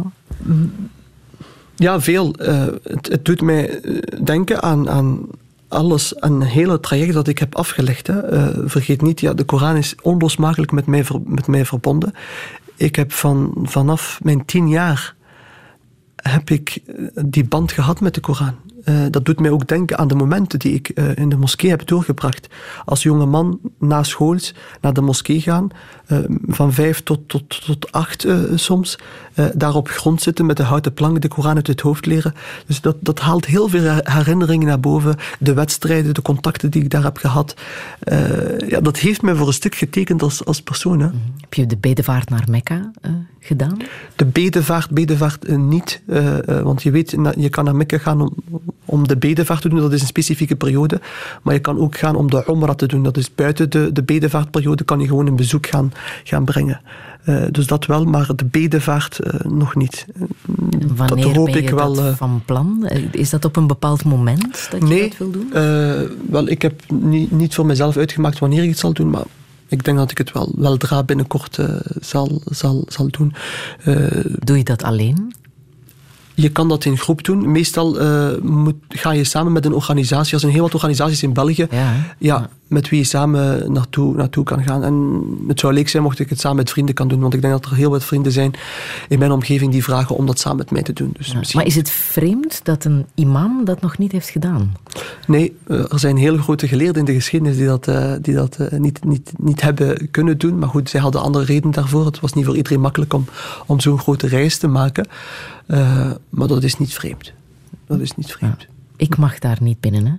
Ja, 1.76 2.00
veel. 2.00 2.34
Uh, 2.38 2.66
het, 2.82 3.08
het, 3.08 3.24
doet 3.24 3.40
mij 3.40 3.80
denken 4.24 4.62
aan, 4.62 4.90
aan 4.90 5.26
alles, 5.68 6.14
een 6.16 6.42
hele 6.42 6.80
traject 6.80 7.12
dat 7.12 7.28
ik 7.28 7.38
heb 7.38 7.54
afgelegd. 7.54 8.06
Hè. 8.06 8.32
Uh, 8.32 8.48
vergeet 8.64 9.02
niet, 9.02 9.20
ja, 9.20 9.34
de 9.34 9.44
Koran 9.44 9.76
is 9.76 9.94
onlosmakelijk 10.02 10.72
met 10.72 10.86
mij, 10.86 11.04
met 11.24 11.46
mij 11.46 11.64
verbonden. 11.64 12.12
Ik 12.76 12.96
heb 12.96 13.12
van, 13.12 13.52
vanaf 13.62 14.20
mijn 14.22 14.44
tien 14.44 14.68
jaar 14.68 15.14
heb 16.28 16.50
ik 16.50 16.82
die 17.24 17.44
band 17.44 17.72
gehad 17.72 18.00
met 18.00 18.14
de 18.14 18.20
Koran. 18.20 18.54
Uh, 18.84 19.04
dat 19.10 19.24
doet 19.24 19.40
mij 19.40 19.50
ook 19.50 19.66
denken 19.66 19.98
aan 19.98 20.08
de 20.08 20.14
momenten 20.14 20.58
die 20.58 20.74
ik 20.74 20.90
uh, 20.94 21.16
in 21.16 21.28
de 21.28 21.36
moskee 21.36 21.70
heb 21.70 21.86
doorgebracht. 21.86 22.48
Als 22.84 23.02
jonge 23.02 23.26
man 23.26 23.60
na 23.78 24.02
school 24.02 24.38
naar 24.80 24.92
de 24.92 25.00
moskee 25.00 25.40
gaan, 25.40 25.68
van 26.46 26.72
vijf 26.72 27.02
tot, 27.02 27.28
tot, 27.28 27.64
tot 27.64 27.92
acht 27.92 28.26
soms, 28.54 28.98
daar 29.54 29.74
op 29.74 29.88
grond 29.88 30.22
zitten 30.22 30.46
met 30.46 30.56
de 30.56 30.62
houten 30.62 30.94
plank, 30.94 31.20
de 31.20 31.28
Koran 31.28 31.54
uit 31.54 31.66
het 31.66 31.80
hoofd 31.80 32.06
leren. 32.06 32.34
Dus 32.66 32.80
dat, 32.80 32.96
dat 33.00 33.20
haalt 33.20 33.46
heel 33.46 33.68
veel 33.68 34.00
herinneringen 34.02 34.66
naar 34.66 34.80
boven. 34.80 35.16
De 35.38 35.54
wedstrijden, 35.54 36.14
de 36.14 36.22
contacten 36.22 36.70
die 36.70 36.82
ik 36.82 36.90
daar 36.90 37.02
heb 37.02 37.16
gehad. 37.16 37.54
ja, 38.68 38.80
dat 38.80 38.98
heeft 38.98 39.22
mij 39.22 39.34
voor 39.34 39.46
een 39.46 39.52
stuk 39.52 39.74
getekend 39.74 40.22
als, 40.22 40.44
als 40.44 40.62
persoon. 40.62 41.00
Hè. 41.00 41.08
Heb 41.40 41.54
je 41.54 41.66
de 41.66 41.76
bedevaart 41.76 42.30
naar 42.30 42.44
Mekka 42.50 42.90
gedaan? 43.40 43.76
De 44.16 44.24
bedevaart, 44.24 44.90
bedevaart 44.90 45.56
niet. 45.56 46.02
want 46.62 46.82
je 46.82 46.90
weet, 46.90 47.16
je 47.36 47.48
kan 47.48 47.64
naar 47.64 47.76
Mekka 47.76 47.98
gaan 47.98 48.20
om 48.20 48.32
om 48.84 49.08
de 49.08 49.16
bedevaart 49.16 49.60
te 49.60 49.68
doen, 49.68 49.80
dat 49.80 49.92
is 49.92 50.00
een 50.00 50.06
specifieke 50.06 50.56
periode. 50.56 51.00
Maar 51.42 51.54
je 51.54 51.60
kan 51.60 51.78
ook 51.78 51.96
gaan 51.96 52.16
om 52.16 52.30
de 52.30 52.44
Umrah 52.48 52.74
te 52.74 52.86
doen. 52.86 53.02
Dat 53.02 53.16
is 53.16 53.34
buiten 53.34 53.70
de, 53.70 53.92
de 53.92 54.02
bedevaartperiode 54.02 54.84
kan 54.84 55.00
je 55.00 55.06
gewoon 55.06 55.26
een 55.26 55.36
bezoek 55.36 55.66
gaan, 55.66 55.92
gaan 56.24 56.44
brengen. 56.44 56.80
Uh, 57.24 57.44
dus 57.50 57.66
dat 57.66 57.86
wel, 57.86 58.04
maar 58.04 58.30
de 58.36 58.44
bedevaart 58.44 59.20
uh, 59.24 59.40
nog 59.52 59.74
niet. 59.74 60.06
Wanneer 60.96 61.24
dat 61.24 61.36
hoop 61.36 61.44
ben 61.44 61.54
je 61.54 61.62
ik 61.62 61.70
wel, 61.70 61.94
dat 61.94 62.16
van 62.16 62.42
plan? 62.44 62.88
Is 63.10 63.30
dat 63.30 63.44
op 63.44 63.56
een 63.56 63.66
bepaald 63.66 64.04
moment 64.04 64.68
dat 64.70 64.80
je 64.80 64.86
nee, 64.86 65.08
dat 65.08 65.18
wil 65.18 65.30
doen? 65.30 65.48
wel, 66.30 66.48
ik 66.48 66.62
heb 66.62 66.90
niet, 66.90 67.30
niet 67.30 67.54
voor 67.54 67.66
mezelf 67.66 67.96
uitgemaakt 67.96 68.38
wanneer 68.38 68.62
ik 68.62 68.68
het 68.68 68.78
zal 68.78 68.92
doen, 68.92 69.10
maar 69.10 69.24
ik 69.68 69.84
denk 69.84 69.98
dat 69.98 70.10
ik 70.10 70.18
het 70.18 70.32
wel 70.32 70.52
weldra 70.56 71.02
binnenkort 71.02 71.58
zal, 72.00 72.42
zal, 72.44 72.84
zal 72.88 73.08
doen. 73.10 73.34
Doe 74.38 74.56
je 74.56 74.64
dat 74.64 74.82
alleen? 74.82 75.34
Je 76.34 76.48
kan 76.48 76.68
dat 76.68 76.84
in 76.84 76.98
groep 76.98 77.24
doen. 77.24 77.50
Meestal 77.50 78.02
uh, 78.02 78.28
moet, 78.42 78.74
ga 78.88 79.12
je 79.12 79.24
samen 79.24 79.52
met 79.52 79.64
een 79.64 79.74
organisatie. 79.74 80.34
Er 80.34 80.40
zijn 80.40 80.52
heel 80.52 80.62
wat 80.62 80.74
organisaties 80.74 81.22
in 81.22 81.32
België. 81.32 81.66
Ja, 81.70 81.92
ja 82.18 82.50
met 82.74 82.88
wie 82.88 82.98
je 82.98 83.04
samen 83.04 83.72
naartoe, 83.72 84.16
naartoe 84.16 84.44
kan 84.44 84.62
gaan. 84.62 84.84
En 84.84 85.24
het 85.48 85.60
zou 85.60 85.72
leuk 85.72 85.88
zijn 85.88 86.02
mocht 86.02 86.18
ik 86.18 86.28
het 86.28 86.40
samen 86.40 86.56
met 86.56 86.70
vrienden 86.70 86.94
kan 86.94 87.08
doen, 87.08 87.20
want 87.20 87.34
ik 87.34 87.40
denk 87.40 87.52
dat 87.52 87.64
er 87.64 87.76
heel 87.76 87.90
wat 87.90 88.04
vrienden 88.04 88.32
zijn 88.32 88.52
in 89.08 89.18
mijn 89.18 89.32
omgeving 89.32 89.72
die 89.72 89.84
vragen 89.84 90.16
om 90.16 90.26
dat 90.26 90.38
samen 90.38 90.58
met 90.58 90.70
mij 90.70 90.82
te 90.82 90.92
doen. 90.92 91.14
Dus 91.18 91.54
Maar 91.54 91.66
is 91.66 91.74
het 91.74 91.90
vreemd 91.90 92.60
dat 92.64 92.84
een 92.84 93.06
imam 93.14 93.64
dat 93.64 93.80
nog 93.80 93.98
niet 93.98 94.12
heeft 94.12 94.28
gedaan? 94.28 94.72
Nee, 95.26 95.56
eh, 95.66 95.92
er 95.92 95.98
zijn 95.98 96.16
hele 96.16 96.38
grote 96.38 96.68
geleerden 96.68 97.00
in 97.00 97.04
de 97.04 97.14
geschiedenis 97.14 97.56
die 97.56 97.66
dat, 97.66 97.88
uh, 97.88 98.12
die 98.20 98.34
dat 98.34 98.58
uh, 98.60 98.78
niet, 98.78 99.04
niet, 99.04 99.32
niet 99.38 99.60
hebben 99.60 100.10
kunnen 100.10 100.38
doen. 100.38 100.58
Maar 100.58 100.68
goed, 100.68 100.90
zij 100.90 101.00
hadden 101.00 101.22
andere 101.22 101.44
redenen 101.44 101.72
daarvoor. 101.74 102.06
Het 102.06 102.20
was 102.20 102.32
niet 102.32 102.44
voor 102.44 102.56
iedereen 102.56 102.80
makkelijk 102.80 103.14
om, 103.14 103.24
om 103.66 103.80
zo'n 103.80 103.98
grote 103.98 104.26
reis 104.26 104.58
te 104.58 104.68
maken. 104.68 105.06
Maar 106.28 106.48
dat 106.48 106.62
is 106.62 106.78
niet 106.78 106.94
vreemd. 106.94 107.32
Dat 107.86 108.00
is 108.00 108.16
niet 108.16 108.32
vreemd. 108.32 108.60
Ja. 108.60 108.66
Ik 108.96 109.16
mag 109.16 109.38
daar 109.38 109.58
niet 109.60 109.80
binnen, 109.80 110.06
hè? 110.06 110.12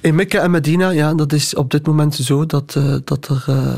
In 0.00 0.14
Mekka 0.14 0.42
en 0.42 0.50
Medina, 0.50 0.90
ja, 0.90 1.14
dat 1.14 1.32
is 1.32 1.54
op 1.54 1.70
dit 1.70 1.86
moment 1.86 2.14
zo 2.14 2.46
dat, 2.46 2.74
uh, 2.78 2.96
dat 3.04 3.28
er 3.28 3.44
uh, 3.48 3.74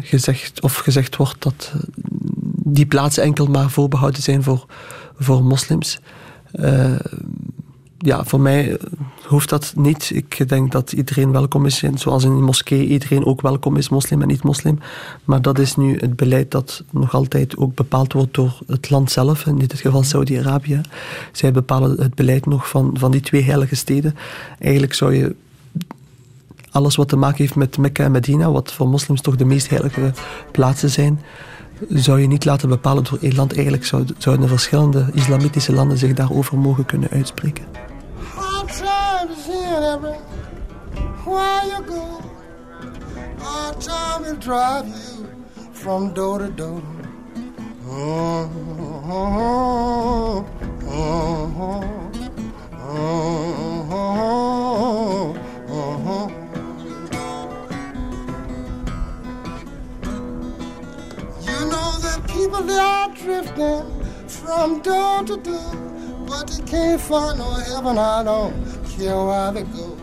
gezegd, 0.00 0.60
of 0.62 0.76
gezegd 0.76 1.16
wordt 1.16 1.42
dat 1.42 1.72
die 2.64 2.86
plaatsen 2.86 3.22
enkel 3.22 3.46
maar 3.46 3.70
voorbehouden 3.70 4.22
zijn 4.22 4.42
voor, 4.42 4.66
voor 5.18 5.44
moslims. 5.44 6.00
Ja, 7.98 8.24
voor 8.24 8.40
mij 8.40 8.78
hoeft 9.26 9.48
dat 9.48 9.72
niet. 9.76 10.10
Ik 10.14 10.48
denk 10.48 10.72
dat 10.72 10.92
iedereen 10.92 11.32
welkom 11.32 11.66
is. 11.66 11.82
Zoals 11.94 12.24
in 12.24 12.30
een 12.30 12.44
moskee 12.44 12.86
iedereen 12.86 13.24
ook 13.24 13.40
welkom 13.40 13.76
is, 13.76 13.88
moslim 13.88 14.22
en 14.22 14.28
niet-moslim. 14.28 14.78
Maar 15.24 15.42
dat 15.42 15.58
is 15.58 15.76
nu 15.76 15.98
het 15.98 16.16
beleid 16.16 16.50
dat 16.50 16.84
nog 16.90 17.14
altijd 17.14 17.56
ook 17.56 17.74
bepaald 17.74 18.12
wordt 18.12 18.34
door 18.34 18.58
het 18.66 18.90
land 18.90 19.10
zelf. 19.10 19.46
In 19.46 19.58
dit 19.58 19.80
geval 19.80 20.02
Saudi-Arabië. 20.02 20.80
Zij 21.32 21.52
bepalen 21.52 22.00
het 22.00 22.14
beleid 22.14 22.46
nog 22.46 22.68
van, 22.68 22.90
van 22.98 23.10
die 23.10 23.20
twee 23.20 23.42
heilige 23.42 23.76
steden. 23.76 24.14
Eigenlijk 24.58 24.94
zou 24.94 25.14
je 25.14 25.34
alles 26.70 26.96
wat 26.96 27.08
te 27.08 27.16
maken 27.16 27.38
heeft 27.38 27.54
met 27.54 27.78
Mekka 27.78 28.04
en 28.04 28.10
Medina, 28.10 28.50
wat 28.50 28.72
voor 28.72 28.88
moslims 28.88 29.20
toch 29.20 29.36
de 29.36 29.44
meest 29.44 29.70
heilige 29.70 30.12
plaatsen 30.52 30.90
zijn, 30.90 31.20
zou 31.88 32.20
je 32.20 32.26
niet 32.26 32.44
laten 32.44 32.68
bepalen 32.68 33.04
door 33.04 33.18
één 33.20 33.34
land. 33.34 33.52
Eigenlijk 33.52 33.84
zouden 34.18 34.48
verschillende 34.48 35.06
islamitische 35.12 35.72
landen 35.72 35.98
zich 35.98 36.14
daarover 36.14 36.58
mogen 36.58 36.86
kunnen 36.86 37.08
uitspreken. 37.10 37.87
From 45.88 46.12
door 46.12 46.38
to 46.38 46.48
door. 46.50 46.82
Oh, 47.86 48.50
oh, 49.06 50.46
oh, 52.80 53.18
people 62.26 62.62
they 62.62 62.74
are 62.74 63.08
drifting 63.14 64.04
from 64.28 64.80
door 64.82 65.24
to 65.24 65.36
door, 65.38 65.74
but 66.28 66.48
they 66.48 66.62
can't 66.70 67.00
find 67.00 67.38
no 67.38 67.50
heaven. 67.54 67.96
I 67.96 68.22
don't 68.22 68.77
care 68.98 69.24
where 69.24 69.52
they 69.52 69.62
go. 69.62 69.96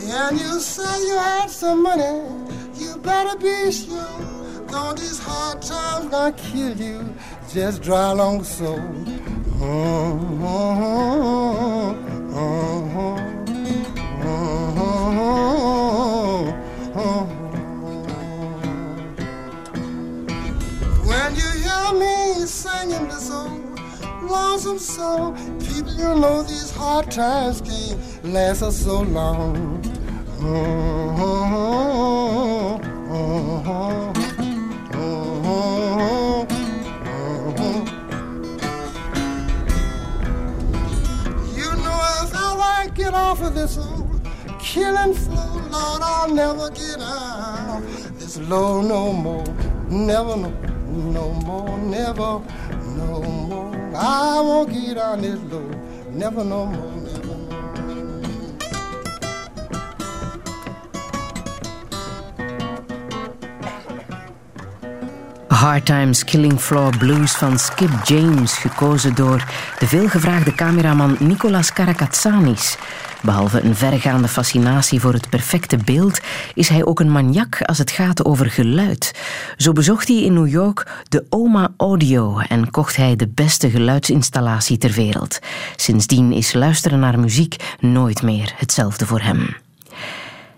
and 0.02 0.40
you 0.40 0.60
say 0.60 1.02
you 1.06 1.16
had 1.16 1.48
some 1.48 1.84
money, 1.84 2.24
you 2.76 2.98
better 2.98 3.38
be 3.38 3.72
sure. 3.72 4.66
Don't 4.68 4.98
these 4.98 5.20
hard 5.20 5.62
times 5.62 6.08
gonna 6.10 6.32
kill 6.34 6.76
you 6.76 7.14
just 7.54 7.84
dry 7.84 8.10
along 8.10 8.44
so. 8.44 8.74
Oh. 16.96 17.26
When 21.06 21.36
you 21.36 21.50
hear 21.64 21.94
me 22.00 22.46
singing 22.46 23.08
this 23.08 23.32
old 23.32 23.80
lonesome 24.22 24.78
song, 24.78 25.36
people, 25.60 25.92
you 25.94 26.14
know 26.20 26.44
these 26.44 26.70
hard 26.70 27.10
times 27.10 27.62
can't 27.62 28.00
last 28.24 28.62
us 28.62 28.78
so 28.78 29.02
long. 29.02 29.84
You 41.56 41.70
know 41.76 41.98
how 42.34 42.60
I 42.60 42.92
get 42.94 43.16
off 43.16 43.42
of 43.42 43.56
this 43.56 43.78
killing 44.64 45.14
floor, 45.14 45.62
Lord, 45.72 46.02
I'll 46.02 46.34
never 46.34 46.70
get 46.70 47.02
out 47.02 47.84
this 48.18 48.38
low 48.50 48.82
no 48.82 49.12
more. 49.12 49.46
Never, 49.90 50.38
no, 50.38 50.52
no 51.12 51.34
more, 51.46 51.78
never, 51.78 52.42
no 52.98 53.22
more. 53.22 53.96
I 53.96 54.40
won't 54.40 54.74
get 54.74 54.98
on 54.98 55.22
this 55.22 55.40
low, 55.52 55.70
never 56.12 56.44
no 56.44 56.66
more. 56.66 57.04
Hard 65.64 65.86
Times 65.86 66.24
Killing 66.24 66.60
Floor 66.60 66.98
Blues 66.98 67.36
van 67.36 67.60
Skip 67.60 67.90
James, 68.04 68.54
gekozen 68.54 69.16
door 69.16 69.44
de 69.80 69.88
veelgevraagde 69.88 70.56
cameraman 70.56 71.16
Nicolas 71.20 71.74
Karakatsanis. 71.74 72.78
Behalve 73.24 73.62
een 73.62 73.76
verregaande 73.76 74.28
fascinatie 74.28 75.00
voor 75.00 75.14
het 75.14 75.30
perfecte 75.30 75.78
beeld, 75.78 76.20
is 76.54 76.70
hij 76.70 76.86
ook 76.86 77.00
een 77.00 77.12
maniak 77.12 77.62
als 77.62 77.78
het 77.78 77.92
gaat 77.92 78.26
over 78.26 78.50
geluid. 78.50 79.12
Zo 79.58 79.72
bezocht 79.72 80.08
hij 80.08 80.22
in 80.22 80.34
New 80.34 80.48
York 80.48 81.04
de 81.10 81.26
OMA 81.30 81.74
Audio 81.78 82.40
en 82.40 82.72
kocht 82.72 82.96
hij 82.96 83.16
de 83.16 83.28
beste 83.28 83.70
geluidsinstallatie 83.70 84.78
ter 84.78 84.92
wereld. 84.92 85.40
Sindsdien 85.76 86.32
is 86.32 86.54
luisteren 86.54 87.00
naar 87.00 87.20
muziek 87.20 87.76
nooit 87.80 88.22
meer 88.22 88.54
hetzelfde 88.58 89.06
voor 89.06 89.22
hem. 89.22 89.56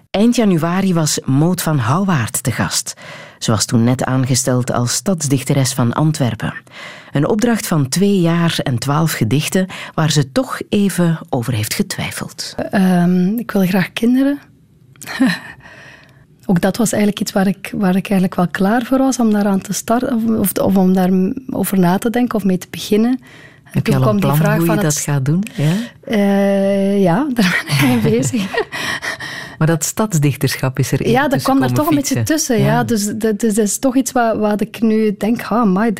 Eind 0.09 0.36
januari 0.36 0.93
was 0.93 1.20
Moot 1.26 1.61
van 1.61 1.78
Houwaard 1.78 2.43
te 2.43 2.51
gast. 2.51 2.93
Ze 3.38 3.51
was 3.51 3.65
toen 3.65 3.83
net 3.83 4.03
aangesteld 4.03 4.71
als 4.71 4.93
stadsdichteres 4.93 5.73
van 5.73 5.93
Antwerpen. 5.93 6.53
Een 7.11 7.27
opdracht 7.27 7.67
van 7.67 7.89
twee 7.89 8.19
jaar 8.19 8.59
en 8.63 8.77
twaalf 8.77 9.11
gedichten 9.11 9.67
waar 9.93 10.11
ze 10.11 10.31
toch 10.31 10.59
even 10.69 11.19
over 11.29 11.53
heeft 11.53 11.73
getwijfeld. 11.73 12.55
Um, 12.71 13.39
ik 13.39 13.51
wil 13.51 13.65
graag 13.65 13.93
kinderen. 13.93 14.39
Ook 16.47 16.61
dat 16.61 16.77
was 16.77 16.91
eigenlijk 16.91 17.21
iets 17.21 17.31
waar 17.31 17.47
ik, 17.47 17.73
waar 17.75 17.95
ik 17.95 18.09
eigenlijk 18.09 18.36
wel 18.36 18.47
klaar 18.47 18.83
voor 18.83 18.97
was 18.97 19.19
om 19.19 19.31
daaraan 19.31 19.61
te 19.61 19.73
starten 19.73 20.39
of, 20.39 20.51
of 20.51 20.75
om 20.75 20.93
daarover 20.93 21.79
na 21.79 21.97
te 21.97 22.09
denken 22.09 22.36
of 22.36 22.43
mee 22.43 22.57
te 22.57 22.67
beginnen. 22.69 23.19
Heb 23.63 23.88
je 23.88 23.95
al 23.95 24.07
een 24.07 24.19
plan 24.19 24.57
hoe 24.57 24.75
je 24.75 24.81
dat 24.81 24.97
gaat 24.97 25.25
doen? 25.25 25.43
Ja, 25.55 25.73
uh, 26.08 27.01
ja 27.01 27.28
daar 27.34 27.66
ben 27.68 27.76
ik 27.76 28.03
mee 28.03 28.12
bezig. 28.18 28.47
Maar 29.58 29.68
dat 29.68 29.84
stadsdichterschap 29.84 30.80
is 30.80 30.91
er 30.91 31.10
Ja, 31.10 31.28
dat 31.28 31.41
kwam 31.41 31.60
daar 31.60 31.72
toch 31.72 31.89
een 31.89 31.95
beetje 31.95 32.24
tussen. 32.24 32.60
Ja. 32.60 32.84
Dus 32.84 33.06
dat, 33.06 33.39
dat, 33.39 33.58
is 33.58 33.78
toch 33.78 33.95
iets 33.95 34.12
wat, 34.12 34.38
wat 34.38 34.62
ik 34.62 34.82
nu 34.82 35.16
denk, 35.18 35.43
ah, 35.43 35.72
maar 35.72 35.91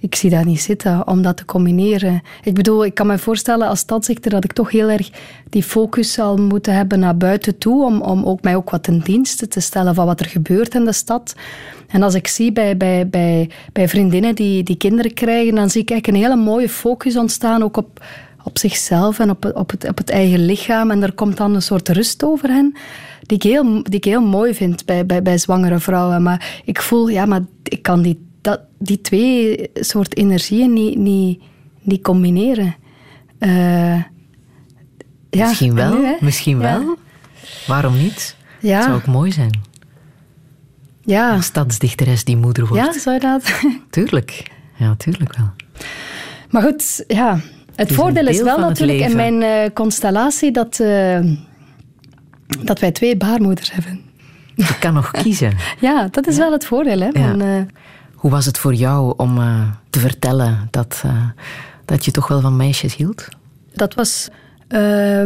ik 0.00 0.14
zie 0.14 0.30
dat 0.30 0.44
niet 0.44 0.60
zitten 0.60 1.06
om 1.06 1.22
dat 1.22 1.36
te 1.36 1.44
combineren. 1.44 2.22
Ik 2.42 2.54
bedoel, 2.54 2.84
ik 2.84 2.94
kan 2.94 3.06
me 3.06 3.18
voorstellen 3.18 3.68
als 3.68 3.78
stadsdichter 3.78 4.30
dat 4.30 4.44
ik 4.44 4.52
toch 4.52 4.70
heel 4.70 4.88
erg 4.88 5.10
die 5.48 5.62
focus 5.62 6.12
zal 6.12 6.36
moeten 6.36 6.74
hebben 6.74 6.98
naar 6.98 7.16
buiten 7.16 7.58
toe, 7.58 7.84
om, 7.84 8.00
om 8.00 8.24
ook 8.24 8.42
mij 8.42 8.56
ook 8.56 8.70
wat 8.70 8.82
ten 8.82 9.00
dienste 9.00 9.48
te 9.48 9.60
stellen 9.60 9.94
van 9.94 10.06
wat 10.06 10.20
er 10.20 10.26
gebeurt 10.26 10.74
in 10.74 10.84
de 10.84 10.92
stad. 10.92 11.34
En 11.88 12.02
als 12.02 12.14
ik 12.14 12.26
zie 12.26 12.52
bij, 12.52 12.76
bij, 12.76 13.08
bij, 13.08 13.50
bij 13.72 13.88
vriendinnen 13.88 14.34
die, 14.34 14.62
die 14.62 14.76
kinderen 14.76 15.14
krijgen, 15.14 15.54
dan 15.54 15.70
zie 15.70 15.82
ik 15.82 15.90
eigenlijk 15.90 16.24
een 16.24 16.30
hele 16.30 16.44
mooie 16.44 16.68
focus 16.68 17.16
ontstaan, 17.16 17.62
ook 17.62 17.76
op 17.76 18.00
op 18.44 18.58
zichzelf 18.58 19.18
en 19.18 19.30
op, 19.30 19.52
op, 19.54 19.70
het, 19.70 19.88
op 19.88 19.98
het 19.98 20.10
eigen 20.10 20.44
lichaam. 20.44 20.90
En 20.90 21.02
er 21.02 21.12
komt 21.12 21.36
dan 21.36 21.54
een 21.54 21.62
soort 21.62 21.88
rust 21.88 22.24
over 22.24 22.48
hen, 22.48 22.76
die 23.22 23.36
ik 23.36 23.42
heel, 23.42 23.82
die 23.82 23.96
ik 23.96 24.04
heel 24.04 24.26
mooi 24.26 24.54
vind 24.54 24.84
bij, 24.84 25.06
bij, 25.06 25.22
bij 25.22 25.38
zwangere 25.38 25.78
vrouwen. 25.78 26.22
Maar 26.22 26.60
ik 26.64 26.82
voel, 26.82 27.08
ja, 27.08 27.26
maar 27.26 27.40
ik 27.62 27.82
kan 27.82 28.02
die, 28.02 28.26
dat, 28.40 28.60
die 28.78 29.00
twee 29.00 29.70
soort 29.74 30.16
energieën 30.16 30.72
niet, 30.72 30.98
niet, 30.98 31.42
niet 31.80 32.02
combineren. 32.02 32.74
Uh, 33.38 34.02
ja, 35.30 35.46
misschien 35.46 35.74
wel, 35.74 36.16
misschien 36.20 36.58
wel. 36.58 36.96
Waarom 37.66 37.96
niet? 37.96 38.36
Ja. 38.60 38.74
Het 38.76 38.84
zou 38.84 38.96
ook 38.96 39.06
mooi 39.06 39.32
zijn. 39.32 39.60
Ja. 41.04 41.34
Een 41.34 41.42
stadsdichteres 41.42 42.24
die 42.24 42.36
moeder 42.36 42.66
wordt. 42.66 42.94
Ja, 42.94 43.00
zou 43.00 43.14
je 43.14 43.20
dat? 43.20 43.60
Tuurlijk. 43.90 44.50
Ja, 44.76 44.94
tuurlijk 44.96 45.36
wel. 45.36 45.50
Maar 46.50 46.62
goed, 46.62 47.04
ja, 47.06 47.40
het 47.80 47.92
voordeel 47.92 48.26
is 48.26 48.42
wel 48.42 48.58
natuurlijk 48.58 49.00
in 49.00 49.16
mijn 49.16 49.42
uh, 49.42 49.74
constellatie 49.74 50.52
dat, 50.52 50.78
uh, 50.82 51.18
dat 52.62 52.78
wij 52.78 52.90
twee 52.90 53.16
baarmoeders 53.16 53.72
hebben. 53.72 54.00
Je 54.54 54.78
kan 54.78 54.94
nog 54.94 55.10
kiezen. 55.22 55.56
ja, 55.80 56.08
dat 56.10 56.26
is 56.26 56.36
wel 56.36 56.52
het 56.52 56.64
voordeel. 56.64 57.00
Hè, 57.00 57.10
van, 57.12 57.42
uh... 57.42 57.60
Hoe 58.14 58.30
was 58.30 58.46
het 58.46 58.58
voor 58.58 58.74
jou 58.74 59.14
om 59.16 59.40
te 59.90 59.98
vertellen 59.98 60.68
dat, 60.70 61.04
dat 61.84 62.04
je 62.04 62.10
toch 62.10 62.28
wel 62.28 62.40
van 62.40 62.56
meisjes 62.56 62.96
hield? 62.96 63.28
Dat 63.72 63.94
was 63.94 64.28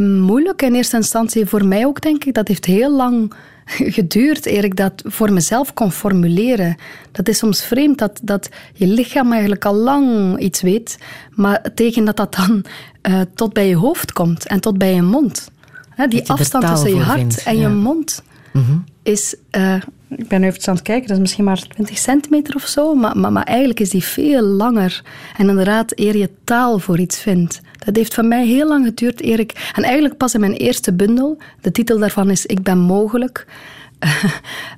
moeilijk 0.00 0.62
in 0.62 0.74
eerste 0.74 0.96
instantie 0.96 1.46
voor 1.46 1.64
mij 1.64 1.86
ook, 1.86 2.00
denk 2.00 2.24
ik. 2.24 2.34
Dat 2.34 2.48
heeft 2.48 2.64
heel 2.64 2.96
lang 2.96 3.34
geduurd 3.96 4.46
eer 4.46 4.64
ik 4.64 4.76
dat 4.76 5.02
voor 5.06 5.32
mezelf 5.32 5.74
kon 5.74 5.92
formuleren. 5.92 6.76
Dat 7.12 7.28
is 7.28 7.38
soms 7.38 7.64
vreemd 7.64 7.98
dat, 7.98 8.20
dat 8.22 8.48
je 8.72 8.86
lichaam 8.86 9.32
eigenlijk 9.32 9.64
al 9.64 9.74
lang 9.74 10.38
iets 10.38 10.60
weet, 10.60 10.98
maar 11.30 11.74
tegen 11.74 12.04
dat 12.04 12.16
dat 12.16 12.34
dan 12.34 12.64
uh, 13.02 13.20
tot 13.34 13.52
bij 13.52 13.68
je 13.68 13.76
hoofd 13.76 14.12
komt 14.12 14.46
en 14.46 14.60
tot 14.60 14.78
bij 14.78 14.94
je 14.94 15.02
mond. 15.02 15.50
Hè, 15.88 16.06
die 16.06 16.30
afstand 16.30 16.66
tussen 16.66 16.94
je 16.94 17.02
hart 17.02 17.18
vindt, 17.18 17.42
en 17.42 17.56
ja. 17.56 17.62
je 17.62 17.74
mond 17.74 18.22
mm 18.52 18.64
-hmm. 18.64 18.84
is... 19.02 19.36
Uh, 19.56 19.74
ik 20.16 20.28
ben 20.28 20.40
nu 20.40 20.46
even 20.46 20.68
aan 20.68 20.74
het 20.74 20.82
kijken, 20.82 21.06
dat 21.06 21.16
is 21.16 21.22
misschien 21.22 21.44
maar 21.44 21.68
20 21.68 21.98
centimeter 21.98 22.54
of 22.54 22.66
zo, 22.66 22.94
maar, 22.94 23.18
maar, 23.18 23.32
maar 23.32 23.44
eigenlijk 23.44 23.80
is 23.80 23.90
die 23.90 24.04
veel 24.04 24.42
langer. 24.42 25.02
En 25.36 25.48
inderdaad, 25.48 25.98
eer 25.98 26.16
je 26.16 26.30
taal 26.44 26.78
voor 26.78 26.98
iets 26.98 27.20
vindt. 27.20 27.60
Dat 27.84 27.96
heeft 27.96 28.14
van 28.14 28.28
mij 28.28 28.46
heel 28.46 28.68
lang 28.68 28.84
geduurd, 28.84 29.20
Erik. 29.20 29.70
En 29.74 29.82
eigenlijk 29.82 30.16
pas 30.16 30.34
in 30.34 30.40
mijn 30.40 30.52
eerste 30.52 30.92
bundel, 30.92 31.38
de 31.60 31.70
titel 31.70 31.98
daarvan 31.98 32.30
is 32.30 32.46
Ik 32.46 32.62
ben 32.62 32.78
mogelijk. 32.78 33.46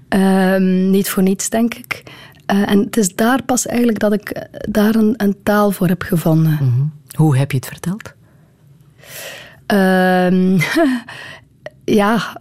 um, 0.09 0.91
niet 0.97 1.09
voor 1.09 1.23
niets, 1.23 1.49
denk 1.49 1.75
ik. 1.75 2.03
Uh, 2.53 2.71
en 2.71 2.79
het 2.79 2.97
is 2.97 3.15
daar 3.15 3.43
pas 3.43 3.67
eigenlijk 3.67 3.99
dat 3.99 4.13
ik 4.13 4.47
daar 4.69 4.95
een, 4.95 5.15
een 5.17 5.37
taal 5.43 5.71
voor 5.71 5.89
heb 5.89 6.03
gevonden. 6.03 6.53
Mm 6.53 6.59
-hmm. 6.59 6.93
Hoe 7.15 7.37
heb 7.37 7.51
je 7.51 7.57
het 7.57 7.67
verteld? 7.67 8.15
Um, 9.67 10.59
ja, 12.01 12.41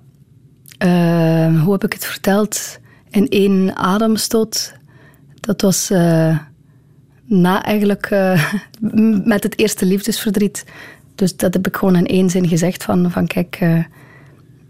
uh, 0.86 1.62
hoe 1.62 1.72
heb 1.72 1.84
ik 1.84 1.94
het 1.94 2.06
verteld? 2.06 2.80
In 3.16 3.28
één 3.28 3.76
ademstoot. 3.76 4.74
Dat 5.40 5.62
was 5.62 5.92
uh, 5.92 6.40
na 7.26 7.64
eigenlijk 7.64 8.10
uh, 8.14 8.52
met 9.26 9.44
het 9.44 9.60
eerste 9.60 9.86
liefdesverdriet. 9.86 10.66
Dus 11.16 11.36
dat 11.36 11.54
heb 11.54 11.68
ik 11.68 11.76
gewoon 11.76 11.96
in 11.96 12.06
één 12.06 12.30
zin 12.30 12.48
gezegd 12.48 12.84
van, 12.84 13.12
van 13.12 13.28
kijk, 13.28 13.60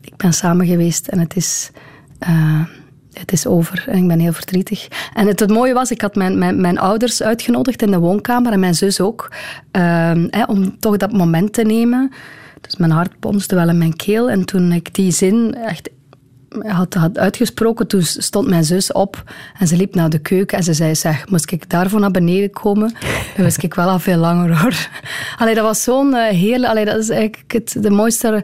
ik 0.02 0.16
ben 0.16 0.34
samen 0.34 0.66
geweest 0.66 1.08
en 1.08 1.20
het 1.20 1.36
is 1.36 1.72
het 3.14 3.32
is 3.32 3.48
over 3.48 3.84
en 3.88 3.98
ik 3.98 4.08
ben 4.08 4.20
heel 4.20 4.34
verdrietig. 4.34 4.88
En 5.14 5.28
het, 5.28 5.48
mooie 5.48 5.74
was, 5.74 5.92
ik 5.92 6.02
had 6.02 6.16
mijn, 6.16 6.38
mijn, 6.62 6.78
ouders 6.78 7.22
uitgenodigd 7.22 7.82
in 7.82 7.92
de 7.92 8.00
woonkamer 8.00 8.52
en 8.52 8.60
mijn 8.60 8.76
zus 8.76 9.02
ook, 9.02 9.32
hè, 10.30 10.44
om 10.44 10.80
toch 10.80 10.98
dat 10.98 11.12
moment 11.12 11.54
te 11.54 11.62
nemen. 11.62 12.12
Dus 12.62 12.76
mijn 12.76 12.92
hart 12.92 13.20
bonste 13.20 13.56
wel 13.56 13.70
in 13.70 13.78
mijn 13.78 13.96
keel. 13.96 14.30
En 14.30 14.46
toen 14.46 14.72
ik 14.72 14.94
die 14.94 15.12
zin 15.12 15.54
echt 15.54 15.90
had, 16.62 16.94
had 16.94 17.18
uitgesproken, 17.18 17.88
toen 17.88 18.04
stond 18.04 18.48
mijn 18.48 18.64
zus 18.64 18.92
op 18.92 19.24
en 19.60 19.68
ze 19.68 19.76
liep 19.76 19.96
naar 19.96 20.10
de 20.10 20.20
keuken 20.20 20.58
en 20.58 20.64
ze 20.64 20.74
zei, 20.74 20.96
zeg, 20.96 21.30
moest 21.30 21.52
ik 21.52 21.70
daarvoor 21.70 22.00
naar 22.00 22.12
beneden 22.12 22.50
komen? 22.50 22.94
Dat 23.36 23.46
wist 23.46 23.64
ik 23.64 23.74
wel 23.74 23.90
al 23.90 24.00
veel 24.00 24.18
langer 24.18 24.60
hoor. 24.60 24.88
Allee, 25.40 25.56
dat 25.56 25.64
was 25.64 25.84
zo'n 25.84 26.14
uh, 26.14 26.28
heel... 26.28 26.66
Allee, 26.66 26.86
dat 26.86 26.98
is 26.98 27.10
eigenlijk 27.10 27.54
het, 27.54 27.76
de 27.80 27.90
mooiste 27.90 28.44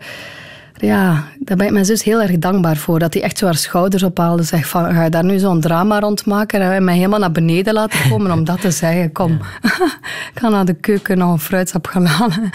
ja, 0.82 1.28
daar 1.39 1.57
ben 1.57 1.66
ik 1.66 1.72
mijn 1.72 1.86
zus 1.86 2.03
heel 2.03 2.22
erg 2.22 2.38
dankbaar 2.38 2.78
voor. 2.78 2.99
Dat 2.99 3.14
hij 3.14 3.24
echt 3.24 3.38
zo 3.38 3.45
haar 3.45 3.55
schouders 3.55 4.03
ophaalde. 4.03 4.43
Zegt 4.43 4.70
van, 4.70 4.93
ga 4.93 5.03
je 5.03 5.09
daar 5.09 5.24
nu 5.24 5.39
zo'n 5.39 5.62
drama 5.62 5.99
rond 5.99 6.26
maken? 6.26 6.62
En 6.62 6.84
mij 6.84 6.95
helemaal 6.95 7.20
naar 7.20 7.32
beneden 7.32 7.74
laten 7.74 8.09
komen 8.09 8.32
om 8.32 8.43
dat 8.43 8.62
te 8.62 8.72
zeggen. 8.72 9.12
Kom, 9.12 9.32
ik 10.34 10.39
ga 10.39 10.49
naar 10.49 10.66
de 10.66 10.74
keuken 10.74 11.18
nog 11.18 11.32
een 11.32 11.39
fruitsap 11.39 11.88
gaan 11.88 12.05
halen. 12.05 12.49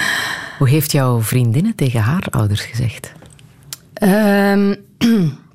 Hoe 0.58 0.68
heeft 0.68 0.92
jouw 0.92 1.22
vriendinnen 1.22 1.74
tegen 1.74 2.00
haar 2.00 2.26
ouders 2.30 2.60
gezegd? 2.60 3.12
Um, 4.02 4.76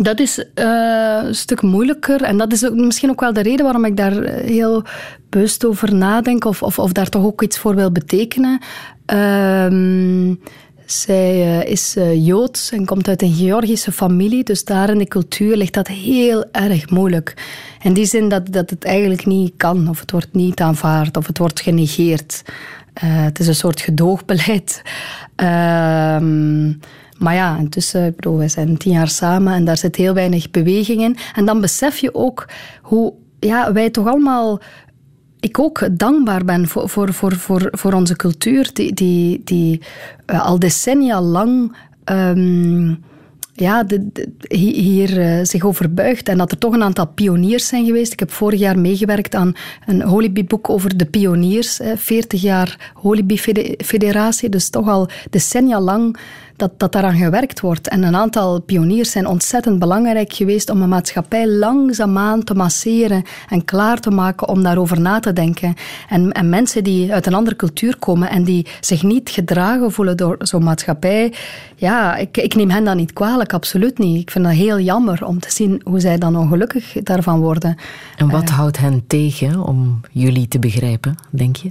dat 0.00 0.20
is 0.20 0.38
uh, 0.38 1.20
een 1.24 1.34
stuk 1.34 1.62
moeilijker. 1.62 2.22
En 2.22 2.36
dat 2.36 2.52
is 2.52 2.66
ook, 2.66 2.74
misschien 2.74 3.10
ook 3.10 3.20
wel 3.20 3.32
de 3.32 3.42
reden 3.42 3.64
waarom 3.64 3.84
ik 3.84 3.96
daar 3.96 4.22
heel 4.24 4.82
bewust 5.28 5.64
over 5.64 5.94
nadenk. 5.94 6.44
Of, 6.44 6.62
of, 6.62 6.78
of 6.78 6.92
daar 6.92 7.08
toch 7.08 7.24
ook 7.24 7.42
iets 7.42 7.58
voor 7.58 7.74
wil 7.74 7.92
betekenen. 7.92 8.60
Um, 9.06 10.40
zij 10.86 11.36
uh, 11.36 11.70
is 11.70 11.96
Joods 12.14 12.70
en 12.70 12.84
komt 12.84 13.08
uit 13.08 13.22
een 13.22 13.34
Georgische 13.34 13.92
familie, 13.92 14.44
dus 14.44 14.64
daar 14.64 14.90
in 14.90 14.98
de 14.98 15.08
cultuur 15.08 15.56
ligt 15.56 15.74
dat 15.74 15.88
heel 15.88 16.44
erg 16.52 16.90
moeilijk. 16.90 17.34
In 17.82 17.92
die 17.92 18.06
zin 18.06 18.28
dat, 18.28 18.52
dat 18.52 18.70
het 18.70 18.84
eigenlijk 18.84 19.26
niet 19.26 19.52
kan, 19.56 19.88
of 19.88 20.00
het 20.00 20.10
wordt 20.10 20.34
niet 20.34 20.60
aanvaard, 20.60 21.16
of 21.16 21.26
het 21.26 21.38
wordt 21.38 21.60
genegeerd. 21.60 22.42
Het 23.00 23.38
is 23.38 23.46
een 23.46 23.54
soort 23.54 23.80
gedoogbeleid. 23.80 24.82
Ehm, 25.36 26.72
maar 27.18 27.34
ja, 27.34 27.56
intussen, 27.56 28.06
ik 28.06 28.16
bedoel, 28.16 28.36
wij 28.36 28.48
zijn 28.48 28.76
tien 28.76 28.92
jaar 28.92 29.08
samen 29.08 29.52
en 29.54 29.64
daar 29.64 29.76
zit 29.76 29.96
heel 29.96 30.14
weinig 30.14 30.50
beweging 30.50 31.00
in. 31.00 31.16
En 31.34 31.44
dan 31.44 31.60
besef 31.60 31.98
je 31.98 32.14
ook 32.14 32.48
hoe 32.82 33.12
ja, 33.40 33.72
wij 33.72 33.90
toch 33.90 34.06
allemaal 34.06 34.60
ik 35.40 35.58
ook 35.58 35.88
dankbaar 35.98 36.44
ben 36.44 36.68
voor, 36.68 36.88
voor, 36.88 37.12
voor, 37.12 37.36
voor, 37.36 37.68
voor 37.70 37.92
onze 37.92 38.16
cultuur, 38.16 38.70
die, 38.72 38.94
die, 38.94 39.40
die 39.44 39.80
uh, 40.26 40.46
al 40.46 40.58
decennia 40.58 41.20
lang 41.20 41.76
um, 42.04 43.04
ja, 43.52 43.86
hier 44.48 45.18
uh, 45.18 45.44
zich 45.44 45.64
over 45.64 45.94
buigt. 45.94 46.28
En 46.28 46.38
dat 46.38 46.50
er 46.50 46.58
toch 46.58 46.72
een 46.72 46.82
aantal 46.82 47.06
pioniers 47.06 47.66
zijn 47.66 47.84
geweest. 47.84 48.12
Ik 48.12 48.18
heb 48.18 48.30
vorig 48.30 48.60
jaar 48.60 48.78
meegewerkt 48.78 49.34
aan 49.34 49.52
een 49.86 50.02
Holibi-boek 50.02 50.70
over 50.70 50.96
de 50.96 51.06
pioniers. 51.06 51.80
40 51.96 52.42
jaar 52.42 52.92
Holibi-federatie, 52.94 54.48
dus 54.48 54.70
toch 54.70 54.88
al 54.88 55.08
decennia 55.30 55.80
lang 55.80 56.16
dat, 56.56 56.78
dat 56.78 56.92
daaraan 56.92 57.16
gewerkt 57.16 57.60
wordt. 57.60 57.88
En 57.88 58.02
een 58.02 58.16
aantal 58.16 58.60
pioniers 58.60 59.10
zijn 59.10 59.26
ontzettend 59.26 59.78
belangrijk 59.78 60.32
geweest 60.32 60.70
om 60.70 60.82
een 60.82 60.88
maatschappij 60.88 61.48
langzaamaan 61.48 62.44
te 62.44 62.54
masseren 62.54 63.22
en 63.48 63.64
klaar 63.64 64.00
te 64.00 64.10
maken 64.10 64.48
om 64.48 64.62
daarover 64.62 65.00
na 65.00 65.20
te 65.20 65.32
denken. 65.32 65.74
En, 66.08 66.32
en 66.32 66.48
mensen 66.48 66.84
die 66.84 67.12
uit 67.12 67.26
een 67.26 67.34
andere 67.34 67.56
cultuur 67.56 67.96
komen 67.98 68.30
en 68.30 68.44
die 68.44 68.66
zich 68.80 69.02
niet 69.02 69.30
gedragen 69.30 69.92
voelen 69.92 70.16
door 70.16 70.36
zo'n 70.38 70.64
maatschappij, 70.64 71.32
ja, 71.76 72.16
ik, 72.16 72.36
ik 72.36 72.54
neem 72.54 72.70
hen 72.70 72.84
dat 72.84 72.96
niet 72.96 73.12
kwalijk, 73.12 73.52
absoluut 73.52 73.98
niet. 73.98 74.20
Ik 74.20 74.30
vind 74.30 74.44
dat 74.44 74.54
heel 74.54 74.80
jammer 74.80 75.26
om 75.26 75.40
te 75.40 75.50
zien 75.50 75.80
hoe 75.84 76.00
zij 76.00 76.18
dan 76.18 76.36
ongelukkig 76.36 76.92
daarvan 76.92 77.40
worden. 77.40 77.76
En 78.16 78.30
wat 78.30 78.48
uh, 78.48 78.56
houdt 78.56 78.78
hen 78.78 79.06
tegen 79.06 79.60
om 79.60 80.00
jullie 80.10 80.48
te 80.48 80.58
begrijpen, 80.58 81.14
denk 81.30 81.56
je? 81.56 81.70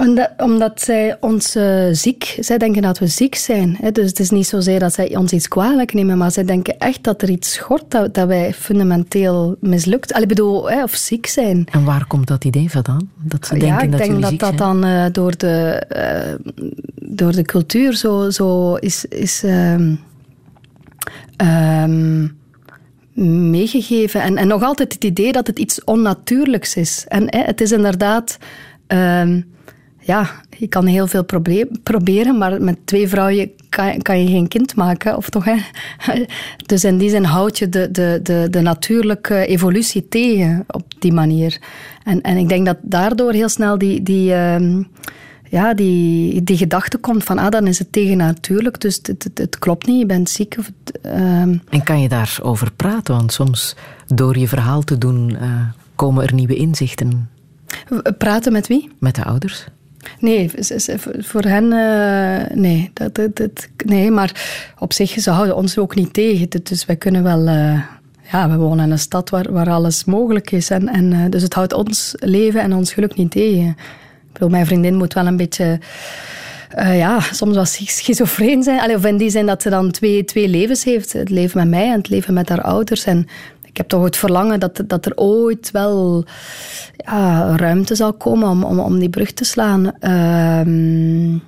Omdat, 0.00 0.30
omdat 0.36 0.80
zij 0.82 1.16
ons 1.20 1.56
uh, 1.56 1.84
ziek, 1.92 2.36
zij 2.40 2.58
denken 2.58 2.82
dat 2.82 2.98
we 2.98 3.06
ziek 3.06 3.34
zijn. 3.34 3.76
Hè? 3.80 3.92
Dus 3.92 4.08
het 4.08 4.20
is 4.20 4.30
niet 4.30 4.46
zozeer 4.46 4.78
dat 4.78 4.92
zij 4.92 5.16
ons 5.16 5.32
iets 5.32 5.48
kwalijk 5.48 5.92
nemen, 5.92 6.18
maar 6.18 6.30
zij 6.30 6.44
denken 6.44 6.78
echt 6.78 7.02
dat 7.02 7.22
er 7.22 7.30
iets 7.30 7.52
schort, 7.52 7.90
dat, 7.90 8.14
dat 8.14 8.26
wij 8.26 8.54
fundamenteel 8.54 9.56
mislukt, 9.60 10.12
Allee, 10.12 10.26
bedoel, 10.26 10.70
hè, 10.70 10.82
of 10.82 10.94
ziek 10.94 11.26
zijn. 11.26 11.66
En 11.70 11.84
waar 11.84 12.06
komt 12.06 12.26
dat 12.26 12.44
idee 12.44 12.70
vandaan? 12.70 13.10
Dat 13.16 13.46
ze 13.46 13.52
denken 13.52 13.68
ja, 13.68 13.80
ik 13.80 13.90
dat 13.90 14.00
denk 14.00 14.22
dat 14.22 14.38
dat 14.38 14.58
dan 14.58 14.86
uh, 14.86 15.04
door, 15.12 15.36
de, 15.36 15.82
uh, 15.96 16.50
door 16.94 17.32
de 17.32 17.42
cultuur 17.42 17.92
zo, 17.92 18.30
zo 18.30 18.74
is, 18.74 19.04
is 19.04 19.42
um, 19.44 20.00
um, 21.42 22.36
meegegeven. 23.50 24.22
En, 24.22 24.36
en 24.36 24.46
nog 24.46 24.62
altijd 24.62 24.92
het 24.92 25.04
idee 25.04 25.32
dat 25.32 25.46
het 25.46 25.58
iets 25.58 25.84
onnatuurlijks 25.84 26.76
is. 26.76 27.04
En 27.08 27.24
hè, 27.26 27.42
het 27.42 27.60
is 27.60 27.72
inderdaad... 27.72 28.38
Um, 28.86 29.52
ja, 30.04 30.30
je 30.58 30.66
kan 30.66 30.86
heel 30.86 31.06
veel 31.06 31.24
proberen, 31.82 32.38
maar 32.38 32.62
met 32.62 32.76
twee 32.84 33.08
vrouwen 33.08 33.50
kan, 33.68 34.02
kan, 34.02 34.22
je 34.22 34.30
geen 34.30 34.48
kind 34.48 34.76
maken, 34.76 35.16
of 35.16 35.28
toch? 35.28 35.44
Hè? 35.44 35.56
Dus 36.66 36.84
in 36.84 36.98
die 36.98 37.10
zin 37.10 37.24
houd 37.24 37.58
je 37.58 37.68
de, 37.68 37.90
de, 37.90 38.20
de, 38.22 38.46
de 38.50 38.60
natuurlijke 38.60 39.46
evolutie 39.46 40.08
tegen 40.08 40.64
op 40.66 40.82
die 40.98 41.12
manier. 41.12 41.60
En, 42.02 42.20
en 42.20 42.36
ik 42.36 42.48
denk 42.48 42.66
dat 42.66 42.76
daardoor 42.82 43.32
heel 43.32 43.48
snel 43.48 43.78
die, 43.78 44.02
die, 44.02 44.30
uh, 44.30 44.80
ja, 45.50 45.74
die, 45.74 46.42
die 46.42 46.56
gedachte 46.56 46.98
komt 46.98 47.24
van, 47.24 47.38
ah, 47.38 47.50
dan 47.50 47.66
is 47.66 47.78
het 47.78 47.92
tegennatuurlijk, 47.92 48.80
dus 48.80 48.96
het, 49.02 49.24
het, 49.24 49.38
het 49.38 49.58
klopt 49.58 49.86
niet, 49.86 49.98
je 49.98 50.06
bent 50.06 50.30
ziek. 50.30 50.56
Of, 50.58 50.70
uh, 51.06 51.40
en 51.40 51.82
kan 51.84 52.00
je 52.00 52.08
daarover 52.08 52.72
praten? 52.72 53.14
Want 53.14 53.32
soms, 53.32 53.76
door 54.06 54.38
je 54.38 54.48
verhaal 54.48 54.82
te 54.82 54.98
doen, 54.98 55.30
uh, 55.30 55.60
komen 55.94 56.24
er 56.24 56.34
nieuwe 56.34 56.56
inzichten. 56.56 57.28
Praten 58.18 58.52
met 58.52 58.66
wie? 58.66 58.90
Met 58.98 59.14
de 59.14 59.24
ouders. 59.24 59.66
Nee, 60.18 60.50
voor 61.18 61.42
hen 61.42 61.64
uh, 61.64 62.56
nee, 62.56 62.90
dat, 62.92 63.68
nee. 63.84 64.10
Maar 64.10 64.72
op 64.78 64.92
zich, 64.92 65.10
ze 65.10 65.30
houden 65.30 65.56
ons 65.56 65.78
ook 65.78 65.94
niet 65.94 66.12
tegen. 66.12 66.48
Dus 66.62 66.84
wij 66.86 66.96
kunnen 66.96 67.22
wel... 67.22 67.46
Uh, 67.46 67.82
ja, 68.32 68.50
we 68.50 68.56
wonen 68.56 68.84
in 68.84 68.90
een 68.90 68.98
stad 68.98 69.30
waar, 69.30 69.52
waar 69.52 69.70
alles 69.70 70.04
mogelijk 70.04 70.50
is. 70.50 70.70
En, 70.70 71.12
uh, 71.12 71.24
dus 71.30 71.42
het 71.42 71.54
houdt 71.54 71.72
ons 71.72 72.14
leven 72.18 72.60
en 72.60 72.74
ons 72.74 72.92
geluk 72.92 73.16
niet 73.16 73.30
tegen. 73.30 73.68
Ik 73.68 74.32
bedoel, 74.32 74.48
mijn 74.48 74.66
vriendin 74.66 74.96
moet 74.96 75.14
wel 75.14 75.26
een 75.26 75.36
beetje... 75.36 75.78
ja, 76.76 77.20
soms 77.20 77.54
wel 77.54 77.64
schizofreen 77.64 78.62
zijn. 78.62 78.80
Allee, 78.80 78.96
of 78.96 79.04
in 79.04 79.16
die 79.16 79.30
zin 79.30 79.46
dat 79.46 79.62
ze 79.62 79.70
dan 79.70 79.90
twee, 79.90 80.24
twee 80.24 80.48
levens 80.48 80.84
heeft. 80.84 81.12
Het 81.12 81.30
leven 81.30 81.58
met 81.58 81.68
mij 81.68 81.86
en 81.86 81.96
het 81.98 82.08
leven 82.08 82.34
met 82.34 82.48
haar 82.48 82.62
ouders. 82.62 83.04
En 83.04 83.26
ik 83.74 83.80
heb 83.80 83.88
toch 83.88 84.04
het 84.04 84.16
verlangen 84.16 84.60
dat, 84.60 84.82
dat 84.86 85.06
er 85.06 85.12
ooit 85.16 85.70
wel 85.70 86.24
ja, 86.96 87.56
ruimte 87.56 87.94
zal 87.94 88.12
komen 88.12 88.48
om, 88.48 88.64
om, 88.64 88.78
om 88.78 88.98
die 88.98 89.08
brug 89.08 89.32
te 89.32 89.44
slaan. 89.44 89.92
Um, 90.66 91.42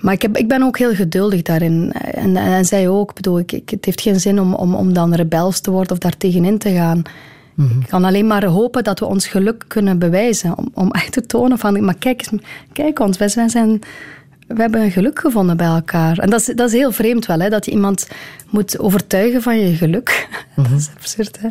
Maar 0.00 0.14
ik, 0.14 0.22
heb, 0.22 0.36
ik 0.36 0.48
ben 0.48 0.62
ook 0.62 0.78
heel 0.78 0.94
geduldig 0.94 1.42
daarin. 1.42 1.92
En, 1.92 2.36
en, 2.36 2.64
zij 2.64 2.88
ook. 2.88 3.14
bedoel, 3.14 3.38
ik, 3.38 3.52
ik, 3.52 3.70
het 3.70 3.84
heeft 3.84 4.00
geen 4.00 4.20
zin 4.20 4.40
om, 4.40 4.54
om, 4.54 4.74
om 4.74 4.92
dan 4.92 5.14
rebels 5.14 5.60
te 5.60 5.70
worden 5.70 5.92
of 5.92 5.98
daar 5.98 6.16
tegenin 6.16 6.58
te 6.58 6.72
gaan. 6.72 7.02
Ik 7.80 7.88
kan 7.88 8.04
alleen 8.04 8.26
maar 8.26 8.44
hopen 8.44 8.84
dat 8.84 8.98
we 8.98 9.06
ons 9.06 9.26
geluk 9.26 9.64
kunnen 9.68 9.98
bewijzen. 9.98 10.58
Om, 10.58 10.70
om 10.74 10.90
echt 11.00 11.12
te 11.12 11.26
tonen 11.26 11.58
van, 11.58 11.84
maar 11.84 11.98
kijk, 11.98 12.28
kijk 12.72 13.00
ons, 13.00 13.18
wij 13.18 13.28
zijn, 13.28 13.80
we 14.54 14.60
hebben 14.60 14.90
geluk 14.90 15.18
gevonden 15.18 15.56
bij 15.56 15.66
elkaar. 15.66 16.18
En 16.18 16.30
dat 16.30 16.40
is, 16.40 16.46
dat 16.46 16.68
is 16.68 16.78
heel 16.78 16.92
vreemd 16.92 17.26
wel, 17.26 17.40
hè, 17.40 17.48
dat 17.48 17.64
je 17.64 17.70
iemand 17.70 18.08
moet 18.48 18.78
overtuigen 18.78 19.42
van 19.42 19.58
je 19.58 19.74
geluk. 19.74 20.28
Dat 20.56 20.70
is 20.76 20.90
absurd, 20.96 21.38
hè. 21.40 21.48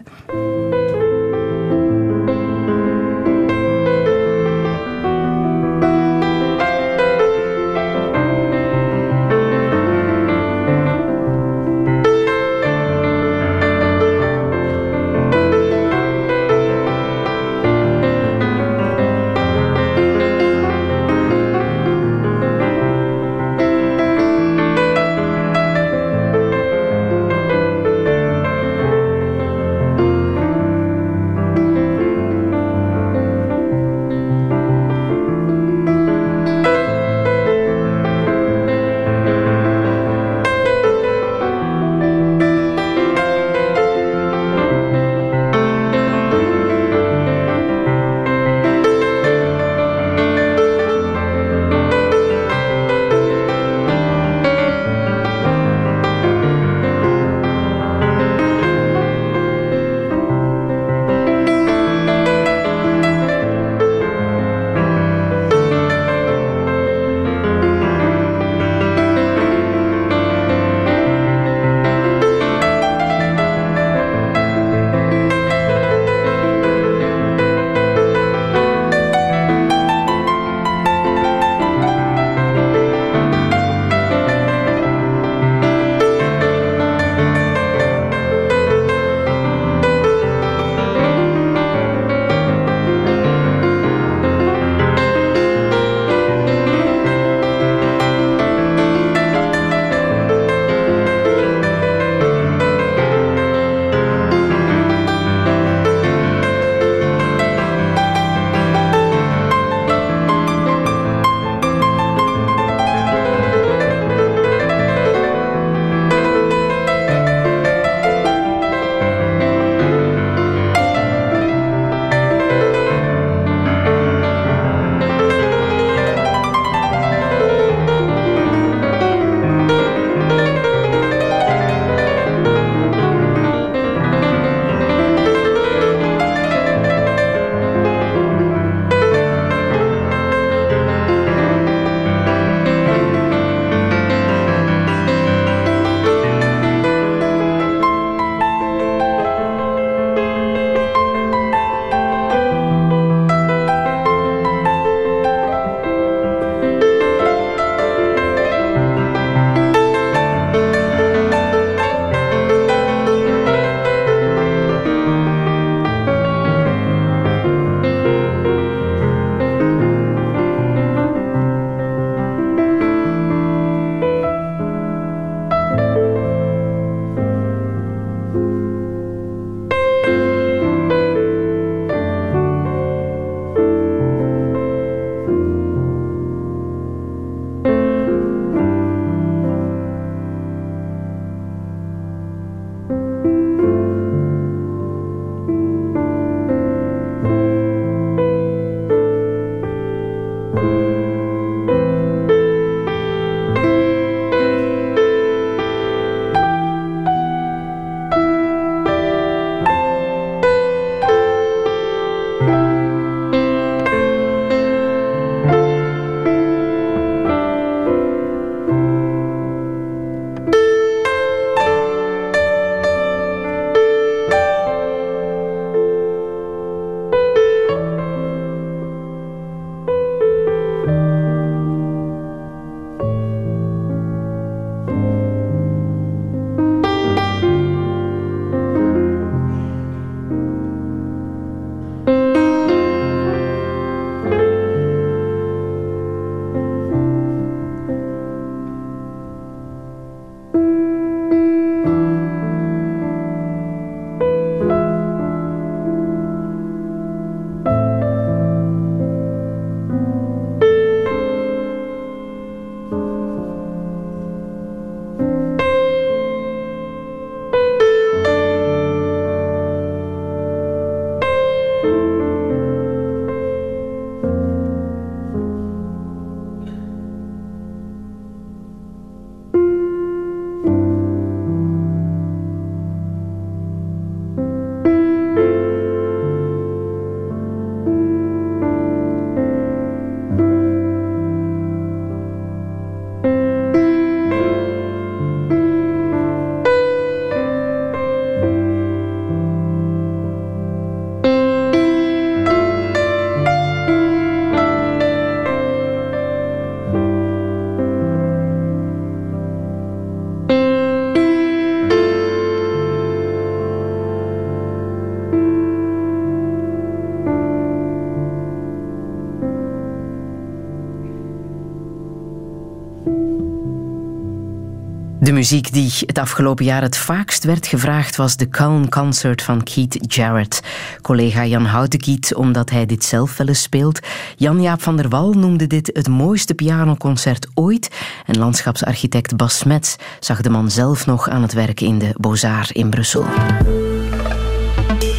Muziek 325.40 325.74
die 325.74 325.94
het 326.06 326.18
afgelopen 326.18 326.66
jaar 326.66 326.82
het 326.82 326.98
vaakst 326.98 327.44
werd 327.44 327.68
gevraagd 327.68 328.16
was 328.16 328.36
de 328.36 328.50
Calm 328.50 328.90
Concert 328.90 329.42
van 329.42 329.64
Keith 329.64 330.14
Jarrett. 330.14 330.62
Collega 331.02 331.46
Jan 331.46 331.66
Houtekiet, 331.66 332.36
omdat 332.36 332.70
hij 332.70 332.86
dit 332.86 333.04
zelf 333.04 333.38
wel 333.38 333.48
eens 333.48 333.62
speelt. 333.62 334.00
Jan-Jaap 334.36 334.82
van 334.82 334.98
der 334.98 335.10
Wal 335.10 335.34
noemde 335.34 335.68
dit 335.68 335.90
het 335.94 336.08
mooiste 336.08 336.54
pianoconcert 336.54 337.48
ooit. 337.54 337.90
En 338.26 338.38
landschapsarchitect 338.38 339.36
Bas 339.38 339.58
Smets 339.58 339.96
zag 340.20 340.42
de 340.42 340.50
man 340.50 340.72
zelf 340.72 341.06
nog 341.06 341.30
aan 341.30 341.42
het 341.42 341.54
werk 341.54 341.82
in 341.82 342.00
de 342.00 342.14
Beaux-Arts 342.18 342.72
in 342.72 342.90
Brussel. 342.90 343.26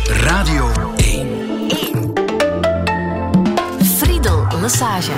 Radio 0.04 0.72
1. 0.96 1.28
1. 1.68 2.12
Friedel 3.82 4.46
Lassage. 4.60 5.12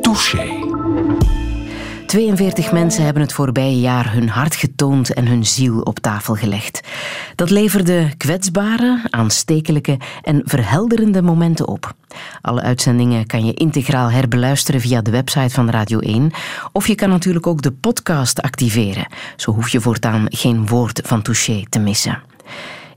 Touché. 0.00 1.21
42 2.12 2.72
mensen 2.72 3.04
hebben 3.04 3.22
het 3.22 3.32
voorbije 3.32 3.80
jaar 3.80 4.12
hun 4.12 4.28
hart 4.28 4.54
getoond 4.54 5.12
en 5.12 5.26
hun 5.26 5.46
ziel 5.46 5.80
op 5.80 5.98
tafel 5.98 6.34
gelegd. 6.34 6.80
Dat 7.34 7.50
leverde 7.50 8.16
kwetsbare, 8.16 9.02
aanstekelijke 9.10 9.98
en 10.22 10.42
verhelderende 10.44 11.22
momenten 11.22 11.68
op. 11.68 11.94
Alle 12.40 12.62
uitzendingen 12.62 13.26
kan 13.26 13.44
je 13.44 13.54
integraal 13.54 14.10
herbeluisteren 14.10 14.80
via 14.80 15.02
de 15.02 15.10
website 15.10 15.54
van 15.54 15.70
Radio 15.70 15.98
1. 15.98 16.30
Of 16.72 16.86
je 16.86 16.94
kan 16.94 17.08
natuurlijk 17.08 17.46
ook 17.46 17.62
de 17.62 17.72
podcast 17.72 18.42
activeren. 18.42 19.06
Zo 19.36 19.52
hoef 19.52 19.68
je 19.68 19.80
voortaan 19.80 20.24
geen 20.28 20.66
woord 20.66 21.00
van 21.04 21.22
Touché 21.22 21.62
te 21.68 21.78
missen. 21.78 22.22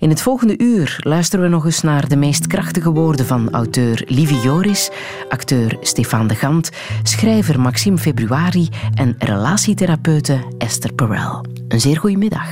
In 0.06 0.12
het 0.12 0.22
volgende 0.22 0.58
uur 0.58 0.99
luisteren 1.03 1.45
we 1.45 1.51
nog 1.51 1.66
eens 1.66 1.82
naar 1.82 2.08
de 2.08 2.16
meest 2.16 2.47
krachtige 2.47 2.91
woorden 2.91 3.26
van 3.26 3.49
auteur 3.49 4.03
Livie 4.08 4.39
Joris, 4.39 4.89
acteur 5.30 5.78
Stefan 5.82 6.28
de 6.28 6.36
Gant, 6.36 6.70
schrijver 7.03 7.60
Maxime 7.60 7.97
Februari 7.97 8.70
en 8.93 9.16
relatietherapeute 9.18 10.39
Esther 10.58 10.93
Perel. 10.93 11.45
Een 11.68 11.80
zeer 11.80 11.97
goede 11.97 12.18
middag. 12.18 12.49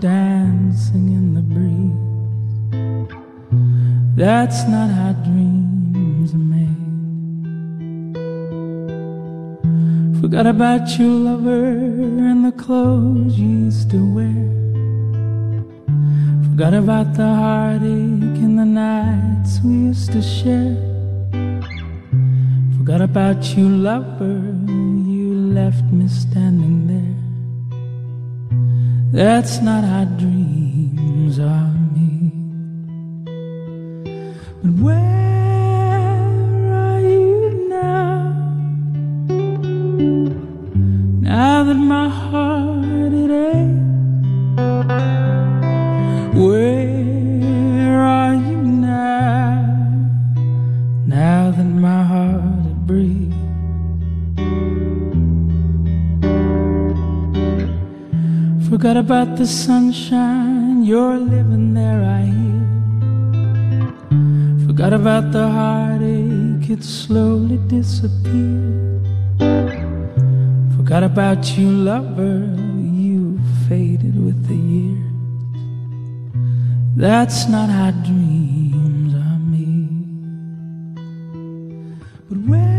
Dancing 0.00 1.08
in 1.08 1.34
the 1.34 1.54
breeze. 1.54 2.09
That's 4.20 4.68
not 4.68 4.90
how 4.90 5.12
dreams 5.24 6.34
are 6.34 6.46
made. 6.54 6.76
Forgot 10.20 10.46
about 10.46 10.98
you, 10.98 11.08
lover, 11.08 11.68
and 12.28 12.44
the 12.44 12.52
clothes 12.52 13.38
you 13.38 13.48
used 13.48 13.90
to 13.92 14.14
wear. 14.14 14.44
Forgot 16.50 16.74
about 16.74 17.14
the 17.14 17.28
heartache 17.42 18.40
and 18.44 18.58
the 18.58 18.66
nights 18.66 19.60
we 19.64 19.88
used 19.88 20.12
to 20.12 20.20
share. 20.20 20.76
Forgot 22.76 23.00
about 23.00 23.56
you, 23.56 23.70
lover, 23.70 24.42
you 25.08 25.32
left 25.32 25.84
me 25.84 26.06
standing 26.08 26.86
there. 26.92 27.16
That's 29.14 29.62
not 29.62 29.82
how 29.82 30.04
dreams 30.04 31.38
are 31.38 31.72
made. 31.94 32.39
But 34.62 34.72
where 34.72 35.00
are 36.74 37.00
you 37.00 37.66
now? 37.70 38.34
Now 41.22 41.64
that 41.64 41.76
my 41.76 42.08
heart 42.10 43.12
it 43.14 43.30
aches. 43.30 43.80
Where 46.36 48.00
are 48.00 48.34
you 48.34 48.60
now? 48.60 49.64
Now 51.06 51.50
that 51.56 51.64
my 51.64 52.02
heart 52.04 52.66
it 52.66 52.86
breathes. 52.86 53.34
Forgot 58.68 58.98
about 58.98 59.38
the 59.38 59.46
sunshine, 59.46 60.84
you're 60.84 61.16
living 61.16 61.72
there, 61.72 62.04
I 62.04 62.26
hear. 62.26 62.59
Forgot 64.70 64.92
about 64.92 65.32
the 65.32 65.48
heartache, 65.48 66.70
it 66.70 66.84
slowly 66.84 67.58
disappeared. 67.66 69.04
Forgot 70.76 71.02
about 71.02 71.58
you, 71.58 71.68
lover, 71.72 72.54
you 72.78 73.40
faded 73.68 74.14
with 74.24 74.46
the 74.46 74.54
years. 74.54 75.12
That's 76.94 77.48
not 77.48 77.68
how 77.68 77.90
dreams 77.90 79.12
are 79.12 79.40
made. 79.50 80.06
But 82.28 82.38
where 82.48 82.69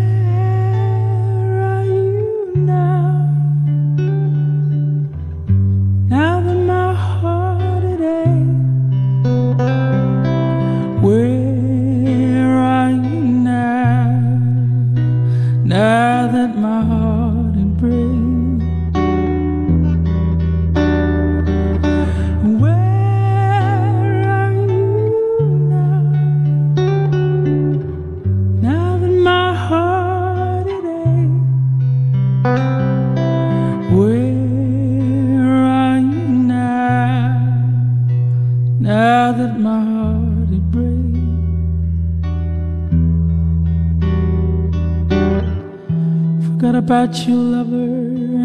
about 47.03 47.27
you, 47.27 47.35
lover, 47.35 47.95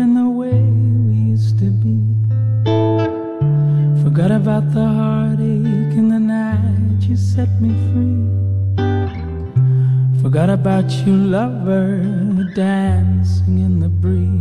and 0.01 0.17
the 0.17 0.31
way 0.31 0.59
we 1.09 1.15
used 1.33 1.59
to 1.59 1.67
be. 1.83 2.01
Forgot 4.03 4.31
about 4.31 4.73
the 4.73 4.83
heartache 4.83 5.95
and 6.01 6.11
the 6.11 6.19
night 6.19 7.03
you 7.03 7.19
set 7.19 7.51
me 7.61 7.69
free. 7.93 8.25
Forgot 10.23 10.49
about 10.49 10.91
you, 11.05 11.15
lover, 11.15 12.01
dancing 12.55 13.59
in 13.59 13.79
the 13.79 13.91
breeze. 13.91 14.33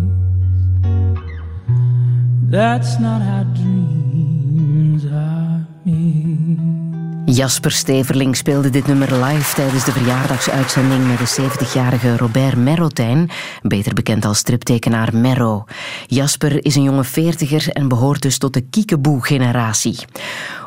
That's 2.49 2.97
not 3.01 3.21
how 3.21 3.43
dreams 3.43 5.05
are 5.07 5.67
made. 5.83 6.84
Jasper 7.25 7.71
Steverling 7.71 8.35
speelde 8.35 8.69
dit 8.69 8.87
nummer 8.87 9.23
live 9.23 9.55
tijdens 9.55 9.85
de 9.85 9.91
verjaardagsuitzending 9.91 11.07
met 11.07 11.17
de 11.17 11.41
70-jarige 11.41 12.17
Robert 12.17 12.55
Merrotijn, 12.57 13.29
beter 13.61 13.93
bekend 13.93 14.25
als 14.25 14.37
striptekenaar 14.37 15.15
Merro. 15.15 15.63
Jasper 16.07 16.65
is 16.65 16.75
een 16.75 16.83
jonge 16.83 17.03
veertiger 17.03 17.69
en 17.69 17.87
behoort 17.87 18.21
dus 18.21 18.37
tot 18.37 18.53
de 18.53 18.61
kiekeboe-generatie. 18.61 20.05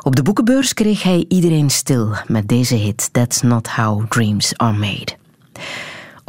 Op 0.01 0.15
de 0.15 0.21
boekenbeurs 0.21 0.73
kreeg 0.73 1.03
hij 1.03 1.25
iedereen 1.27 1.69
stil 1.69 2.15
met 2.27 2.47
deze 2.47 2.75
hit 2.75 3.09
That's 3.13 3.41
Not 3.41 3.67
How 3.67 4.05
Dreams 4.07 4.57
Are 4.57 4.77
Made. 4.77 5.17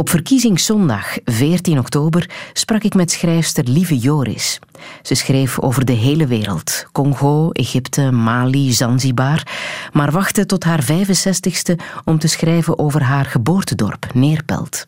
Op 0.00 0.08
verkiezingszondag 0.08 1.18
14 1.24 1.78
oktober 1.78 2.30
sprak 2.52 2.82
ik 2.82 2.94
met 2.94 3.10
schrijfster 3.10 3.64
Lieve 3.68 3.98
Joris. 3.98 4.58
Ze 5.02 5.14
schreef 5.14 5.58
over 5.58 5.84
de 5.84 5.92
hele 5.92 6.26
wereld: 6.26 6.86
Congo, 6.92 7.50
Egypte, 7.50 8.10
Mali, 8.10 8.72
Zanzibar. 8.72 9.46
Maar 9.92 10.10
wachtte 10.10 10.46
tot 10.46 10.64
haar 10.64 10.84
65ste 10.84 11.74
om 12.04 12.18
te 12.18 12.28
schrijven 12.28 12.78
over 12.78 13.02
haar 13.02 13.24
geboortedorp, 13.24 14.06
Neerpelt. 14.14 14.84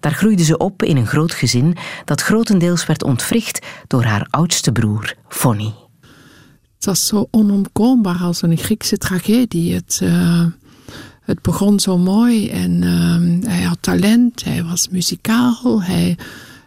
Daar 0.00 0.12
groeide 0.12 0.44
ze 0.44 0.56
op 0.56 0.82
in 0.82 0.96
een 0.96 1.06
groot 1.06 1.32
gezin 1.32 1.76
dat 2.04 2.20
grotendeels 2.20 2.86
werd 2.86 3.02
ontwricht 3.02 3.66
door 3.86 4.04
haar 4.04 4.26
oudste 4.30 4.72
broer, 4.72 5.14
Fonny. 5.28 5.74
Het 6.74 6.84
was 6.84 7.06
zo 7.06 7.28
onomkoombaar 7.30 8.18
als 8.18 8.42
een 8.42 8.56
Griekse 8.56 8.98
tragedie. 8.98 9.74
Het, 9.74 10.00
uh, 10.02 10.46
het 11.28 11.42
begon 11.42 11.80
zo 11.80 11.98
mooi 11.98 12.48
en 12.48 12.82
uh, 12.82 13.50
hij 13.50 13.62
had 13.62 13.78
talent, 13.80 14.44
hij 14.44 14.64
was 14.64 14.88
muzikaal, 14.88 15.82
hij, 15.82 16.18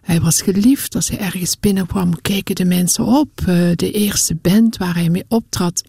hij 0.01 0.21
was 0.21 0.41
geliefd. 0.41 0.95
Als 0.95 1.09
hij 1.09 1.19
ergens 1.19 1.59
binnenkwam, 1.59 2.21
keken 2.21 2.55
de 2.55 2.65
mensen 2.65 3.05
op. 3.05 3.29
Uh, 3.39 3.71
de 3.75 3.91
eerste 3.91 4.35
band 4.41 4.77
waar 4.77 4.95
hij 4.95 5.09
mee 5.09 5.25
optrad, 5.27 5.83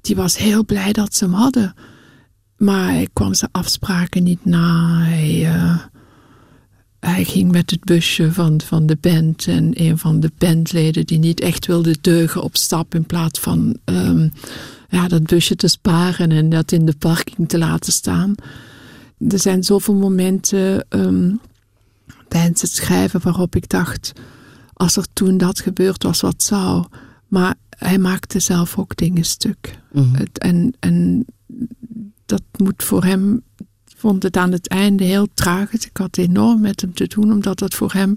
die 0.00 0.16
was 0.16 0.36
heel 0.36 0.64
blij 0.64 0.92
dat 0.92 1.14
ze 1.14 1.24
hem 1.24 1.34
hadden. 1.34 1.74
Maar 2.56 2.88
hij 2.88 3.08
kwam 3.12 3.34
zijn 3.34 3.50
afspraken 3.52 4.22
niet 4.22 4.44
na. 4.44 4.98
Hij, 5.02 5.52
hij 7.00 7.24
ging 7.24 7.50
met 7.50 7.70
het 7.70 7.84
busje 7.84 8.32
van, 8.32 8.60
van 8.64 8.86
de 8.86 8.96
band 9.00 9.46
en 9.46 9.70
een 9.74 9.98
van 9.98 10.20
de 10.20 10.30
bandleden 10.38 11.06
die 11.06 11.18
niet 11.18 11.40
echt 11.40 11.66
wilde 11.66 11.96
deugen 12.00 12.42
op 12.42 12.56
stap 12.56 12.94
in 12.94 13.06
plaats 13.06 13.40
van 13.40 13.76
ehm, 13.84 14.28
ja, 14.92 15.08
dat 15.08 15.22
busje 15.22 15.56
te 15.56 15.68
sparen 15.68 16.30
en 16.30 16.48
dat 16.48 16.72
in 16.72 16.84
de 16.84 16.96
parking 16.98 17.48
te 17.48 17.58
laten 17.58 17.92
staan. 17.92 18.34
Er 19.28 19.38
zijn 19.38 19.64
zoveel 19.64 19.94
momenten 19.94 20.86
um, 20.88 21.40
tijdens 22.28 22.62
het 22.62 22.70
schrijven 22.70 23.20
waarop 23.22 23.56
ik 23.56 23.68
dacht, 23.68 24.12
als 24.72 24.96
er 24.96 25.06
toen 25.12 25.38
dat 25.38 25.60
gebeurd 25.60 26.02
was, 26.02 26.20
wat 26.20 26.42
zou. 26.42 26.84
Maar 27.28 27.54
hij 27.68 27.98
maakte 27.98 28.38
zelf 28.38 28.78
ook 28.78 28.96
dingen 28.96 29.24
stuk. 29.24 29.78
Mhm. 29.92 30.14
het, 30.14 30.38
en, 30.38 30.74
en 30.80 31.26
dat 32.26 32.42
moet 32.56 32.82
voor 32.82 33.04
hem, 33.04 33.42
vond 33.96 34.22
het 34.22 34.36
aan 34.36 34.52
het 34.52 34.68
einde 34.68 35.04
heel 35.04 35.28
tragisch. 35.34 35.86
Ik 35.86 35.96
had 35.96 36.16
enorm 36.16 36.60
met 36.60 36.80
hem 36.80 36.94
te 36.94 37.06
doen, 37.06 37.32
omdat 37.32 37.60
het 37.60 37.74
voor 37.74 37.92
hem, 37.92 38.16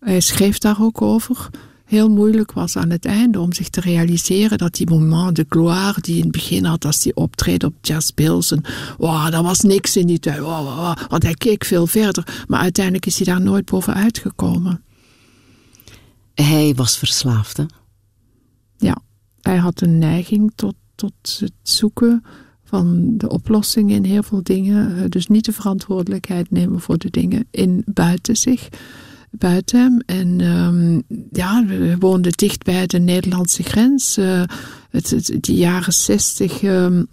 hij 0.00 0.20
schreef 0.20 0.58
daar 0.58 0.82
ook 0.82 1.02
over, 1.02 1.50
heel 1.88 2.10
moeilijk 2.10 2.52
was 2.52 2.76
aan 2.76 2.90
het 2.90 3.04
einde 3.04 3.40
om 3.40 3.52
zich 3.52 3.68
te 3.68 3.80
realiseren 3.80 4.58
dat 4.58 4.74
die 4.74 4.90
moment 4.90 5.36
de 5.36 5.46
gloire 5.48 6.00
die 6.00 6.16
in 6.16 6.22
het 6.22 6.32
begin 6.32 6.64
had 6.64 6.84
als 6.84 7.04
hij 7.04 7.14
optreed 7.14 7.64
op 7.64 7.74
Jazz 7.80 8.10
Pilsen, 8.10 8.62
wow, 8.98 9.30
dat 9.30 9.42
was 9.42 9.60
niks 9.60 9.96
in 9.96 10.06
die 10.06 10.18
tijd, 10.18 10.38
wow, 10.38 10.96
want 11.08 11.22
hij 11.22 11.34
keek 11.34 11.64
veel 11.64 11.86
verder, 11.86 12.44
maar 12.46 12.60
uiteindelijk 12.60 13.06
is 13.06 13.16
hij 13.16 13.26
daar 13.26 13.40
nooit 13.40 13.64
bovenuit 13.64 14.18
gekomen. 14.18 14.82
Hij 16.34 16.74
was 16.74 16.98
verslaafd, 16.98 17.56
hè? 17.56 17.64
Ja, 18.76 18.96
hij 19.40 19.56
had 19.56 19.80
een 19.80 19.98
neiging 19.98 20.52
tot, 20.54 20.74
tot 20.94 21.12
het 21.38 21.52
zoeken 21.62 22.24
van 22.64 23.14
de 23.16 23.28
oplossing 23.28 23.90
in 23.90 24.04
heel 24.04 24.22
veel 24.22 24.42
dingen. 24.42 24.96
Eh, 24.96 25.04
dus 25.08 25.26
niet 25.26 25.44
de 25.44 25.52
verantwoordelijkheid 25.52 26.50
nemen 26.50 26.80
voor 26.80 26.98
de 26.98 27.10
dingen 27.10 27.46
in 27.50 27.82
buiten 27.86 28.36
zich. 28.36 28.68
Buiten. 29.30 30.02
En 30.06 30.40
um, 30.40 31.02
ja, 31.32 31.64
we 31.66 31.96
woonden 31.98 32.32
dicht 32.32 32.64
bij 32.64 32.86
de 32.86 32.98
Nederlandse 32.98 33.62
grens. 33.62 34.18
Uh, 34.18 34.42
het, 34.90 35.36
die 35.40 35.56
jaren 35.56 35.92
zestig 35.92 36.62
um, 36.62 37.06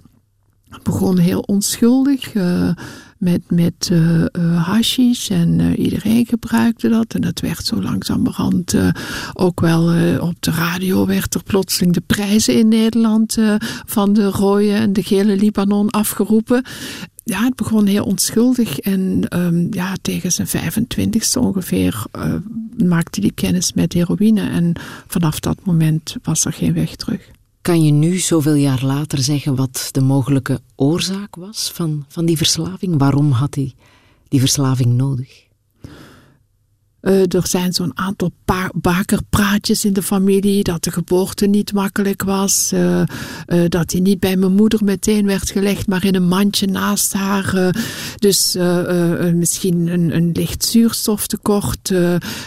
begon 0.84 1.18
heel 1.18 1.40
onschuldig. 1.40 2.34
Uh, 2.34 2.70
met, 3.18 3.42
met 3.50 3.90
uh, 3.92 4.26
hashish 4.66 5.30
en 5.30 5.76
iedereen 5.76 6.26
gebruikte 6.26 6.90
dat. 6.90 7.14
En 7.14 7.22
dat 7.22 7.40
werd 7.40 7.66
zo 7.66 7.82
langzamerhand 7.82 8.74
uh, 8.74 8.90
ook 9.34 9.60
wel 9.60 9.84
op 10.20 10.36
de 10.40 10.52
radio 10.52 11.06
werd 11.06 11.36
er 11.36 11.44
plotseling 11.44 11.94
de 11.94 12.02
prijzen 12.06 12.58
in 12.58 12.68
Nederland 12.68 13.38
van 13.86 14.14
de 14.14 14.26
rode 14.26 14.72
en 14.72 14.94
de 14.94 15.04
gele 15.04 15.36
Libanon 15.36 15.90
afgeroepen. 15.90 16.64
Ja, 17.28 17.44
het 17.44 17.56
begon 17.56 17.86
heel 17.86 18.06
onschuldig 18.06 18.80
en 18.80 19.26
um, 19.40 19.68
ja, 19.72 19.94
tegen 20.02 20.32
zijn 20.32 20.48
25ste 20.48 21.40
ongeveer 21.40 22.06
maakte 22.78 23.22
hij 23.22 23.32
kennis 23.36 23.74
met 23.74 23.94
heroïne. 23.94 24.50
En 24.50 24.74
vanaf 25.08 25.40
dat 25.40 25.58
moment 25.64 26.16
was 26.24 26.46
er 26.46 26.54
geen 26.54 26.74
weg 26.74 26.96
terug. 26.96 27.32
Kan 27.62 27.84
je 27.84 27.92
nu, 27.92 28.18
zoveel 28.18 28.54
jaar 28.54 28.84
later, 28.84 29.20
zeggen 29.20 29.56
wat 29.56 29.90
de 29.92 30.02
mogelijke 30.02 30.60
oorzaak 30.76 31.36
was 31.36 31.72
van, 31.74 32.06
van 32.08 32.26
die 32.26 32.38
verslaving? 32.38 32.98
Waarom 32.98 33.32
had 33.32 33.56
hij 33.56 33.74
die 34.28 34.40
verslaving 34.40 34.94
nodig? 34.94 35.45
Uh, 37.06 37.22
er 37.22 37.48
zijn 37.48 37.74
zo'n 37.74 37.92
aantal 37.94 38.32
bakerpraatjes 38.74 39.86
in 39.86 39.94
de 39.94 40.02
familie. 40.02 40.64
Dat 40.64 40.84
de 40.84 40.92
geboorte 40.92 41.46
niet 41.46 41.74
makkelijk 41.74 42.24
was. 42.24 42.72
Uh, 42.74 43.02
uh, 43.48 43.64
dat 43.68 43.92
hij 43.92 44.02
niet 44.02 44.20
bij 44.20 44.38
mijn 44.38 44.56
moeder 44.56 44.84
meteen 44.84 45.26
werd 45.26 45.50
gelegd, 45.50 45.88
maar 45.88 46.06
in 46.06 46.16
een 46.16 46.28
mandje 46.28 46.68
naast 46.68 47.14
haar. 47.14 47.76
dus 48.16 48.58
misschien 49.34 49.88
een, 49.88 50.16
een 50.16 50.32
licht 50.34 50.66
zuurstoftekort. 50.66 51.90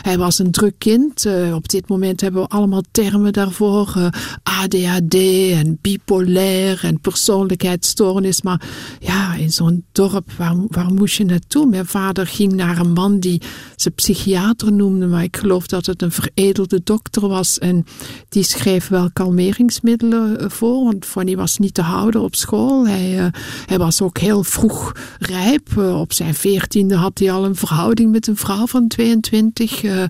hij 0.03 0.19
was 0.19 0.39
een 0.39 0.51
druk 0.51 0.75
kind. 0.79 1.27
op 1.53 1.69
dit 1.69 1.89
moment 1.89 2.21
hebben 2.21 2.43
we 2.43 2.49
allemaal 2.49 2.83
termen 2.91 3.33
daarvoor. 3.33 4.11
ADHD 4.43 5.15
en 5.53 5.79
bipolair 5.81 6.81
en 6.83 7.01
persoonlijkheidsstoornis. 7.01 8.43
Maar 8.43 8.63
ja, 8.99 9.35
in 9.35 9.53
zo'n 9.53 9.85
dorp, 9.93 10.33
waar, 10.37 10.57
waar 10.69 10.93
moest 10.93 11.17
je 11.17 11.25
naartoe? 11.25 11.67
Mijn 11.67 11.87
vader 11.87 12.27
ging 12.27 12.53
naar 12.53 12.79
een 12.79 12.93
man 12.93 13.21
die 13.21 13.43
zijn 13.77 13.95
psychiater 13.95 14.48
noemde, 14.57 15.07
maar 15.07 15.23
ik 15.23 15.37
geloof 15.37 15.67
dat 15.67 15.87
het 15.87 16.03
een 16.03 16.13
veredelde 16.13 16.81
dokter 16.85 17.29
was. 17.29 17.59
En 17.59 17.87
die 18.29 18.43
schreef 18.43 18.89
wel 18.89 19.11
kalmeringsmiddelen 19.13 20.41
eh, 20.41 20.49
voor, 20.49 20.85
want 20.85 21.05
Fanny 21.05 21.37
was 21.37 21.59
niet 21.59 21.75
te 21.75 21.83
houden 21.83 22.21
op 22.21 22.35
school. 22.35 22.87
Hij, 22.87 23.19
uh, 23.19 23.27
hij 23.67 23.79
was 23.79 24.03
ook 24.03 24.19
heel 24.19 24.45
vroeg 24.45 24.93
rijp. 25.19 25.69
Uh, 25.79 26.01
op 26.01 26.13
zijn 26.13 26.35
veertiende 26.35 26.95
had 26.95 27.19
hij 27.19 27.33
al 27.33 27.45
een 27.45 27.57
verhouding 27.57 28.11
met 28.11 28.27
een 28.27 28.37
vrouw 28.37 28.67
van 28.67 28.89
22. 28.89 29.83
Uh, 29.83 30.05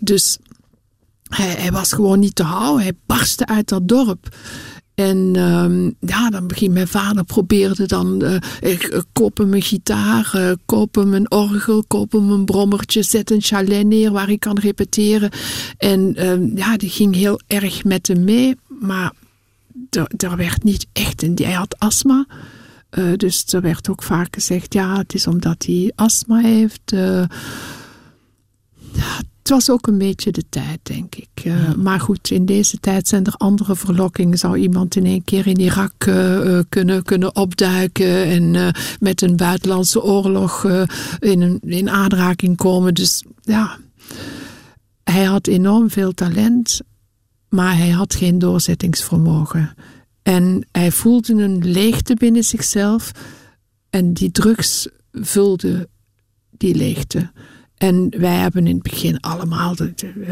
dus 0.00 0.38
hij, 1.28 1.54
hij 1.58 1.72
was 1.72 1.92
gewoon 1.92 2.18
niet 2.18 2.34
te 2.34 2.42
houden. 2.42 2.82
Hij 2.82 2.96
barstte 3.06 3.46
uit 3.46 3.68
dat 3.68 3.88
dorp. 3.88 4.28
En 4.94 5.36
um, 5.36 5.94
ja, 6.00 6.30
dan 6.30 6.46
begint 6.46 6.72
mijn 6.72 6.88
vader 6.88 7.24
probeerde 7.24 7.86
dan, 7.86 8.22
uh, 8.24 8.34
ik 8.60 9.02
koop 9.12 9.38
hem 9.38 9.54
een 9.54 9.62
gitaar, 9.62 10.56
koop 10.66 10.94
hem 10.94 11.14
een 11.14 11.30
orgel, 11.30 11.84
koop 11.84 12.12
hem 12.12 12.30
een 12.30 12.44
brommertje, 12.44 13.02
zet 13.02 13.30
een 13.30 13.42
chalet 13.42 13.86
neer 13.86 14.10
waar 14.10 14.30
ik 14.30 14.40
kan 14.40 14.58
repeteren. 14.58 15.30
En 15.78 16.28
um, 16.28 16.56
ja, 16.56 16.76
die 16.76 16.90
ging 16.90 17.14
heel 17.14 17.40
erg 17.46 17.84
met 17.84 18.06
hem 18.06 18.24
mee, 18.24 18.56
maar 18.80 19.12
er 20.16 20.36
werd 20.36 20.62
niet 20.62 20.86
echt, 20.92 21.22
en 21.22 21.32
hij 21.34 21.52
had 21.52 21.78
astma. 21.78 22.26
dus 23.16 23.52
er 23.52 23.60
werd 23.60 23.88
ook 23.88 24.02
vaak 24.02 24.34
gezegd, 24.34 24.74
ja, 24.74 24.98
het 24.98 25.14
is 25.14 25.26
omdat 25.26 25.64
hij 25.66 25.92
astma 25.94 26.38
heeft. 26.38 26.90
ja, 28.92 29.20
het 29.42 29.50
was 29.50 29.70
ook 29.70 29.86
een 29.86 29.98
beetje 29.98 30.32
de 30.32 30.44
tijd, 30.48 30.78
denk 30.82 31.14
ik. 31.14 31.28
Uh, 31.44 31.74
Maar 31.74 32.00
goed, 32.00 32.30
in 32.30 32.46
deze 32.46 32.78
tijd 32.80 33.08
zijn 33.08 33.24
er 33.24 33.34
andere 33.36 33.76
verlokkingen. 33.76 34.38
Zou 34.38 34.56
iemand 34.56 34.96
in 34.96 35.06
één 35.06 35.24
keer 35.24 35.46
in 35.46 35.60
Irak 35.60 36.06
uh, 36.06 36.58
kunnen, 36.68 37.02
kunnen 37.02 37.36
opduiken 37.36 38.24
en 38.24 38.74
met 39.00 39.22
een 39.22 39.36
buitenlandse 39.36 40.02
oorlog 40.02 40.64
in, 41.18 41.40
een, 41.40 41.60
in 41.60 41.90
aanraking 41.90 42.56
komen? 42.56 42.94
Dus 42.94 43.24
ja, 43.40 43.78
hij 45.04 45.24
had 45.24 45.46
enorm 45.46 45.90
veel 45.90 46.12
talent, 46.12 46.80
maar 47.48 47.76
hij 47.76 47.90
had 47.90 48.14
geen 48.14 48.38
doorzettingsvermogen. 48.38 49.74
En 50.22 50.66
hij 50.72 50.90
voelde 50.90 51.32
een 51.32 51.70
leegte 51.72 52.14
binnen 52.14 52.44
zichzelf 52.44 53.12
en 53.90 54.12
die 54.12 54.30
drugs 54.30 54.88
vulden 55.12 55.88
die 56.50 56.74
leegte. 56.74 57.30
En 57.82 58.08
wij 58.18 58.36
hebben 58.36 58.66
in 58.66 58.74
het 58.74 58.82
begin 58.82 59.20
allemaal, 59.20 59.74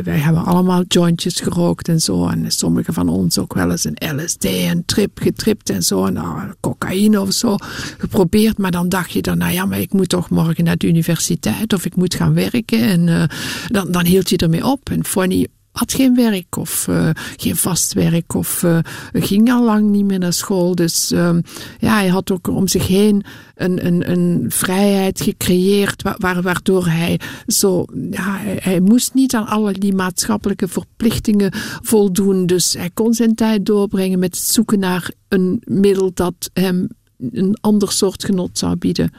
wij 0.05 0.19
hebben 0.19 0.45
allemaal 0.45 0.83
jointjes 0.89 1.41
gerookt 1.41 1.89
en 1.89 2.01
zo. 2.01 2.27
En 2.27 2.51
sommigen 2.51 2.95
van 2.95 3.09
ons 3.09 3.39
ook 3.39 3.55
wel 3.55 3.71
eens 3.71 3.85
een 3.85 4.17
LSD 4.17 4.45
en 4.45 4.85
trip 4.85 5.19
getript 5.19 5.71
en 5.71 5.83
zo. 5.83 6.07
En 6.07 6.13
nou, 6.13 6.53
cocaïne 6.61 7.21
of 7.21 7.33
zo 7.33 7.57
geprobeerd. 7.99 8.59
Maar 8.59 8.71
dan 8.71 8.89
dacht 8.89 9.11
je 9.11 9.23
dan, 9.23 9.39
nou 9.39 9.53
ja, 9.53 9.65
maar 9.65 9.81
ik 9.81 9.93
moet 9.93 10.09
toch 10.09 10.31
morgen 10.31 10.65
naar 10.65 10.77
de 10.77 10.87
universiteit 10.87 11.73
of 11.73 11.85
ik 11.85 11.97
moet 11.97 12.15
gaan 12.15 12.35
werken. 12.35 12.81
En 12.81 13.07
uh, 13.07 13.25
dan, 13.69 13.91
dan 13.91 14.05
hield 14.05 14.31
je 14.31 14.37
ermee 14.37 14.67
op. 14.67 14.91
En 14.91 15.05
Fonny 15.05 15.47
had 15.73 15.93
geen 15.93 16.15
werk 16.15 16.57
of 16.57 16.87
uh, 16.91 17.11
geen 17.37 17.57
vast 17.57 17.93
werk 17.93 18.35
of 18.35 18.63
uh, 18.63 18.79
ging 19.13 19.51
al 19.51 19.65
lang 19.65 19.91
niet 19.91 20.05
meer 20.05 20.19
naar 20.19 20.33
school. 20.33 20.75
Dus 20.75 21.13
uh, 21.13 21.37
ja, 21.79 21.95
hij 21.95 22.09
had 22.09 22.31
ook 22.31 22.49
om 22.49 22.69
zich 22.69 22.87
heen 22.87 23.25
een, 23.55 23.87
een, 23.87 24.11
een 24.11 24.45
vrijheid 24.49 25.21
gecreëerd 25.21 26.03
wa 26.03 26.41
waardoor 26.41 26.87
hij 26.87 27.21
zo, 27.47 27.85
ja, 28.11 28.37
hij, 28.37 28.59
hij, 28.63 28.81
moest 28.81 29.15
niet 29.15 29.35
aan 29.35 29.47
alle 29.47 29.73
die 29.73 29.95
maatschappelijke 29.95 30.69
verplichtingen 30.69 31.53
voldoen. 31.83 32.47
Dus 32.47 32.73
hij 32.73 32.91
kon 32.95 33.15
zijn 33.15 33.35
tijd 33.35 33.67
doorbrengen 33.67 34.19
met 34.19 34.37
het 34.37 34.45
zoeken 34.45 34.79
naar 34.79 35.11
een 35.29 35.63
middel 35.65 36.11
dat 36.15 36.51
hem 36.53 36.89
een 37.33 37.57
ander 37.61 37.93
soort 37.93 38.25
genot 38.25 38.59
zou 38.59 38.77
bieden. 38.77 39.13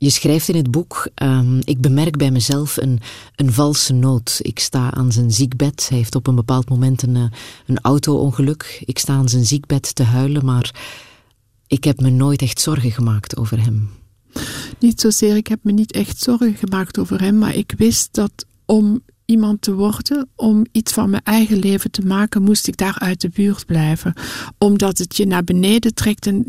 Je 0.00 0.10
schrijft 0.10 0.48
in 0.48 0.56
het 0.56 0.70
boek, 0.70 1.08
um, 1.22 1.58
ik 1.64 1.80
bemerk 1.80 2.16
bij 2.16 2.30
mezelf 2.30 2.76
een, 2.76 3.00
een 3.36 3.52
valse 3.52 3.92
noot. 3.92 4.38
Ik 4.42 4.58
sta 4.58 4.94
aan 4.94 5.12
zijn 5.12 5.30
ziekbed. 5.30 5.86
Hij 5.88 5.98
heeft 5.98 6.14
op 6.14 6.26
een 6.26 6.34
bepaald 6.34 6.68
moment 6.68 7.02
een, 7.02 7.16
eh, 7.16 7.24
een 7.66 7.78
auto-ongeluk. 7.80 8.82
Ik 8.84 8.98
sta 8.98 9.14
aan 9.14 9.28
zijn 9.28 9.46
ziekbed 9.46 9.94
te 9.94 10.02
huilen, 10.02 10.44
maar 10.44 10.74
ik 11.66 11.84
heb 11.84 12.00
me 12.00 12.10
nooit 12.10 12.42
echt 12.42 12.60
zorgen 12.60 12.90
gemaakt 12.90 13.36
over 13.36 13.62
hem. 13.62 13.90
Niet 14.78 15.00
zozeer, 15.00 15.36
ik 15.36 15.46
heb 15.46 15.58
me 15.62 15.72
niet 15.72 15.92
echt 15.92 16.18
zorgen 16.18 16.54
gemaakt 16.54 16.98
over 16.98 17.20
hem, 17.20 17.38
maar 17.38 17.54
ik 17.54 17.74
wist 17.76 18.08
dat 18.14 18.46
om 18.64 19.02
iemand 19.30 19.62
te 19.62 19.74
worden, 19.74 20.28
om 20.36 20.66
iets 20.72 20.92
van 20.92 21.10
mijn 21.10 21.22
eigen 21.24 21.58
leven 21.58 21.90
te 21.90 22.02
maken, 22.02 22.42
moest 22.42 22.68
ik 22.68 22.76
daar 22.76 22.96
uit 22.98 23.20
de 23.20 23.28
buurt 23.28 23.66
blijven. 23.66 24.12
Omdat 24.58 24.98
het 24.98 25.16
je 25.16 25.26
naar 25.26 25.44
beneden 25.44 25.94
trekt 25.94 26.26
en, 26.26 26.44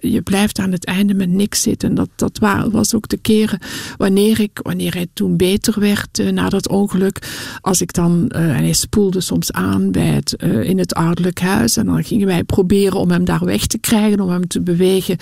je 0.00 0.20
blijft 0.24 0.58
aan 0.58 0.72
het 0.72 0.84
einde 0.84 1.14
met 1.14 1.28
niks 1.28 1.62
zitten. 1.62 1.94
Dat, 1.94 2.08
dat 2.16 2.38
was 2.70 2.94
ook 2.94 3.08
de 3.08 3.16
keren 3.16 3.58
wanneer 3.96 4.40
ik, 4.40 4.60
wanneer 4.62 4.94
hij 4.94 5.06
toen 5.12 5.36
beter 5.36 5.80
werd 5.80 6.18
uh, 6.18 6.30
na 6.30 6.48
dat 6.48 6.68
ongeluk. 6.68 7.28
Als 7.60 7.80
ik 7.80 7.92
dan, 7.92 8.28
en 8.28 8.54
hij 8.54 8.72
spoelde 8.72 9.20
soms 9.20 9.52
aan 9.52 9.90
bij 9.90 10.06
het, 10.06 10.34
uh, 10.44 10.68
in 10.68 10.78
het 10.78 10.94
ouderlijk 10.94 11.40
huis. 11.40 11.76
En 11.76 11.86
dan 11.86 12.04
gingen 12.04 12.26
wij 12.26 12.44
proberen 12.44 12.98
om 12.98 13.10
hem 13.10 13.24
daar 13.24 13.44
weg 13.44 13.66
te 13.66 13.78
krijgen, 13.78 14.20
om 14.20 14.28
hem 14.28 14.46
te 14.46 14.60
bewegen 14.60 15.16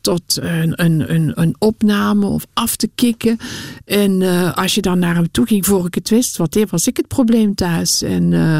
tot 0.00 0.38
een, 0.40 0.84
een, 0.84 1.14
een, 1.14 1.32
een 1.34 1.54
opname 1.58 2.26
of 2.26 2.46
af 2.52 2.76
te 2.76 2.90
kicken. 2.94 3.36
En 3.84 4.22
als 4.54 4.74
je 4.74 4.80
dan 4.80 4.98
naar 4.98 5.14
hem 5.14 5.30
toe 5.30 5.46
ging 5.46 5.66
voor 5.66 5.86
ik 5.86 5.94
het 5.94 6.08
wist, 6.14 6.36
wat 6.36 6.58
was 6.70 6.86
ik 6.86 6.96
het 6.96 7.08
probleem 7.08 7.54
thuis. 7.54 8.02
En, 8.02 8.32
uh, 8.32 8.56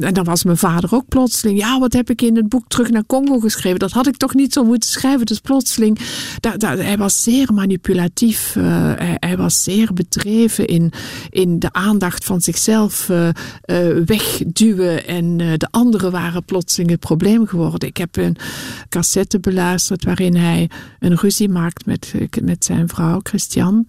en 0.00 0.14
dan 0.14 0.24
was 0.24 0.44
mijn 0.44 0.56
vader 0.56 0.94
ook 0.94 1.08
plotseling, 1.08 1.58
ja, 1.58 1.78
wat 1.78 1.92
heb 1.92 2.10
ik 2.10 2.22
in 2.22 2.36
het 2.36 2.48
boek 2.48 2.64
terug 2.68 2.90
naar 2.90 3.06
Congo 3.06 3.38
geschreven? 3.38 3.78
Dat 3.78 3.90
had 3.90 4.06
ik 4.06 4.16
toch 4.16 4.34
niet 4.34 4.52
zo 4.52 4.64
moeten 4.64 4.90
schrijven. 4.90 5.26
Dus 5.26 5.40
plotseling, 5.40 5.98
daar, 6.40 6.76
hij 6.78 6.98
was 6.98 7.22
zeer 7.22 7.52
manipulatief. 7.52 8.54
Uh, 8.56 8.92
hij, 8.96 9.36
was 9.36 9.62
zeer 9.62 9.92
bedreven 9.92 10.66
in, 10.66 10.92
in 11.30 11.58
de 11.58 11.72
aandacht 11.72 12.24
van 12.24 12.40
zichzelf 12.40 13.08
uh, 13.08 13.28
wegduwen. 14.04 15.06
En 15.06 15.36
de 15.36 15.68
anderen 15.70 16.10
waren 16.10 16.44
plotseling 16.44 16.90
het 16.90 17.00
probleem 17.00 17.46
geworden. 17.46 17.88
Ik 17.88 17.96
heb 17.96 18.16
een 18.16 18.36
cassette 18.88 19.40
beluisterd 19.40 20.04
waarin 20.04 20.36
hij 20.36 20.70
een 20.98 21.16
ruzie 21.16 21.48
maakt 21.48 21.86
met, 21.86 22.14
met 22.42 22.64
zijn 22.64 22.88
vrouw, 22.88 23.20
Christian. 23.22 23.86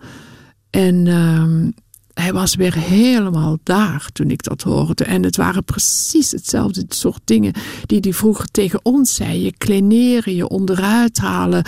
En 0.70 1.06
uh, 1.06 1.72
hij 2.16 2.34
was 2.34 2.56
weer 2.56 2.76
helemaal 2.76 3.58
daar 3.64 4.10
toen 4.14 4.30
ik 4.30 4.44
dat 4.44 4.62
hoorde. 4.62 5.04
En 5.04 5.24
het 5.24 5.36
waren 5.36 5.64
precies 5.64 6.32
hetzelfde 6.32 6.86
soort 6.88 7.22
dingen 7.24 7.54
die 7.86 8.00
hij 8.02 8.14
vroeger 8.14 8.52
tegen 8.52 8.80
ons 8.84 9.16
zei. 9.16 9.44
Je 9.44 9.54
kleneren, 9.58 10.36
je 10.36 10.48
onderuit 10.48 11.18
halen. 11.18 11.66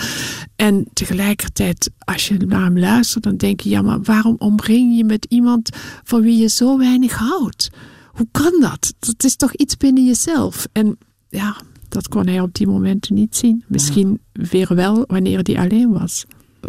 En 0.56 0.86
tegelijkertijd, 0.92 1.90
als 1.98 2.28
je 2.28 2.36
naar 2.36 2.64
hem 2.64 2.78
luistert, 2.78 3.24
dan 3.24 3.36
denk 3.36 3.60
je: 3.60 3.68
ja, 3.68 3.82
maar 3.82 4.02
waarom 4.02 4.36
omring 4.38 4.96
je 4.96 5.04
met 5.04 5.26
iemand 5.28 5.70
van 6.04 6.22
wie 6.22 6.38
je 6.38 6.48
zo 6.48 6.78
weinig 6.78 7.12
houdt? 7.12 7.70
Hoe 8.12 8.28
kan 8.30 8.60
dat? 8.60 8.94
Dat 8.98 9.24
is 9.24 9.36
toch 9.36 9.54
iets 9.54 9.76
binnen 9.76 10.06
jezelf? 10.06 10.66
En 10.72 10.98
ja, 11.28 11.56
dat 11.88 12.08
kon 12.08 12.26
hij 12.26 12.40
op 12.40 12.54
die 12.54 12.66
momenten 12.66 13.14
niet 13.14 13.36
zien. 13.36 13.64
Misschien 13.66 14.20
weer 14.32 14.74
wel 14.74 15.04
wanneer 15.06 15.40
hij 15.42 15.58
alleen 15.58 15.92
was 15.92 16.24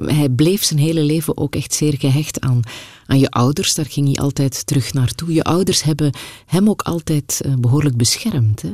hij 0.06 0.30
bleef 0.30 0.64
zijn 0.64 0.80
hele 0.80 1.04
leven 1.04 1.38
ook 1.38 1.56
echt 1.56 1.74
zeer 1.74 1.96
gehecht 1.98 2.40
aan, 2.40 2.60
aan 3.10 3.20
je 3.20 3.30
ouders. 3.30 3.74
Daar 3.74 3.86
ging 3.86 4.08
hij 4.08 4.16
altijd 4.16 4.66
terug 4.66 4.94
naartoe. 4.94 5.34
Je 5.34 5.44
ouders 5.44 5.84
hebben 5.84 6.12
hem 6.46 6.70
ook 6.70 6.82
altijd 6.82 7.42
uh, 7.46 7.54
behoorlijk 7.56 7.98
beschermd. 7.98 8.62
Hè? 8.62 8.74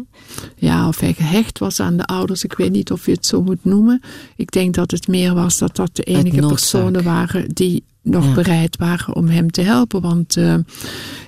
Ja, 0.56 0.88
of 0.88 1.00
hij 1.00 1.14
gehecht 1.14 1.60
was 1.60 1.80
aan 1.80 1.98
de 1.98 2.06
ouders, 2.06 2.44
ik 2.44 2.54
weet 2.54 2.72
niet 2.72 2.92
of 2.92 3.06
je 3.06 3.12
het 3.12 3.26
zo 3.26 3.42
moet 3.42 3.66
noemen. 3.66 4.02
Ik 4.36 4.52
denk 4.52 4.74
dat 4.74 4.92
het 4.92 5.08
meer 5.08 5.34
was 5.34 5.58
dat 5.58 5.76
dat 5.76 5.96
de 5.96 6.04
enige 6.04 6.48
personen 6.48 7.04
waren 7.04 7.50
die 7.50 7.84
nog 8.06 8.34
bereid 8.34 8.78
waren 8.78 9.16
om 9.16 9.28
hem 9.28 9.52
te 9.52 9.62
helpen. 9.62 10.02
Want 10.02 10.38
uh, 10.38 10.56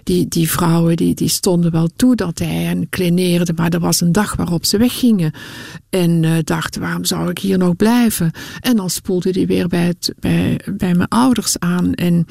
die, 0.04 0.28
die 0.28 0.50
vrouwen 0.50 0.96
die, 0.96 1.14
die 1.16 1.28
stonden 1.28 1.72
wel 1.72 1.90
toe 1.96 2.16
dat 2.16 2.40
hij 2.40 2.64
hen 2.64 2.90
kleineerde. 2.90 3.54
Maar 3.56 3.70
er 3.70 3.80
was 3.80 4.02
een 4.02 4.12
dag 4.12 4.36
waarop 4.36 4.66
ze 4.66 4.78
weggingen. 4.78 5.32
En 5.90 6.24
uh, 6.24 6.32
dachten, 6.44 6.82
waarom 6.82 7.06
zou 7.06 7.30
ik 7.30 7.40
hier 7.40 7.58
nog 7.58 7.76
blijven? 7.76 8.32
En 8.60 8.76
dan 8.76 8.90
spoelde 8.90 9.30
hij 9.30 9.46
weer 9.46 9.68
bij, 9.68 9.86
het, 9.86 10.14
bij, 10.20 10.60
bij 10.78 10.94
mijn 10.94 11.10
ouders 11.10 11.60
aan. 11.60 11.94
En 11.94 12.26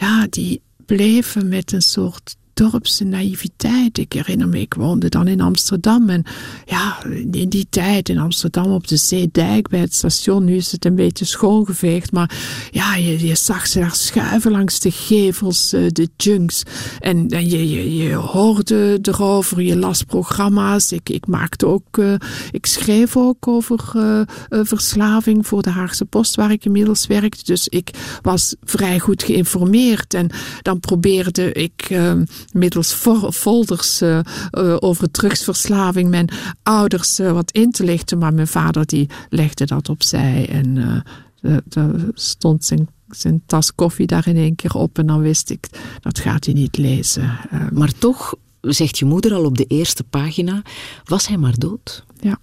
ja, 0.00 0.26
die 0.26 0.62
bleven 0.86 1.48
met 1.48 1.72
een 1.72 1.82
soort 1.82 2.36
dorpse 2.58 3.04
naïviteit. 3.04 3.98
Ik 3.98 4.12
herinner 4.12 4.48
me, 4.48 4.60
ik 4.60 4.74
woonde 4.74 5.08
dan 5.08 5.26
in 5.26 5.40
Amsterdam. 5.40 6.08
En 6.08 6.24
ja, 6.66 7.04
in 7.30 7.48
die 7.48 7.66
tijd 7.70 8.08
in 8.08 8.18
Amsterdam 8.18 8.72
op 8.72 8.86
de 8.88 8.96
Zeedijk 8.96 9.68
bij 9.68 9.80
het 9.80 9.94
station. 9.94 10.44
Nu 10.44 10.56
is 10.56 10.72
het 10.72 10.84
een 10.84 10.94
beetje 10.94 11.24
schoongeveegd. 11.24 12.12
Maar 12.12 12.36
ja, 12.70 12.96
je, 12.96 13.26
je 13.26 13.34
zag 13.34 13.66
ze 13.66 13.78
daar 13.78 13.94
schuiven 13.94 14.50
langs 14.50 14.80
de 14.80 14.90
gevels, 14.90 15.72
eh, 15.72 15.82
de 15.88 16.08
junks. 16.16 16.62
En, 17.00 17.28
je, 17.28 17.68
je, 17.68 17.96
je 17.96 18.14
hoorde 18.14 18.98
erover, 19.02 19.62
je 19.62 19.76
las 19.76 20.02
programma's. 20.02 20.92
Ik, 20.92 21.08
ik 21.08 21.26
maakte 21.26 21.66
ook, 21.66 21.96
uh, 21.96 22.14
ik 22.50 22.66
schreef 22.66 23.16
ook 23.16 23.48
over 23.48 23.92
uh, 23.96 24.20
verslaving 24.48 25.46
voor 25.46 25.62
de 25.62 25.70
Haagse 25.70 26.04
Post, 26.04 26.34
waar 26.34 26.50
ik 26.50 26.64
inmiddels 26.64 27.06
werkte. 27.06 27.44
Dus 27.44 27.68
ik 27.68 27.90
was 28.22 28.54
vrij 28.64 28.98
goed 28.98 29.22
geïnformeerd. 29.22 30.14
En 30.14 30.30
dan 30.62 30.80
probeerde 30.80 31.52
ik 31.52 31.90
middels 32.52 32.92
folders 33.30 34.02
uh, 34.02 34.20
uh, 34.52 34.76
over 34.78 35.10
drugsverslaving 35.10 36.08
mijn 36.08 36.28
ouders 36.62 37.20
uh, 37.20 37.32
wat 37.32 37.50
in 37.50 37.70
te 37.70 37.84
lichten. 37.84 38.18
Maar 38.18 38.34
mijn 38.34 38.48
vader 38.48 38.86
die 38.86 39.08
legde 39.28 39.66
dat 39.66 39.88
opzij 39.88 40.48
en 40.48 40.76
er 41.70 42.10
stond 42.14 42.64
zijn, 42.64 42.88
zijn 43.08 43.42
tas 43.46 43.74
koffie 43.74 44.06
daar 44.06 44.28
in 44.28 44.36
één 44.36 44.54
keer 44.54 44.74
op. 44.74 44.98
En 44.98 45.06
dan 45.06 45.20
wist 45.20 45.50
ik, 45.50 45.68
dat 46.00 46.18
gaat 46.18 46.44
hij 46.44 46.54
niet 46.54 46.76
lezen. 46.76 47.38
maar 47.72 47.92
toch, 47.92 48.34
zegt 48.60 48.98
je 48.98 49.04
moeder 49.04 49.34
al 49.34 49.44
op 49.44 49.56
de 49.56 49.64
eerste 49.64 50.04
pagina, 50.04 50.62
was 51.04 51.26
hij 51.26 51.36
maar 51.36 51.58
dood? 51.58 52.04
Ja. 52.20 52.38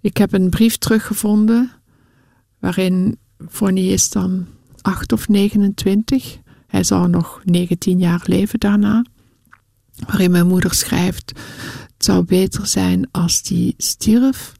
Ik 0.00 0.16
heb 0.16 0.32
een 0.32 0.50
brief 0.50 0.76
teruggevonden 0.76 1.70
waarin 2.58 3.18
Fonny 3.48 3.88
is 3.88 4.10
dan 4.10 4.46
8 4.80 5.12
of 5.12 5.28
29 5.28 6.38
hij 6.72 6.84
zou 6.84 7.08
nog 7.08 7.40
19 7.44 7.98
jaar 7.98 8.22
leven 8.24 8.60
daarna. 8.60 9.04
Waarin 10.06 10.30
mijn 10.30 10.46
moeder 10.46 10.74
schrijft: 10.74 11.32
Het 11.94 12.04
zou 12.04 12.24
beter 12.24 12.66
zijn 12.66 13.08
als 13.10 13.40
hij 13.44 13.74
stierf. 13.76 14.52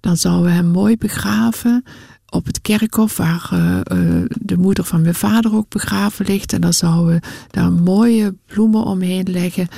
Dan 0.00 0.16
zouden 0.16 0.44
we 0.44 0.50
hem 0.50 0.66
mooi 0.66 0.96
begraven 0.96 1.84
op 2.26 2.46
het 2.46 2.60
kerkhof 2.60 3.16
waar 3.16 3.50
uh, 3.52 3.80
uh, 3.92 4.24
de 4.28 4.56
moeder 4.56 4.84
van 4.84 5.02
mijn 5.02 5.14
vader 5.14 5.54
ook 5.54 5.68
begraven 5.68 6.26
ligt. 6.26 6.52
En 6.52 6.60
dan 6.60 6.72
zouden 6.72 7.14
we 7.14 7.28
daar 7.50 7.72
mooie 7.72 8.34
bloemen 8.46 8.84
omheen 8.84 9.30
leggen. 9.30 9.68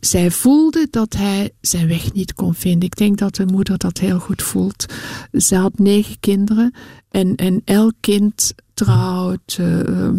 Zij 0.00 0.30
voelde 0.30 0.86
dat 0.90 1.12
hij 1.12 1.50
zijn 1.60 1.88
weg 1.88 2.12
niet 2.12 2.34
kon 2.34 2.54
vinden. 2.54 2.88
Ik 2.88 2.96
denk 2.96 3.18
dat 3.18 3.34
de 3.34 3.46
moeder 3.46 3.78
dat 3.78 3.98
heel 3.98 4.18
goed 4.18 4.42
voelt. 4.42 4.86
Ze 5.32 5.56
had 5.56 5.78
negen 5.78 6.20
kinderen 6.20 6.74
en, 7.10 7.34
en 7.36 7.62
elk 7.64 7.94
kind 8.00 8.54
trouwt, 8.84 9.58
uh, 9.60 10.10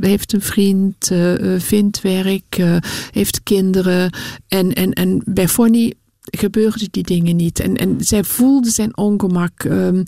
heeft 0.00 0.32
een 0.32 0.40
vriend, 0.40 1.10
uh, 1.10 1.60
vindt 1.60 2.00
werk, 2.00 2.62
heeft 3.10 3.42
kinderen. 3.42 4.12
En, 4.48 4.72
en, 4.72 4.92
en 4.92 5.22
bij 5.24 5.48
Fonny 5.48 5.94
gebeurden 6.20 6.88
die 6.90 7.02
dingen 7.02 7.36
niet. 7.36 7.60
En, 7.60 7.76
en 7.76 7.96
zij 7.98 8.24
voelde 8.24 8.70
zijn 8.70 8.96
ongemak. 8.96 9.64
Um, 9.64 10.02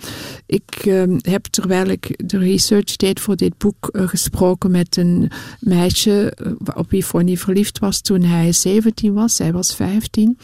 ik 0.46 0.84
um, 0.86 1.16
heb 1.20 1.44
terwijl 1.44 1.86
ik 1.86 2.28
de 2.28 2.38
research 2.38 2.96
deed 2.96 3.20
voor 3.20 3.36
dit 3.36 3.58
boek 3.58 3.88
gesproken 3.92 4.70
met 4.70 4.96
een 4.96 5.30
meisje 5.60 6.36
op 6.74 6.90
wie 6.90 7.04
Fonny 7.04 7.36
verliefd 7.36 7.78
was 7.78 8.00
toen 8.00 8.22
hij 8.22 8.52
17 8.52 9.12
was. 9.12 9.36
Zij 9.36 9.52
was 9.52 9.74
15. 9.74 10.38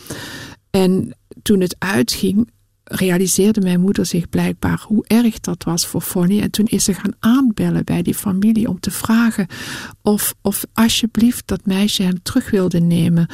En 0.70 1.16
toen 1.42 1.60
het 1.60 1.76
uitging, 1.78 2.48
realiseerde 2.94 3.60
mijn 3.60 3.80
moeder 3.80 4.06
zich 4.06 4.28
blijkbaar 4.28 4.84
hoe 4.86 5.04
erg 5.06 5.40
dat 5.40 5.64
was 5.64 5.86
voor 5.86 6.00
Fonny. 6.00 6.40
En 6.40 6.50
toen 6.50 6.66
is 6.66 6.84
ze 6.84 6.94
gaan 6.94 7.14
aanbellen 7.18 7.84
bij 7.84 8.02
die 8.02 8.14
familie 8.14 8.68
om 8.68 8.80
te 8.80 8.90
vragen 8.90 9.46
of, 10.02 10.34
of 10.40 10.64
alsjeblieft 10.72 11.46
dat 11.46 11.66
meisje 11.66 12.02
hem 12.02 12.22
terug 12.22 12.50
wilde 12.50 12.80
nemen. 12.80 13.26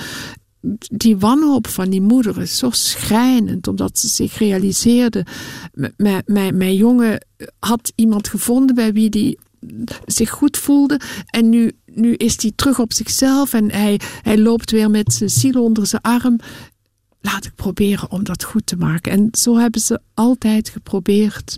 Die 0.90 1.16
wanhoop 1.16 1.66
van 1.66 1.90
die 1.90 2.01
moeder 2.01 2.40
is 2.40 2.59
zo 2.59 2.70
schrijnend, 2.70 3.68
omdat 3.68 3.98
ze 3.98 4.09
zich 4.09 4.39
realiseerde: 4.39 5.26
mijn 5.97 6.74
jongen 6.74 7.26
had 7.59 7.93
iemand 7.94 8.28
gevonden 8.28 8.74
bij 8.74 8.93
wie 8.93 9.10
die 9.10 9.39
zich 10.06 10.30
goed 10.30 10.56
voelde. 10.56 11.01
En 11.26 11.48
nu, 11.48 11.72
nu 11.86 12.14
is 12.14 12.43
hij 12.43 12.52
terug 12.55 12.78
op 12.78 12.93
zichzelf 12.93 13.52
en 13.52 13.70
hij, 13.72 14.01
hij 14.22 14.39
loopt 14.39 14.70
weer 14.70 14.90
met 14.90 15.12
zijn 15.12 15.30
ziel 15.30 15.64
onder 15.64 15.86
zijn 15.86 16.02
arm 16.02 16.39
laat 17.20 17.45
ik 17.45 17.55
proberen 17.55 18.11
om 18.11 18.24
dat 18.24 18.45
goed 18.45 18.66
te 18.66 18.77
maken. 18.77 19.12
En 19.12 19.28
zo 19.32 19.57
hebben 19.57 19.81
ze 19.81 20.01
altijd 20.15 20.69
geprobeerd 20.69 21.57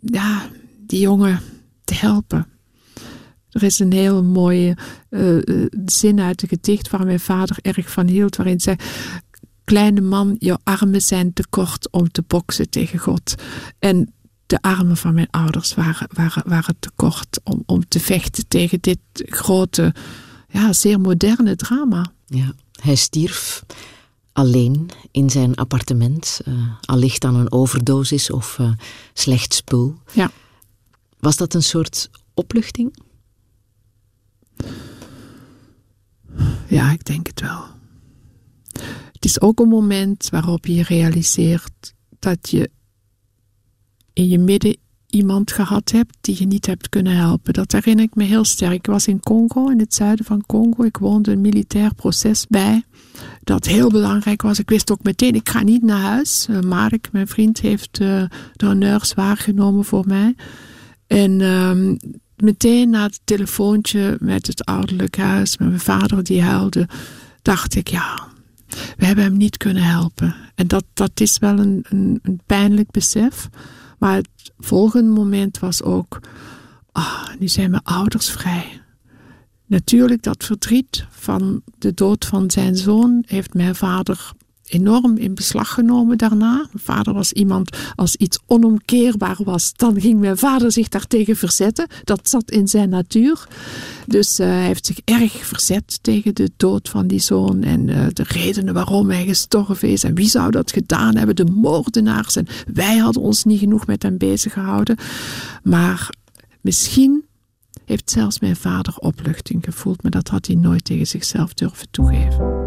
ja, 0.00 0.48
die 0.78 1.00
jongen 1.00 1.40
te 1.84 1.94
helpen. 1.94 2.46
Er 3.50 3.62
is 3.62 3.78
een 3.78 3.92
heel 3.92 4.22
mooie 4.22 4.76
uh, 5.10 5.66
zin 5.86 6.20
uit 6.20 6.42
een 6.42 6.48
gedicht 6.48 6.90
waar 6.90 7.04
mijn 7.04 7.20
vader 7.20 7.56
erg 7.62 7.90
van 7.90 8.06
hield, 8.06 8.36
waarin 8.36 8.60
zei: 8.60 8.76
Kleine 9.64 10.00
man, 10.00 10.36
jouw 10.38 10.58
armen 10.62 11.02
zijn 11.02 11.32
te 11.32 11.44
kort 11.50 11.90
om 11.90 12.10
te 12.10 12.24
boksen 12.26 12.70
tegen 12.70 12.98
God. 12.98 13.34
En 13.78 14.12
de 14.46 14.60
armen 14.60 14.96
van 14.96 15.14
mijn 15.14 15.30
ouders 15.30 15.74
waren, 15.74 16.08
waren, 16.12 16.42
waren 16.46 16.76
te 16.78 16.90
kort 16.94 17.40
om, 17.44 17.62
om 17.66 17.88
te 17.88 18.00
vechten 18.00 18.48
tegen 18.48 18.78
dit 18.80 18.98
grote, 19.14 19.94
ja, 20.48 20.72
zeer 20.72 21.00
moderne 21.00 21.56
drama. 21.56 22.12
Ja, 22.26 22.52
hij 22.80 22.94
stierf 22.94 23.64
alleen 24.34 24.90
in 25.10 25.30
zijn 25.30 25.54
appartement, 25.54 26.40
uh, 26.48 26.72
allicht 26.80 27.24
aan 27.24 27.34
een 27.34 27.52
overdosis 27.52 28.30
of 28.30 28.58
uh, 28.58 28.72
slecht 29.12 29.54
spul. 29.54 29.98
Ja. 30.12 30.30
Was 31.18 31.36
dat 31.36 31.54
een 31.54 31.62
soort 31.62 32.10
opluchting? 32.34 32.96
Ja, 36.68 36.90
ik 36.92 37.04
denk 37.04 37.26
het 37.26 37.40
wel. 37.40 37.64
Het 39.12 39.24
is 39.24 39.40
ook 39.40 39.60
een 39.60 39.68
moment 39.68 40.28
waarop 40.28 40.66
je 40.66 40.82
realiseert 40.82 41.94
dat 42.18 42.50
je 42.50 42.70
in 44.12 44.28
je 44.28 44.38
midden 44.38 44.76
iemand 45.14 45.52
gehad 45.52 45.90
hebt 45.90 46.16
die 46.20 46.36
je 46.38 46.46
niet 46.46 46.66
hebt 46.66 46.88
kunnen 46.88 47.16
helpen. 47.16 47.52
Dat 47.52 47.72
herinner 47.72 48.04
ik 48.04 48.14
me 48.14 48.24
heel 48.24 48.44
sterk. 48.44 48.72
Ik 48.72 48.86
was 48.86 49.06
in 49.06 49.20
Congo, 49.20 49.68
in 49.68 49.78
het 49.78 49.94
zuiden 49.94 50.24
van 50.24 50.46
Congo. 50.46 50.84
Ik 50.84 50.96
woonde 50.96 51.32
een 51.32 51.40
militair 51.40 51.94
proces 51.94 52.46
bij. 52.48 52.84
Dat 53.42 53.66
heel 53.66 53.90
belangrijk 53.90 54.42
was. 54.42 54.58
Ik 54.58 54.68
wist 54.68 54.90
ook 54.90 55.02
meteen, 55.02 55.34
ik 55.34 55.48
ga 55.48 55.62
niet 55.62 55.82
naar 55.82 56.00
huis. 56.00 56.46
Uh, 56.50 56.60
Mark, 56.60 57.08
mijn 57.12 57.26
vriend, 57.26 57.60
heeft 57.60 58.00
uh, 58.00 58.22
de 58.52 58.66
honneurs 58.66 59.14
waargenomen 59.14 59.84
voor 59.84 60.04
mij. 60.06 60.34
En 61.06 61.40
uh, 61.40 61.96
meteen 62.36 62.90
na 62.90 63.02
het 63.02 63.20
telefoontje 63.24 64.16
met 64.20 64.46
het 64.46 64.64
ouderlijk 64.64 65.16
huis, 65.16 65.58
met 65.58 65.68
mijn 65.68 65.80
vader 65.80 66.24
die 66.24 66.42
huilde, 66.42 66.88
dacht 67.42 67.74
ik, 67.74 67.88
ja, 67.88 68.26
we 68.96 69.06
hebben 69.06 69.24
hem 69.24 69.36
niet 69.36 69.56
kunnen 69.56 69.82
helpen. 69.82 70.34
En 70.54 70.66
dat, 70.66 70.84
dat 70.94 71.20
is 71.20 71.38
wel 71.38 71.58
een, 71.58 71.84
een 72.22 72.40
pijnlijk 72.46 72.90
besef. 72.90 73.48
Maar 74.04 74.16
het 74.16 74.52
volgende 74.58 75.10
moment 75.10 75.58
was 75.58 75.82
ook, 75.82 76.20
ah, 76.92 77.28
nu 77.38 77.48
zijn 77.48 77.70
mijn 77.70 77.82
ouders 77.82 78.30
vrij. 78.30 78.80
Natuurlijk, 79.66 80.22
dat 80.22 80.44
verdriet 80.44 81.06
van 81.10 81.62
de 81.78 81.94
dood 81.94 82.24
van 82.24 82.50
zijn 82.50 82.76
zoon 82.76 83.22
heeft 83.26 83.54
mijn 83.54 83.74
vader 83.74 84.32
enorm 84.66 85.16
in 85.16 85.34
beslag 85.34 85.74
genomen 85.74 86.18
daarna. 86.18 86.54
Mijn 86.54 86.68
vader 86.74 87.14
was 87.14 87.32
iemand, 87.32 87.76
als 87.94 88.16
iets 88.16 88.38
onomkeerbaar 88.46 89.36
was, 89.44 89.72
dan 89.76 90.00
ging 90.00 90.20
mijn 90.20 90.36
vader 90.36 90.72
zich 90.72 90.88
daartegen 90.88 91.36
verzetten. 91.36 91.86
Dat 92.04 92.28
zat 92.28 92.50
in 92.50 92.68
zijn 92.68 92.88
natuur. 92.88 93.48
Dus 94.06 94.40
uh, 94.40 94.46
hij 94.46 94.66
heeft 94.66 94.86
zich 94.86 94.98
erg 95.04 95.32
verzet 95.32 96.02
tegen 96.02 96.34
de 96.34 96.50
dood 96.56 96.88
van 96.88 97.06
die 97.06 97.20
zoon 97.20 97.62
en 97.62 97.88
uh, 97.88 98.06
de 98.12 98.24
redenen 98.26 98.74
waarom 98.74 99.10
hij 99.10 99.26
gestorven 99.26 99.88
is 99.88 100.04
en 100.04 100.14
wie 100.14 100.28
zou 100.28 100.50
dat 100.50 100.72
gedaan 100.72 101.16
hebben, 101.16 101.36
de 101.36 101.44
moordenaars. 101.44 102.36
En 102.36 102.46
wij 102.72 102.96
hadden 102.96 103.22
ons 103.22 103.44
niet 103.44 103.58
genoeg 103.58 103.86
met 103.86 104.02
hem 104.02 104.18
bezig 104.18 104.52
gehouden. 104.52 104.96
Maar 105.62 106.10
misschien 106.60 107.24
heeft 107.84 108.10
zelfs 108.10 108.40
mijn 108.40 108.56
vader 108.56 108.96
opluchting 108.96 109.64
gevoeld, 109.64 110.02
maar 110.02 110.10
dat 110.10 110.28
had 110.28 110.46
hij 110.46 110.56
nooit 110.56 110.84
tegen 110.84 111.06
zichzelf 111.06 111.54
durven 111.54 111.90
toegeven. 111.90 112.63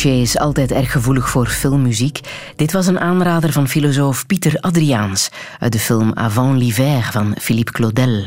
Touché 0.00 0.20
is 0.20 0.38
altijd 0.38 0.72
erg 0.72 0.92
gevoelig 0.92 1.30
voor 1.30 1.46
filmmuziek. 1.46 2.20
Dit 2.56 2.72
was 2.72 2.86
een 2.86 3.00
aanrader 3.00 3.52
van 3.52 3.68
filosoof 3.68 4.26
Pieter 4.26 4.60
Adriaans 4.60 5.30
uit 5.58 5.72
de 5.72 5.78
film 5.78 6.12
Avant 6.14 6.58
l'hiver 6.58 7.08
van 7.12 7.34
Philippe 7.40 7.72
Claudel. 7.72 8.24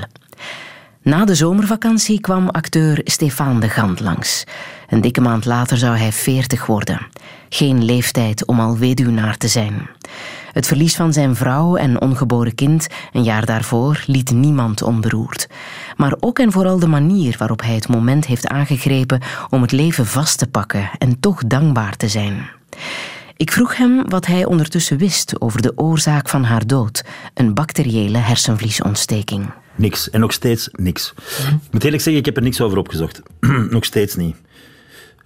Na 1.01 1.25
de 1.25 1.35
zomervakantie 1.35 2.19
kwam 2.19 2.49
acteur 2.49 3.01
Stefan 3.03 3.59
de 3.59 3.69
Gant 3.69 3.99
langs. 3.99 4.43
Een 4.89 5.01
dikke 5.01 5.21
maand 5.21 5.45
later 5.45 5.77
zou 5.77 5.97
hij 5.97 6.11
veertig 6.11 6.65
worden. 6.65 7.07
Geen 7.49 7.85
leeftijd 7.85 8.45
om 8.45 8.59
al 8.59 8.77
weduwnaar 8.77 9.37
te 9.37 9.47
zijn. 9.47 9.89
Het 10.53 10.67
verlies 10.67 10.95
van 10.95 11.13
zijn 11.13 11.35
vrouw 11.35 11.75
en 11.75 12.01
ongeboren 12.01 12.55
kind 12.55 12.88
een 13.11 13.23
jaar 13.23 13.45
daarvoor 13.45 14.03
liet 14.07 14.31
niemand 14.31 14.81
onberoerd. 14.81 15.47
Maar 15.95 16.15
ook 16.19 16.39
en 16.39 16.51
vooral 16.51 16.80
de 16.80 16.88
manier 16.88 17.35
waarop 17.38 17.61
hij 17.61 17.75
het 17.75 17.88
moment 17.88 18.25
heeft 18.25 18.47
aangegrepen 18.47 19.21
om 19.49 19.61
het 19.61 19.71
leven 19.71 20.05
vast 20.05 20.38
te 20.38 20.47
pakken 20.47 20.89
en 20.97 21.19
toch 21.19 21.43
dankbaar 21.47 21.95
te 21.95 22.07
zijn. 22.07 22.49
Ik 23.38 23.51
vroeg 23.51 23.77
hem 23.77 24.09
wat 24.09 24.25
hij 24.25 24.45
ondertussen 24.45 24.97
wist 24.97 25.41
over 25.41 25.61
de 25.61 25.73
oorzaak 25.75 26.30
van 26.30 26.43
haar 26.43 26.67
dood: 26.67 27.03
een 27.34 27.53
bacteriële 27.53 28.17
hersenvliesontsteking. 28.17 29.49
Niks. 29.75 30.09
En 30.09 30.19
nog 30.19 30.34
steeds 30.34 30.69
niks. 30.71 31.13
Ik 31.38 31.71
moet 31.71 31.84
eerlijk 31.84 32.03
zeggen, 32.03 32.21
ik 32.21 32.25
heb 32.25 32.38
er 32.38 32.43
niks 32.43 32.61
over 32.61 32.77
opgezocht. 32.77 33.21
nog 33.69 33.85
steeds 33.85 34.15
niet. 34.15 34.35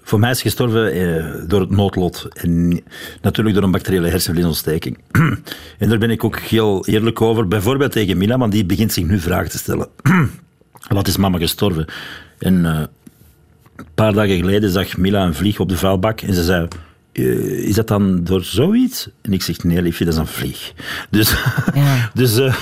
Voor 0.08 0.20
mij 0.20 0.32
is 0.32 0.42
gestorven 0.42 0.92
eh, 0.92 1.48
door 1.48 1.60
het 1.60 1.70
noodlot. 1.70 2.28
En 2.34 2.84
natuurlijk 3.22 3.56
door 3.56 3.64
een 3.64 3.72
bacteriële 3.72 4.10
hersenvliesontsteking. 4.10 4.98
en 5.80 5.90
daar 5.90 5.98
ben 5.98 6.10
ik 6.10 6.24
ook 6.24 6.40
heel 6.40 6.86
eerlijk 6.86 7.22
over. 7.22 7.48
Bijvoorbeeld 7.48 7.92
tegen 7.92 8.18
Mila, 8.18 8.38
want 8.38 8.52
die 8.52 8.66
begint 8.66 8.94
zich 8.94 9.06
nu 9.06 9.20
vragen 9.20 9.50
te 9.50 9.58
stellen. 9.58 9.88
Wat 10.88 11.08
is 11.08 11.18
mama 11.18 11.38
gestorven? 11.38 11.86
En 12.40 12.54
uh, 12.54 12.80
een 13.76 13.86
paar 13.94 14.14
dagen 14.14 14.38
geleden 14.38 14.70
zag 14.70 14.98
Mila 14.98 15.26
een 15.26 15.34
vlieg 15.34 15.60
op 15.60 15.70
de 15.70 15.78
vuilbak 15.78 16.22
en 16.22 16.34
ze 16.34 16.44
zei... 16.44 16.68
Uh, 17.18 17.68
is 17.68 17.76
dat 17.76 17.88
dan 17.88 18.24
door 18.24 18.44
zoiets? 18.44 19.10
En 19.22 19.34
ik 19.34 19.42
zeg, 19.42 19.64
nee 19.64 19.82
liefje, 19.82 20.06
dat 20.06 20.14
is 20.14 20.20
een 20.20 20.28
vlieg. 20.28 20.74
Dus, 21.10 21.36
ja. 21.74 22.10
dus 22.14 22.38
uh, 22.38 22.54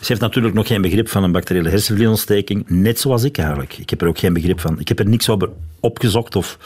ze 0.00 0.06
heeft 0.06 0.20
natuurlijk 0.20 0.54
nog 0.54 0.66
geen 0.66 0.82
begrip 0.82 1.08
van 1.08 1.22
een 1.22 1.32
bacteriële 1.32 1.68
hersenvliesontsteking, 1.68 2.68
net 2.68 3.00
zoals 3.00 3.22
ik 3.22 3.38
eigenlijk. 3.38 3.78
Ik 3.78 3.90
heb 3.90 4.00
er 4.00 4.08
ook 4.08 4.18
geen 4.18 4.32
begrip 4.32 4.60
van. 4.60 4.80
Ik 4.80 4.88
heb 4.88 4.98
er 4.98 5.08
niks 5.08 5.28
over 5.28 5.48
opgezocht 5.80 6.36
of... 6.36 6.58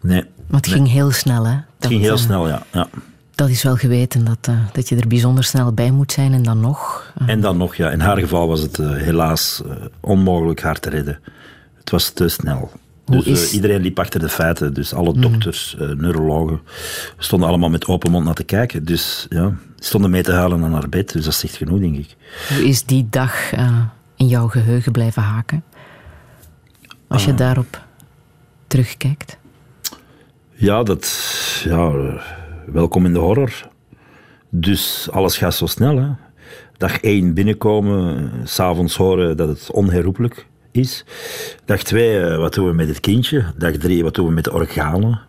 Nee. 0.00 0.24
Maar 0.46 0.60
het 0.60 0.70
ging 0.70 0.88
heel 0.88 1.10
snel, 1.10 1.46
hè? 1.46 1.54
Dat, 1.54 1.64
het 1.78 1.86
ging 1.86 2.00
heel 2.00 2.18
snel, 2.18 2.48
ja. 2.48 2.62
ja. 2.72 2.88
Dat 3.34 3.48
is 3.48 3.62
wel 3.62 3.76
geweten, 3.76 4.24
dat, 4.24 4.50
dat 4.72 4.88
je 4.88 4.96
er 4.96 5.08
bijzonder 5.08 5.44
snel 5.44 5.72
bij 5.72 5.90
moet 5.90 6.12
zijn 6.12 6.32
en 6.32 6.42
dan 6.42 6.60
nog. 6.60 7.12
En 7.26 7.40
dan 7.40 7.56
nog, 7.56 7.74
ja. 7.74 7.90
In 7.90 8.00
haar 8.00 8.18
geval 8.18 8.48
was 8.48 8.60
het 8.60 8.76
helaas 8.76 9.62
onmogelijk 10.00 10.62
haar 10.62 10.80
te 10.80 10.90
redden. 10.90 11.18
Het 11.78 11.90
was 11.90 12.10
te 12.10 12.28
snel. 12.28 12.70
Dus 13.10 13.26
is... 13.26 13.52
iedereen 13.52 13.80
liep 13.80 13.98
achter 13.98 14.20
de 14.20 14.28
feiten. 14.28 14.74
Dus 14.74 14.94
alle 14.94 15.12
mhm. 15.12 15.20
dokters, 15.20 15.76
mm. 15.78 16.00
neurologen 16.00 16.60
stonden 17.18 17.48
allemaal 17.48 17.70
met 17.70 17.86
open 17.86 18.10
mond 18.10 18.24
naar 18.24 18.34
te 18.34 18.44
kijken. 18.44 18.84
Dus 18.84 19.26
ja, 19.28 19.52
stonden 19.76 20.10
mee 20.10 20.22
te 20.22 20.32
huilen 20.32 20.64
aan 20.64 20.72
haar 20.72 20.88
bed. 20.88 21.12
Dus 21.12 21.24
dat 21.24 21.34
zegt 21.34 21.56
genoeg, 21.56 21.80
denk 21.80 21.96
ik. 21.96 22.16
Hoe 22.48 22.68
is 22.68 22.84
die 22.84 23.06
dag 23.10 23.52
in 24.16 24.26
jouw 24.26 24.48
geheugen 24.48 24.92
blijven 24.92 25.22
haken? 25.22 25.64
Als 27.08 27.24
je 27.24 27.34
daarop 27.34 27.84
terugkijkt. 28.66 29.38
Ja, 30.52 30.82
dat... 30.82 31.08
Ja, 31.64 31.92
welkom 32.66 33.06
in 33.06 33.12
de 33.12 33.18
horror. 33.18 33.68
Dus 34.48 35.08
alles 35.10 35.36
gaat 35.36 35.54
zo 35.54 35.66
snel. 35.66 35.96
Hè. 35.96 36.08
Dag 36.76 37.00
1 37.00 37.34
binnenkomen, 37.34 38.30
s'avonds 38.44 38.96
horen 38.96 39.36
dat 39.36 39.48
het 39.48 39.70
onherroepelijk 39.70 40.46
is. 40.70 41.04
Dag 41.64 41.82
2, 41.82 42.20
eh, 42.20 42.36
wat 42.36 42.54
doen 42.54 42.66
we 42.66 42.72
met 42.72 42.88
het 42.88 43.00
kindje? 43.00 43.44
Dag 43.56 43.72
3, 43.72 44.02
wat 44.02 44.14
doen 44.14 44.26
we 44.26 44.32
met 44.32 44.44
de 44.44 44.52
organen? 44.52 45.20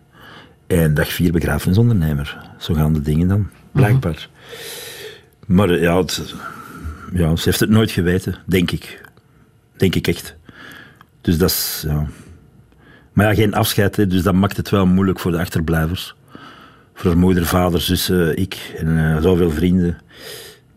En 0.66 0.94
dag 0.94 1.08
4, 1.08 1.32
begrafenisondernemer. 1.32 2.54
Zo 2.58 2.74
gaan 2.74 2.92
de 2.92 3.02
dingen 3.02 3.28
dan, 3.28 3.48
blijkbaar. 3.72 4.28
Maar 5.46 5.70
eh, 5.70 5.82
ja, 5.82 6.04
ja, 7.12 7.36
ze 7.36 7.42
heeft 7.44 7.60
het 7.60 7.70
nooit 7.70 7.90
geweten, 7.90 8.36
denk 8.46 8.70
ik. 8.70 9.00
Denk 9.76 9.94
ik 9.94 10.06
echt. 10.06 10.36
Dus 11.20 11.38
dat 11.38 11.50
is... 11.50 11.84
Ja. 11.86 12.06
Maar 13.12 13.26
ja, 13.26 13.34
geen 13.34 13.54
afscheid, 13.54 14.10
dus 14.10 14.22
dat 14.22 14.34
maakt 14.34 14.56
het 14.56 14.70
wel 14.70 14.86
moeilijk 14.86 15.20
voor 15.20 15.30
de 15.30 15.38
achterblijvers. 15.38 16.14
Voor 16.94 17.10
haar 17.10 17.18
moeder, 17.18 17.46
vader, 17.46 17.80
zussen, 17.80 18.36
ik 18.36 18.74
en 18.76 18.88
uh, 18.88 19.22
zoveel 19.22 19.50
vrienden. 19.50 19.98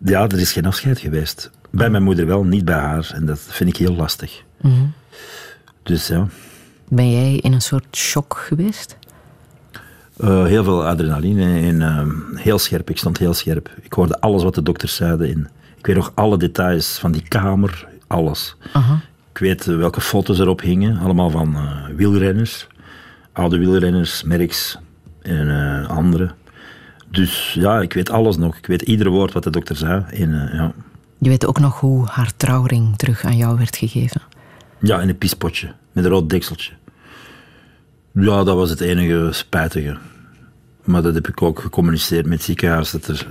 Ja, 0.06 0.28
er 0.28 0.40
is 0.40 0.52
geen 0.52 0.66
afscheid 0.66 1.00
geweest. 1.00 1.52
Bij 1.72 1.90
mijn 1.90 2.04
moeder 2.04 2.26
wel, 2.26 2.44
niet 2.44 2.66
bij 2.66 2.76
haar. 2.76 3.12
En 3.14 3.26
dat 3.26 3.40
vind 3.40 3.70
ik 3.70 3.78
heel 3.78 3.96
lastig. 3.96 4.44
Mm 4.66 4.94
Dus 5.84 6.08
ja. 6.08 6.28
Ben 6.88 7.12
jij 7.12 7.36
in 7.36 7.54
een 7.54 7.62
soort 7.62 7.96
shock 7.96 8.44
geweest? 8.48 8.98
Uh, 10.18 10.46
heel 10.46 10.64
veel 10.64 10.88
adrenaline 10.88 11.60
en 11.60 11.82
uh, 11.82 12.40
heel 12.40 12.60
scherp. 12.60 12.90
Ik 12.90 12.98
stond 12.98 13.18
heel 13.18 13.34
scherp. 13.34 13.70
Ik 13.82 13.94
hoorde 13.94 14.20
alles 14.20 14.44
wat 14.44 14.56
de 14.56 14.64
dokters 14.64 14.96
zeiden. 14.96 15.30
En 15.30 15.50
ik 15.78 15.86
weet 15.86 15.96
nog 15.96 16.12
alle 16.16 16.38
details 16.38 16.98
van 17.00 17.12
die 17.12 17.22
kamer, 17.28 17.88
alles. 18.08 18.56
Ik 19.32 19.38
weet 19.38 19.66
uh, 19.66 19.78
welke 19.78 20.02
foto's 20.02 20.40
erop 20.40 20.62
hingen, 20.62 20.98
allemaal 20.98 21.30
van 21.30 21.58
wielrenners. 21.96 22.68
Oude 23.34 23.58
wielrenners, 23.58 24.24
Merckx 24.24 24.78
en 25.22 25.88
andere. 25.88 26.32
Dus 27.12 27.54
ja, 27.54 27.82
ik 27.82 27.94
weet 27.94 28.10
alles 28.10 28.38
nog. 28.38 28.58
Ik 28.58 28.66
weet 28.66 28.82
ieder 28.82 29.10
woord 29.10 29.34
wat 29.34 29.44
de 29.44 29.50
dokter 29.50 29.76
zei. 29.76 30.04
En, 30.10 30.50
ja. 30.54 30.72
Je 31.18 31.30
weet 31.30 31.46
ook 31.46 31.60
nog 31.60 31.80
hoe 31.80 32.08
haar 32.08 32.32
trouwring 32.38 32.98
terug 32.98 33.26
aan 33.26 33.38
jou 33.38 33.58
werd 33.58 33.76
gegeven? 33.76 34.22
Ja, 34.86 35.02
in 35.02 35.10
een 35.10 35.18
piespotje, 35.18 35.72
met 35.92 36.04
een 36.04 36.12
rood 36.12 36.30
dekseltje. 36.30 36.72
Ja, 38.14 38.44
dat 38.44 38.56
was 38.56 38.70
het 38.70 38.82
enige 38.82 39.30
spijtige. 39.32 39.98
Maar 40.84 41.02
dat 41.02 41.14
heb 41.14 41.28
ik 41.28 41.42
ook 41.42 41.60
gecommuniceerd 41.60 42.26
met 42.26 42.44
ziekenhuis, 42.44 42.92
dat 42.92 43.08
er 43.08 43.28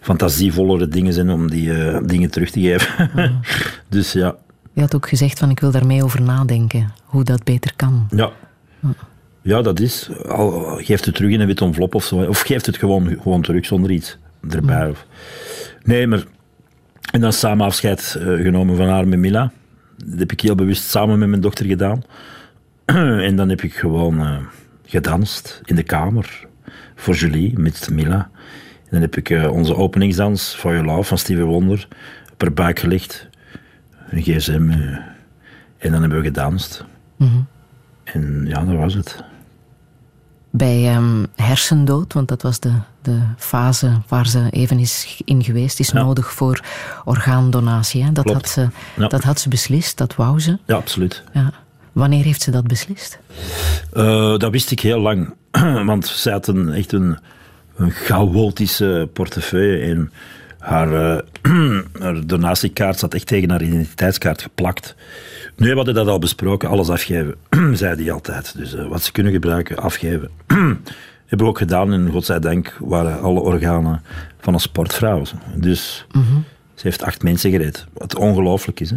fantasievollere 0.00 0.88
dingen 0.88 1.12
zijn 1.12 1.30
om 1.30 1.50
die 1.50 1.68
uh, 1.68 1.98
dingen 2.04 2.30
terug 2.30 2.50
te 2.50 2.60
geven. 2.60 3.10
Dus 3.88 4.12
ja. 4.12 4.36
Je 4.72 4.80
had 4.80 4.94
ook 4.94 5.08
gezegd 5.08 5.38
van 5.38 5.50
ik 5.50 5.60
wil 5.60 5.70
daarmee 5.70 6.04
over 6.04 6.22
nadenken, 6.22 6.92
hoe 7.04 7.24
dat 7.24 7.44
beter 7.44 7.72
kan. 7.76 8.08
Ja. 8.10 8.30
Ja, 9.42 9.62
dat 9.62 9.80
is. 9.80 10.10
Al, 10.28 10.76
geeft 10.76 11.04
het 11.04 11.14
terug 11.14 11.30
in 11.30 11.40
een 11.40 11.46
wit 11.46 11.60
envelop 11.60 11.94
of 11.94 12.04
zo. 12.04 12.16
Of 12.16 12.40
geeft 12.40 12.66
het 12.66 12.76
gewoon, 12.76 13.18
gewoon 13.22 13.42
terug 13.42 13.66
zonder 13.66 13.90
iets 13.90 14.18
erbij. 14.50 14.86
Mm. 14.86 14.94
Nee, 15.82 16.06
maar... 16.06 16.24
En 17.10 17.20
dan 17.20 17.32
samen 17.32 17.66
afscheid 17.66 18.16
uh, 18.18 18.42
genomen 18.42 18.76
van 18.76 18.88
haar 18.88 19.08
met 19.08 19.18
Mila. 19.18 19.52
Dat 20.04 20.18
heb 20.18 20.32
ik 20.32 20.40
heel 20.40 20.54
bewust 20.54 20.88
samen 20.88 21.18
met 21.18 21.28
mijn 21.28 21.40
dochter 21.40 21.66
gedaan. 21.66 22.02
en 23.28 23.36
dan 23.36 23.48
heb 23.48 23.62
ik 23.62 23.74
gewoon 23.74 24.20
uh, 24.20 24.38
gedanst 24.84 25.60
in 25.64 25.74
de 25.76 25.82
kamer 25.82 26.46
voor 26.94 27.14
Julie 27.14 27.58
met 27.58 27.88
Mila. 27.92 28.30
En 28.84 28.90
dan 28.90 29.00
heb 29.00 29.16
ik 29.16 29.30
uh, 29.30 29.50
onze 29.52 29.76
openingsdans, 29.76 30.54
For 30.54 30.72
Your 30.72 30.86
Love 30.86 31.02
van 31.02 31.18
Steven 31.18 31.44
Wonder, 31.44 31.88
op 32.32 32.40
haar 32.40 32.52
buik 32.52 32.78
gelegd. 32.78 33.28
Een 34.10 34.22
gsm. 34.22 34.70
Uh, 34.70 34.98
en 35.78 35.90
dan 35.90 36.00
hebben 36.00 36.18
we 36.18 36.24
gedanst. 36.24 36.84
Mm 37.16 37.28
-hmm. 37.28 37.46
En 38.04 38.46
ja, 38.48 38.64
dat 38.64 38.76
was 38.76 38.94
het. 38.94 39.24
Bij 40.56 40.96
um, 40.96 41.26
hersendood, 41.34 42.12
want 42.12 42.28
dat 42.28 42.42
was 42.42 42.60
de, 42.60 42.72
de 43.02 43.20
fase 43.36 44.00
waar 44.08 44.26
ze 44.26 44.46
even 44.50 44.78
is 44.78 45.20
in 45.24 45.44
geweest, 45.44 45.80
is 45.80 45.90
Ja. 45.90 46.02
nodig 46.02 46.32
voor 46.32 46.60
orgaandonatie. 47.04 48.04
Hè? 48.04 48.12
Dat, 48.12 48.24
Klopt. 48.24 48.40
had 48.40 48.48
ze, 48.50 48.68
Ja. 48.96 49.08
dat 49.08 49.22
had 49.22 49.40
ze 49.40 49.48
beslist, 49.48 49.98
dat 49.98 50.14
wou 50.14 50.40
ze. 50.40 50.58
Ja, 50.66 50.74
absoluut. 50.76 51.22
Ja. 51.32 51.52
Wanneer 51.92 52.24
heeft 52.24 52.42
ze 52.42 52.50
dat 52.50 52.66
beslist? 52.66 53.18
Eh, 53.92 54.36
dat 54.36 54.50
wist 54.50 54.70
ik 54.70 54.80
heel 54.80 55.00
lang. 55.00 55.34
Want 55.86 56.06
zij 56.06 56.32
had 56.32 56.46
een, 56.46 56.72
echt 56.72 56.92
een, 56.92 57.18
een 57.76 57.90
chaotische 57.90 59.08
portefeuille. 59.12 59.78
En 59.94 60.12
haar, 60.58 61.16
eh, 61.16 61.22
haar 62.02 62.26
donatiekaart 62.26 62.98
zat 62.98 63.14
echt 63.14 63.26
tegen 63.26 63.50
haar 63.50 63.62
identiteitskaart 63.62 64.42
geplakt. 64.42 64.94
Hadden 65.56 65.84
we 65.84 65.92
dat 65.92 66.08
al 66.08 66.18
besproken, 66.18 66.68
alles 66.68 66.88
afgeven, 66.88 67.34
zei 67.72 68.02
hij 68.02 68.12
altijd. 68.12 68.56
Dus 68.56 68.74
eh, 68.74 68.88
wat 68.88 69.02
ze 69.02 69.12
kunnen 69.12 69.32
gebruiken, 69.32 69.76
afgeven. 69.76 70.30
Hebben 71.26 71.46
we 71.46 71.52
ook 71.52 71.58
gedaan 71.58 71.92
en 71.92 72.10
godzijdank 72.10 72.76
waren 72.80 73.20
alle 73.20 73.40
organen 73.40 74.02
van 74.40 74.54
een 74.54 74.60
sportvrouw. 74.60 75.22
Dus 75.56 76.06
ze 76.74 76.82
heeft 76.82 77.02
acht 77.02 77.22
mensen 77.22 77.50
gered. 77.50 77.86
Wat 77.92 78.16
ongelooflijk 78.16 78.80
is, 78.80 78.90
hè? 78.90 78.96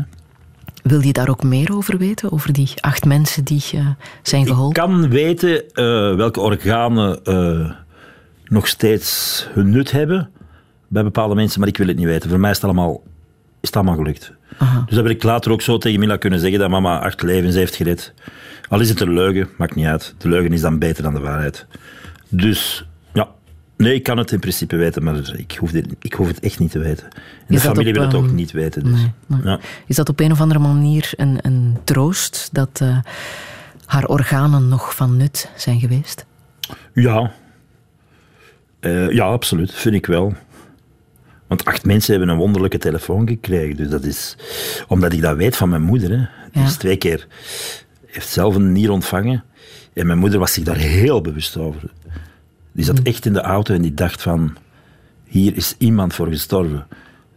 Wil 0.84 1.02
je 1.02 1.14
daar 1.14 1.30
ook 1.30 1.44
meer 1.44 1.74
over 1.76 1.98
weten? 1.98 2.32
Over 2.32 2.54
die 2.54 2.70
acht 2.76 3.06
mensen 3.06 3.44
die 3.44 3.64
eh, 3.74 3.88
zijn 4.24 4.42
Ik 4.42 4.48
geholpen? 4.48 4.74
kan 4.84 5.10
weten 5.10 5.70
eh, 5.74 6.16
welke 6.16 6.40
organen 6.40 7.20
nog 8.46 8.68
steeds 8.68 9.48
hun 9.54 9.70
nut 9.70 9.92
hebben 9.92 10.30
bij 10.88 11.04
bepaalde 11.04 11.36
mensen, 11.36 11.60
maar 11.60 11.70
ik 11.70 11.78
wil 11.78 11.88
het 11.88 11.98
niet 11.98 12.06
weten. 12.06 12.30
Voor 12.30 12.40
mij 12.40 12.50
is 12.50 12.56
het 12.56 12.66
allemaal, 12.66 13.02
is 13.62 13.68
het 13.68 13.76
allemaal 13.76 13.96
gelukt. 13.96 14.32
Aha. 14.58 14.84
Dus 14.86 14.96
dat 14.96 15.04
wil 15.04 15.14
ik 15.14 15.24
later 15.24 15.52
ook 15.52 15.62
zo 15.62 15.78
tegen 15.78 16.00
Mila 16.00 16.18
kunnen 16.18 16.40
zeggen 16.40 16.60
dat 16.60 16.70
mama 16.70 17.00
acht 17.00 17.22
levens 17.22 17.56
heeft 17.56 17.76
gered. 17.76 18.14
Al 18.70 18.80
is 18.80 18.90
het 18.90 19.00
een 19.00 19.14
leugen, 19.14 19.50
maakt 19.58 19.76
niet 19.76 19.86
uit. 19.86 20.16
De 20.18 20.30
leugen 20.30 20.54
is 20.54 20.62
dan 20.62 20.80
beter 20.80 21.04
dan 21.04 21.14
de 21.14 21.20
waarheid. 21.20 21.66
Dus 22.30 22.86
ja, 23.14 23.30
nee, 23.78 23.94
ik 23.94 24.04
kan 24.04 24.18
het 24.18 24.32
in 24.32 24.40
principe 24.40 24.76
weten, 24.76 25.04
maar 25.04 25.38
ik 25.38 25.56
hoef, 25.60 25.72
dit, 25.72 25.96
ik 26.02 26.14
hoef 26.14 26.28
het 26.28 26.40
echt 26.40 26.60
niet 26.60 26.72
te 26.72 26.80
weten. 26.80 27.04
En 27.06 27.20
de 27.48 27.54
dat 27.54 27.62
familie 27.62 27.88
op, 27.88 27.96
wil 27.96 28.06
het 28.06 28.16
ook 28.16 28.26
ehm, 28.26 28.36
niet 28.36 28.52
weten. 28.52 28.84
Dus. 28.84 28.94
nee, 28.94 29.12
nee. 29.26 29.42
Ja. 29.44 29.60
Is 29.86 29.96
dat 29.96 30.10
op 30.10 30.20
een 30.20 30.32
of 30.32 30.42
andere 30.42 30.60
manier 30.60 31.12
een, 31.16 31.38
een 31.42 31.78
troost 31.84 32.50
dat 32.52 32.80
eh, 32.82 32.98
haar 33.86 34.06
organen 34.06 34.68
nog 34.68 34.96
van 34.96 35.18
nut 35.18 35.50
zijn 35.56 35.80
geweest? 35.80 36.26
Ja. 36.94 37.32
Eh, 38.80 39.12
ja, 39.12 39.26
absoluut. 39.26 39.74
Vind 39.74 39.96
ik 39.96 40.06
wel. 40.06 40.34
Want 41.50 41.66
acht 41.66 41.86
mensen 41.86 42.12
hebben 42.12 42.30
een 42.34 42.38
wonderlijke 42.40 42.78
telefoon 42.78 43.28
gekregen. 43.28 43.76
Dus 43.76 43.90
dat 43.90 44.04
is... 44.04 44.36
Omdat 44.88 45.14
ik 45.14 45.22
dat 45.22 45.38
weet 45.38 45.56
van 45.56 45.70
mijn 45.70 45.82
moeder. 45.82 46.10
Hè. 46.10 46.18
Die 46.52 46.62
Ja. 46.62 46.68
is 46.68 46.76
twee 46.76 46.98
keer... 46.98 47.28
Heeft 48.06 48.30
zelf 48.30 48.56
een 48.56 48.72
nier 48.72 48.92
ontvangen. 48.92 49.44
En 49.94 50.08
mijn 50.08 50.20
moeder 50.20 50.40
was 50.40 50.54
zich 50.54 50.64
daar 50.64 50.76
heel 50.78 51.22
bewust 51.22 51.58
over. 51.58 51.82
Die 52.72 52.86
zat 52.86 53.00
echt 53.00 53.26
in 53.26 53.34
de 53.34 53.42
auto 53.42 53.74
en 53.74 53.82
die 53.82 53.94
dacht 53.94 54.22
van... 54.22 54.56
Hier 55.24 55.56
is 55.56 55.76
iemand 55.78 56.14
voor 56.14 56.28
gestorven. 56.28 56.88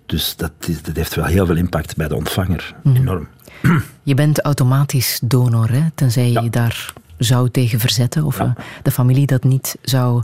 Dus 0.06 0.36
dat, 0.36 0.52
is, 0.66 0.82
dat 0.82 0.96
heeft 0.96 1.14
wel 1.14 1.24
heel 1.24 1.46
veel 1.46 1.56
impact 1.56 1.96
bij 1.96 2.08
de 2.08 2.14
ontvanger. 2.16 2.74
Enorm. 2.84 3.28
Je 4.02 4.14
bent 4.14 4.40
automatisch 4.40 5.20
donor, 5.24 5.70
hè? 5.70 5.82
tenzij 5.94 6.26
je 6.26 6.32
Ja. 6.32 6.40
je 6.40 6.50
daar 6.50 6.92
zou 7.18 7.50
tegen 7.50 7.80
verzetten 7.80 8.24
of 8.24 8.38
Ja. 8.38 8.44
eh, 8.56 8.64
de 8.82 8.90
familie 8.90 9.26
dat 9.26 9.44
niet 9.44 9.76
zou 9.82 10.22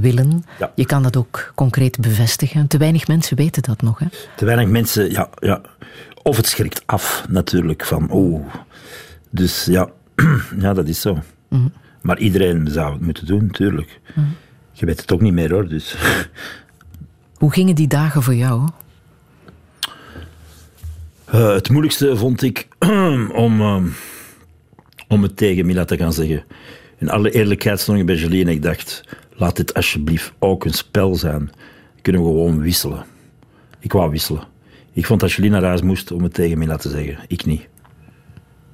willen. 0.00 0.44
Ja. 0.58 0.72
Je 0.74 0.86
kan 0.86 1.02
dat 1.02 1.16
ook 1.16 1.52
concreet 1.54 2.00
bevestigen. 2.00 2.66
Te 2.66 2.78
weinig 2.78 3.06
mensen 3.06 3.36
weten 3.36 3.62
dat 3.62 3.82
nog. 3.82 3.98
Hè? 3.98 4.06
Te 4.36 4.44
weinig 4.44 4.68
mensen, 4.68 5.10
ja, 5.10 5.28
ja. 5.38 5.60
Of 6.22 6.36
het 6.36 6.46
schrikt 6.46 6.82
af, 6.86 7.24
natuurlijk, 7.28 7.84
van 7.84 8.10
oh. 8.10 8.46
Dus 9.30 9.64
ja, 9.64 9.88
ja 10.58 10.72
dat 10.72 10.88
is 10.88 11.00
zo. 11.00 11.18
Maar 12.02 12.18
iedereen 12.18 12.68
zou 12.70 12.92
het 12.92 13.00
moeten 13.00 13.26
doen, 13.26 13.46
natuurlijk. 13.46 14.00
Je 14.72 14.86
weet 14.86 15.00
het 15.00 15.12
ook 15.12 15.20
niet 15.20 15.32
meer 15.32 15.52
hoor, 15.52 15.68
dus. 15.68 15.96
Hoe 17.38 17.52
gingen 17.52 17.74
die 17.74 17.88
dagen 17.88 18.22
voor 18.22 18.34
jou? 18.34 18.68
Eh, 21.24 21.52
het 21.52 21.68
moeilijkste 21.68 22.16
vond 22.16 22.42
ik 22.42 22.68
om, 23.44 23.60
eh, 23.60 23.82
om 25.08 25.22
het 25.22 25.36
tegen 25.36 25.66
Mila 25.66 25.84
te 25.84 25.96
gaan 25.96 26.12
zeggen. 26.12 26.44
In 26.98 27.10
alle 27.10 27.30
eerlijkheid 27.30 27.80
stond 27.80 27.98
ik 27.98 28.06
bij 28.06 28.14
Julie 28.14 28.44
en 28.44 28.50
ik 28.50 28.62
dacht, 28.62 29.04
laat 29.36 29.56
dit 29.56 29.74
alsjeblieft 29.74 30.32
ook 30.38 30.64
een 30.64 30.72
spel 30.72 31.14
zijn. 31.14 31.50
Kunnen 32.02 32.22
we 32.22 32.28
gewoon 32.28 32.60
wisselen. 32.60 33.04
Ik 33.78 33.92
wou 33.92 34.10
wisselen. 34.10 34.42
Ik 34.92 35.06
vond 35.06 35.20
dat 35.20 35.32
Julie 35.32 35.50
naar 35.50 35.62
huis 35.62 35.82
moest 35.82 36.12
om 36.12 36.22
het 36.22 36.34
tegen 36.34 36.58
Mila 36.58 36.76
te 36.76 36.88
zeggen. 36.88 37.18
Ik 37.28 37.44
niet. 37.44 37.68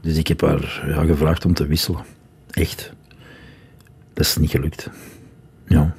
Dus 0.01 0.17
ik 0.17 0.27
heb 0.27 0.41
haar 0.41 0.85
ja, 0.87 1.05
gevraagd 1.05 1.45
om 1.45 1.55
te 1.55 1.67
wisselen. 1.67 2.05
Echt. 2.51 2.93
Dat 4.13 4.27
is 4.27 4.37
niet 4.37 4.51
gelukt. 4.51 4.91
Ja. 5.67 5.95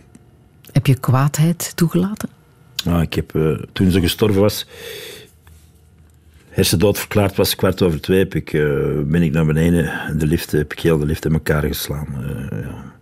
Heb 0.71 0.87
je 0.87 0.99
kwaadheid 0.99 1.71
toegelaten? 1.75 2.29
Ja, 2.75 3.01
ik 3.01 3.13
heb, 3.13 3.35
eh, 3.35 3.51
toen 3.71 3.91
ze 3.91 3.99
gestorven 3.99 4.41
was, 4.41 4.67
hersendood 6.49 6.99
verklaard 6.99 7.35
was, 7.35 7.55
kwart 7.55 7.81
over 7.81 8.01
twee, 8.01 8.19
heb 8.19 8.35
ik, 8.35 8.53
eh, 8.53 8.99
ben 9.05 9.21
ik 9.21 9.31
naar 9.31 9.45
beneden 9.45 9.91
in 10.09 10.17
de 10.17 10.27
lift, 10.27 10.51
heb 10.51 10.71
ik 10.71 10.79
heel 10.79 10.97
de 10.97 11.05
lift 11.05 11.25
in 11.25 11.33
elkaar 11.33 11.63
geslaan. 11.63 12.07
Eh, 12.23 12.61
ja. 12.61 12.92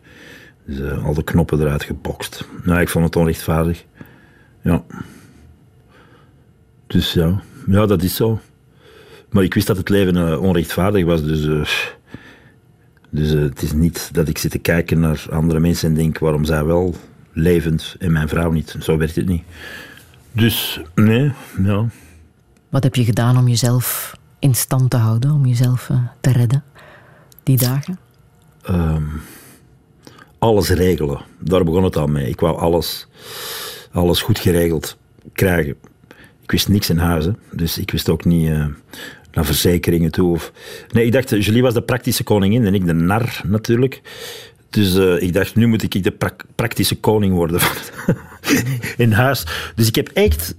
Dus 0.71 0.79
eh, 0.91 1.05
al 1.05 1.13
de 1.13 1.23
knoppen 1.23 1.59
eruit 1.59 1.83
gebokst. 1.83 2.47
Nou, 2.63 2.81
ik 2.81 2.89
vond 2.89 3.05
het 3.05 3.15
onrechtvaardig. 3.15 3.85
Ja. 4.61 4.83
Dus 6.87 7.13
ja, 7.13 7.41
ja, 7.67 7.85
dat 7.85 8.03
is 8.03 8.15
zo. 8.15 8.39
Maar 9.29 9.43
ik 9.43 9.53
wist 9.53 9.67
dat 9.67 9.77
het 9.77 9.89
leven 9.89 10.15
eh, 10.17 10.41
onrechtvaardig 10.41 11.05
was, 11.05 11.23
dus... 11.23 11.47
eh, 11.47 11.73
dus 13.13 13.29
het 13.29 13.61
is 13.61 13.73
niet 13.73 14.09
dat 14.13 14.27
ik 14.27 14.37
zit 14.37 14.51
te 14.51 14.59
kijken 14.59 14.99
naar 14.99 15.25
andere 15.29 15.59
mensen 15.59 15.89
en 15.89 15.95
denk 15.95 16.19
waarom 16.19 16.45
zij 16.45 16.65
wel 16.65 16.95
levend 17.33 17.95
en 17.99 18.11
mijn 18.11 18.27
vrouw 18.27 18.51
niet. 18.51 18.75
Zo 18.79 18.97
werkt 18.97 19.15
het 19.15 19.27
niet. 19.27 19.43
Dus 20.31 20.81
nee, 20.95 21.31
ja. 21.63 21.85
Wat 22.69 22.83
heb 22.83 22.95
je 22.95 23.03
gedaan 23.03 23.37
om 23.37 23.47
jezelf 23.47 24.17
in 24.39 24.55
stand 24.55 24.89
te 24.89 24.97
houden, 24.97 25.31
om 25.31 25.45
jezelf 25.45 25.89
te 26.21 26.31
redden 26.31 26.63
die 27.43 27.57
dagen? 27.57 27.99
ehm, 28.61 29.03
alles 30.41 30.69
regelen. 30.69 31.21
Daar 31.39 31.63
begon 31.63 31.83
het 31.83 31.97
al 31.97 32.07
mee. 32.07 32.29
Ik 32.29 32.39
wou 32.39 32.57
alles, 32.57 33.07
alles 33.91 34.21
goed 34.21 34.39
geregeld 34.39 34.97
krijgen. 35.33 35.75
Ik 36.41 36.51
wist 36.51 36.67
niks 36.67 36.89
in 36.89 36.97
huis, 36.97 37.25
hè. 37.25 37.31
dus 37.51 37.77
ik 37.77 37.91
wist 37.91 38.09
ook 38.09 38.25
niet 38.25 38.49
eh, 38.49 38.65
naar 39.31 39.45
verzekeringen 39.45 40.11
toe. 40.11 40.37
Nee, 40.91 41.05
ik 41.05 41.11
dacht, 41.11 41.29
Julie 41.29 41.61
was 41.61 41.73
de 41.73 41.81
praktische 41.81 42.23
koningin 42.23 42.65
en 42.65 42.73
ik 42.73 42.85
de 42.85 42.93
nar 42.93 43.41
natuurlijk. 43.47 44.01
Dus 44.69 44.95
uh, 44.95 45.21
ik 45.21 45.33
dacht, 45.33 45.55
nu 45.55 45.67
moet 45.67 45.83
ik 45.83 46.03
de 46.03 46.11
pra 46.11 46.35
praktische 46.55 46.99
koning 46.99 47.33
worden 47.33 47.61
in 48.97 49.11
huis. 49.11 49.45
Dus 49.75 49.87
ik 49.87 49.95
heb 49.95 50.07
echt 50.13 50.55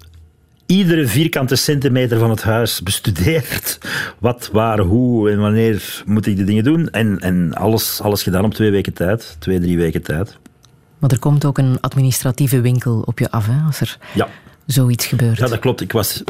iedere 0.77 1.07
vierkante 1.07 1.57
centimeter 1.57 2.19
van 2.19 2.31
het 2.31 2.43
huis 2.43 2.83
bestudeerd. 2.83 3.79
Wat, 4.19 4.49
waar, 4.53 4.79
hoe 4.79 5.31
en 5.31 5.39
wanneer 5.41 6.03
moet 6.07 6.27
ik 6.27 6.37
de 6.37 6.45
dingen 6.45 6.65
doen. 6.65 6.91
En, 6.91 7.21
en 7.21 7.55
alles, 7.55 8.01
alles 8.01 8.23
gedaan 8.23 8.45
op 8.45 8.55
twee 8.55 8.71
weken 8.71 8.93
tijd. 8.93 9.37
Twee, 9.39 9.61
drie 9.61 9.77
weken 9.77 10.03
tijd. 10.03 10.39
Maar 10.99 11.11
er 11.11 11.19
komt 11.19 11.45
ook 11.45 11.59
een 11.59 11.81
administratieve 11.81 12.61
winkel 12.61 13.03
op 13.05 13.19
je 13.19 13.31
af, 13.31 13.47
hè, 13.47 13.67
als 13.67 13.81
er 13.81 13.99
ja. 14.15 14.29
zoiets 14.67 15.07
gebeurt. 15.07 15.39
Ja, 15.39 15.47
dat 15.47 15.59
klopt. 15.59 15.81
Ik, 15.81 15.93
was, 15.93 16.23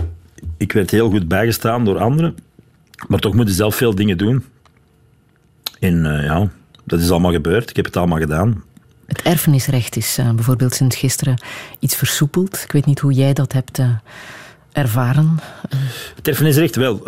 ik 0.57 0.73
werd 0.73 0.91
heel 0.91 1.11
goed 1.11 1.29
bijgestaan 1.29 1.85
door 1.85 1.99
anderen. 1.99 2.35
Maar 3.09 3.19
toch 3.19 3.35
moet 3.35 3.49
je 3.49 3.55
zelf 3.55 3.75
veel 3.75 3.95
dingen 3.95 4.19
doen. 4.19 4.45
En 5.81 6.05
uh, 6.05 6.25
ja, 6.25 6.49
dat 6.85 7.01
is 7.01 7.11
allemaal 7.11 7.33
gebeurd. 7.33 7.71
Ik 7.71 7.77
heb 7.77 7.85
het 7.85 7.97
allemaal 7.97 8.19
gedaan. 8.19 8.63
Het 9.13 9.23
erfenisrecht 9.23 9.97
is 9.97 10.19
uh, 10.19 10.31
bijvoorbeeld 10.31 10.75
sinds 10.75 10.97
gisteren 10.97 11.43
iets 11.79 11.97
versoepeld. 11.97 12.63
Ik 12.65 12.73
weet 12.73 12.87
niet 12.87 12.99
hoe 12.99 13.13
jij 13.13 13.33
dat 13.33 13.53
hebt 13.53 13.79
uh, 13.79 13.87
ervaren. 14.73 15.39
Het 16.15 16.29
erfenisrecht 16.29 16.77
wel. 16.77 17.01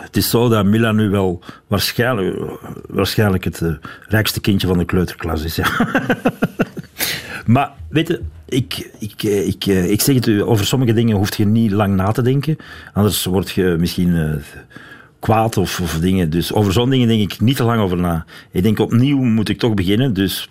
het 0.00 0.16
is 0.16 0.30
zo 0.30 0.48
dat 0.48 0.64
Mila 0.64 0.92
nu 0.92 1.10
wel 1.10 1.42
waarschijnlijk, 1.66 2.58
waarschijnlijk 2.88 3.44
het 3.44 3.62
rijkste 4.08 4.40
kindje 4.40 4.66
van 4.66 4.78
de 4.78 4.84
kleuterklas 4.84 5.42
is. 5.42 5.58
Maar 7.46 7.72
weet 7.88 8.08
je, 8.08 8.20
ik, 8.48 8.90
ik, 8.98 9.22
ik, 9.22 9.64
ik 9.66 10.00
zeg 10.00 10.14
het 10.14 10.26
u, 10.26 10.42
over 10.42 10.66
sommige 10.66 10.92
dingen 10.92 11.16
hoef 11.16 11.36
je 11.36 11.46
niet 11.46 11.70
lang 11.70 11.94
na 11.94 12.12
te 12.12 12.22
denken. 12.22 12.56
Anders 12.92 13.24
word 13.24 13.50
je 13.50 13.76
misschien 13.78 14.42
kwaad 15.24 15.56
of, 15.56 15.80
of 15.80 15.98
dingen. 15.98 16.30
Dus 16.30 16.52
over 16.52 16.72
zo'n 16.72 16.90
dingen 16.90 17.08
denk 17.08 17.32
ik 17.32 17.40
niet 17.40 17.56
te 17.56 17.64
lang 17.64 17.80
over 17.80 17.96
na. 17.96 18.24
Ik 18.50 18.62
denk 18.62 18.78
opnieuw 18.78 19.18
moet 19.18 19.48
ik 19.48 19.58
toch 19.58 19.74
beginnen, 19.74 20.12
dus 20.12 20.50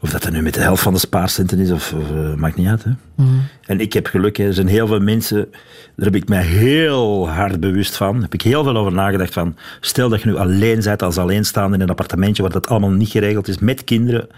of 0.00 0.10
dat 0.10 0.24
er 0.24 0.32
nu 0.32 0.42
met 0.42 0.54
de 0.54 0.60
helft 0.60 0.82
van 0.82 0.92
de 0.92 0.98
spaarcenten 0.98 1.58
is, 1.58 1.70
of, 1.70 1.92
of 1.92 2.10
uh, 2.10 2.34
maakt 2.34 2.56
niet 2.56 2.66
uit. 2.66 2.84
Hè. 2.84 2.90
Mhm. 3.14 3.28
En 3.66 3.80
ik 3.80 3.92
heb 3.92 4.06
geluk, 4.06 4.36
hè. 4.36 4.44
er 4.46 4.54
zijn 4.54 4.66
heel 4.66 4.86
veel 4.86 5.00
mensen, 5.00 5.48
daar 5.96 6.06
heb 6.06 6.14
ik 6.14 6.28
mij 6.28 6.42
heel 6.42 7.28
hard 7.28 7.60
bewust 7.60 7.96
van. 7.96 8.12
Daar 8.12 8.22
heb 8.22 8.34
ik 8.34 8.42
heel 8.42 8.64
veel 8.64 8.76
over 8.76 8.92
nagedacht 8.92 9.32
van, 9.32 9.56
stel 9.80 10.08
dat 10.08 10.22
je 10.22 10.28
nu 10.28 10.36
alleen 10.36 10.80
bent 10.80 11.02
als 11.02 11.18
alleenstaande 11.18 11.76
in 11.76 11.82
een 11.82 11.88
appartementje 11.88 12.42
waar 12.42 12.52
dat 12.52 12.68
allemaal 12.68 12.90
niet 12.90 13.10
geregeld 13.10 13.48
is, 13.48 13.58
met 13.58 13.84
kinderen. 13.84 14.28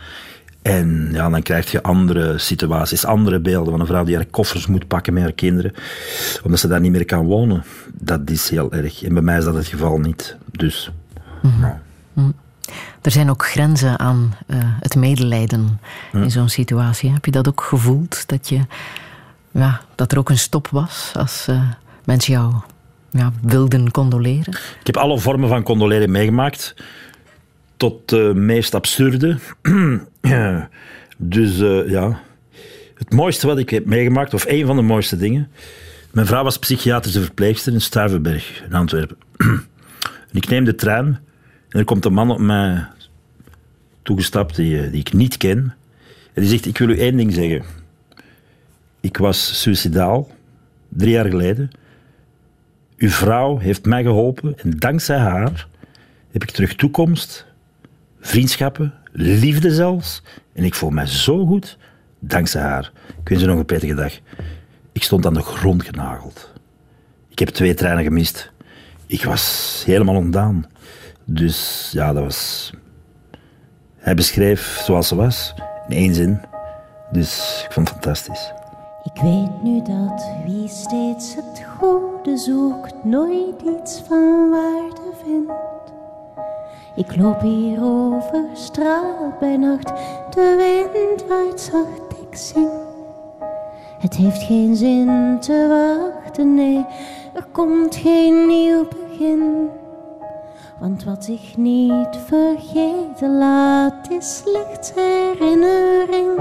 En 0.64 1.08
ja, 1.12 1.30
dan 1.30 1.42
krijg 1.42 1.70
je 1.70 1.82
andere 1.82 2.38
situaties, 2.38 3.04
andere 3.04 3.40
beelden 3.40 3.70
van 3.70 3.80
een 3.80 3.86
vrouw 3.86 4.04
die 4.04 4.14
haar 4.14 4.26
koffers 4.26 4.66
moet 4.66 4.86
pakken 4.86 5.12
met 5.12 5.22
haar 5.22 5.32
kinderen, 5.32 5.72
omdat 6.42 6.60
ze 6.60 6.68
daar 6.68 6.80
niet 6.80 6.92
meer 6.92 7.04
kan 7.04 7.24
wonen. 7.26 7.64
Dat 7.92 8.30
is 8.30 8.48
heel 8.48 8.72
erg. 8.72 9.02
En 9.02 9.12
bij 9.12 9.22
mij 9.22 9.38
is 9.38 9.44
dat 9.44 9.54
het 9.54 9.66
geval 9.66 9.98
niet. 9.98 10.36
Dus, 10.50 10.90
mm 11.42 11.82
Er 13.00 13.10
zijn 13.10 13.30
ook 13.30 13.46
grenzen 13.46 13.98
aan 13.98 14.34
uh, 14.46 14.56
het 14.80 14.94
medelijden 14.94 15.80
in 16.12 16.30
zo'n 16.30 16.48
situatie. 16.48 17.12
Heb 17.12 17.24
je 17.24 17.30
dat 17.30 17.48
ook 17.48 17.60
gevoeld? 17.60 18.28
Dat, 18.28 18.48
je, 18.48 18.60
ja, 19.50 19.80
dat 19.94 20.12
er 20.12 20.18
ook 20.18 20.30
een 20.30 20.38
stop 20.38 20.68
was 20.68 21.12
als 21.16 21.46
uh, 21.50 21.62
mensen 22.04 22.32
jou 22.32 22.54
ja, 23.10 23.32
wilden 23.42 23.90
condoleren? 23.90 24.52
Ik 24.80 24.86
heb 24.86 24.96
alle 24.96 25.18
vormen 25.18 25.48
van 25.48 25.62
condoleren 25.62 26.10
meegemaakt 26.10 26.74
tot 27.76 28.08
de 28.08 28.32
meest 28.34 28.74
absurde. 28.74 29.38
dus 31.16 31.58
uh, 31.58 31.88
ja, 31.88 32.20
het 32.94 33.12
mooiste 33.12 33.46
wat 33.46 33.58
ik 33.58 33.70
heb 33.70 33.86
meegemaakt, 33.86 34.34
of 34.34 34.44
een 34.46 34.66
van 34.66 34.76
de 34.76 34.82
mooiste 34.82 35.16
dingen. 35.16 35.50
Mijn 36.10 36.26
vrouw 36.26 36.42
was 36.42 36.58
psychiatrische 36.58 37.20
verpleegster 37.20 37.72
in 37.72 37.80
Stuivenberg 37.80 38.62
in 38.64 38.74
Antwerpen. 38.74 39.16
en 40.30 40.32
ik 40.32 40.48
neem 40.48 40.64
de 40.64 40.74
trein 40.74 41.06
en 41.68 41.78
er 41.78 41.84
komt 41.84 42.04
een 42.04 42.12
man 42.12 42.30
op 42.30 42.38
mij 42.38 42.86
toegestapt 44.02 44.56
die, 44.56 44.80
eh, 44.80 44.90
die 44.90 45.00
ik 45.00 45.12
niet 45.12 45.36
ken. 45.36 45.74
En 46.32 46.42
die 46.42 46.50
zegt, 46.50 46.66
ik 46.66 46.78
wil 46.78 46.88
u 46.88 46.98
één 46.98 47.16
ding 47.16 47.32
zeggen. 47.32 47.62
Ik 49.00 49.16
was 49.16 49.60
suicidaal, 49.60 50.30
drie 50.88 51.10
jaar 51.10 51.28
geleden. 51.28 51.70
Uw 52.96 53.08
vrouw 53.08 53.58
heeft 53.58 53.84
mij 53.84 54.02
geholpen 54.02 54.58
en 54.58 54.70
dankzij 54.70 55.18
haar 55.18 55.66
heb 56.30 56.42
ik 56.42 56.50
terug 56.50 56.74
toekomst 56.74 57.46
vriendschappen, 58.20 58.94
liefde 59.16 59.74
zelfs. 59.74 60.22
En 60.52 60.64
ik 60.64 60.74
voel 60.74 60.90
mij 60.90 61.06
zo 61.06 61.46
goed 61.46 61.78
dankzij 62.18 62.62
haar. 62.62 62.92
Ik 63.20 63.28
wens 63.28 63.40
je 63.40 63.46
nog 63.46 63.58
een 63.58 63.64
prettige 63.64 63.94
dag. 63.94 64.12
Ik 64.92 65.02
stond 65.02 65.26
aan 65.26 65.34
de 65.34 65.42
grond 65.42 65.82
genageld. 65.82 66.52
Ik 67.28 67.38
heb 67.38 67.48
twee 67.48 67.74
treinen 67.74 68.04
gemist. 68.04 68.52
Ik 69.06 69.24
was 69.24 69.82
helemaal 69.86 70.16
ontdaan. 70.16 70.66
Dus 71.24 71.90
ja, 71.92 72.12
dat 72.12 72.22
was. 72.22 72.72
Hij 73.96 74.14
beschreef 74.14 74.80
zoals 74.84 75.08
ze 75.08 75.14
was, 75.14 75.54
in 75.88 75.96
één 75.96 76.14
zin. 76.14 76.40
Dus 77.12 77.62
ik 77.64 77.72
vond 77.72 77.88
het 77.88 77.98
fantastisch. 77.98 78.52
Ik 79.02 79.22
weet 79.22 79.62
nu 79.62 79.82
dat 79.82 80.30
wie 80.46 80.68
steeds 80.68 81.34
het 81.34 81.64
goede 81.78 82.36
zoekt, 82.36 83.04
nooit 83.04 83.62
iets 83.62 84.02
van 84.08 84.50
waarde 84.50 85.12
vindt. 85.24 85.73
Ik 86.96 87.16
loop 87.16 87.40
hier 87.40 87.82
over 87.82 88.44
straat 88.52 89.38
bij 89.38 89.56
nacht, 89.56 89.88
de 90.30 90.88
wind 90.92 91.28
waait 91.28 91.60
zacht, 91.60 92.20
ik 92.30 92.36
zing. 92.36 92.70
Het 93.98 94.14
heeft 94.14 94.42
geen 94.42 94.76
zin 94.76 95.36
te 95.40 95.66
wachten, 95.68 96.54
nee, 96.54 96.86
er 97.32 97.46
komt 97.52 97.96
geen 97.96 98.46
nieuw 98.46 98.84
begin. 98.88 99.68
Want 100.80 101.04
wat 101.04 101.28
ik 101.28 101.56
niet 101.56 102.16
vergeten 102.26 103.38
laat, 103.38 104.10
is 104.10 104.36
slechts 104.36 104.92
herinnering. 104.94 106.40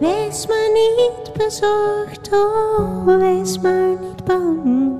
Wees 0.00 0.46
maar 0.46 0.70
niet 0.72 1.32
bezorgd, 1.32 2.32
oh, 2.32 3.04
wees 3.04 3.58
maar 3.58 3.88
niet 4.00 4.24
bang. 4.24 4.99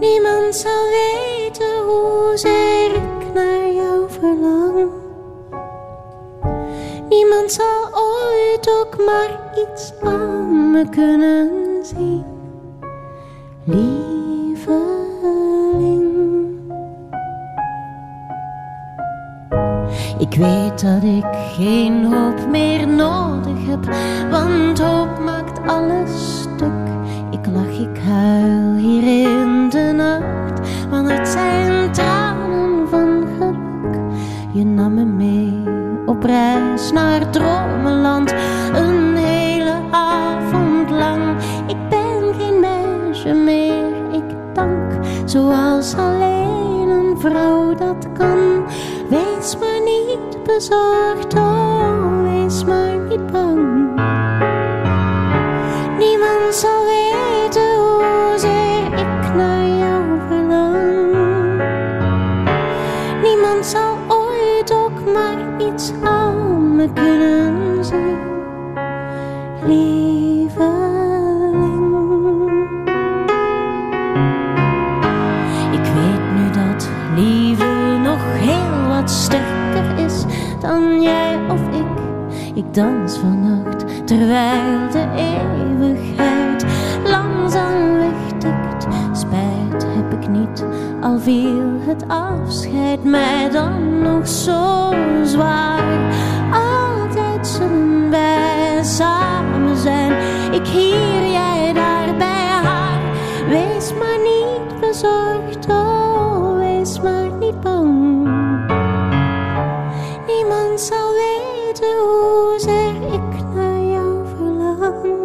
Niemand 0.00 0.54
zal 0.54 0.88
weten 0.90 1.84
hoezeer 1.86 2.94
ik 2.94 3.34
naar 3.34 3.72
jou 3.72 4.10
verlang. 4.10 4.90
Niemand 7.08 7.52
zal 7.52 7.88
ooit 7.92 8.70
ook 8.70 8.96
maar 9.06 9.40
iets 9.66 9.92
aan 10.02 10.70
me 10.70 10.88
kunnen 10.88 11.50
zien. 11.82 12.24
Lieveling. 13.64 13.98
Ik 20.18 20.34
weet 20.34 20.82
dat 20.82 21.02
ik 21.02 21.36
geen 21.56 22.04
hoop 22.04 22.48
meer 22.50 22.88
nodig 22.88 23.66
heb, 23.66 23.94
want 24.30 24.78
hoop 24.78 25.18
maakt 25.24 25.60
alles 25.66 26.40
stuk. 26.40 26.88
Lach, 27.52 27.78
ik 27.78 27.98
huil 28.04 28.74
hier 28.74 29.02
in 29.02 29.68
de 29.68 29.92
nacht, 29.96 30.60
want 30.90 31.10
het 31.10 31.28
zijn 31.28 31.92
tranen 31.92 32.88
van 32.88 33.26
geluk. 33.38 34.00
Je 34.52 34.64
nam 34.64 34.94
me 34.94 35.04
mee 35.04 35.62
op 36.06 36.22
reis 36.22 36.92
naar 36.92 37.30
dromenland, 37.30 38.34
een 38.74 39.16
hele 39.16 39.80
avond 39.90 40.90
lang. 40.90 41.36
Ik 41.66 41.88
ben 41.88 42.34
geen 42.38 42.60
meisje 42.60 43.32
meer, 43.32 44.12
ik 44.12 44.54
dank, 44.54 44.92
zoals 45.24 45.94
alleen 45.94 46.88
een 46.88 47.18
vrouw 47.18 47.74
dat 47.74 48.06
kan. 48.18 48.64
Wees 49.08 49.56
maar 49.58 49.80
niet 49.84 50.42
bezorgd, 50.42 51.34
oh, 51.34 52.22
wees 52.22 52.64
maar 52.64 52.98
niet 53.08 53.32
bang. 53.32 53.56
Niemand 55.98 56.54
zal 56.54 56.84
weten 56.84 57.07
iets 65.58 65.92
aan 66.04 66.76
me 66.76 66.92
kunnen 66.92 67.84
zien. 67.84 68.18
Lieveling. 69.66 70.88
Ik 75.72 75.84
weet 75.94 76.32
nu 76.36 76.50
dat 76.50 76.88
liefde 77.16 77.98
nog 78.02 78.18
heel 78.24 78.88
wat 78.88 79.10
sterker 79.10 80.04
is 80.04 80.24
dan 80.60 81.02
jij 81.02 81.38
of 81.48 81.60
ik. 81.60 81.86
Ik 82.54 82.74
dans 82.74 83.18
vannacht 83.18 84.06
terwijl 84.06 84.90
de 84.90 85.06
eeuwigheid 85.16 86.64
langzaam 87.04 87.92
wegtikt. 87.92 88.86
Spijt 89.12 89.86
heb 89.88 90.22
ik 90.22 90.28
niet, 90.28 90.64
al 91.00 91.18
viel 91.18 91.80
het 91.80 92.04
afscheid 92.08 93.04
mij 93.04 93.50
dan 93.50 94.02
nog 94.02 94.28
zo 94.28 94.92
zwaar. 95.24 96.12
Altijd 96.52 97.46
zullen 97.46 98.10
wij 98.10 98.80
samen 98.82 99.76
zijn, 99.76 100.12
ik 100.52 100.66
hier, 100.66 101.30
jij 101.30 101.72
daar 101.72 102.16
bij 102.16 102.46
haar. 102.62 103.00
Wees 103.48 103.92
maar 103.92 104.18
niet 104.18 104.80
bezorgd, 104.80 105.68
oh, 105.68 106.58
wees 106.58 107.00
maar 107.00 107.30
niet 107.40 107.60
bang. 107.60 108.24
Niemand 110.26 110.80
zal 110.80 111.12
weten 111.12 111.98
hoe 111.98 112.54
zeer 112.56 113.12
ik 113.12 113.44
naar 113.54 113.80
jou 113.80 114.26
verlang. 114.36 115.16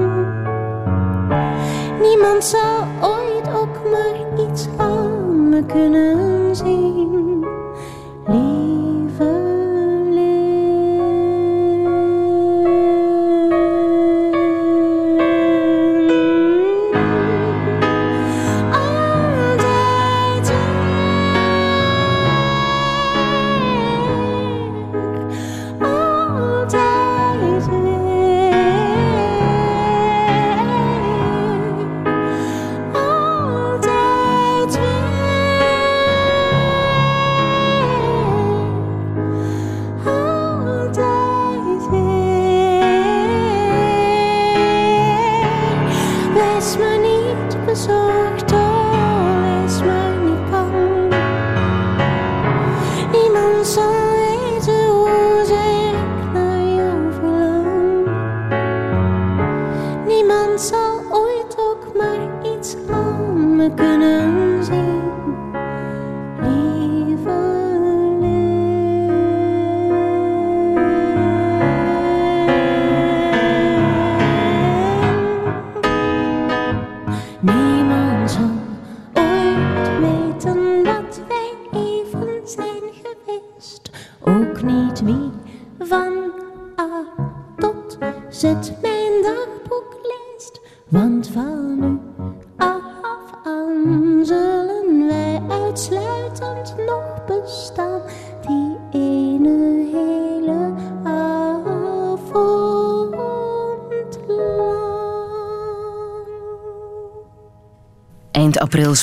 Niemand 2.01 2.43
zal 2.43 3.12
zien. 5.71 5.93
april 6.53 7.02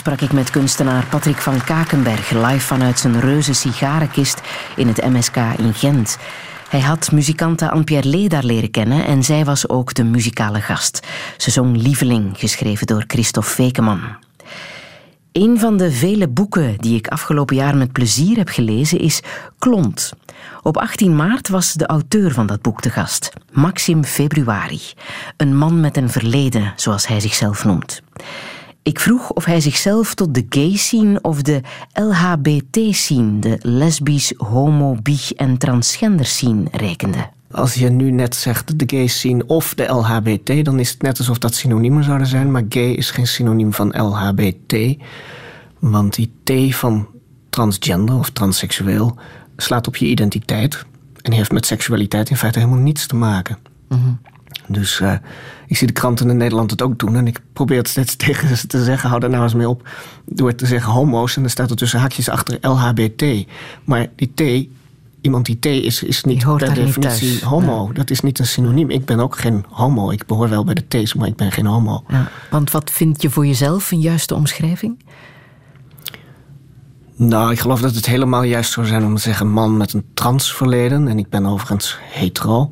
sprak 0.00 0.20
ik 0.20 0.32
met 0.32 0.50
kunstenaar 0.50 1.06
Patrick 1.06 1.36
van 1.36 1.64
Kakenberg 1.64 2.30
live 2.30 2.66
vanuit 2.66 2.98
zijn 2.98 3.20
reuze 3.20 3.52
sigarenkist 3.52 4.40
in 4.76 4.86
het 4.86 5.04
MSK 5.04 5.36
in 5.36 5.74
Gent. 5.74 6.18
Hij 6.68 6.80
had 6.80 7.12
muzikante 7.12 7.70
Anne-Pierre 7.70 8.28
daar 8.28 8.44
leren 8.44 8.70
kennen 8.70 9.04
en 9.04 9.22
zij 9.22 9.44
was 9.44 9.68
ook 9.68 9.94
de 9.94 10.04
muzikale 10.04 10.60
gast. 10.60 11.06
Ze 11.36 11.50
zong 11.50 11.82
Lieveling, 11.82 12.38
geschreven 12.38 12.86
door 12.86 13.04
Christophe 13.06 13.50
Vekeman. 13.50 14.00
Een 15.32 15.58
van 15.58 15.76
de 15.76 15.92
vele 15.92 16.28
boeken 16.28 16.76
die 16.78 16.96
ik 16.96 17.08
afgelopen 17.08 17.56
jaar 17.56 17.76
met 17.76 17.92
plezier 17.92 18.36
heb 18.36 18.48
gelezen 18.48 18.98
is 18.98 19.22
Klont. 19.58 20.12
Op 20.62 20.76
18 20.76 21.16
maart 21.16 21.48
was 21.48 21.72
de 21.72 21.86
auteur 21.86 22.32
van 22.32 22.46
dat 22.46 22.62
boek 22.62 22.80
te 22.80 22.90
gast, 22.90 23.32
Maxim 23.52 24.04
Februari. 24.04 24.80
Een 25.36 25.56
man 25.56 25.80
met 25.80 25.96
een 25.96 26.10
verleden, 26.10 26.72
zoals 26.76 27.06
hij 27.06 27.20
zichzelf 27.20 27.64
noemt. 27.64 28.02
Ik 28.82 29.00
vroeg 29.00 29.30
of 29.30 29.44
hij 29.44 29.60
zichzelf 29.60 30.14
tot 30.14 30.34
de 30.34 30.46
gay-scene 30.48 31.20
of 31.20 31.42
de 31.42 31.60
LHBT-scene, 31.92 33.38
de 33.38 33.58
lesbisch, 33.62 34.32
homo, 34.36 34.96
bi 35.02 35.18
en 35.36 35.58
transgender 35.58 36.26
scene, 36.26 36.68
rekende. 36.70 37.28
Als 37.50 37.74
je 37.74 37.88
nu 37.88 38.10
net 38.10 38.36
zegt 38.36 38.78
de 38.78 38.96
gay 38.96 39.06
scene 39.06 39.46
of 39.46 39.74
de 39.74 39.84
LHBT, 39.84 40.64
dan 40.64 40.78
is 40.78 40.90
het 40.90 41.02
net 41.02 41.18
alsof 41.18 41.38
dat 41.38 41.54
synoniemen 41.54 42.04
zouden 42.04 42.26
zijn. 42.26 42.50
Maar 42.50 42.64
gay 42.68 42.90
is 42.90 43.10
geen 43.10 43.26
synoniem 43.26 43.72
van 43.72 44.02
LHBT. 44.02 44.96
Want 45.78 46.14
die 46.14 46.32
T 46.44 46.74
van 46.74 47.08
transgender 47.50 48.18
of 48.18 48.30
transseksueel 48.30 49.16
slaat 49.56 49.86
op 49.86 49.96
je 49.96 50.06
identiteit. 50.06 50.84
En 51.22 51.32
heeft 51.32 51.52
met 51.52 51.66
seksualiteit 51.66 52.30
in 52.30 52.36
feite 52.36 52.58
helemaal 52.58 52.80
niets 52.82 53.06
te 53.06 53.16
maken. 53.16 53.58
Mm 53.88 54.20
dus 54.66 55.00
uh, 55.00 55.12
ik 55.66 55.76
zie 55.76 55.86
de 55.86 55.92
kranten 55.92 56.30
in 56.30 56.36
Nederland 56.36 56.70
het 56.70 56.82
ook 56.82 56.98
doen. 56.98 57.16
En 57.16 57.26
ik 57.26 57.40
probeer 57.52 57.78
het 57.78 57.88
steeds 57.88 58.16
tegen 58.26 58.56
ze 58.56 58.66
te 58.66 58.84
zeggen: 58.84 59.08
hou 59.08 59.20
daar 59.20 59.30
nou 59.30 59.42
eens 59.42 59.54
mee 59.54 59.68
op. 59.68 59.88
Door 60.24 60.54
te 60.54 60.66
zeggen 60.66 60.92
homo's. 60.92 61.36
En 61.36 61.42
dan 61.42 61.50
staat 61.50 61.70
er 61.70 61.76
tussen 61.76 62.00
haakjes 62.00 62.28
achter 62.28 62.58
LHBT. 62.60 63.46
Maar 63.84 64.06
die 64.16 64.32
T, 64.34 64.68
iemand 65.20 65.46
die 65.46 65.58
T 65.58 65.66
is, 65.66 66.02
is 66.02 66.24
niet 66.24 66.56
per 66.56 66.74
definitie 66.74 67.44
homo. 67.44 67.92
Dat 67.92 68.10
is 68.10 68.20
niet 68.20 68.38
een 68.38 68.46
synoniem. 68.46 68.90
Ik 68.90 69.04
ben 69.04 69.20
ook 69.20 69.38
geen 69.38 69.64
homo. 69.68 70.10
Ik 70.10 70.26
behoor 70.26 70.48
wel 70.48 70.64
bij 70.64 70.74
de 70.74 71.02
T's, 71.02 71.14
maar 71.14 71.28
ik 71.28 71.36
ben 71.36 71.52
geen 71.52 71.66
homo. 71.66 72.04
Ja, 72.08 72.30
want 72.50 72.70
wat 72.70 72.90
vind 72.90 73.22
je 73.22 73.30
voor 73.30 73.46
jezelf 73.46 73.90
een 73.90 74.00
juiste 74.00 74.34
omschrijving? 74.34 74.98
Nou, 77.16 77.52
ik 77.52 77.58
geloof 77.58 77.80
dat 77.80 77.94
het 77.94 78.06
helemaal 78.06 78.42
juist 78.42 78.72
zou 78.72 78.86
zijn 78.86 79.04
om 79.04 79.14
te 79.14 79.20
zeggen 79.20 79.48
man 79.48 79.76
met 79.76 79.92
een 79.92 80.04
transverleden. 80.14 81.08
En 81.08 81.18
ik 81.18 81.28
ben 81.28 81.46
overigens 81.46 81.98
hetero. 82.00 82.70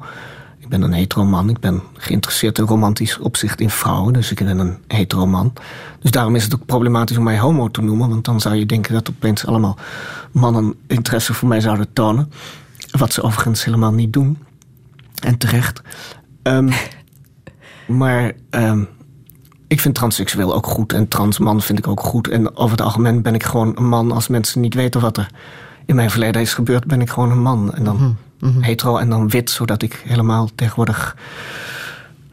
Ik 0.69 0.75
ben 0.79 0.83
een 0.83 0.93
hetero 0.93 1.25
man. 1.25 1.49
Ik 1.49 1.61
ben 1.61 1.83
geïnteresseerd 1.97 2.59
in 2.59 2.65
romantisch 2.65 3.19
opzicht 3.19 3.61
in 3.61 3.71
vrouwen. 3.71 4.13
Dus 4.13 4.31
ik 4.31 4.45
ben 4.45 4.59
een 4.59 4.79
hetero 4.87 5.27
man. 5.27 5.53
Dus 6.01 6.11
daarom 6.11 6.35
is 6.35 6.45
het 6.45 6.55
ook 6.55 6.67
problematisch 6.67 7.17
om 7.17 7.23
mij 7.25 7.39
homo 7.39 7.71
te 7.71 7.83
noemen. 7.83 8.09
Want 8.09 8.25
dan 8.25 8.41
zou 8.41 8.55
je 8.55 8.67
denken 8.67 8.95
dat 8.95 9.11
opeens 9.11 9.47
allemaal 9.47 9.79
mannen 10.33 10.75
interesse 10.87 11.35
voor 11.35 11.49
mij 11.49 11.61
zouden 11.61 11.93
tonen. 11.93 12.33
Wat 12.91 13.13
ze 13.13 13.23
overigens 13.23 13.65
helemaal 13.65 13.93
niet 13.93 14.13
doen. 14.13 14.39
En 15.23 15.39
terecht. 15.39 15.83
Um, 16.43 16.69
maar 18.01 18.33
um, 18.51 18.89
ik 19.69 19.81
vind 19.81 19.95
transseksueel 19.95 20.55
ook 20.55 20.67
goed. 20.67 20.93
En 20.93 21.09
transman 21.09 21.63
vind 21.63 21.79
ik 21.79 21.89
ook 21.89 22.01
goed. 22.01 22.29
En 22.29 22.57
over 22.57 22.71
het 22.71 22.87
algemeen 22.87 23.23
ben 23.23 23.35
ik 23.35 23.43
gewoon 23.43 23.77
een 23.77 23.89
man. 23.89 24.13
Als 24.13 24.29
mensen 24.29 24.61
niet 24.61 24.75
weten 24.75 25.01
wat 25.01 25.17
er 25.17 25.31
in 25.87 25.95
mijn 25.95 26.11
verleden 26.11 26.43
is 26.43 26.55
gebeurd, 26.55 26.85
ben 26.87 27.01
ik 27.01 27.11
gewoon 27.11 27.31
een 27.31 27.43
man. 27.43 27.75
En 27.75 27.85
dan... 27.85 28.17
Mhm. 28.41 28.63
Hetero 28.63 28.97
en 28.97 29.09
dan 29.09 29.29
wit, 29.29 29.51
zodat 29.51 29.83
ik 29.83 30.03
helemaal 30.07 30.51
tegenwoordig 30.55 31.17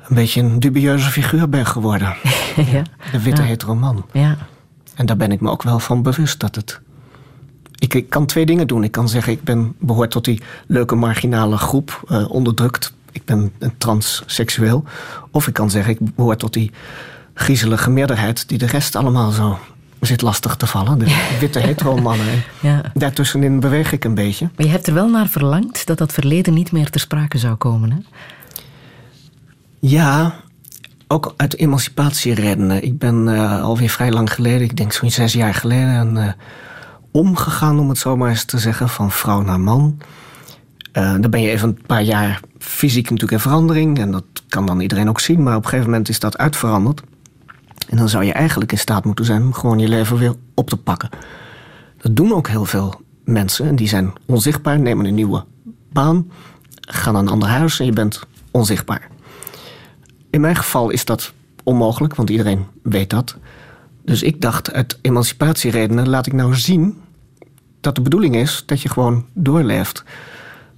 een 0.07 0.15
beetje 0.15 0.41
een 0.41 0.59
dubieuze 0.59 1.09
figuur 1.09 1.49
ben 1.49 1.65
geworden. 1.65 2.15
ja. 2.73 2.83
De 3.11 3.21
witte 3.21 3.41
ja. 3.41 3.47
hetero 3.47 3.75
man. 3.75 4.05
Ja. 4.11 4.37
En 4.95 5.05
daar 5.05 5.17
ben 5.17 5.31
ik 5.31 5.41
me 5.41 5.49
ook 5.49 5.63
wel 5.63 5.79
van 5.79 6.01
bewust 6.01 6.39
dat 6.39 6.55
het. 6.55 6.79
Ik, 7.75 7.93
ik 7.93 8.09
kan 8.09 8.25
twee 8.25 8.45
dingen 8.45 8.67
doen. 8.67 8.83
Ik 8.83 8.91
kan 8.91 9.09
zeggen, 9.09 9.33
ik 9.33 9.43
ben 9.43 9.75
behoort 9.79 10.11
tot 10.11 10.25
die 10.25 10.41
leuke 10.67 10.95
marginale 10.95 11.57
groep, 11.57 12.03
uh, 12.11 12.29
onderdrukt. 12.29 12.93
Ik 13.11 13.25
ben 13.25 13.51
een 13.59 13.77
transseksueel. 13.77 14.83
Of 15.31 15.47
ik 15.47 15.53
kan 15.53 15.69
zeggen, 15.69 15.93
ik 15.93 16.15
behoor 16.15 16.35
tot 16.35 16.53
die 16.53 16.71
griezelige 17.33 17.89
meerderheid 17.89 18.47
die 18.47 18.57
de 18.57 18.65
rest 18.65 18.95
allemaal 18.95 19.31
zo 19.31 19.59
zit 20.05 20.21
lastig 20.21 20.55
te 20.55 20.67
vallen. 20.67 20.99
De 20.99 21.25
witte 21.39 21.59
hetero-mannen. 21.59 22.43
ja. 22.59 22.81
Daartussenin 22.93 23.59
beweeg 23.59 23.91
ik 23.91 24.03
een 24.03 24.13
beetje. 24.13 24.49
Maar 24.55 24.65
je 24.65 24.71
hebt 24.71 24.87
er 24.87 24.93
wel 24.93 25.09
naar 25.09 25.27
verlangd 25.27 25.87
dat 25.87 25.97
dat 25.97 26.13
verleden 26.13 26.53
niet 26.53 26.71
meer 26.71 26.89
ter 26.89 26.99
sprake 26.99 27.37
zou 27.37 27.55
komen, 27.55 27.91
hè? 27.91 27.97
Ja, 29.79 30.35
ook 31.07 31.33
uit 31.37 31.57
emancipatieredenen. 31.57 32.83
Ik 32.83 32.97
ben 32.97 33.27
uh, 33.27 33.63
alweer 33.63 33.89
vrij 33.89 34.11
lang 34.11 34.33
geleden, 34.33 34.61
ik 34.61 34.77
denk 34.77 34.93
zo'n 34.93 35.11
zes 35.11 35.33
jaar 35.33 35.53
geleden, 35.53 36.15
uh, 36.15 36.27
omgegaan, 37.11 37.79
om 37.79 37.89
het 37.89 37.97
zo 37.97 38.17
maar 38.17 38.29
eens 38.29 38.43
te 38.43 38.59
zeggen, 38.59 38.89
van 38.89 39.11
vrouw 39.11 39.41
naar 39.41 39.59
man. 39.59 39.97
Uh, 40.93 41.15
dan 41.19 41.29
ben 41.29 41.41
je 41.41 41.49
even 41.49 41.69
een 41.69 41.81
paar 41.85 42.01
jaar 42.01 42.39
fysiek 42.59 43.03
natuurlijk 43.03 43.31
in 43.31 43.49
verandering. 43.49 43.99
En 43.99 44.11
dat 44.11 44.23
kan 44.47 44.65
dan 44.65 44.79
iedereen 44.79 45.09
ook 45.09 45.19
zien. 45.19 45.43
Maar 45.43 45.55
op 45.55 45.63
een 45.63 45.69
gegeven 45.69 45.89
moment 45.89 46.09
is 46.09 46.19
dat 46.19 46.37
uitveranderd. 46.37 47.01
En 47.89 47.97
dan 47.97 48.09
zou 48.09 48.23
je 48.23 48.33
eigenlijk 48.33 48.71
in 48.71 48.77
staat 48.77 49.05
moeten 49.05 49.25
zijn 49.25 49.41
om 49.41 49.53
gewoon 49.53 49.79
je 49.79 49.87
leven 49.87 50.17
weer 50.17 50.35
op 50.53 50.69
te 50.69 50.77
pakken. 50.77 51.09
Dat 51.97 52.15
doen 52.15 52.33
ook 52.33 52.47
heel 52.47 52.65
veel 52.65 53.01
mensen 53.23 53.67
en 53.67 53.75
die 53.75 53.87
zijn 53.87 54.13
onzichtbaar, 54.25 54.79
nemen 54.79 55.05
een 55.05 55.15
nieuwe 55.15 55.43
baan, 55.91 56.31
gaan 56.79 57.13
naar 57.13 57.21
een 57.21 57.29
ander 57.29 57.49
huis 57.49 57.79
en 57.79 57.85
je 57.85 57.91
bent 57.91 58.21
onzichtbaar. 58.51 59.07
In 60.29 60.41
mijn 60.41 60.55
geval 60.55 60.89
is 60.89 61.05
dat 61.05 61.33
onmogelijk, 61.63 62.15
want 62.15 62.29
iedereen 62.29 62.65
weet 62.83 63.09
dat. 63.09 63.37
Dus 64.03 64.23
ik 64.23 64.41
dacht, 64.41 64.73
uit 64.73 64.99
emancipatieredenen 65.01 66.09
laat 66.09 66.27
ik 66.27 66.33
nou 66.33 66.55
zien 66.55 66.97
dat 67.81 67.95
de 67.95 68.01
bedoeling 68.01 68.35
is 68.35 68.63
dat 68.65 68.81
je 68.81 68.89
gewoon 68.89 69.25
doorleeft. 69.33 70.03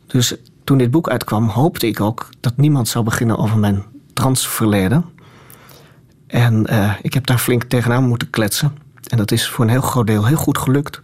Dus 0.08 0.36
toen 0.64 0.78
dit 0.78 0.92
boek 0.92 1.10
uitkwam, 1.10 1.48
hoopte 1.48 1.88
ik 1.88 2.02
ook 2.02 2.30
dat 2.40 2.58
niemand 2.58 2.88
zou 2.88 3.06
beginnen 3.06 3.38
over 3.38 3.58
mijn 3.58 3.84
transverleden. 4.14 5.06
En 6.28 6.66
uh, 6.70 6.94
ik 7.02 7.14
heb 7.14 7.26
daar 7.26 7.38
flink 7.38 7.64
tegenaan 7.64 8.08
moeten 8.08 8.30
kletsen. 8.30 8.78
En 9.08 9.18
dat 9.18 9.32
is 9.32 9.50
voor 9.50 9.66
een 9.66 9.72
heel 9.72 9.82
groot 9.82 10.08
deel 10.08 10.26
heel 10.26 10.38
goed 10.38 10.58
gelukt. 10.58 11.02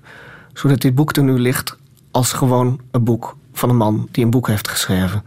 Zodat 0.53 0.81
dit 0.81 0.95
boek 0.95 1.15
er 1.15 1.23
nu 1.23 1.39
ligt 1.39 1.77
als 2.11 2.33
gewoon 2.33 2.79
een 2.91 3.03
boek 3.03 3.37
van 3.53 3.69
een 3.69 3.77
man 3.77 4.07
die 4.11 4.23
een 4.23 4.29
boek 4.29 4.47
heeft 4.47 4.67
geschreven. 4.67 5.23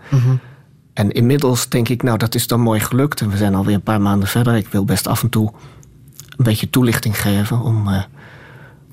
En 0.93 1.13
inmiddels 1.13 1.69
denk 1.69 1.89
ik, 1.89 2.03
nou, 2.03 2.19
dat 2.19 2.35
is 2.35 2.47
dan 2.47 2.61
mooi 2.61 2.81
gelukt. 2.81 3.21
En 3.21 3.31
we 3.31 3.37
zijn 3.37 3.55
alweer 3.55 3.75
een 3.75 3.83
paar 3.83 4.01
maanden 4.01 4.29
verder. 4.29 4.57
Ik 4.57 4.69
wil 4.69 4.85
best 4.85 5.07
af 5.07 5.23
en 5.23 5.29
toe 5.29 5.53
een 6.37 6.45
beetje 6.45 6.71
toelichting 6.71 7.21
geven 7.21 7.61
om 7.61 7.89
uh, 7.89 8.03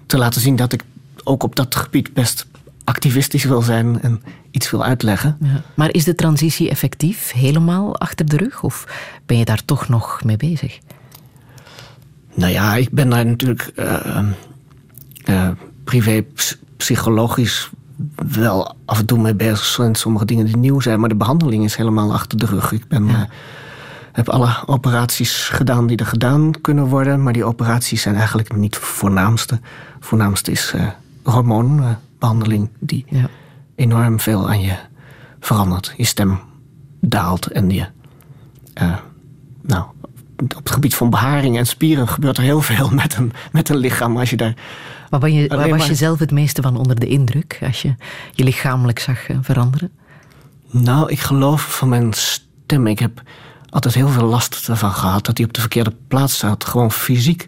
te 0.05 0.17
laten 0.17 0.41
zien 0.41 0.55
dat 0.55 0.73
ik 0.73 0.83
ook 1.23 1.43
op 1.43 1.55
dat 1.55 1.75
gebied 1.75 2.13
best 2.13 2.47
activistisch 2.83 3.43
wil 3.43 3.61
zijn 3.61 4.01
en 4.01 4.21
iets 4.51 4.71
wil 4.71 4.83
uitleggen. 4.83 5.37
Ja. 5.41 5.61
Maar 5.73 5.93
is 5.93 6.03
de 6.03 6.15
transitie 6.15 6.69
effectief 6.69 7.31
helemaal 7.31 7.97
achter 7.97 8.29
de 8.29 8.37
rug? 8.37 8.63
Of 8.63 8.87
ben 9.25 9.37
je 9.37 9.45
daar 9.45 9.65
toch 9.65 9.89
nog 9.89 10.23
mee 10.23 10.37
bezig? 10.37 10.79
Nou 12.33 12.51
ja, 12.51 12.75
ik 12.75 12.91
ben 12.91 13.09
daar 13.09 13.25
natuurlijk 13.25 13.71
uh, 13.75 14.19
uh, 15.29 15.49
privé 15.83 16.25
psychologisch 16.77 17.69
wel 18.15 18.75
af 18.85 18.99
en 18.99 19.05
toe 19.05 19.19
mee 19.19 19.35
bezig 19.35 19.65
zijn. 19.65 19.95
Sommige 19.95 20.25
dingen 20.25 20.45
die 20.45 20.57
nieuw 20.57 20.79
zijn, 20.79 20.99
maar 20.99 21.09
de 21.09 21.15
behandeling 21.15 21.63
is 21.63 21.75
helemaal 21.75 22.13
achter 22.13 22.37
de 22.37 22.45
rug. 22.45 22.71
Ik 22.71 22.87
ben, 22.87 23.05
ja. 23.05 23.13
uh, 23.13 23.21
heb 24.11 24.29
alle 24.29 24.55
operaties 24.65 25.49
gedaan 25.49 25.87
die 25.87 25.97
er 25.97 26.05
gedaan 26.05 26.51
kunnen 26.61 26.85
worden, 26.85 27.23
maar 27.23 27.33
die 27.33 27.45
operaties 27.45 28.01
zijn 28.01 28.15
eigenlijk 28.15 28.55
niet 28.55 28.75
het 28.75 28.83
voornaamste. 28.83 29.59
Voornaamste 29.99 30.51
is 30.51 30.73
hormoonbehandeling 31.23 32.69
die 32.79 33.05
ja. 33.09 33.29
enorm 33.75 34.19
veel 34.19 34.49
aan 34.49 34.61
je 34.61 34.75
verandert. 35.39 35.93
Je 35.97 36.05
stem 36.05 36.39
daalt 36.99 37.47
en 37.47 37.69
je. 37.69 37.85
Nou, 39.61 39.85
op 40.43 40.63
het 40.63 40.71
gebied 40.71 40.95
van 40.95 41.09
beharing 41.09 41.57
en 41.57 41.65
spieren 41.65 42.07
gebeurt 42.07 42.37
er 42.37 42.43
heel 42.43 42.61
veel 42.61 42.89
met 43.01 43.15
een, 43.15 43.31
met 43.51 43.69
een 43.69 43.77
lichaam. 43.77 44.17
Als 44.17 44.29
je 44.29 44.37
daar 44.37 44.53
maar, 45.09 45.19
ben 45.19 45.33
je, 45.33 45.47
waar 45.47 45.69
was 45.69 45.87
je 45.87 45.95
zelf 45.95 46.19
het 46.19 46.31
meeste 46.31 46.61
van 46.61 46.77
onder 46.77 46.99
de 46.99 47.07
indruk 47.07 47.59
als 47.65 47.81
je 47.81 47.95
je 48.31 48.43
lichamelijk 48.43 48.99
zag 48.99 49.29
uh, 49.29 49.37
veranderen? 49.41 49.91
Nou, 50.69 51.11
ik 51.11 51.19
geloof 51.19 51.75
van 51.77 51.89
mijn 51.89 52.13
stem. 52.13 52.87
Ik 52.87 52.99
heb 52.99 53.21
altijd 53.69 53.93
heel 53.93 54.07
veel 54.07 54.25
last 54.25 54.69
ervan 54.69 54.91
gehad 54.91 55.25
dat 55.25 55.35
die 55.35 55.45
op 55.45 55.53
de 55.53 55.59
verkeerde 55.59 55.93
plaats 56.07 56.35
staat. 56.35 56.65
Gewoon 56.65 56.91
fysiek. 56.91 57.47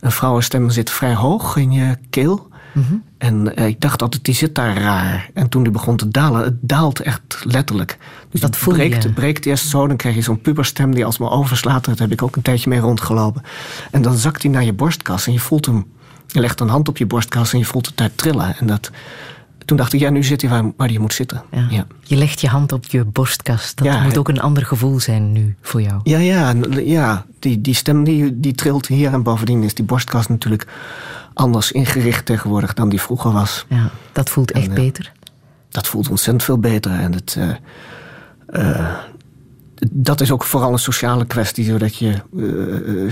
Een 0.00 0.12
vrouwenstem 0.12 0.70
zit 0.70 0.90
vrij 0.90 1.14
hoog 1.14 1.56
in 1.56 1.72
je 1.72 1.96
keel. 2.10 2.48
Mm 2.72 2.84
-hmm. 2.88 3.02
En 3.18 3.52
uh, 3.58 3.66
ik 3.66 3.80
dacht 3.80 4.02
altijd, 4.02 4.24
die 4.24 4.34
zit 4.34 4.54
daar 4.54 4.76
raar. 4.78 5.30
En 5.34 5.48
toen 5.48 5.62
die 5.62 5.72
begon 5.72 5.96
te 5.96 6.08
dalen, 6.08 6.44
het 6.44 6.56
daalt 6.60 7.00
echt 7.00 7.42
letterlijk. 7.44 7.98
Dus 8.30 8.40
dat 8.40 8.56
voel 8.56 8.74
breekt, 8.74 9.02
je. 9.02 9.12
breekt 9.12 9.46
eerst 9.46 9.68
zo, 9.68 9.86
dan 9.86 9.96
krijg 9.96 10.14
je 10.14 10.22
zo'n 10.22 10.40
puberstem 10.40 10.94
die 10.94 11.04
alsmaar 11.04 11.30
overslaat. 11.30 11.84
Daar 11.84 11.96
heb 11.96 12.12
ik 12.12 12.22
ook 12.22 12.36
een 12.36 12.42
tijdje 12.42 12.68
mee 12.68 12.80
rondgelopen. 12.80 13.42
En 13.90 14.02
dan 14.02 14.16
zakt 14.16 14.42
hij 14.42 14.50
naar 14.50 14.64
je 14.64 14.72
borstkas 14.72 15.26
en 15.26 15.32
je 15.32 15.40
voelt 15.40 15.66
hem 15.66 15.86
je 16.32 16.40
legt 16.40 16.60
een 16.60 16.68
hand 16.68 16.88
op 16.88 16.96
je 16.96 17.06
borstkas 17.06 17.52
en 17.52 17.58
je 17.58 17.64
voelt 17.64 17.86
het 17.86 17.96
daar 17.96 18.14
trillen. 18.14 18.56
En 18.56 18.66
dat, 18.66 18.90
toen 19.64 19.76
dacht 19.76 19.92
ik, 19.92 20.00
ja, 20.00 20.10
nu 20.10 20.24
zit 20.24 20.40
hij 20.40 20.50
waar, 20.50 20.72
waar 20.76 20.88
hij 20.88 20.98
moet 20.98 21.12
zitten. 21.12 21.42
Ja. 21.50 21.66
Ja. 21.70 21.86
Je 22.02 22.16
legt 22.16 22.40
je 22.40 22.48
hand 22.48 22.72
op 22.72 22.84
je 22.84 23.04
borstkas. 23.04 23.74
Dat 23.74 23.86
Ja, 23.86 24.02
moet 24.02 24.18
ook 24.18 24.28
een 24.28 24.40
ander 24.40 24.66
gevoel 24.66 25.00
zijn 25.00 25.32
nu 25.32 25.56
voor 25.60 25.82
jou. 25.82 26.00
Ja, 26.02 26.18
ja, 26.18 26.54
ja 26.84 27.26
die, 27.38 27.60
die 27.60 27.74
stem 27.74 28.04
die, 28.04 28.40
die 28.40 28.54
trilt 28.54 28.86
hier. 28.86 29.12
En 29.12 29.22
bovendien 29.22 29.62
is 29.62 29.74
die 29.74 29.84
borstkas 29.84 30.28
natuurlijk 30.28 30.66
anders 31.34 31.72
ingericht 31.72 32.26
tegenwoordig 32.26 32.74
dan 32.74 32.88
die 32.88 33.00
vroeger 33.00 33.32
was. 33.32 33.64
Ja, 33.68 33.90
dat 34.12 34.30
voelt 34.30 34.50
echt 34.50 34.64
En, 34.64 34.70
eh, 34.70 34.76
beter. 34.76 35.12
Dat 35.68 35.86
voelt 35.86 36.08
ontzettend 36.10 36.44
veel 36.44 36.58
beter. 36.58 36.90
En 36.92 37.12
het, 37.12 37.36
eh, 37.38 37.50
eh, 38.76 38.88
dat 39.90 40.20
is 40.20 40.30
ook 40.30 40.44
vooral 40.44 40.72
een 40.72 40.78
sociale 40.78 41.24
kwestie, 41.26 41.64
zodat 41.64 41.96
je 41.96 42.10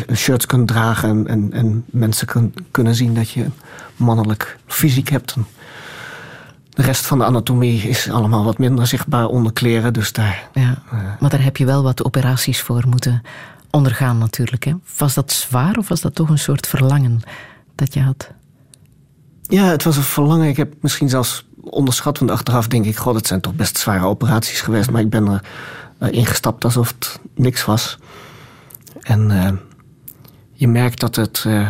eh, 0.08 0.16
shirts 0.16 0.46
kunt 0.46 0.68
dragen 0.68 1.08
en, 1.08 1.26
en, 1.28 1.52
en 1.52 1.84
mensen 1.86 2.26
kun- 2.26 2.54
kunnen 2.70 2.94
zien 2.94 3.14
dat 3.14 3.30
je 3.30 3.46
mannelijk 3.96 4.58
fysiek 4.66 5.08
hebt. 5.08 5.36
De 6.70 6.82
rest 6.82 7.06
van 7.06 7.18
de 7.18 7.24
anatomie 7.24 7.82
is 7.88 8.10
allemaal 8.10 8.44
wat 8.44 8.58
minder 8.58 8.86
zichtbaar 8.86 9.26
onder 9.26 9.52
kleren, 9.52 9.92
dus 9.92 10.12
daar. 10.12 10.48
Ja. 10.54 10.82
Maar 11.20 11.30
daar 11.30 11.42
heb 11.42 11.56
je 11.56 11.64
wel 11.64 11.82
wat 11.82 12.04
operaties 12.04 12.60
voor 12.60 12.84
moeten 12.88 13.22
ondergaan 13.70 14.18
natuurlijk. 14.18 14.64
Hè? 14.64 14.72
Was 14.98 15.14
dat 15.14 15.32
zwaar 15.32 15.76
of 15.76 15.88
was 15.88 16.00
dat 16.00 16.14
toch 16.14 16.28
een 16.28 16.38
soort 16.38 16.66
verlangen 16.66 17.20
dat 17.80 17.94
je 17.94 18.00
had? 18.00 18.30
Ja, 19.42 19.64
het 19.64 19.84
was 19.84 19.96
een 19.96 20.02
verlangen. 20.02 20.48
Ik 20.48 20.56
heb 20.56 20.74
misschien 20.80 21.08
zelfs 21.08 21.48
onderschat, 21.60 22.18
want 22.18 22.30
achteraf 22.30 22.68
denk 22.68 22.84
ik, 22.84 22.96
god, 22.96 23.14
het 23.14 23.26
zijn 23.26 23.40
toch 23.40 23.54
best 23.54 23.78
zware 23.78 24.06
operaties 24.06 24.60
geweest, 24.60 24.90
maar 24.90 25.00
ik 25.00 25.10
ben 25.10 25.26
er 25.26 25.42
uh, 26.00 26.12
ingestapt 26.12 26.64
alsof 26.64 26.88
het 26.88 27.20
niks 27.34 27.64
was. 27.64 27.98
En 29.00 29.30
uh, 29.30 29.48
je 30.52 30.68
merkt 30.68 31.00
dat 31.00 31.16
het, 31.16 31.44
uh, 31.46 31.68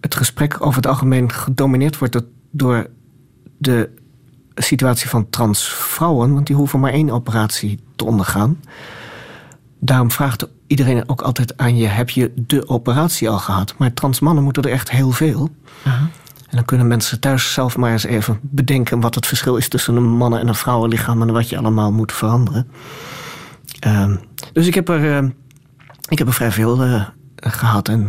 het 0.00 0.14
gesprek 0.14 0.56
over 0.60 0.76
het 0.76 0.86
algemeen 0.86 1.32
gedomineerd 1.32 1.98
wordt 1.98 2.20
door 2.50 2.86
de 3.58 3.90
situatie 4.54 5.08
van 5.08 5.30
transvrouwen, 5.30 6.32
want 6.32 6.46
die 6.46 6.56
hoeven 6.56 6.80
maar 6.80 6.92
één 6.92 7.10
operatie 7.10 7.80
te 7.96 8.04
ondergaan. 8.04 8.60
Daarom 9.78 10.10
vraagt 10.10 10.48
iedereen 10.68 11.08
ook 11.08 11.20
altijd 11.20 11.56
aan 11.56 11.76
je: 11.76 11.86
heb 11.86 12.10
je 12.10 12.32
de 12.36 12.68
operatie 12.68 13.28
al 13.28 13.38
gehad? 13.38 13.74
Maar 13.78 13.94
transmannen 13.94 14.44
moeten 14.44 14.62
er 14.62 14.70
echt 14.70 14.90
heel 14.90 15.10
veel. 15.10 15.50
En 16.48 16.56
dan 16.56 16.64
kunnen 16.64 16.86
mensen 16.86 17.20
thuis 17.20 17.52
zelf 17.52 17.76
maar 17.76 17.92
eens 17.92 18.04
even 18.04 18.38
bedenken 18.42 19.00
wat 19.00 19.14
het 19.14 19.26
verschil 19.26 19.56
is 19.56 19.68
tussen 19.68 19.96
een 19.96 20.08
mannen- 20.08 20.40
en 20.40 20.48
een 20.48 20.54
vrouwenlichaam 20.54 21.22
en 21.22 21.32
wat 21.32 21.48
je 21.48 21.58
allemaal 21.58 21.92
moet 21.92 22.12
veranderen. 22.12 22.68
Uh, 23.86 24.12
dus 24.52 24.66
ik 24.66 24.74
heb 24.74 24.88
er, 24.88 25.22
uh, 25.22 25.30
ik 26.08 26.18
heb 26.18 26.26
er 26.26 26.32
vrij 26.32 26.52
veel 26.52 26.84
uh, 26.86 27.04
gehad 27.36 27.88
en 27.88 28.08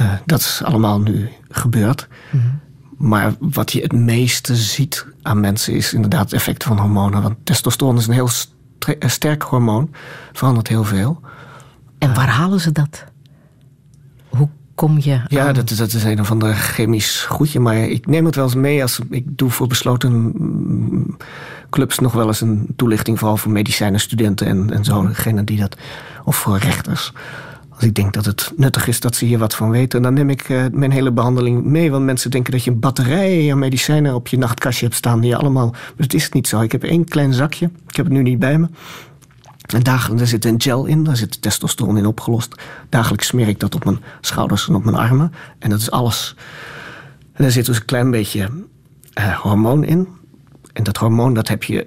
uh, 0.00 0.12
dat 0.26 0.40
is 0.40 0.62
allemaal 0.64 1.00
nu 1.00 1.28
gebeurd. 1.48 2.08
Mhm. 2.30 2.36
Mm-hmm. 2.36 2.60
Maar 3.00 3.34
wat 3.38 3.72
je 3.72 3.82
het 3.82 3.92
meeste 3.92 4.56
ziet 4.56 5.06
aan 5.22 5.40
mensen 5.40 5.74
is 5.74 5.92
inderdaad 5.92 6.24
het 6.24 6.32
effect 6.32 6.64
van 6.64 6.78
hormonen. 6.78 7.22
Want 7.22 7.36
testosteron 7.44 7.96
is 7.96 8.06
een 8.06 8.12
heel 8.12 8.28
sterk 9.00 9.42
hormoon, 9.42 9.90
verandert 10.32 10.68
heel 10.68 10.84
veel. 10.84 11.20
En 11.98 12.14
waar 12.14 12.28
halen 12.28 12.60
ze 12.60 12.72
dat? 12.72 13.04
Hoe 14.28 14.48
kom 14.74 14.98
je. 14.98 15.20
Ja, 15.28 15.46
aan? 15.46 15.54
dat 15.54 15.70
is, 15.70 15.76
dat 15.76 15.92
is 15.92 16.04
een 16.04 16.20
of 16.20 16.30
ander 16.30 16.54
chemisch 16.54 17.24
goedje. 17.24 17.60
Maar 17.60 17.76
ik 17.76 18.06
neem 18.06 18.24
het 18.24 18.34
wel 18.34 18.44
eens 18.44 18.54
mee 18.54 18.82
als 18.82 19.00
ik 19.10 19.24
doe 19.26 19.50
voor 19.50 19.66
besloten 19.66 20.32
clubs 21.70 21.98
nog 21.98 22.12
wel 22.12 22.26
eens 22.26 22.40
een 22.40 22.66
toelichting, 22.76 23.18
vooral 23.18 23.36
voor 23.36 23.52
medicijnenstudenten 23.52 24.46
en, 24.46 24.72
en 24.72 24.84
zo, 24.84 25.06
degene 25.06 25.44
die 25.44 25.58
dat. 25.58 25.76
Of 26.24 26.36
voor 26.36 26.58
rechters. 26.58 27.12
Ik 27.80 27.94
denk 27.94 28.12
dat 28.12 28.24
het 28.24 28.52
nuttig 28.56 28.86
is 28.86 29.00
dat 29.00 29.16
ze 29.16 29.24
hier 29.24 29.38
wat 29.38 29.54
van 29.54 29.70
weten, 29.70 30.02
dan 30.02 30.14
neem 30.14 30.30
ik 30.30 30.48
uh, 30.48 30.64
mijn 30.72 30.90
hele 30.90 31.12
behandeling 31.12 31.64
mee. 31.64 31.90
Want 31.90 32.04
mensen 32.04 32.30
denken 32.30 32.52
dat 32.52 32.64
je 32.64 32.70
een 32.70 32.80
batterij 32.80 33.52
aan 33.52 33.58
medicijnen 33.58 34.14
op 34.14 34.28
je 34.28 34.38
nachtkastje 34.38 34.84
hebt 34.84 34.96
staan. 34.96 35.20
Die 35.20 35.36
allemaal. 35.36 35.70
Maar 35.70 35.92
dat 35.96 36.12
is 36.12 36.28
niet 36.28 36.48
zo. 36.48 36.60
Ik 36.60 36.72
heb 36.72 36.84
één 36.84 37.04
klein 37.04 37.32
zakje. 37.32 37.70
Ik 37.88 37.96
heb 37.96 38.04
het 38.04 38.14
nu 38.14 38.22
niet 38.22 38.38
bij 38.38 38.58
me. 38.58 38.68
En 39.72 40.18
er 40.18 40.26
zit 40.26 40.44
een 40.44 40.60
gel 40.60 40.86
in, 40.86 41.04
daar 41.04 41.16
zit 41.16 41.42
testosteron 41.42 41.96
in 41.96 42.06
opgelost. 42.06 42.54
Dagelijks 42.88 43.26
smeer 43.26 43.48
ik 43.48 43.60
dat 43.60 43.74
op 43.74 43.84
mijn 43.84 44.00
schouders 44.20 44.68
en 44.68 44.74
op 44.74 44.84
mijn 44.84 44.96
armen. 44.96 45.32
En 45.58 45.70
dat 45.70 45.80
is 45.80 45.90
alles. 45.90 46.36
En 47.32 47.44
er 47.44 47.50
zit 47.50 47.66
dus 47.66 47.76
een 47.76 47.84
klein 47.84 48.10
beetje 48.10 48.50
uh, 49.18 49.38
hormoon 49.38 49.84
in. 49.84 50.08
En 50.72 50.82
dat 50.82 50.96
hormoon 50.96 51.34
dat 51.34 51.48
heb 51.48 51.62
je 51.62 51.86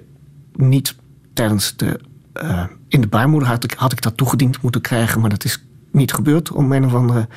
niet 0.52 0.94
tijdens 1.32 1.76
de. 1.76 2.00
Uh, 2.42 2.64
in 2.88 3.00
de 3.00 3.06
baarmoeder 3.06 3.48
had 3.48 3.64
ik, 3.64 3.72
had 3.72 3.92
ik 3.92 4.02
dat 4.02 4.16
toegediend 4.16 4.62
moeten 4.62 4.80
krijgen, 4.80 5.20
maar 5.20 5.30
dat 5.30 5.44
is 5.44 5.64
niet 5.94 6.12
gebeurd 6.12 6.52
om 6.52 6.72
een 6.72 6.84
of 6.84 6.94
andere. 6.94 7.28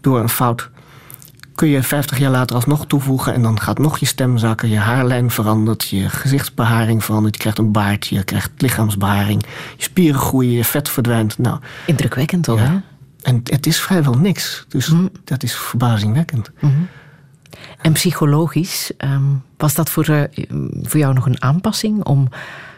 door 0.00 0.20
een 0.20 0.28
fout. 0.28 0.70
Kun 1.54 1.68
je 1.68 1.82
50 1.82 2.18
jaar 2.18 2.30
later 2.30 2.56
alsnog 2.56 2.86
toevoegen 2.86 3.34
en 3.34 3.42
dan 3.42 3.60
gaat 3.60 3.78
nog 3.78 3.98
je 3.98 4.06
stem 4.06 4.38
zakken, 4.38 4.68
je 4.68 4.78
haarlijn 4.78 5.30
verandert, 5.30 5.88
je 5.88 6.08
gezichtsbeharing 6.08 7.04
verandert, 7.04 7.34
je 7.34 7.40
krijgt 7.40 7.58
een 7.58 7.72
baard, 7.72 8.06
je 8.06 8.24
krijgt 8.24 8.50
lichaamsbeharing, 8.56 9.42
je 9.76 9.82
spieren 9.82 10.20
groeien, 10.20 10.52
je 10.52 10.64
vet 10.64 10.88
verdwijnt. 10.88 11.38
Nou, 11.38 11.58
Indrukwekkend 11.86 12.44
toch, 12.44 12.58
ja. 12.58 12.64
hè? 12.64 12.78
En 13.22 13.40
het 13.44 13.66
is 13.66 13.80
vrijwel 13.80 14.14
niks, 14.14 14.64
dus 14.68 14.88
mm. 14.88 15.10
dat 15.24 15.42
is 15.42 15.54
verbazingwekkend. 15.54 16.50
Mm 16.60 16.70
-hmm. 16.70 16.88
En 17.80 17.92
psychologisch, 17.92 18.92
um, 18.98 19.42
was 19.56 19.74
dat 19.74 19.90
voor, 19.90 20.08
uh, 20.08 20.22
voor 20.82 21.00
jou 21.00 21.14
nog 21.14 21.26
een 21.26 21.42
aanpassing 21.42 22.04
om 22.04 22.28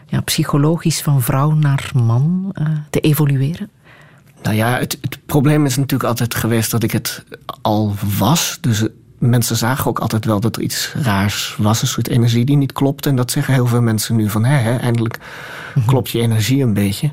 ja, 0.06 0.20
psychologisch 0.20 1.02
van 1.02 1.22
vrouw 1.22 1.50
naar 1.50 1.90
man 1.94 2.52
uh, 2.54 2.66
te 2.90 3.00
evolueren? 3.00 3.70
Nou 4.42 4.56
ja, 4.56 4.78
het, 4.78 4.98
het, 5.00 5.18
probleem 5.26 5.66
is 5.66 5.76
natuurlijk 5.76 6.08
altijd 6.08 6.34
geweest 6.34 6.70
dat 6.70 6.82
ik 6.82 6.90
het 6.90 7.24
al 7.62 7.94
was. 8.18 8.58
Dus 8.60 8.86
mensen 9.18 9.56
zagen 9.56 9.86
ook 9.86 9.98
altijd 9.98 10.24
wel 10.24 10.40
dat 10.40 10.56
er 10.56 10.62
iets 10.62 10.92
raars 10.94 11.54
was. 11.58 11.82
Een 11.82 11.88
soort 11.88 12.08
energie 12.08 12.44
die 12.44 12.56
niet 12.56 12.72
klopte. 12.72 13.08
En 13.08 13.16
dat 13.16 13.30
zeggen 13.30 13.54
heel 13.54 13.66
veel 13.66 13.82
mensen 13.82 14.16
nu 14.16 14.30
van... 14.30 14.44
hé 14.44 14.76
eindelijk 14.76 15.18
mm-hmm. 15.18 15.84
klopt 15.84 16.10
je 16.10 16.20
energie 16.20 16.62
een 16.62 16.74
beetje. 16.74 17.12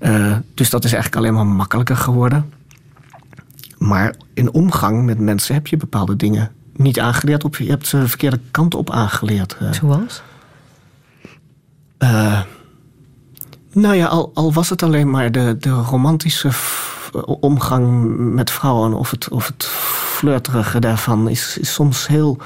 Uh, 0.00 0.36
dus 0.54 0.70
dat 0.70 0.84
is 0.84 0.92
eigenlijk 0.92 1.22
alleen 1.22 1.34
maar 1.34 1.46
makkelijker 1.46 1.96
geworden. 1.96 2.52
Maar 3.78 4.14
in 4.34 4.52
omgang 4.52 5.04
met 5.04 5.18
mensen 5.18 5.54
heb 5.54 5.66
je 5.66 5.76
bepaalde 5.76 6.16
dingen 6.16 6.52
niet 6.76 7.00
aangeleerd. 7.00 7.44
Of 7.44 7.58
je 7.58 7.70
hebt 7.70 7.86
ze 7.86 7.98
de 8.00 8.08
verkeerde 8.08 8.40
kant 8.50 8.74
op 8.74 8.90
aangeleerd. 8.90 9.56
Uh, 9.62 9.72
Zoals? 9.72 10.22
Uh, 11.98 12.40
nou 13.72 13.94
ja, 13.94 14.06
al, 14.06 14.30
al, 14.34 14.52
was 14.52 14.68
het 14.70 14.82
alleen 14.82 15.10
maar 15.10 15.32
de, 15.32 15.56
de 15.58 15.70
romantische 15.70 16.50
omgang 17.24 18.16
met 18.18 18.50
vrouwen 18.50 18.92
of 18.92 19.10
het, 19.10 19.28
of 19.28 19.46
het 19.46 19.64
flirterige 19.64 20.78
daarvan 20.78 21.28
is, 21.28 21.58
is 21.58 21.72
soms 21.72 22.06
heel 22.06 22.38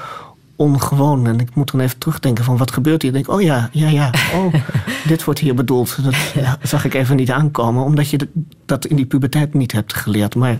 ongewoon. 0.55 1.27
En 1.27 1.39
ik 1.39 1.55
moet 1.55 1.71
dan 1.71 1.81
even 1.81 1.97
terugdenken 1.97 2.43
van 2.43 2.57
wat 2.57 2.71
gebeurt 2.71 3.01
hier. 3.01 3.15
Ik 3.15 3.25
denk, 3.25 3.37
oh 3.37 3.41
ja, 3.41 3.69
ja, 3.71 3.87
ja, 3.87 4.11
oh, 4.33 4.53
dit 5.07 5.23
wordt 5.23 5.39
hier 5.39 5.55
bedoeld. 5.55 6.03
Dat 6.03 6.15
zag 6.61 6.85
ik 6.85 6.93
even 6.93 7.15
niet 7.15 7.31
aankomen, 7.31 7.83
omdat 7.83 8.09
je 8.09 8.27
dat 8.65 8.85
in 8.85 8.95
die 8.95 9.05
puberteit 9.05 9.53
niet 9.53 9.71
hebt 9.71 9.93
geleerd. 9.93 10.35
Maar 10.35 10.59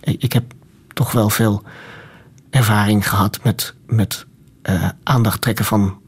ik 0.00 0.32
heb 0.32 0.44
toch 0.92 1.12
wel 1.12 1.30
veel 1.30 1.62
ervaring 2.50 3.08
gehad 3.08 3.38
met, 3.42 3.74
met 3.86 4.26
uh, 4.62 4.88
aandacht 5.02 5.40
trekken 5.40 5.64
van 5.64 5.98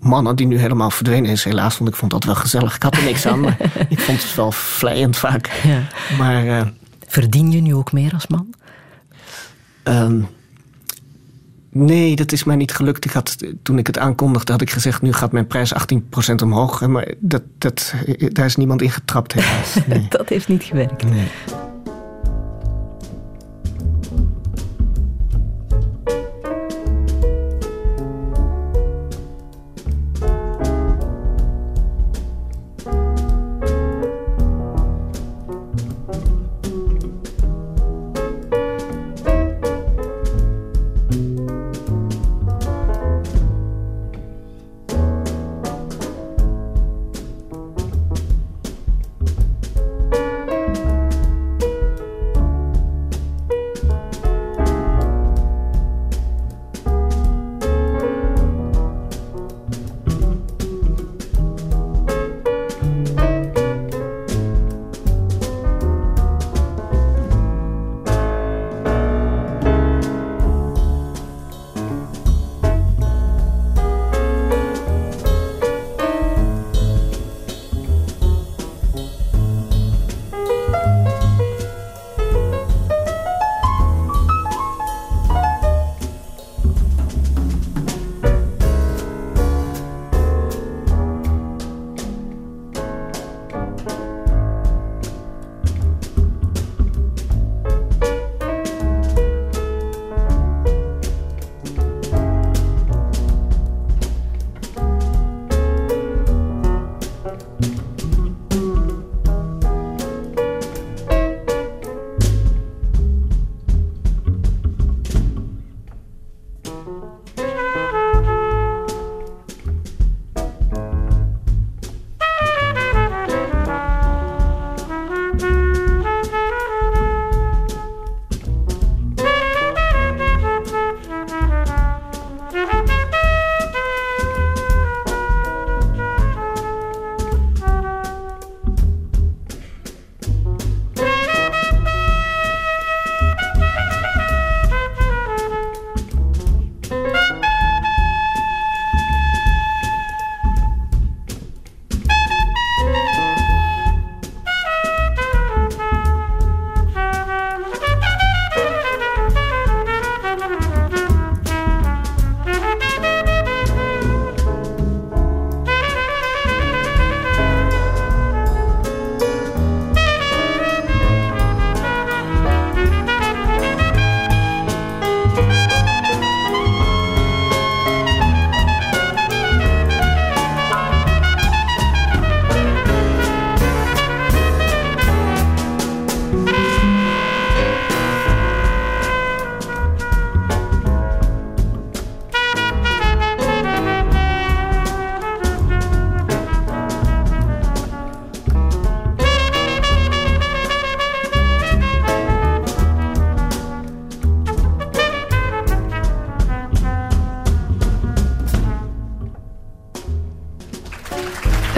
mannen 0.00 0.36
die 0.36 0.46
nu 0.46 0.58
helemaal 0.58 0.90
verdwenen 0.90 1.30
is, 1.30 1.44
helaas. 1.44 1.78
Want 1.78 1.90
ik 1.90 1.96
vond 1.96 2.10
dat 2.10 2.24
wel 2.24 2.34
gezellig. 2.34 2.76
Ik 2.76 2.82
had 2.82 2.96
er 2.96 3.04
niks 3.04 3.26
aan, 3.26 3.40
maar 3.40 3.56
ik 3.88 4.00
vond 4.00 4.22
het 4.22 4.34
wel 4.34 4.52
vlijend 4.52 5.16
vaak. 5.16 5.60
Ja. 5.62 5.82
Maar, 6.18 6.44
uh, 6.44 6.60
Verdien 7.06 7.50
je 7.50 7.60
nu 7.60 7.74
ook 7.74 7.92
meer 7.92 8.12
als 8.12 8.26
man? 8.26 8.54
Uh, 9.84 10.22
nee, 11.70 12.16
dat 12.16 12.32
is 12.32 12.44
mij 12.44 12.56
niet 12.56 12.72
gelukt. 12.72 13.04
Ik 13.04 13.10
had, 13.10 13.36
toen 13.62 13.78
ik 13.78 13.86
het 13.86 13.98
aankondigde, 13.98 14.52
had 14.52 14.60
ik 14.60 14.70
gezegd... 14.70 15.02
nu 15.02 15.12
gaat 15.12 15.32
mijn 15.32 15.46
prijs 15.46 15.72
18% 16.30 16.34
omhoog. 16.42 16.86
Maar 16.86 17.14
dat, 17.18 17.42
dat, 17.58 17.94
daar 18.28 18.46
is 18.46 18.56
niemand 18.56 18.82
in 18.82 18.90
getrapt, 18.90 19.32
helaas. 19.32 19.74
Nee. 19.86 20.06
dat 20.08 20.28
heeft 20.28 20.48
niet 20.48 20.62
gewerkt. 20.62 21.04
Nee. 21.04 21.28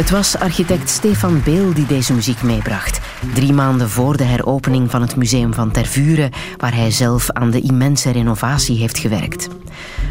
Het 0.09 0.17
was 0.17 0.39
architect 0.39 0.89
Stefan 0.89 1.43
Beel 1.45 1.75
die 1.75 1.87
deze 1.87 2.13
muziek 2.13 2.43
meebracht. 2.43 3.01
Drie 3.35 3.53
maanden 3.53 3.91
voor 3.91 4.17
de 4.17 4.25
heropening 4.25 4.91
van 4.91 5.01
het 5.01 5.17
Museum 5.17 5.55
van 5.55 5.71
Tervuren, 5.71 6.31
waar 6.57 6.75
hij 6.75 6.91
zelf 6.91 7.31
aan 7.31 7.51
de 7.51 7.61
immense 7.61 8.11
renovatie 8.11 8.79
heeft 8.79 8.99
gewerkt. 8.99 9.49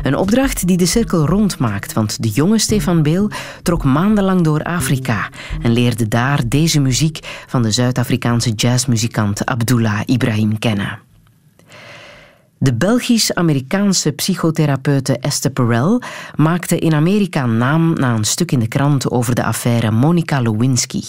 Een 0.04 0.16
opdracht 0.16 0.68
die 0.68 0.78
de 0.78 0.86
cirkel 0.86 1.26
rondmaakt, 1.26 1.94
want 1.94 2.24
de 2.24 2.30
jonge 2.30 2.60
Stefan 2.60 3.02
Beel 3.04 3.30
trok 3.62 3.84
maandenlang 3.84 4.42
door 4.42 4.64
Afrika 4.64 5.30
en 5.62 5.72
leerde 5.72 6.08
daar 6.08 6.42
deze 6.48 6.80
muziek 6.80 7.20
van 7.48 7.62
de 7.62 7.72
Zuid-Afrikaanse 7.72 8.52
jazzmuzikant 8.52 9.46
Abdullah 9.46 10.02
Ibrahim 10.06 10.60
kennen. 10.60 11.07
De 12.68 12.76
Belgisch-Amerikaanse 12.76 14.12
psychotherapeute 14.12 15.20
Esther 15.20 15.52
Perel 15.52 16.02
maakte 16.36 16.80
in 16.80 16.94
Amerika 16.94 17.46
naam 17.46 17.94
na 17.94 18.14
een 18.14 18.24
stuk 18.24 18.52
in 18.52 18.60
de 18.60 18.68
krant 18.68 19.12
over 19.12 19.36
de 19.36 19.44
affaire 19.44 19.92
Monica 19.92 20.42
Lewinsky. 20.42 21.02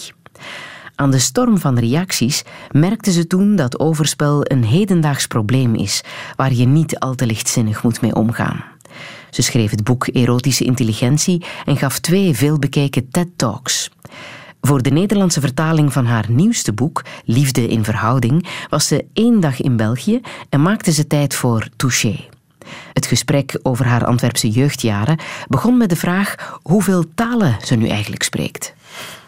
Aan 0.95 1.11
de 1.11 1.19
storm 1.19 1.57
van 1.57 1.79
reacties 1.79 2.43
merkte 2.71 3.11
ze 3.11 3.27
toen 3.27 3.55
dat 3.55 3.79
overspel 3.79 4.41
een 4.43 4.63
hedendaags 4.63 5.27
probleem 5.27 5.75
is, 5.75 6.03
waar 6.35 6.53
je 6.53 6.65
niet 6.65 6.99
al 6.99 7.15
te 7.15 7.25
lichtzinnig 7.25 7.83
moet 7.83 8.01
mee 8.01 8.15
omgaan. 8.15 8.63
Ze 9.29 9.41
schreef 9.41 9.71
het 9.71 9.83
boek 9.83 10.07
Erotische 10.07 10.63
Intelligentie 10.63 11.45
en 11.65 11.77
gaf 11.77 11.99
twee 11.99 12.33
veelbekeken 12.33 13.09
TED-talks. 13.09 13.89
Voor 14.61 14.81
de 14.81 14.89
Nederlandse 14.89 15.39
vertaling 15.39 15.93
van 15.93 16.05
haar 16.05 16.25
nieuwste 16.27 16.73
boek, 16.73 17.03
Liefde 17.25 17.67
in 17.67 17.83
Verhouding, 17.83 18.47
was 18.69 18.87
ze 18.87 19.05
één 19.13 19.39
dag 19.39 19.61
in 19.61 19.75
België 19.75 20.21
en 20.49 20.61
maakte 20.61 20.91
ze 20.91 21.07
tijd 21.07 21.33
voor 21.33 21.67
Touché. 21.75 22.19
Het 22.93 23.05
gesprek 23.05 23.59
over 23.61 23.85
haar 23.85 24.05
Antwerpse 24.05 24.49
jeugdjaren 24.49 25.19
begon 25.47 25.77
met 25.77 25.89
de 25.89 25.95
vraag 25.95 26.59
hoeveel 26.61 27.05
talen 27.15 27.57
ze 27.63 27.75
nu 27.75 27.87
eigenlijk 27.87 28.23
spreekt. 28.23 28.73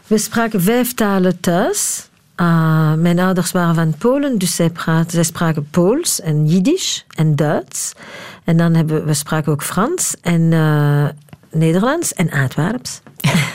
We 0.08 0.18
spraken 0.18 0.62
vijf 0.62 0.94
talen 0.94 1.40
thuis. 1.40 2.10
Uh, 2.36 2.94
mijn 2.94 3.20
ouders 3.20 3.52
waren 3.52 3.76
van 3.76 3.96
Polen, 3.98 4.38
dus 4.38 4.56
zij, 4.56 4.72
zij 5.08 5.24
spraken 5.24 5.68
Pools 5.70 6.22
en 6.22 6.48
Jiddisch 6.48 7.06
en 7.16 7.36
Duits. 7.36 7.94
En 8.44 8.58
dan 8.58 8.74
hebben 8.74 9.06
we 9.06 9.14
spraken 9.14 9.52
ook 9.52 9.64
Frans 9.64 10.16
en 10.22 10.42
uh, 10.42 11.08
Nederlands 11.52 12.14
en 12.14 12.32
Antwerps. 12.32 13.02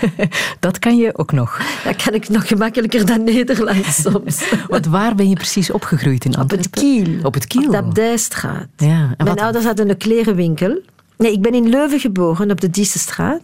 dat 0.60 0.78
kan 0.78 0.96
je 0.96 1.18
ook 1.18 1.32
nog. 1.32 1.60
Dat 1.84 2.02
kan 2.02 2.14
ik 2.14 2.28
nog 2.28 2.48
gemakkelijker 2.48 3.06
dan 3.06 3.24
Nederlands 3.24 4.02
soms. 4.02 4.52
Want 4.68 4.86
waar 4.86 5.14
ben 5.14 5.28
je 5.28 5.34
precies 5.34 5.70
opgegroeid 5.70 6.24
in 6.24 6.34
Antwerpen? 6.34 6.66
Op 6.66 6.74
het 6.74 6.82
Kiel. 6.82 7.18
Op 7.22 7.34
het 7.34 7.46
Kiel? 7.46 7.64
Op 7.64 7.70
de 7.70 7.76
Abdijstraat. 7.76 8.66
Ja. 8.76 9.14
Mijn 9.16 9.40
ouders 9.40 9.64
hadden 9.64 9.88
een 9.88 9.96
klerenwinkel. 9.96 10.80
Nee, 11.16 11.32
ik 11.32 11.42
ben 11.42 11.54
in 11.54 11.68
Leuven 11.68 12.00
geboren, 12.00 12.50
op 12.50 12.60
de 12.60 12.70
Diessestraat. 12.70 13.40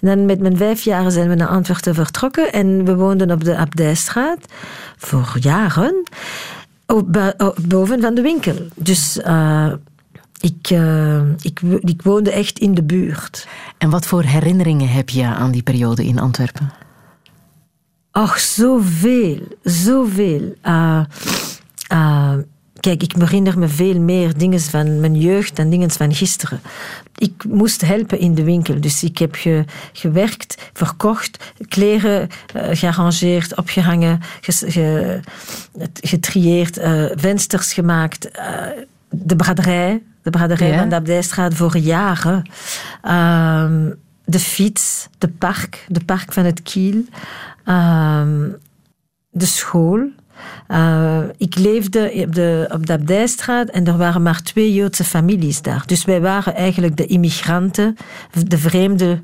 En 0.00 0.08
dan 0.08 0.24
met 0.24 0.40
mijn 0.40 0.56
vijf 0.56 0.82
jaar 0.82 1.10
zijn 1.10 1.28
we 1.28 1.34
naar 1.34 1.48
Antwerpen 1.48 1.94
vertrokken. 1.94 2.52
En 2.52 2.84
we 2.84 2.96
woonden 2.96 3.30
op 3.30 3.44
de 3.44 3.56
Abdijstraat 3.56 4.38
voor 4.96 5.36
jaren. 5.40 6.04
Boven 7.68 8.00
van 8.00 8.14
de 8.14 8.22
winkel. 8.22 8.54
Dus... 8.74 9.18
Uh, 9.26 9.72
ik, 10.44 10.70
uh, 10.70 11.30
ik, 11.40 11.60
ik, 11.80 12.02
woonde 12.02 12.30
echt 12.30 12.58
in 12.58 12.74
de 12.74 12.82
buurt. 12.82 13.46
En 13.78 13.90
wat 13.90 14.06
voor 14.06 14.22
herinneringen 14.22 14.88
heb 14.88 15.08
je 15.08 15.24
aan 15.24 15.50
die 15.50 15.62
periode 15.62 16.04
in 16.04 16.18
Antwerpen? 16.18 16.72
Ach, 18.10 18.38
zoveel. 18.38 19.38
Zoveel. 19.62 20.54
Uh, 20.64 21.04
uh, 21.92 22.32
kijk, 22.80 23.02
ik 23.02 23.12
herinner 23.18 23.58
me 23.58 23.68
veel 23.68 24.00
meer 24.00 24.38
dingen 24.38 24.60
van 24.60 25.00
mijn 25.00 25.14
jeugd 25.16 25.56
dan 25.56 25.70
dingen 25.70 25.90
van 25.90 26.14
gisteren. 26.14 26.60
Ik 27.16 27.44
moest 27.48 27.80
helpen 27.80 28.18
in 28.18 28.34
de 28.34 28.44
winkel, 28.44 28.80
dus 28.80 29.02
ik 29.02 29.18
heb 29.18 29.34
ge, 29.34 29.64
gewerkt, 29.92 30.70
verkocht, 30.72 31.52
kleren 31.68 32.28
gearrangeerd, 32.54 33.56
opgehangen, 33.56 34.20
ge, 34.40 35.20
getrieerd, 36.00 36.78
vensters 37.14 37.72
gemaakt, 37.72 38.30
de 39.08 39.36
braderij 39.36 40.02
de 40.24 40.30
braderij 40.30 40.68
ja. 40.68 40.78
van 40.78 40.88
de 40.88 40.94
Abdijstraat 40.94 41.54
voor 41.54 41.76
jaren. 41.76 42.50
Um, 43.08 43.94
de 44.24 44.38
fiets, 44.38 45.08
de 45.18 45.28
park, 45.28 45.84
de 45.88 46.04
park 46.04 46.32
van 46.32 46.44
het 46.44 46.62
Kiel, 46.62 47.04
um, 47.66 48.56
de 49.30 49.46
school. 49.46 50.00
Uh, 50.68 51.18
ik 51.36 51.58
leefde 51.58 52.24
op 52.26 52.34
de, 52.34 52.68
op 52.72 52.86
de 52.86 52.92
Abdijstraat 52.92 53.68
en 53.68 53.86
er 53.86 53.96
waren 53.96 54.22
maar 54.22 54.42
twee 54.42 54.74
Joodse 54.74 55.04
families 55.04 55.62
daar. 55.62 55.82
Dus 55.86 56.04
wij 56.04 56.20
waren 56.20 56.54
eigenlijk 56.54 56.96
de 56.96 57.06
immigranten, 57.06 57.96
de 58.46 58.58
vreemde, 58.58 59.22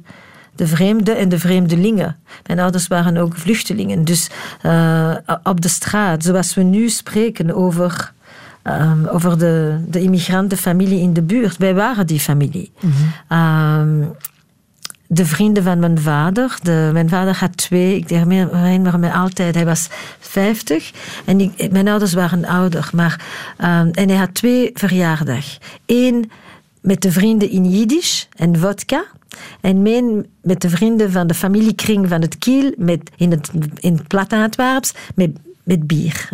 de 0.55 0.67
vreemde 0.67 1.13
en 1.13 1.29
de 1.29 1.39
vreemdelingen. 1.39 2.17
Mijn 2.47 2.61
ouders 2.61 2.87
waren 2.87 3.17
ook 3.17 3.37
vluchtelingen. 3.37 4.05
Dus 4.05 4.31
uh, 4.63 5.17
op 5.43 5.61
de 5.61 5.69
straat, 5.69 6.23
zoals 6.23 6.55
we 6.55 6.63
nu 6.63 6.89
spreken 6.89 7.55
over 7.55 8.13
um, 8.65 9.07
over 9.07 9.39
de, 9.39 9.85
de 9.89 10.01
immigrantenfamilie 10.01 11.01
in 11.01 11.13
de 11.13 11.23
buurt. 11.23 11.57
Wij 11.57 11.75
waren 11.75 12.07
die 12.07 12.21
familie. 12.21 12.73
Mm 12.81 12.93
-hmm. 13.29 13.39
um, 13.39 14.15
de 15.13 15.27
vrienden 15.27 15.63
van 15.63 15.79
mijn 15.79 15.99
vader. 15.99 16.59
De, 16.63 16.91
mijn 16.93 17.09
vader 17.09 17.37
had 17.37 17.57
twee, 17.57 17.97
ik 17.97 18.09
herinner 18.09 18.99
me 18.99 19.13
altijd, 19.13 19.55
hij 19.55 19.65
was 19.65 19.89
50 20.19 20.93
en 21.25 21.41
ik, 21.41 21.73
mijn 21.73 21.89
ouders 21.89 22.13
waren 22.13 22.45
ouder. 22.45 22.91
Maar, 22.93 23.25
um, 23.59 23.91
en 23.91 24.09
hij 24.09 24.17
had 24.17 24.35
twee 24.35 24.71
verjaardag. 24.75 25.59
Eén 25.87 26.31
met 26.81 27.03
de 27.03 27.13
vrienden 27.13 27.51
in 27.51 27.71
Jiddisch 27.71 28.29
en 28.37 28.59
vodka. 28.59 29.05
En 29.61 29.83
mijn 29.83 30.27
met 30.43 30.61
de 30.61 30.71
vrienden 30.71 31.13
van 31.13 31.27
de 31.27 31.35
familiekring 31.35 32.09
van 32.09 32.21
het 32.21 32.39
Kiel, 32.39 32.73
met, 32.77 33.11
in 33.17 33.31
het, 33.31 33.51
in 33.81 34.01
het 34.13 34.57
met 35.15 35.31
met 35.71 35.87
bier. 35.87 36.29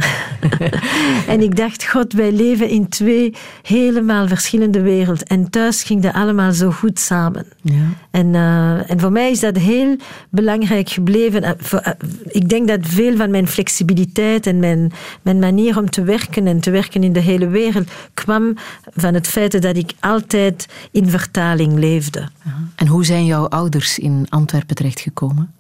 en 1.32 1.40
ik 1.40 1.56
dacht, 1.56 1.86
god, 1.86 2.12
wij 2.12 2.32
leven 2.32 2.68
in 2.68 2.88
twee 2.88 3.34
helemaal 3.62 4.28
verschillende 4.28 4.80
werelden. 4.80 5.26
En 5.26 5.50
thuis 5.50 5.82
ging 5.82 6.02
dat 6.02 6.14
allemaal 6.14 6.52
zo 6.52 6.70
goed 6.70 6.98
samen. 6.98 7.46
Ja. 7.62 7.84
En, 8.10 8.26
uh, 8.26 8.90
en 8.90 9.00
voor 9.00 9.12
mij 9.12 9.30
is 9.30 9.40
dat 9.40 9.56
heel 9.56 9.96
belangrijk 10.30 10.88
gebleven. 10.88 11.56
Voor, 11.58 11.82
uh, 11.86 11.92
ik 12.26 12.48
denk 12.48 12.68
dat 12.68 12.80
veel 12.82 13.16
van 13.16 13.30
mijn 13.30 13.48
flexibiliteit 13.48 14.46
en 14.46 14.58
mijn, 14.58 14.92
mijn 15.22 15.38
manier 15.38 15.78
om 15.78 15.90
te 15.90 16.02
werken 16.02 16.46
en 16.46 16.60
te 16.60 16.70
werken 16.70 17.02
in 17.02 17.12
de 17.12 17.20
hele 17.20 17.48
wereld 17.48 17.88
kwam 18.14 18.54
van 18.94 19.14
het 19.14 19.28
feit 19.28 19.62
dat 19.62 19.76
ik 19.76 19.92
altijd 20.00 20.68
in 20.90 21.08
vertaling 21.08 21.78
leefde. 21.78 22.28
En 22.74 22.86
hoe 22.86 23.04
zijn 23.04 23.24
jouw 23.24 23.48
ouders 23.48 23.98
in 23.98 24.26
Antwerpen 24.28 24.76
terechtgekomen? 24.76 25.54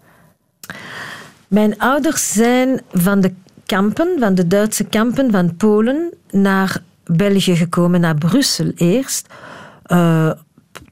Mijn 1.48 1.78
ouders 1.78 2.32
zijn 2.32 2.80
van 2.92 3.20
de 3.20 3.32
kampen, 3.66 4.16
van 4.18 4.34
de 4.34 4.46
Duitse 4.46 4.84
kampen 4.84 5.30
van 5.30 5.56
Polen 5.56 6.12
naar 6.30 6.82
België 7.04 7.56
gekomen, 7.56 8.00
naar 8.00 8.14
Brussel 8.14 8.70
eerst. 8.74 9.28
Uh, 9.86 10.30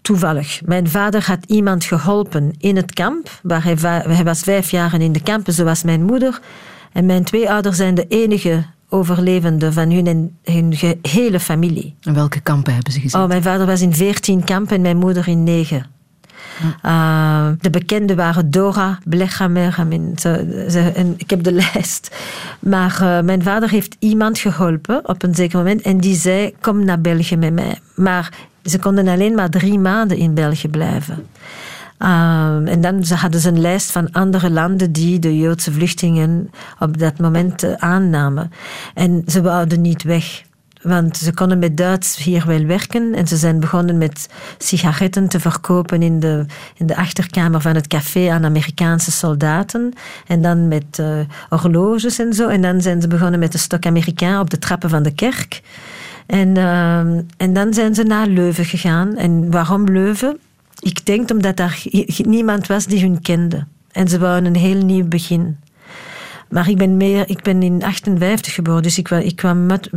toevallig. 0.03 0.61
Mijn 0.65 0.89
vader 0.89 1.27
had 1.27 1.45
iemand 1.47 1.85
geholpen 1.85 2.55
in 2.59 2.77
het 2.77 2.93
kamp. 2.93 3.29
Waar 3.43 3.65
hij, 3.65 3.77
hij 4.09 4.25
was 4.25 4.41
vijf 4.41 4.71
jaar 4.71 5.01
in 5.01 5.13
de 5.13 5.23
kampen, 5.23 5.53
zoals 5.53 5.83
mijn 5.83 6.03
moeder. 6.03 6.41
En 6.93 7.07
mijn 7.07 7.25
twee 7.25 7.51
ouders 7.51 7.77
zijn 7.77 7.95
de 7.95 8.07
enige 8.09 8.65
overlevenden 8.89 9.73
van 9.73 9.91
hun, 9.91 10.37
hun 10.43 10.75
hele 11.03 11.41
familie. 11.41 11.95
En 12.01 12.15
welke 12.15 12.41
kampen 12.41 12.75
hebben 12.75 12.93
ze 12.93 13.01
gezien? 13.01 13.21
Oh, 13.21 13.29
mijn 13.29 13.43
vader 13.43 13.67
was 13.67 13.81
in 13.81 13.95
veertien 13.95 14.45
kampen 14.45 14.77
en 14.77 14.83
mijn 14.83 14.97
moeder 14.97 15.29
in 15.29 15.45
negen. 15.45 15.87
Uh, 16.85 17.49
de 17.61 17.71
bekenden 17.71 18.16
waren 18.16 18.51
Dora, 18.51 18.99
Blechamer. 19.05 19.85
Ik 21.16 21.31
heb 21.31 21.43
de 21.43 21.53
lijst. 21.73 22.16
Maar 22.59 22.99
uh, 23.03 23.21
mijn 23.21 23.43
vader 23.43 23.71
heeft 23.71 23.97
iemand 23.99 24.39
geholpen 24.39 25.09
op 25.09 25.23
een 25.23 25.35
zeker 25.35 25.59
moment. 25.59 25.83
En 25.83 25.99
die 25.99 26.16
zei, 26.16 26.55
kom 26.61 26.85
naar 26.85 27.01
België 27.01 27.37
met 27.37 27.53
mij. 27.53 27.79
Maar 27.95 28.33
ze 28.65 28.79
konden 28.79 29.09
alleen 29.09 29.35
maar 29.35 29.51
drie 29.51 29.79
maanden 29.79 30.16
in 30.16 30.35
België 30.35 30.69
blijven. 30.69 31.27
Uh, 31.99 32.73
en 32.73 32.81
dan 32.81 33.05
hadden 33.05 33.41
ze 33.41 33.49
een 33.49 33.61
lijst 33.61 33.91
van 33.91 34.12
andere 34.12 34.51
landen 34.51 34.93
die 34.93 35.19
de 35.19 35.39
Joodse 35.39 35.73
vluchtelingen 35.73 36.51
op 36.79 36.99
dat 36.99 37.19
moment 37.19 37.79
aannamen. 37.79 38.53
En 38.95 39.23
ze 39.27 39.43
wouden 39.43 39.81
niet 39.81 40.03
weg. 40.03 40.43
Want 40.85 41.16
ze 41.16 41.35
konden 41.35 41.59
met 41.59 41.77
Duits 41.77 42.16
hier 42.16 42.44
wel 42.47 42.65
werken 42.65 43.15
en 43.15 43.27
ze 43.27 43.36
zijn 43.36 43.61
begonnen 43.61 43.98
met 43.98 44.28
sigaretten 44.59 45.28
te 45.28 45.40
verkopen 45.40 46.02
in 46.02 46.20
de, 46.20 46.47
in 46.77 46.86
de 46.86 46.97
achterkamer 46.97 47.61
van 47.61 47.74
het 47.74 47.86
café 47.86 48.31
aan 48.31 48.44
Amerikaanse 48.44 49.11
soldaten. 49.12 49.93
En 50.27 50.43
dan 50.43 50.69
met 50.69 50.98
uh, 51.01 51.19
horloges 51.48 52.19
en 52.19 52.32
zo. 52.32 52.48
En 52.48 52.62
dan 52.62 52.81
zijn 52.81 53.01
ze 53.01 53.09
begonnen 53.09 53.40
met 53.40 53.52
de 53.52 53.59
stok 53.59 53.86
Amerikaan 53.86 54.40
op 54.40 54.51
de 54.51 54.59
trappen 54.59 54.90
van 54.90 55.02
de 55.02 55.15
kerk. 55.15 55.61
En, 56.27 56.48
uh, 56.56 56.98
en 57.36 57.52
dan 57.52 57.74
zijn 57.74 57.94
ze 57.94 58.02
naar 58.02 58.27
Leuven 58.27 58.65
gegaan. 58.65 59.16
En 59.16 59.51
waarom 59.51 59.85
Leuven? 59.85 60.39
Ik 60.78 61.06
denk 61.06 61.31
omdat 61.31 61.56
daar 61.56 61.82
niemand 62.16 62.66
was 62.66 62.86
die 62.86 63.01
hun 63.01 63.20
kende. 63.20 63.66
En 63.93 64.09
ze 64.09 64.19
wouden 64.19 64.55
een 64.55 64.61
heel 64.61 64.85
nieuw 64.85 65.09
begin. 65.09 65.56
Maar 66.51 66.69
ik 66.69 66.77
ben, 66.77 66.97
meer, 66.97 67.29
ik 67.29 67.43
ben 67.43 67.62
in 67.62 67.83
58 67.83 68.55
geboren, 68.55 68.83
dus 68.83 68.99
ik, 68.99 69.11
ik 69.11 69.37
kwam 69.37 69.66
met, 69.66 69.91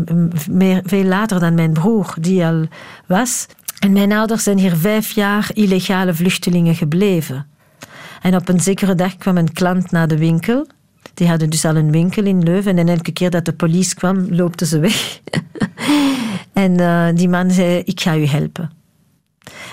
meer, 0.50 0.82
veel 0.86 1.04
later 1.04 1.40
dan 1.40 1.54
mijn 1.54 1.74
broer, 1.74 2.16
die 2.20 2.46
al 2.46 2.66
was. 3.06 3.46
En 3.80 3.92
mijn 3.92 4.12
ouders 4.12 4.44
zijn 4.44 4.58
hier 4.58 4.76
vijf 4.76 5.12
jaar 5.12 5.50
illegale 5.54 6.14
vluchtelingen 6.14 6.76
gebleven. 6.76 7.46
En 8.22 8.36
op 8.36 8.50
een 8.50 8.60
zekere 8.60 8.96
dag 8.96 9.18
kwam 9.18 9.38
een 9.38 9.54
klant 9.54 9.92
naar 9.92 10.08
de 10.08 10.18
winkel. 10.18 10.68
Die 11.14 11.28
hadden 11.28 11.50
dus 11.50 11.66
al 11.66 11.76
een 11.76 11.92
winkel 11.92 12.24
in 12.24 12.44
Leuven. 12.44 12.78
En 12.78 12.90
elke 12.90 13.12
keer 13.12 13.30
dat 13.30 13.46
de 13.46 13.54
politie 13.54 13.96
kwam, 13.96 14.28
loopten 14.30 14.68
ze 14.68 14.80
weg. 14.80 15.20
en 16.54 16.80
uh, 16.80 17.08
die 17.14 17.30
man 17.30 17.52
zei, 17.52 17.82
ik 17.86 18.02
ga 18.02 18.16
u 18.16 18.26
helpen. 18.26 18.77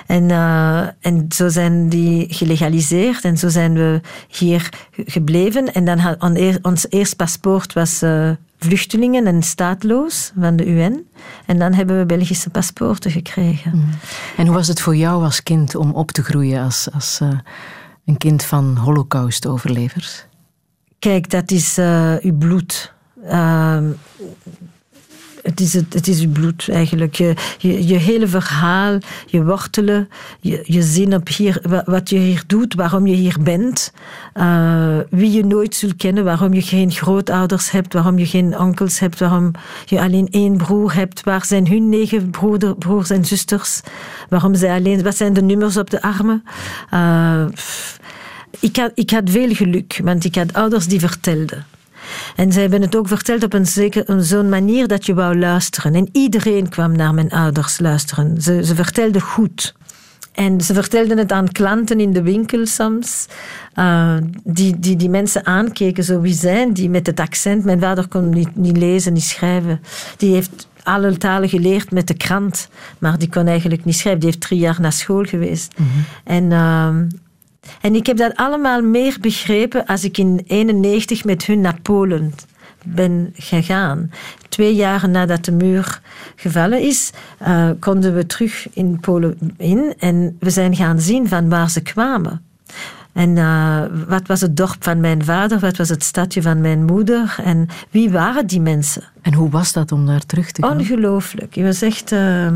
En, 0.06 0.28
uh, 0.28 0.86
en 1.00 1.26
zo 1.28 1.48
zijn 1.48 1.88
die 1.88 2.26
gelegaliseerd 2.34 3.24
en 3.24 3.36
zo 3.36 3.48
zijn 3.48 3.74
we 3.74 4.00
hier 4.28 4.68
gebleven. 4.96 5.72
En 5.72 5.84
dan 5.84 5.98
had 5.98 6.22
ons 6.62 6.86
eerste 6.88 7.16
paspoort 7.16 7.72
was 7.72 8.02
uh, 8.02 8.30
vluchtelingen 8.58 9.26
en 9.26 9.42
staatloos 9.42 10.32
van 10.38 10.56
de 10.56 10.66
UN. 10.66 11.06
En 11.46 11.58
dan 11.58 11.72
hebben 11.72 11.98
we 11.98 12.06
Belgische 12.06 12.50
paspoorten 12.50 13.10
gekregen. 13.10 13.70
Mm. 13.74 13.88
En 14.36 14.46
hoe 14.46 14.54
was 14.54 14.68
het 14.68 14.80
voor 14.80 14.96
jou 14.96 15.24
als 15.24 15.42
kind 15.42 15.74
om 15.74 15.90
op 15.90 16.10
te 16.10 16.22
groeien 16.22 16.62
als, 16.62 16.88
als 16.92 17.18
uh, 17.22 17.28
een 18.04 18.16
kind 18.16 18.44
van 18.44 18.76
holocaustoverlevers? 18.76 20.24
Kijk, 20.98 21.30
dat 21.30 21.50
is 21.50 21.78
uw 22.20 22.36
bloed. 22.38 22.92
Het 25.44 25.60
is, 25.60 25.72
het, 25.74 25.94
het 25.94 26.08
is 26.08 26.20
je 26.20 26.28
bloed 26.28 26.68
eigenlijk. 26.68 27.14
Je, 27.14 27.34
je, 27.58 27.86
je, 27.86 27.96
hele 27.96 28.26
verhaal, 28.28 28.98
je 29.26 29.44
wortelen, 29.44 30.08
je, 30.40 30.62
je 30.66 30.82
zin 30.82 31.14
op 31.14 31.28
hier, 31.28 31.82
wat 31.84 32.10
je 32.10 32.18
hier 32.18 32.42
doet, 32.46 32.74
waarom 32.74 33.06
je 33.06 33.14
hier 33.14 33.36
bent, 33.40 33.92
uh, 34.34 34.98
wie 35.10 35.32
je 35.32 35.44
nooit 35.44 35.74
zult 35.74 35.96
kennen, 35.96 36.24
waarom 36.24 36.54
je 36.54 36.62
geen 36.62 36.90
grootouders 36.90 37.70
hebt, 37.70 37.92
waarom 37.92 38.18
je 38.18 38.26
geen 38.26 38.58
onkels 38.58 38.98
hebt, 38.98 39.18
waarom 39.18 39.50
je 39.84 40.00
alleen 40.00 40.28
één 40.30 40.56
broer 40.56 40.94
hebt, 40.94 41.24
waar 41.24 41.44
zijn 41.44 41.68
hun 41.68 41.88
negen 41.88 42.30
broers 42.78 43.10
en 43.10 43.24
zusters, 43.24 43.80
waarom 44.28 44.54
zij 44.54 44.74
alleen, 44.78 45.02
wat 45.02 45.16
zijn 45.16 45.32
de 45.32 45.42
nummers 45.42 45.76
op 45.76 45.90
de 45.90 46.02
armen. 46.02 46.44
Uh, 46.94 47.44
ik, 48.60 48.76
had, 48.76 48.90
ik 48.94 49.10
had 49.10 49.30
veel 49.30 49.54
geluk, 49.54 50.00
want 50.04 50.24
ik 50.24 50.34
had 50.34 50.52
ouders 50.52 50.86
die 50.86 51.00
vertelden. 51.00 51.64
En 52.36 52.52
ze 52.52 52.60
hebben 52.60 52.82
het 52.82 52.96
ook 52.96 53.08
verteld 53.08 53.42
op 53.42 53.52
een, 53.52 53.66
zeker, 53.66 54.04
zo'n 54.18 54.48
manier 54.48 54.88
dat 54.88 55.06
je 55.06 55.14
wou 55.14 55.38
luisteren. 55.38 55.94
En 55.94 56.08
iedereen 56.12 56.68
kwam 56.68 56.96
naar 56.96 57.14
mijn 57.14 57.30
ouders 57.30 57.78
luisteren. 57.78 58.42
Ze, 58.42 58.64
ze 58.64 58.74
vertelden 58.74 59.20
goed. 59.20 59.74
En 60.34 60.60
ze 60.60 60.74
vertelden 60.74 61.18
het 61.18 61.32
aan 61.32 61.52
klanten 61.52 62.00
in 62.00 62.12
de 62.12 62.22
winkel 62.22 62.66
soms, 62.66 63.26
uh, 63.74 64.16
die, 64.44 64.78
die 64.78 64.96
die 64.96 65.08
mensen 65.08 65.46
aankeken, 65.46 66.04
zo 66.04 66.20
wie 66.20 66.34
zijn 66.34 66.72
die 66.72 66.90
met 66.90 67.06
het 67.06 67.20
accent. 67.20 67.64
Mijn 67.64 67.80
vader 67.80 68.08
kon 68.08 68.28
niet, 68.28 68.56
niet 68.56 68.76
lezen, 68.76 69.12
niet 69.12 69.22
schrijven. 69.22 69.80
Die 70.16 70.34
heeft 70.34 70.68
alle 70.82 71.16
talen 71.16 71.48
geleerd 71.48 71.90
met 71.90 72.06
de 72.06 72.14
krant, 72.14 72.68
maar 72.98 73.18
die 73.18 73.28
kon 73.28 73.46
eigenlijk 73.46 73.84
niet 73.84 73.96
schrijven. 73.96 74.20
Die 74.20 74.30
heeft 74.30 74.40
drie 74.40 74.58
jaar 74.58 74.80
naar 74.80 74.92
school 74.92 75.24
geweest. 75.24 75.78
Mm 75.78 75.86
-hmm. 75.86 76.04
En... 76.24 76.50
Uh, 76.50 77.18
en 77.80 77.94
ik 77.94 78.06
heb 78.06 78.16
dat 78.16 78.36
allemaal 78.36 78.82
meer 78.82 79.16
begrepen 79.20 79.86
als 79.86 80.04
ik 80.04 80.18
in 80.18 80.44
91 80.46 81.24
met 81.24 81.46
hun 81.46 81.60
naar 81.60 81.78
Polen 81.82 82.32
ben 82.84 83.32
gegaan. 83.34 84.10
Twee 84.48 84.74
jaar 84.74 85.08
nadat 85.08 85.44
de 85.44 85.52
muur 85.52 86.00
gevallen 86.36 86.80
is, 86.80 87.10
uh, 87.42 87.70
konden 87.78 88.14
we 88.14 88.26
terug 88.26 88.66
in 88.72 89.00
Polen 89.00 89.38
in 89.56 89.94
en 89.98 90.36
we 90.40 90.50
zijn 90.50 90.76
gaan 90.76 91.00
zien 91.00 91.28
van 91.28 91.48
waar 91.48 91.70
ze 91.70 91.80
kwamen. 91.80 92.42
En 93.12 93.36
uh, 93.36 93.80
wat 94.08 94.26
was 94.26 94.40
het 94.40 94.56
dorp 94.56 94.76
van 94.78 95.00
mijn 95.00 95.24
vader, 95.24 95.58
wat 95.58 95.76
was 95.76 95.88
het 95.88 96.02
stadje 96.02 96.42
van 96.42 96.60
mijn 96.60 96.84
moeder 96.84 97.36
en 97.44 97.68
wie 97.90 98.10
waren 98.10 98.46
die 98.46 98.60
mensen? 98.60 99.02
En 99.22 99.34
hoe 99.34 99.50
was 99.50 99.72
dat 99.72 99.92
om 99.92 100.06
daar 100.06 100.26
terug 100.26 100.50
te 100.50 100.62
gaan? 100.62 100.78
Ongelooflijk. 100.78 101.54
Het 101.54 101.64
was 101.64 101.82
echt... 101.82 102.12
Uh, 102.12 102.48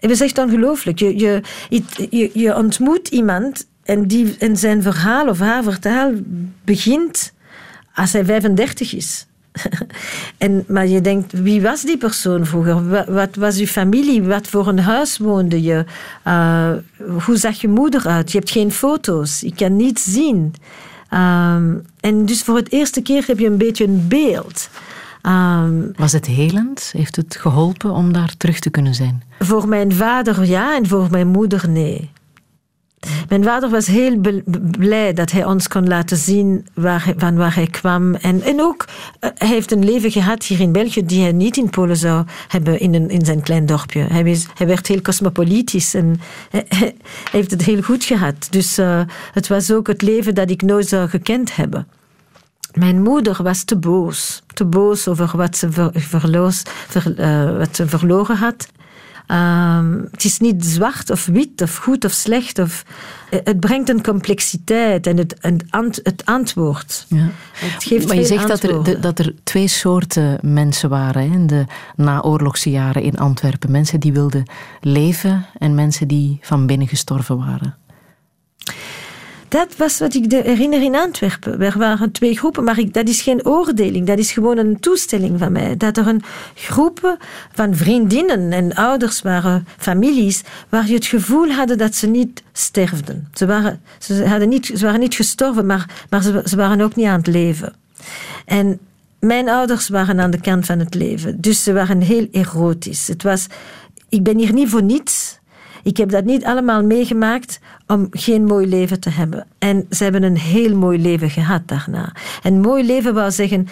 het 0.00 0.10
was 0.10 0.20
echt 0.20 0.38
ongelooflijk. 0.38 0.98
Je, 0.98 1.42
je, 1.68 2.30
je, 2.32 2.56
ontmoet 2.56 3.08
iemand 3.08 3.66
en, 3.82 4.06
die, 4.06 4.36
en 4.38 4.56
zijn 4.56 4.82
verhaal 4.82 5.28
of 5.28 5.38
haar 5.38 5.62
verhaal 5.62 6.12
begint 6.64 7.32
als 7.94 8.12
hij 8.12 8.24
35 8.24 8.94
is. 8.94 9.26
en, 10.38 10.64
maar 10.68 10.86
je 10.86 11.00
denkt, 11.00 11.32
wie 11.32 11.62
was 11.62 11.82
die 11.82 11.98
persoon 11.98 12.46
vroeger? 12.46 13.04
Wat, 13.12 13.34
was 13.36 13.56
je 13.56 13.68
familie? 13.68 14.22
Wat 14.22 14.46
voor 14.46 14.68
een 14.68 14.78
huis 14.78 15.18
woonde 15.18 15.62
je? 15.62 15.84
Uh, 16.26 16.70
hoe 17.24 17.36
zag 17.36 17.60
je 17.60 17.68
moeder 17.68 18.06
uit? 18.06 18.32
Je 18.32 18.38
hebt 18.38 18.50
geen 18.50 18.72
foto's. 18.72 19.40
Je 19.40 19.54
kan 19.54 19.76
niets 19.76 20.04
zien. 20.04 20.54
Um, 21.14 21.82
en 22.00 22.26
dus 22.26 22.42
voor 22.42 22.56
het 22.56 22.72
eerste 22.72 23.02
keer 23.02 23.24
heb 23.26 23.38
je 23.38 23.46
een 23.46 23.56
beetje 23.56 23.84
een 23.84 24.08
beeld. 24.08 24.68
Um, 25.28 25.92
was 25.96 26.12
het 26.12 26.26
helend? 26.26 26.90
Heeft 26.92 27.16
het 27.16 27.36
geholpen 27.36 27.90
om 27.90 28.12
daar 28.12 28.34
terug 28.36 28.58
te 28.58 28.70
kunnen 28.70 28.94
zijn? 28.94 29.22
Voor 29.38 29.68
mijn 29.68 29.92
vader 29.92 30.46
ja 30.46 30.76
en 30.76 30.86
voor 30.86 31.08
mijn 31.10 31.28
moeder 31.28 31.68
nee. 31.68 32.10
Mijn 33.28 33.44
vader 33.44 33.70
was 33.70 33.86
heel 33.86 34.20
blij 34.78 35.12
dat 35.12 35.30
hij 35.30 35.44
ons 35.44 35.68
kon 35.68 35.88
laten 35.88 36.16
zien 36.16 36.66
waar, 36.74 37.12
van 37.16 37.36
waar 37.36 37.54
hij 37.54 37.66
kwam. 37.66 38.14
En, 38.14 38.42
en 38.42 38.60
ook, 38.60 38.84
uh, 39.20 39.30
hij 39.34 39.48
heeft 39.48 39.72
een 39.72 39.84
leven 39.84 40.10
gehad 40.10 40.44
hier 40.44 40.60
in 40.60 40.72
België 40.72 41.06
die 41.06 41.22
hij 41.22 41.32
niet 41.32 41.56
in 41.56 41.70
Polen 41.70 41.96
zou 41.96 42.26
hebben 42.48 42.80
in, 42.80 42.94
een, 42.94 43.08
in 43.08 43.24
zijn 43.24 43.42
klein 43.42 43.66
dorpje. 43.66 44.00
Hij, 44.00 44.24
was, 44.24 44.46
hij 44.54 44.66
werd 44.66 44.86
heel 44.86 45.00
cosmopolitisch 45.00 45.94
en 45.94 46.20
hij, 46.50 46.64
hij 46.68 46.94
heeft 47.30 47.50
het 47.50 47.62
heel 47.62 47.82
goed 47.82 48.04
gehad. 48.04 48.46
Dus 48.50 48.78
uh, 48.78 49.00
het 49.32 49.48
was 49.48 49.72
ook 49.72 49.86
het 49.86 50.02
leven 50.02 50.34
dat 50.34 50.50
ik 50.50 50.62
nooit 50.62 50.88
zou 50.88 51.08
gekend 51.08 51.56
hebben. 51.56 51.86
Mijn 52.72 53.02
moeder 53.02 53.42
was 53.42 53.64
te 53.64 53.76
boos. 53.76 54.42
Te 54.46 54.64
boos 54.64 55.08
over 55.08 55.36
wat 55.36 55.56
ze, 55.56 55.72
ver, 55.72 55.90
verloos, 55.94 56.62
ver, 56.64 57.18
uh, 57.18 57.58
wat 57.58 57.76
ze 57.76 57.88
verloren 57.88 58.36
had. 58.36 58.68
Um, 59.30 60.08
het 60.10 60.24
is 60.24 60.38
niet 60.38 60.64
zwart 60.64 61.10
of 61.10 61.26
wit 61.26 61.62
of 61.62 61.76
goed 61.76 62.04
of 62.04 62.12
slecht. 62.12 62.58
Of, 62.58 62.84
het 63.30 63.60
brengt 63.60 63.88
een 63.88 64.02
complexiteit 64.02 65.06
en 65.06 65.16
het, 65.16 65.36
het, 65.40 66.00
het 66.02 66.22
antwoord. 66.24 67.06
Ja. 67.08 67.28
Het 67.52 67.84
geeft 67.84 68.06
maar 68.06 68.16
je 68.16 68.24
zegt 68.24 68.48
dat 68.48 68.62
er, 68.62 69.00
dat 69.00 69.18
er 69.18 69.34
twee 69.42 69.68
soorten 69.68 70.38
mensen 70.42 70.88
waren 70.88 71.32
in 71.32 71.46
de 71.46 71.64
naoorlogse 71.96 72.70
jaren 72.70 73.02
in 73.02 73.18
Antwerpen. 73.18 73.70
Mensen 73.70 74.00
die 74.00 74.12
wilden 74.12 74.50
leven 74.80 75.46
en 75.58 75.74
mensen 75.74 76.08
die 76.08 76.38
van 76.42 76.66
binnen 76.66 76.88
gestorven 76.88 77.38
waren. 77.38 77.76
Dat 79.48 79.76
was 79.76 79.98
wat 79.98 80.14
ik 80.14 80.32
herinner 80.32 80.82
in 80.82 80.96
Antwerpen. 80.96 81.60
Er 81.60 81.78
waren 81.78 82.12
twee 82.12 82.36
groepen, 82.36 82.64
maar 82.64 82.78
ik, 82.78 82.94
dat 82.94 83.08
is 83.08 83.20
geen 83.20 83.46
oordeling. 83.46 84.06
Dat 84.06 84.18
is 84.18 84.32
gewoon 84.32 84.58
een 84.58 84.80
toestelling 84.80 85.38
van 85.38 85.52
mij. 85.52 85.76
Dat 85.76 85.96
er 85.96 86.06
een 86.06 86.22
groep 86.54 87.18
van 87.52 87.76
vriendinnen 87.76 88.52
en 88.52 88.74
ouders 88.74 89.22
waren, 89.22 89.66
families, 89.78 90.42
waar 90.68 90.86
je 90.86 90.94
het 90.94 91.06
gevoel 91.06 91.50
hadden 91.50 91.78
dat 91.78 91.94
ze 91.94 92.06
niet 92.06 92.42
sterfden. 92.52 93.28
Ze 93.34 93.46
waren, 93.46 93.80
ze 93.98 94.26
hadden 94.26 94.48
niet, 94.48 94.66
ze 94.66 94.84
waren 94.84 95.00
niet 95.00 95.14
gestorven, 95.14 95.66
maar, 95.66 96.06
maar 96.10 96.22
ze, 96.22 96.42
ze 96.44 96.56
waren 96.56 96.80
ook 96.80 96.94
niet 96.94 97.06
aan 97.06 97.18
het 97.18 97.26
leven. 97.26 97.74
En 98.44 98.78
mijn 99.20 99.48
ouders 99.48 99.88
waren 99.88 100.20
aan 100.20 100.30
de 100.30 100.40
kant 100.40 100.66
van 100.66 100.78
het 100.78 100.94
leven. 100.94 101.40
Dus 101.40 101.62
ze 101.62 101.72
waren 101.72 102.00
heel 102.00 102.28
erotisch. 102.32 103.08
Het 103.08 103.22
was, 103.22 103.46
ik 104.08 104.22
ben 104.22 104.38
hier 104.38 104.52
niet 104.52 104.68
voor 104.68 104.82
niets. 104.82 105.37
Ik 105.82 105.96
heb 105.96 106.10
dat 106.10 106.24
niet 106.24 106.44
allemaal 106.44 106.82
meegemaakt 106.82 107.58
om 107.86 108.06
geen 108.10 108.44
mooi 108.44 108.66
leven 108.66 109.00
te 109.00 109.10
hebben. 109.10 109.46
En 109.58 109.86
ze 109.90 110.02
hebben 110.02 110.22
een 110.22 110.38
heel 110.38 110.76
mooi 110.76 111.00
leven 111.00 111.30
gehad 111.30 111.62
daarna. 111.68 112.12
En 112.42 112.60
mooi 112.60 112.86
leven 112.86 113.14
wou 113.14 113.30
zeggen 113.30 113.68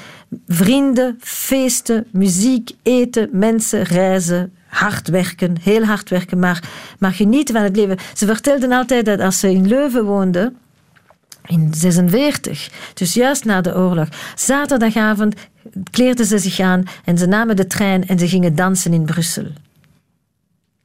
vrienden, 0.47 1.17
feesten, 1.21 2.07
muziek, 2.11 2.71
eten, 2.83 3.29
mensen, 3.33 3.83
reizen, 3.83 4.53
hard 4.67 5.09
werken, 5.09 5.57
heel 5.61 5.85
hard 5.85 6.11
werken, 6.11 6.39
maar, 6.39 6.69
maar 6.99 7.13
genieten 7.13 7.55
van 7.55 7.65
het 7.65 7.77
leven. 7.77 7.99
Ze 8.15 8.27
vertelden 8.27 8.73
altijd 8.73 9.05
dat 9.05 9.21
als 9.21 9.41
ze 9.41 9.51
in 9.51 9.69
Leuven 9.69 10.05
woonden, 10.05 10.57
in 11.47 11.75
46, 11.75 12.71
dus 12.95 13.15
juist 13.15 13.45
na 13.45 13.61
de 13.61 13.77
oorlog, 13.77 14.09
zaterdagavond 14.35 15.35
kleerden 15.91 16.27
ze 16.27 16.39
zich 16.39 16.61
aan 16.61 16.85
en 17.05 17.19
ze 17.19 17.27
namen 17.27 17.57
de 17.57 17.67
trein 17.67 18.07
en 18.07 18.19
ze 18.19 18.29
gingen 18.29 18.55
dansen 18.55 18.93
in 18.93 19.05
Brussel. 19.05 19.47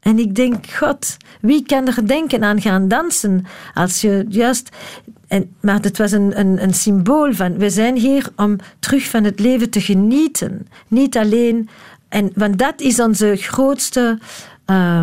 En 0.02 0.19
ik 0.19 0.36
denk, 0.36 0.69
God, 0.69 1.18
wie 1.41 1.65
kan 1.65 1.88
er 1.88 2.07
denken 2.07 2.44
aan 2.44 2.61
gaan 2.61 2.88
dansen 2.88 3.45
als 3.73 4.02
je 4.02 4.26
juist. 4.30 4.69
En, 5.28 5.56
maar 5.60 5.80
het 5.82 5.98
was 5.98 6.11
een, 6.11 6.40
een, 6.40 6.64
een 6.64 6.73
symbool 6.73 7.34
van, 7.34 7.57
we 7.57 7.69
zijn 7.69 7.98
hier 7.98 8.30
om 8.36 8.56
terug 8.80 9.10
van 9.10 9.23
het 9.23 9.40
leven 9.40 9.69
te 9.69 9.82
genieten. 9.82 10.68
Niet 10.88 11.18
alleen, 11.18 11.69
en, 12.10 12.32
want 12.36 12.57
dat 12.57 12.82
is 12.82 12.99
onze 12.99 13.36
grootste 13.36 14.19
uh, 14.65 15.02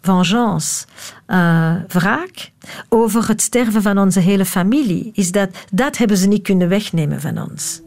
vengeance, 0.00 0.86
uh, 1.28 1.74
wraak 1.88 2.50
over 2.88 3.28
het 3.28 3.42
sterven 3.42 3.82
van 3.82 3.98
onze 3.98 4.20
hele 4.20 4.44
familie. 4.44 5.10
Is 5.14 5.32
dat, 5.32 5.50
dat 5.72 5.96
hebben 5.96 6.16
ze 6.16 6.28
niet 6.28 6.42
kunnen 6.42 6.68
wegnemen 6.68 7.20
van 7.20 7.38
ons. 7.50 7.80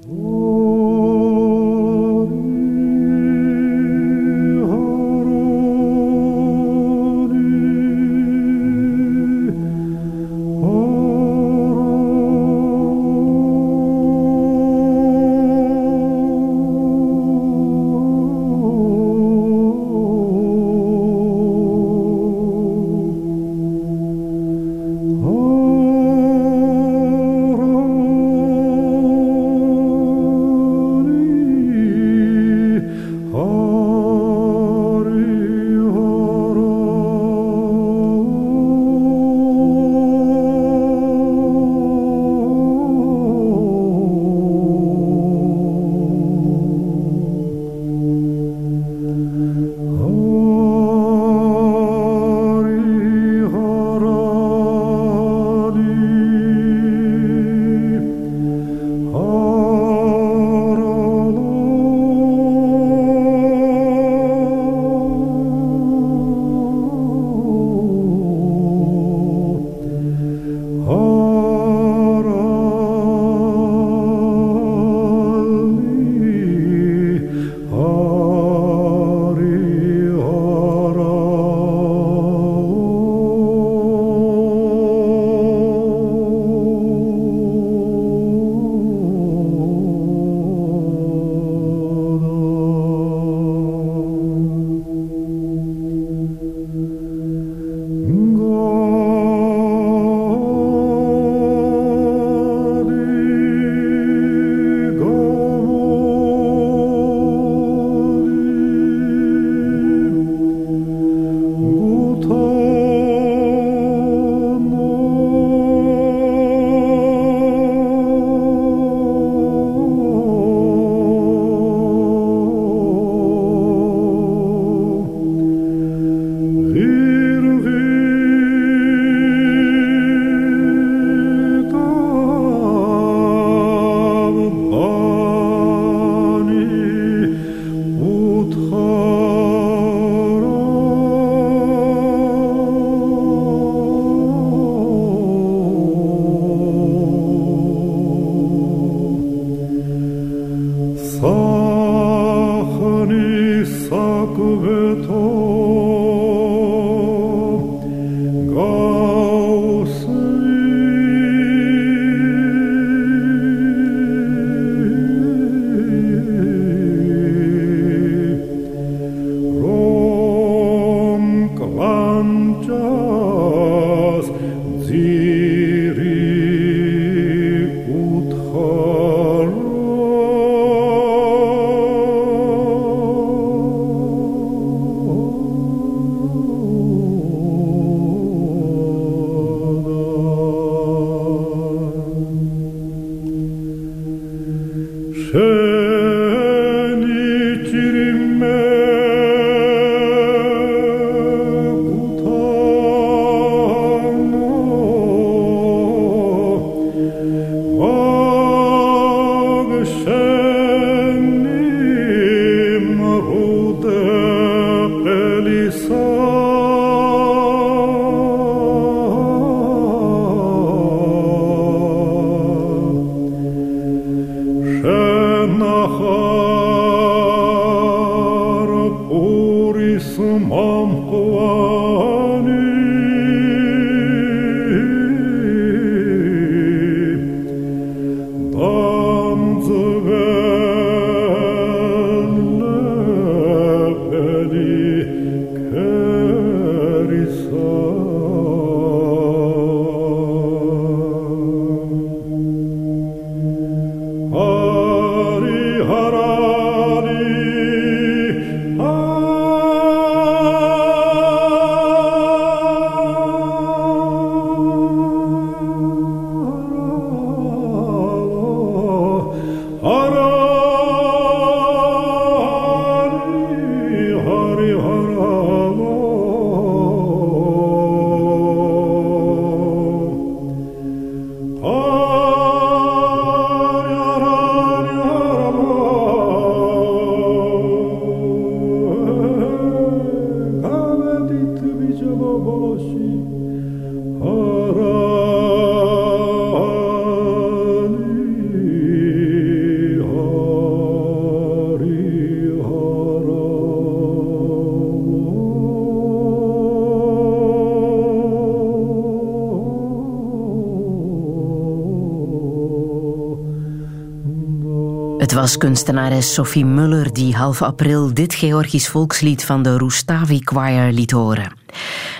Was 315.33 315.57
kunstenares 315.57 316.33
Sophie 316.33 316.65
Muller 316.65 317.13
die 317.13 317.35
half 317.35 317.61
april 317.61 318.13
dit 318.13 318.33
Georgisch 318.33 318.87
volkslied 318.87 319.45
van 319.45 319.63
de 319.63 319.77
Rustavi 319.77 320.39
Choir 320.43 320.91
liet 320.91 321.11
horen. 321.11 321.53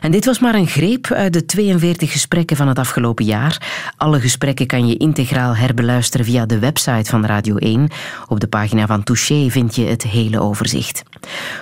En 0.02 0.12
dit 0.12 0.26
was 0.26 0.40
maar 0.40 0.56
een 0.56 0.68
greep 0.68 1.12
uit 1.12 1.34
de 1.34 1.46
42 1.46 2.12
gesprekken 2.12 2.58
van 2.58 2.68
het 2.68 2.80
afgelopen 2.80 3.26
jaar. 3.26 3.68
Alle 3.98 4.20
gesprekken 4.20 4.68
kan 4.68 4.88
je 4.88 4.98
integraal 4.98 5.56
herbeluisteren 5.56 6.26
via 6.26 6.46
de 6.46 6.60
website 6.60 7.10
van 7.10 7.26
Radio 7.26 7.56
1. 7.56 7.90
Op 8.28 8.40
de 8.40 8.48
pagina 8.48 8.86
van 8.86 9.04
Touché 9.04 9.50
vind 9.50 9.76
je 9.76 9.86
het 9.86 10.04
hele 10.04 10.40
overzicht. 10.40 11.04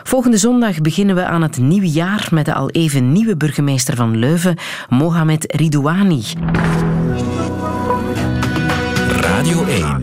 Volgende 0.04 0.38
zondag 0.38 0.82
beginnen 0.82 1.16
we 1.16 1.26
aan 1.26 1.42
het 1.42 1.58
nieuwe 1.58 1.90
jaar 1.90 2.28
met 2.32 2.46
de 2.46 2.54
al 2.54 2.70
even 2.70 3.12
nieuwe 3.12 3.38
burgemeester 3.38 3.96
van 3.96 4.18
Leuven, 4.18 4.58
Mohamed 4.90 5.54
Ridouani. 5.56 6.24
Radio 9.22 9.66
1 9.66 9.97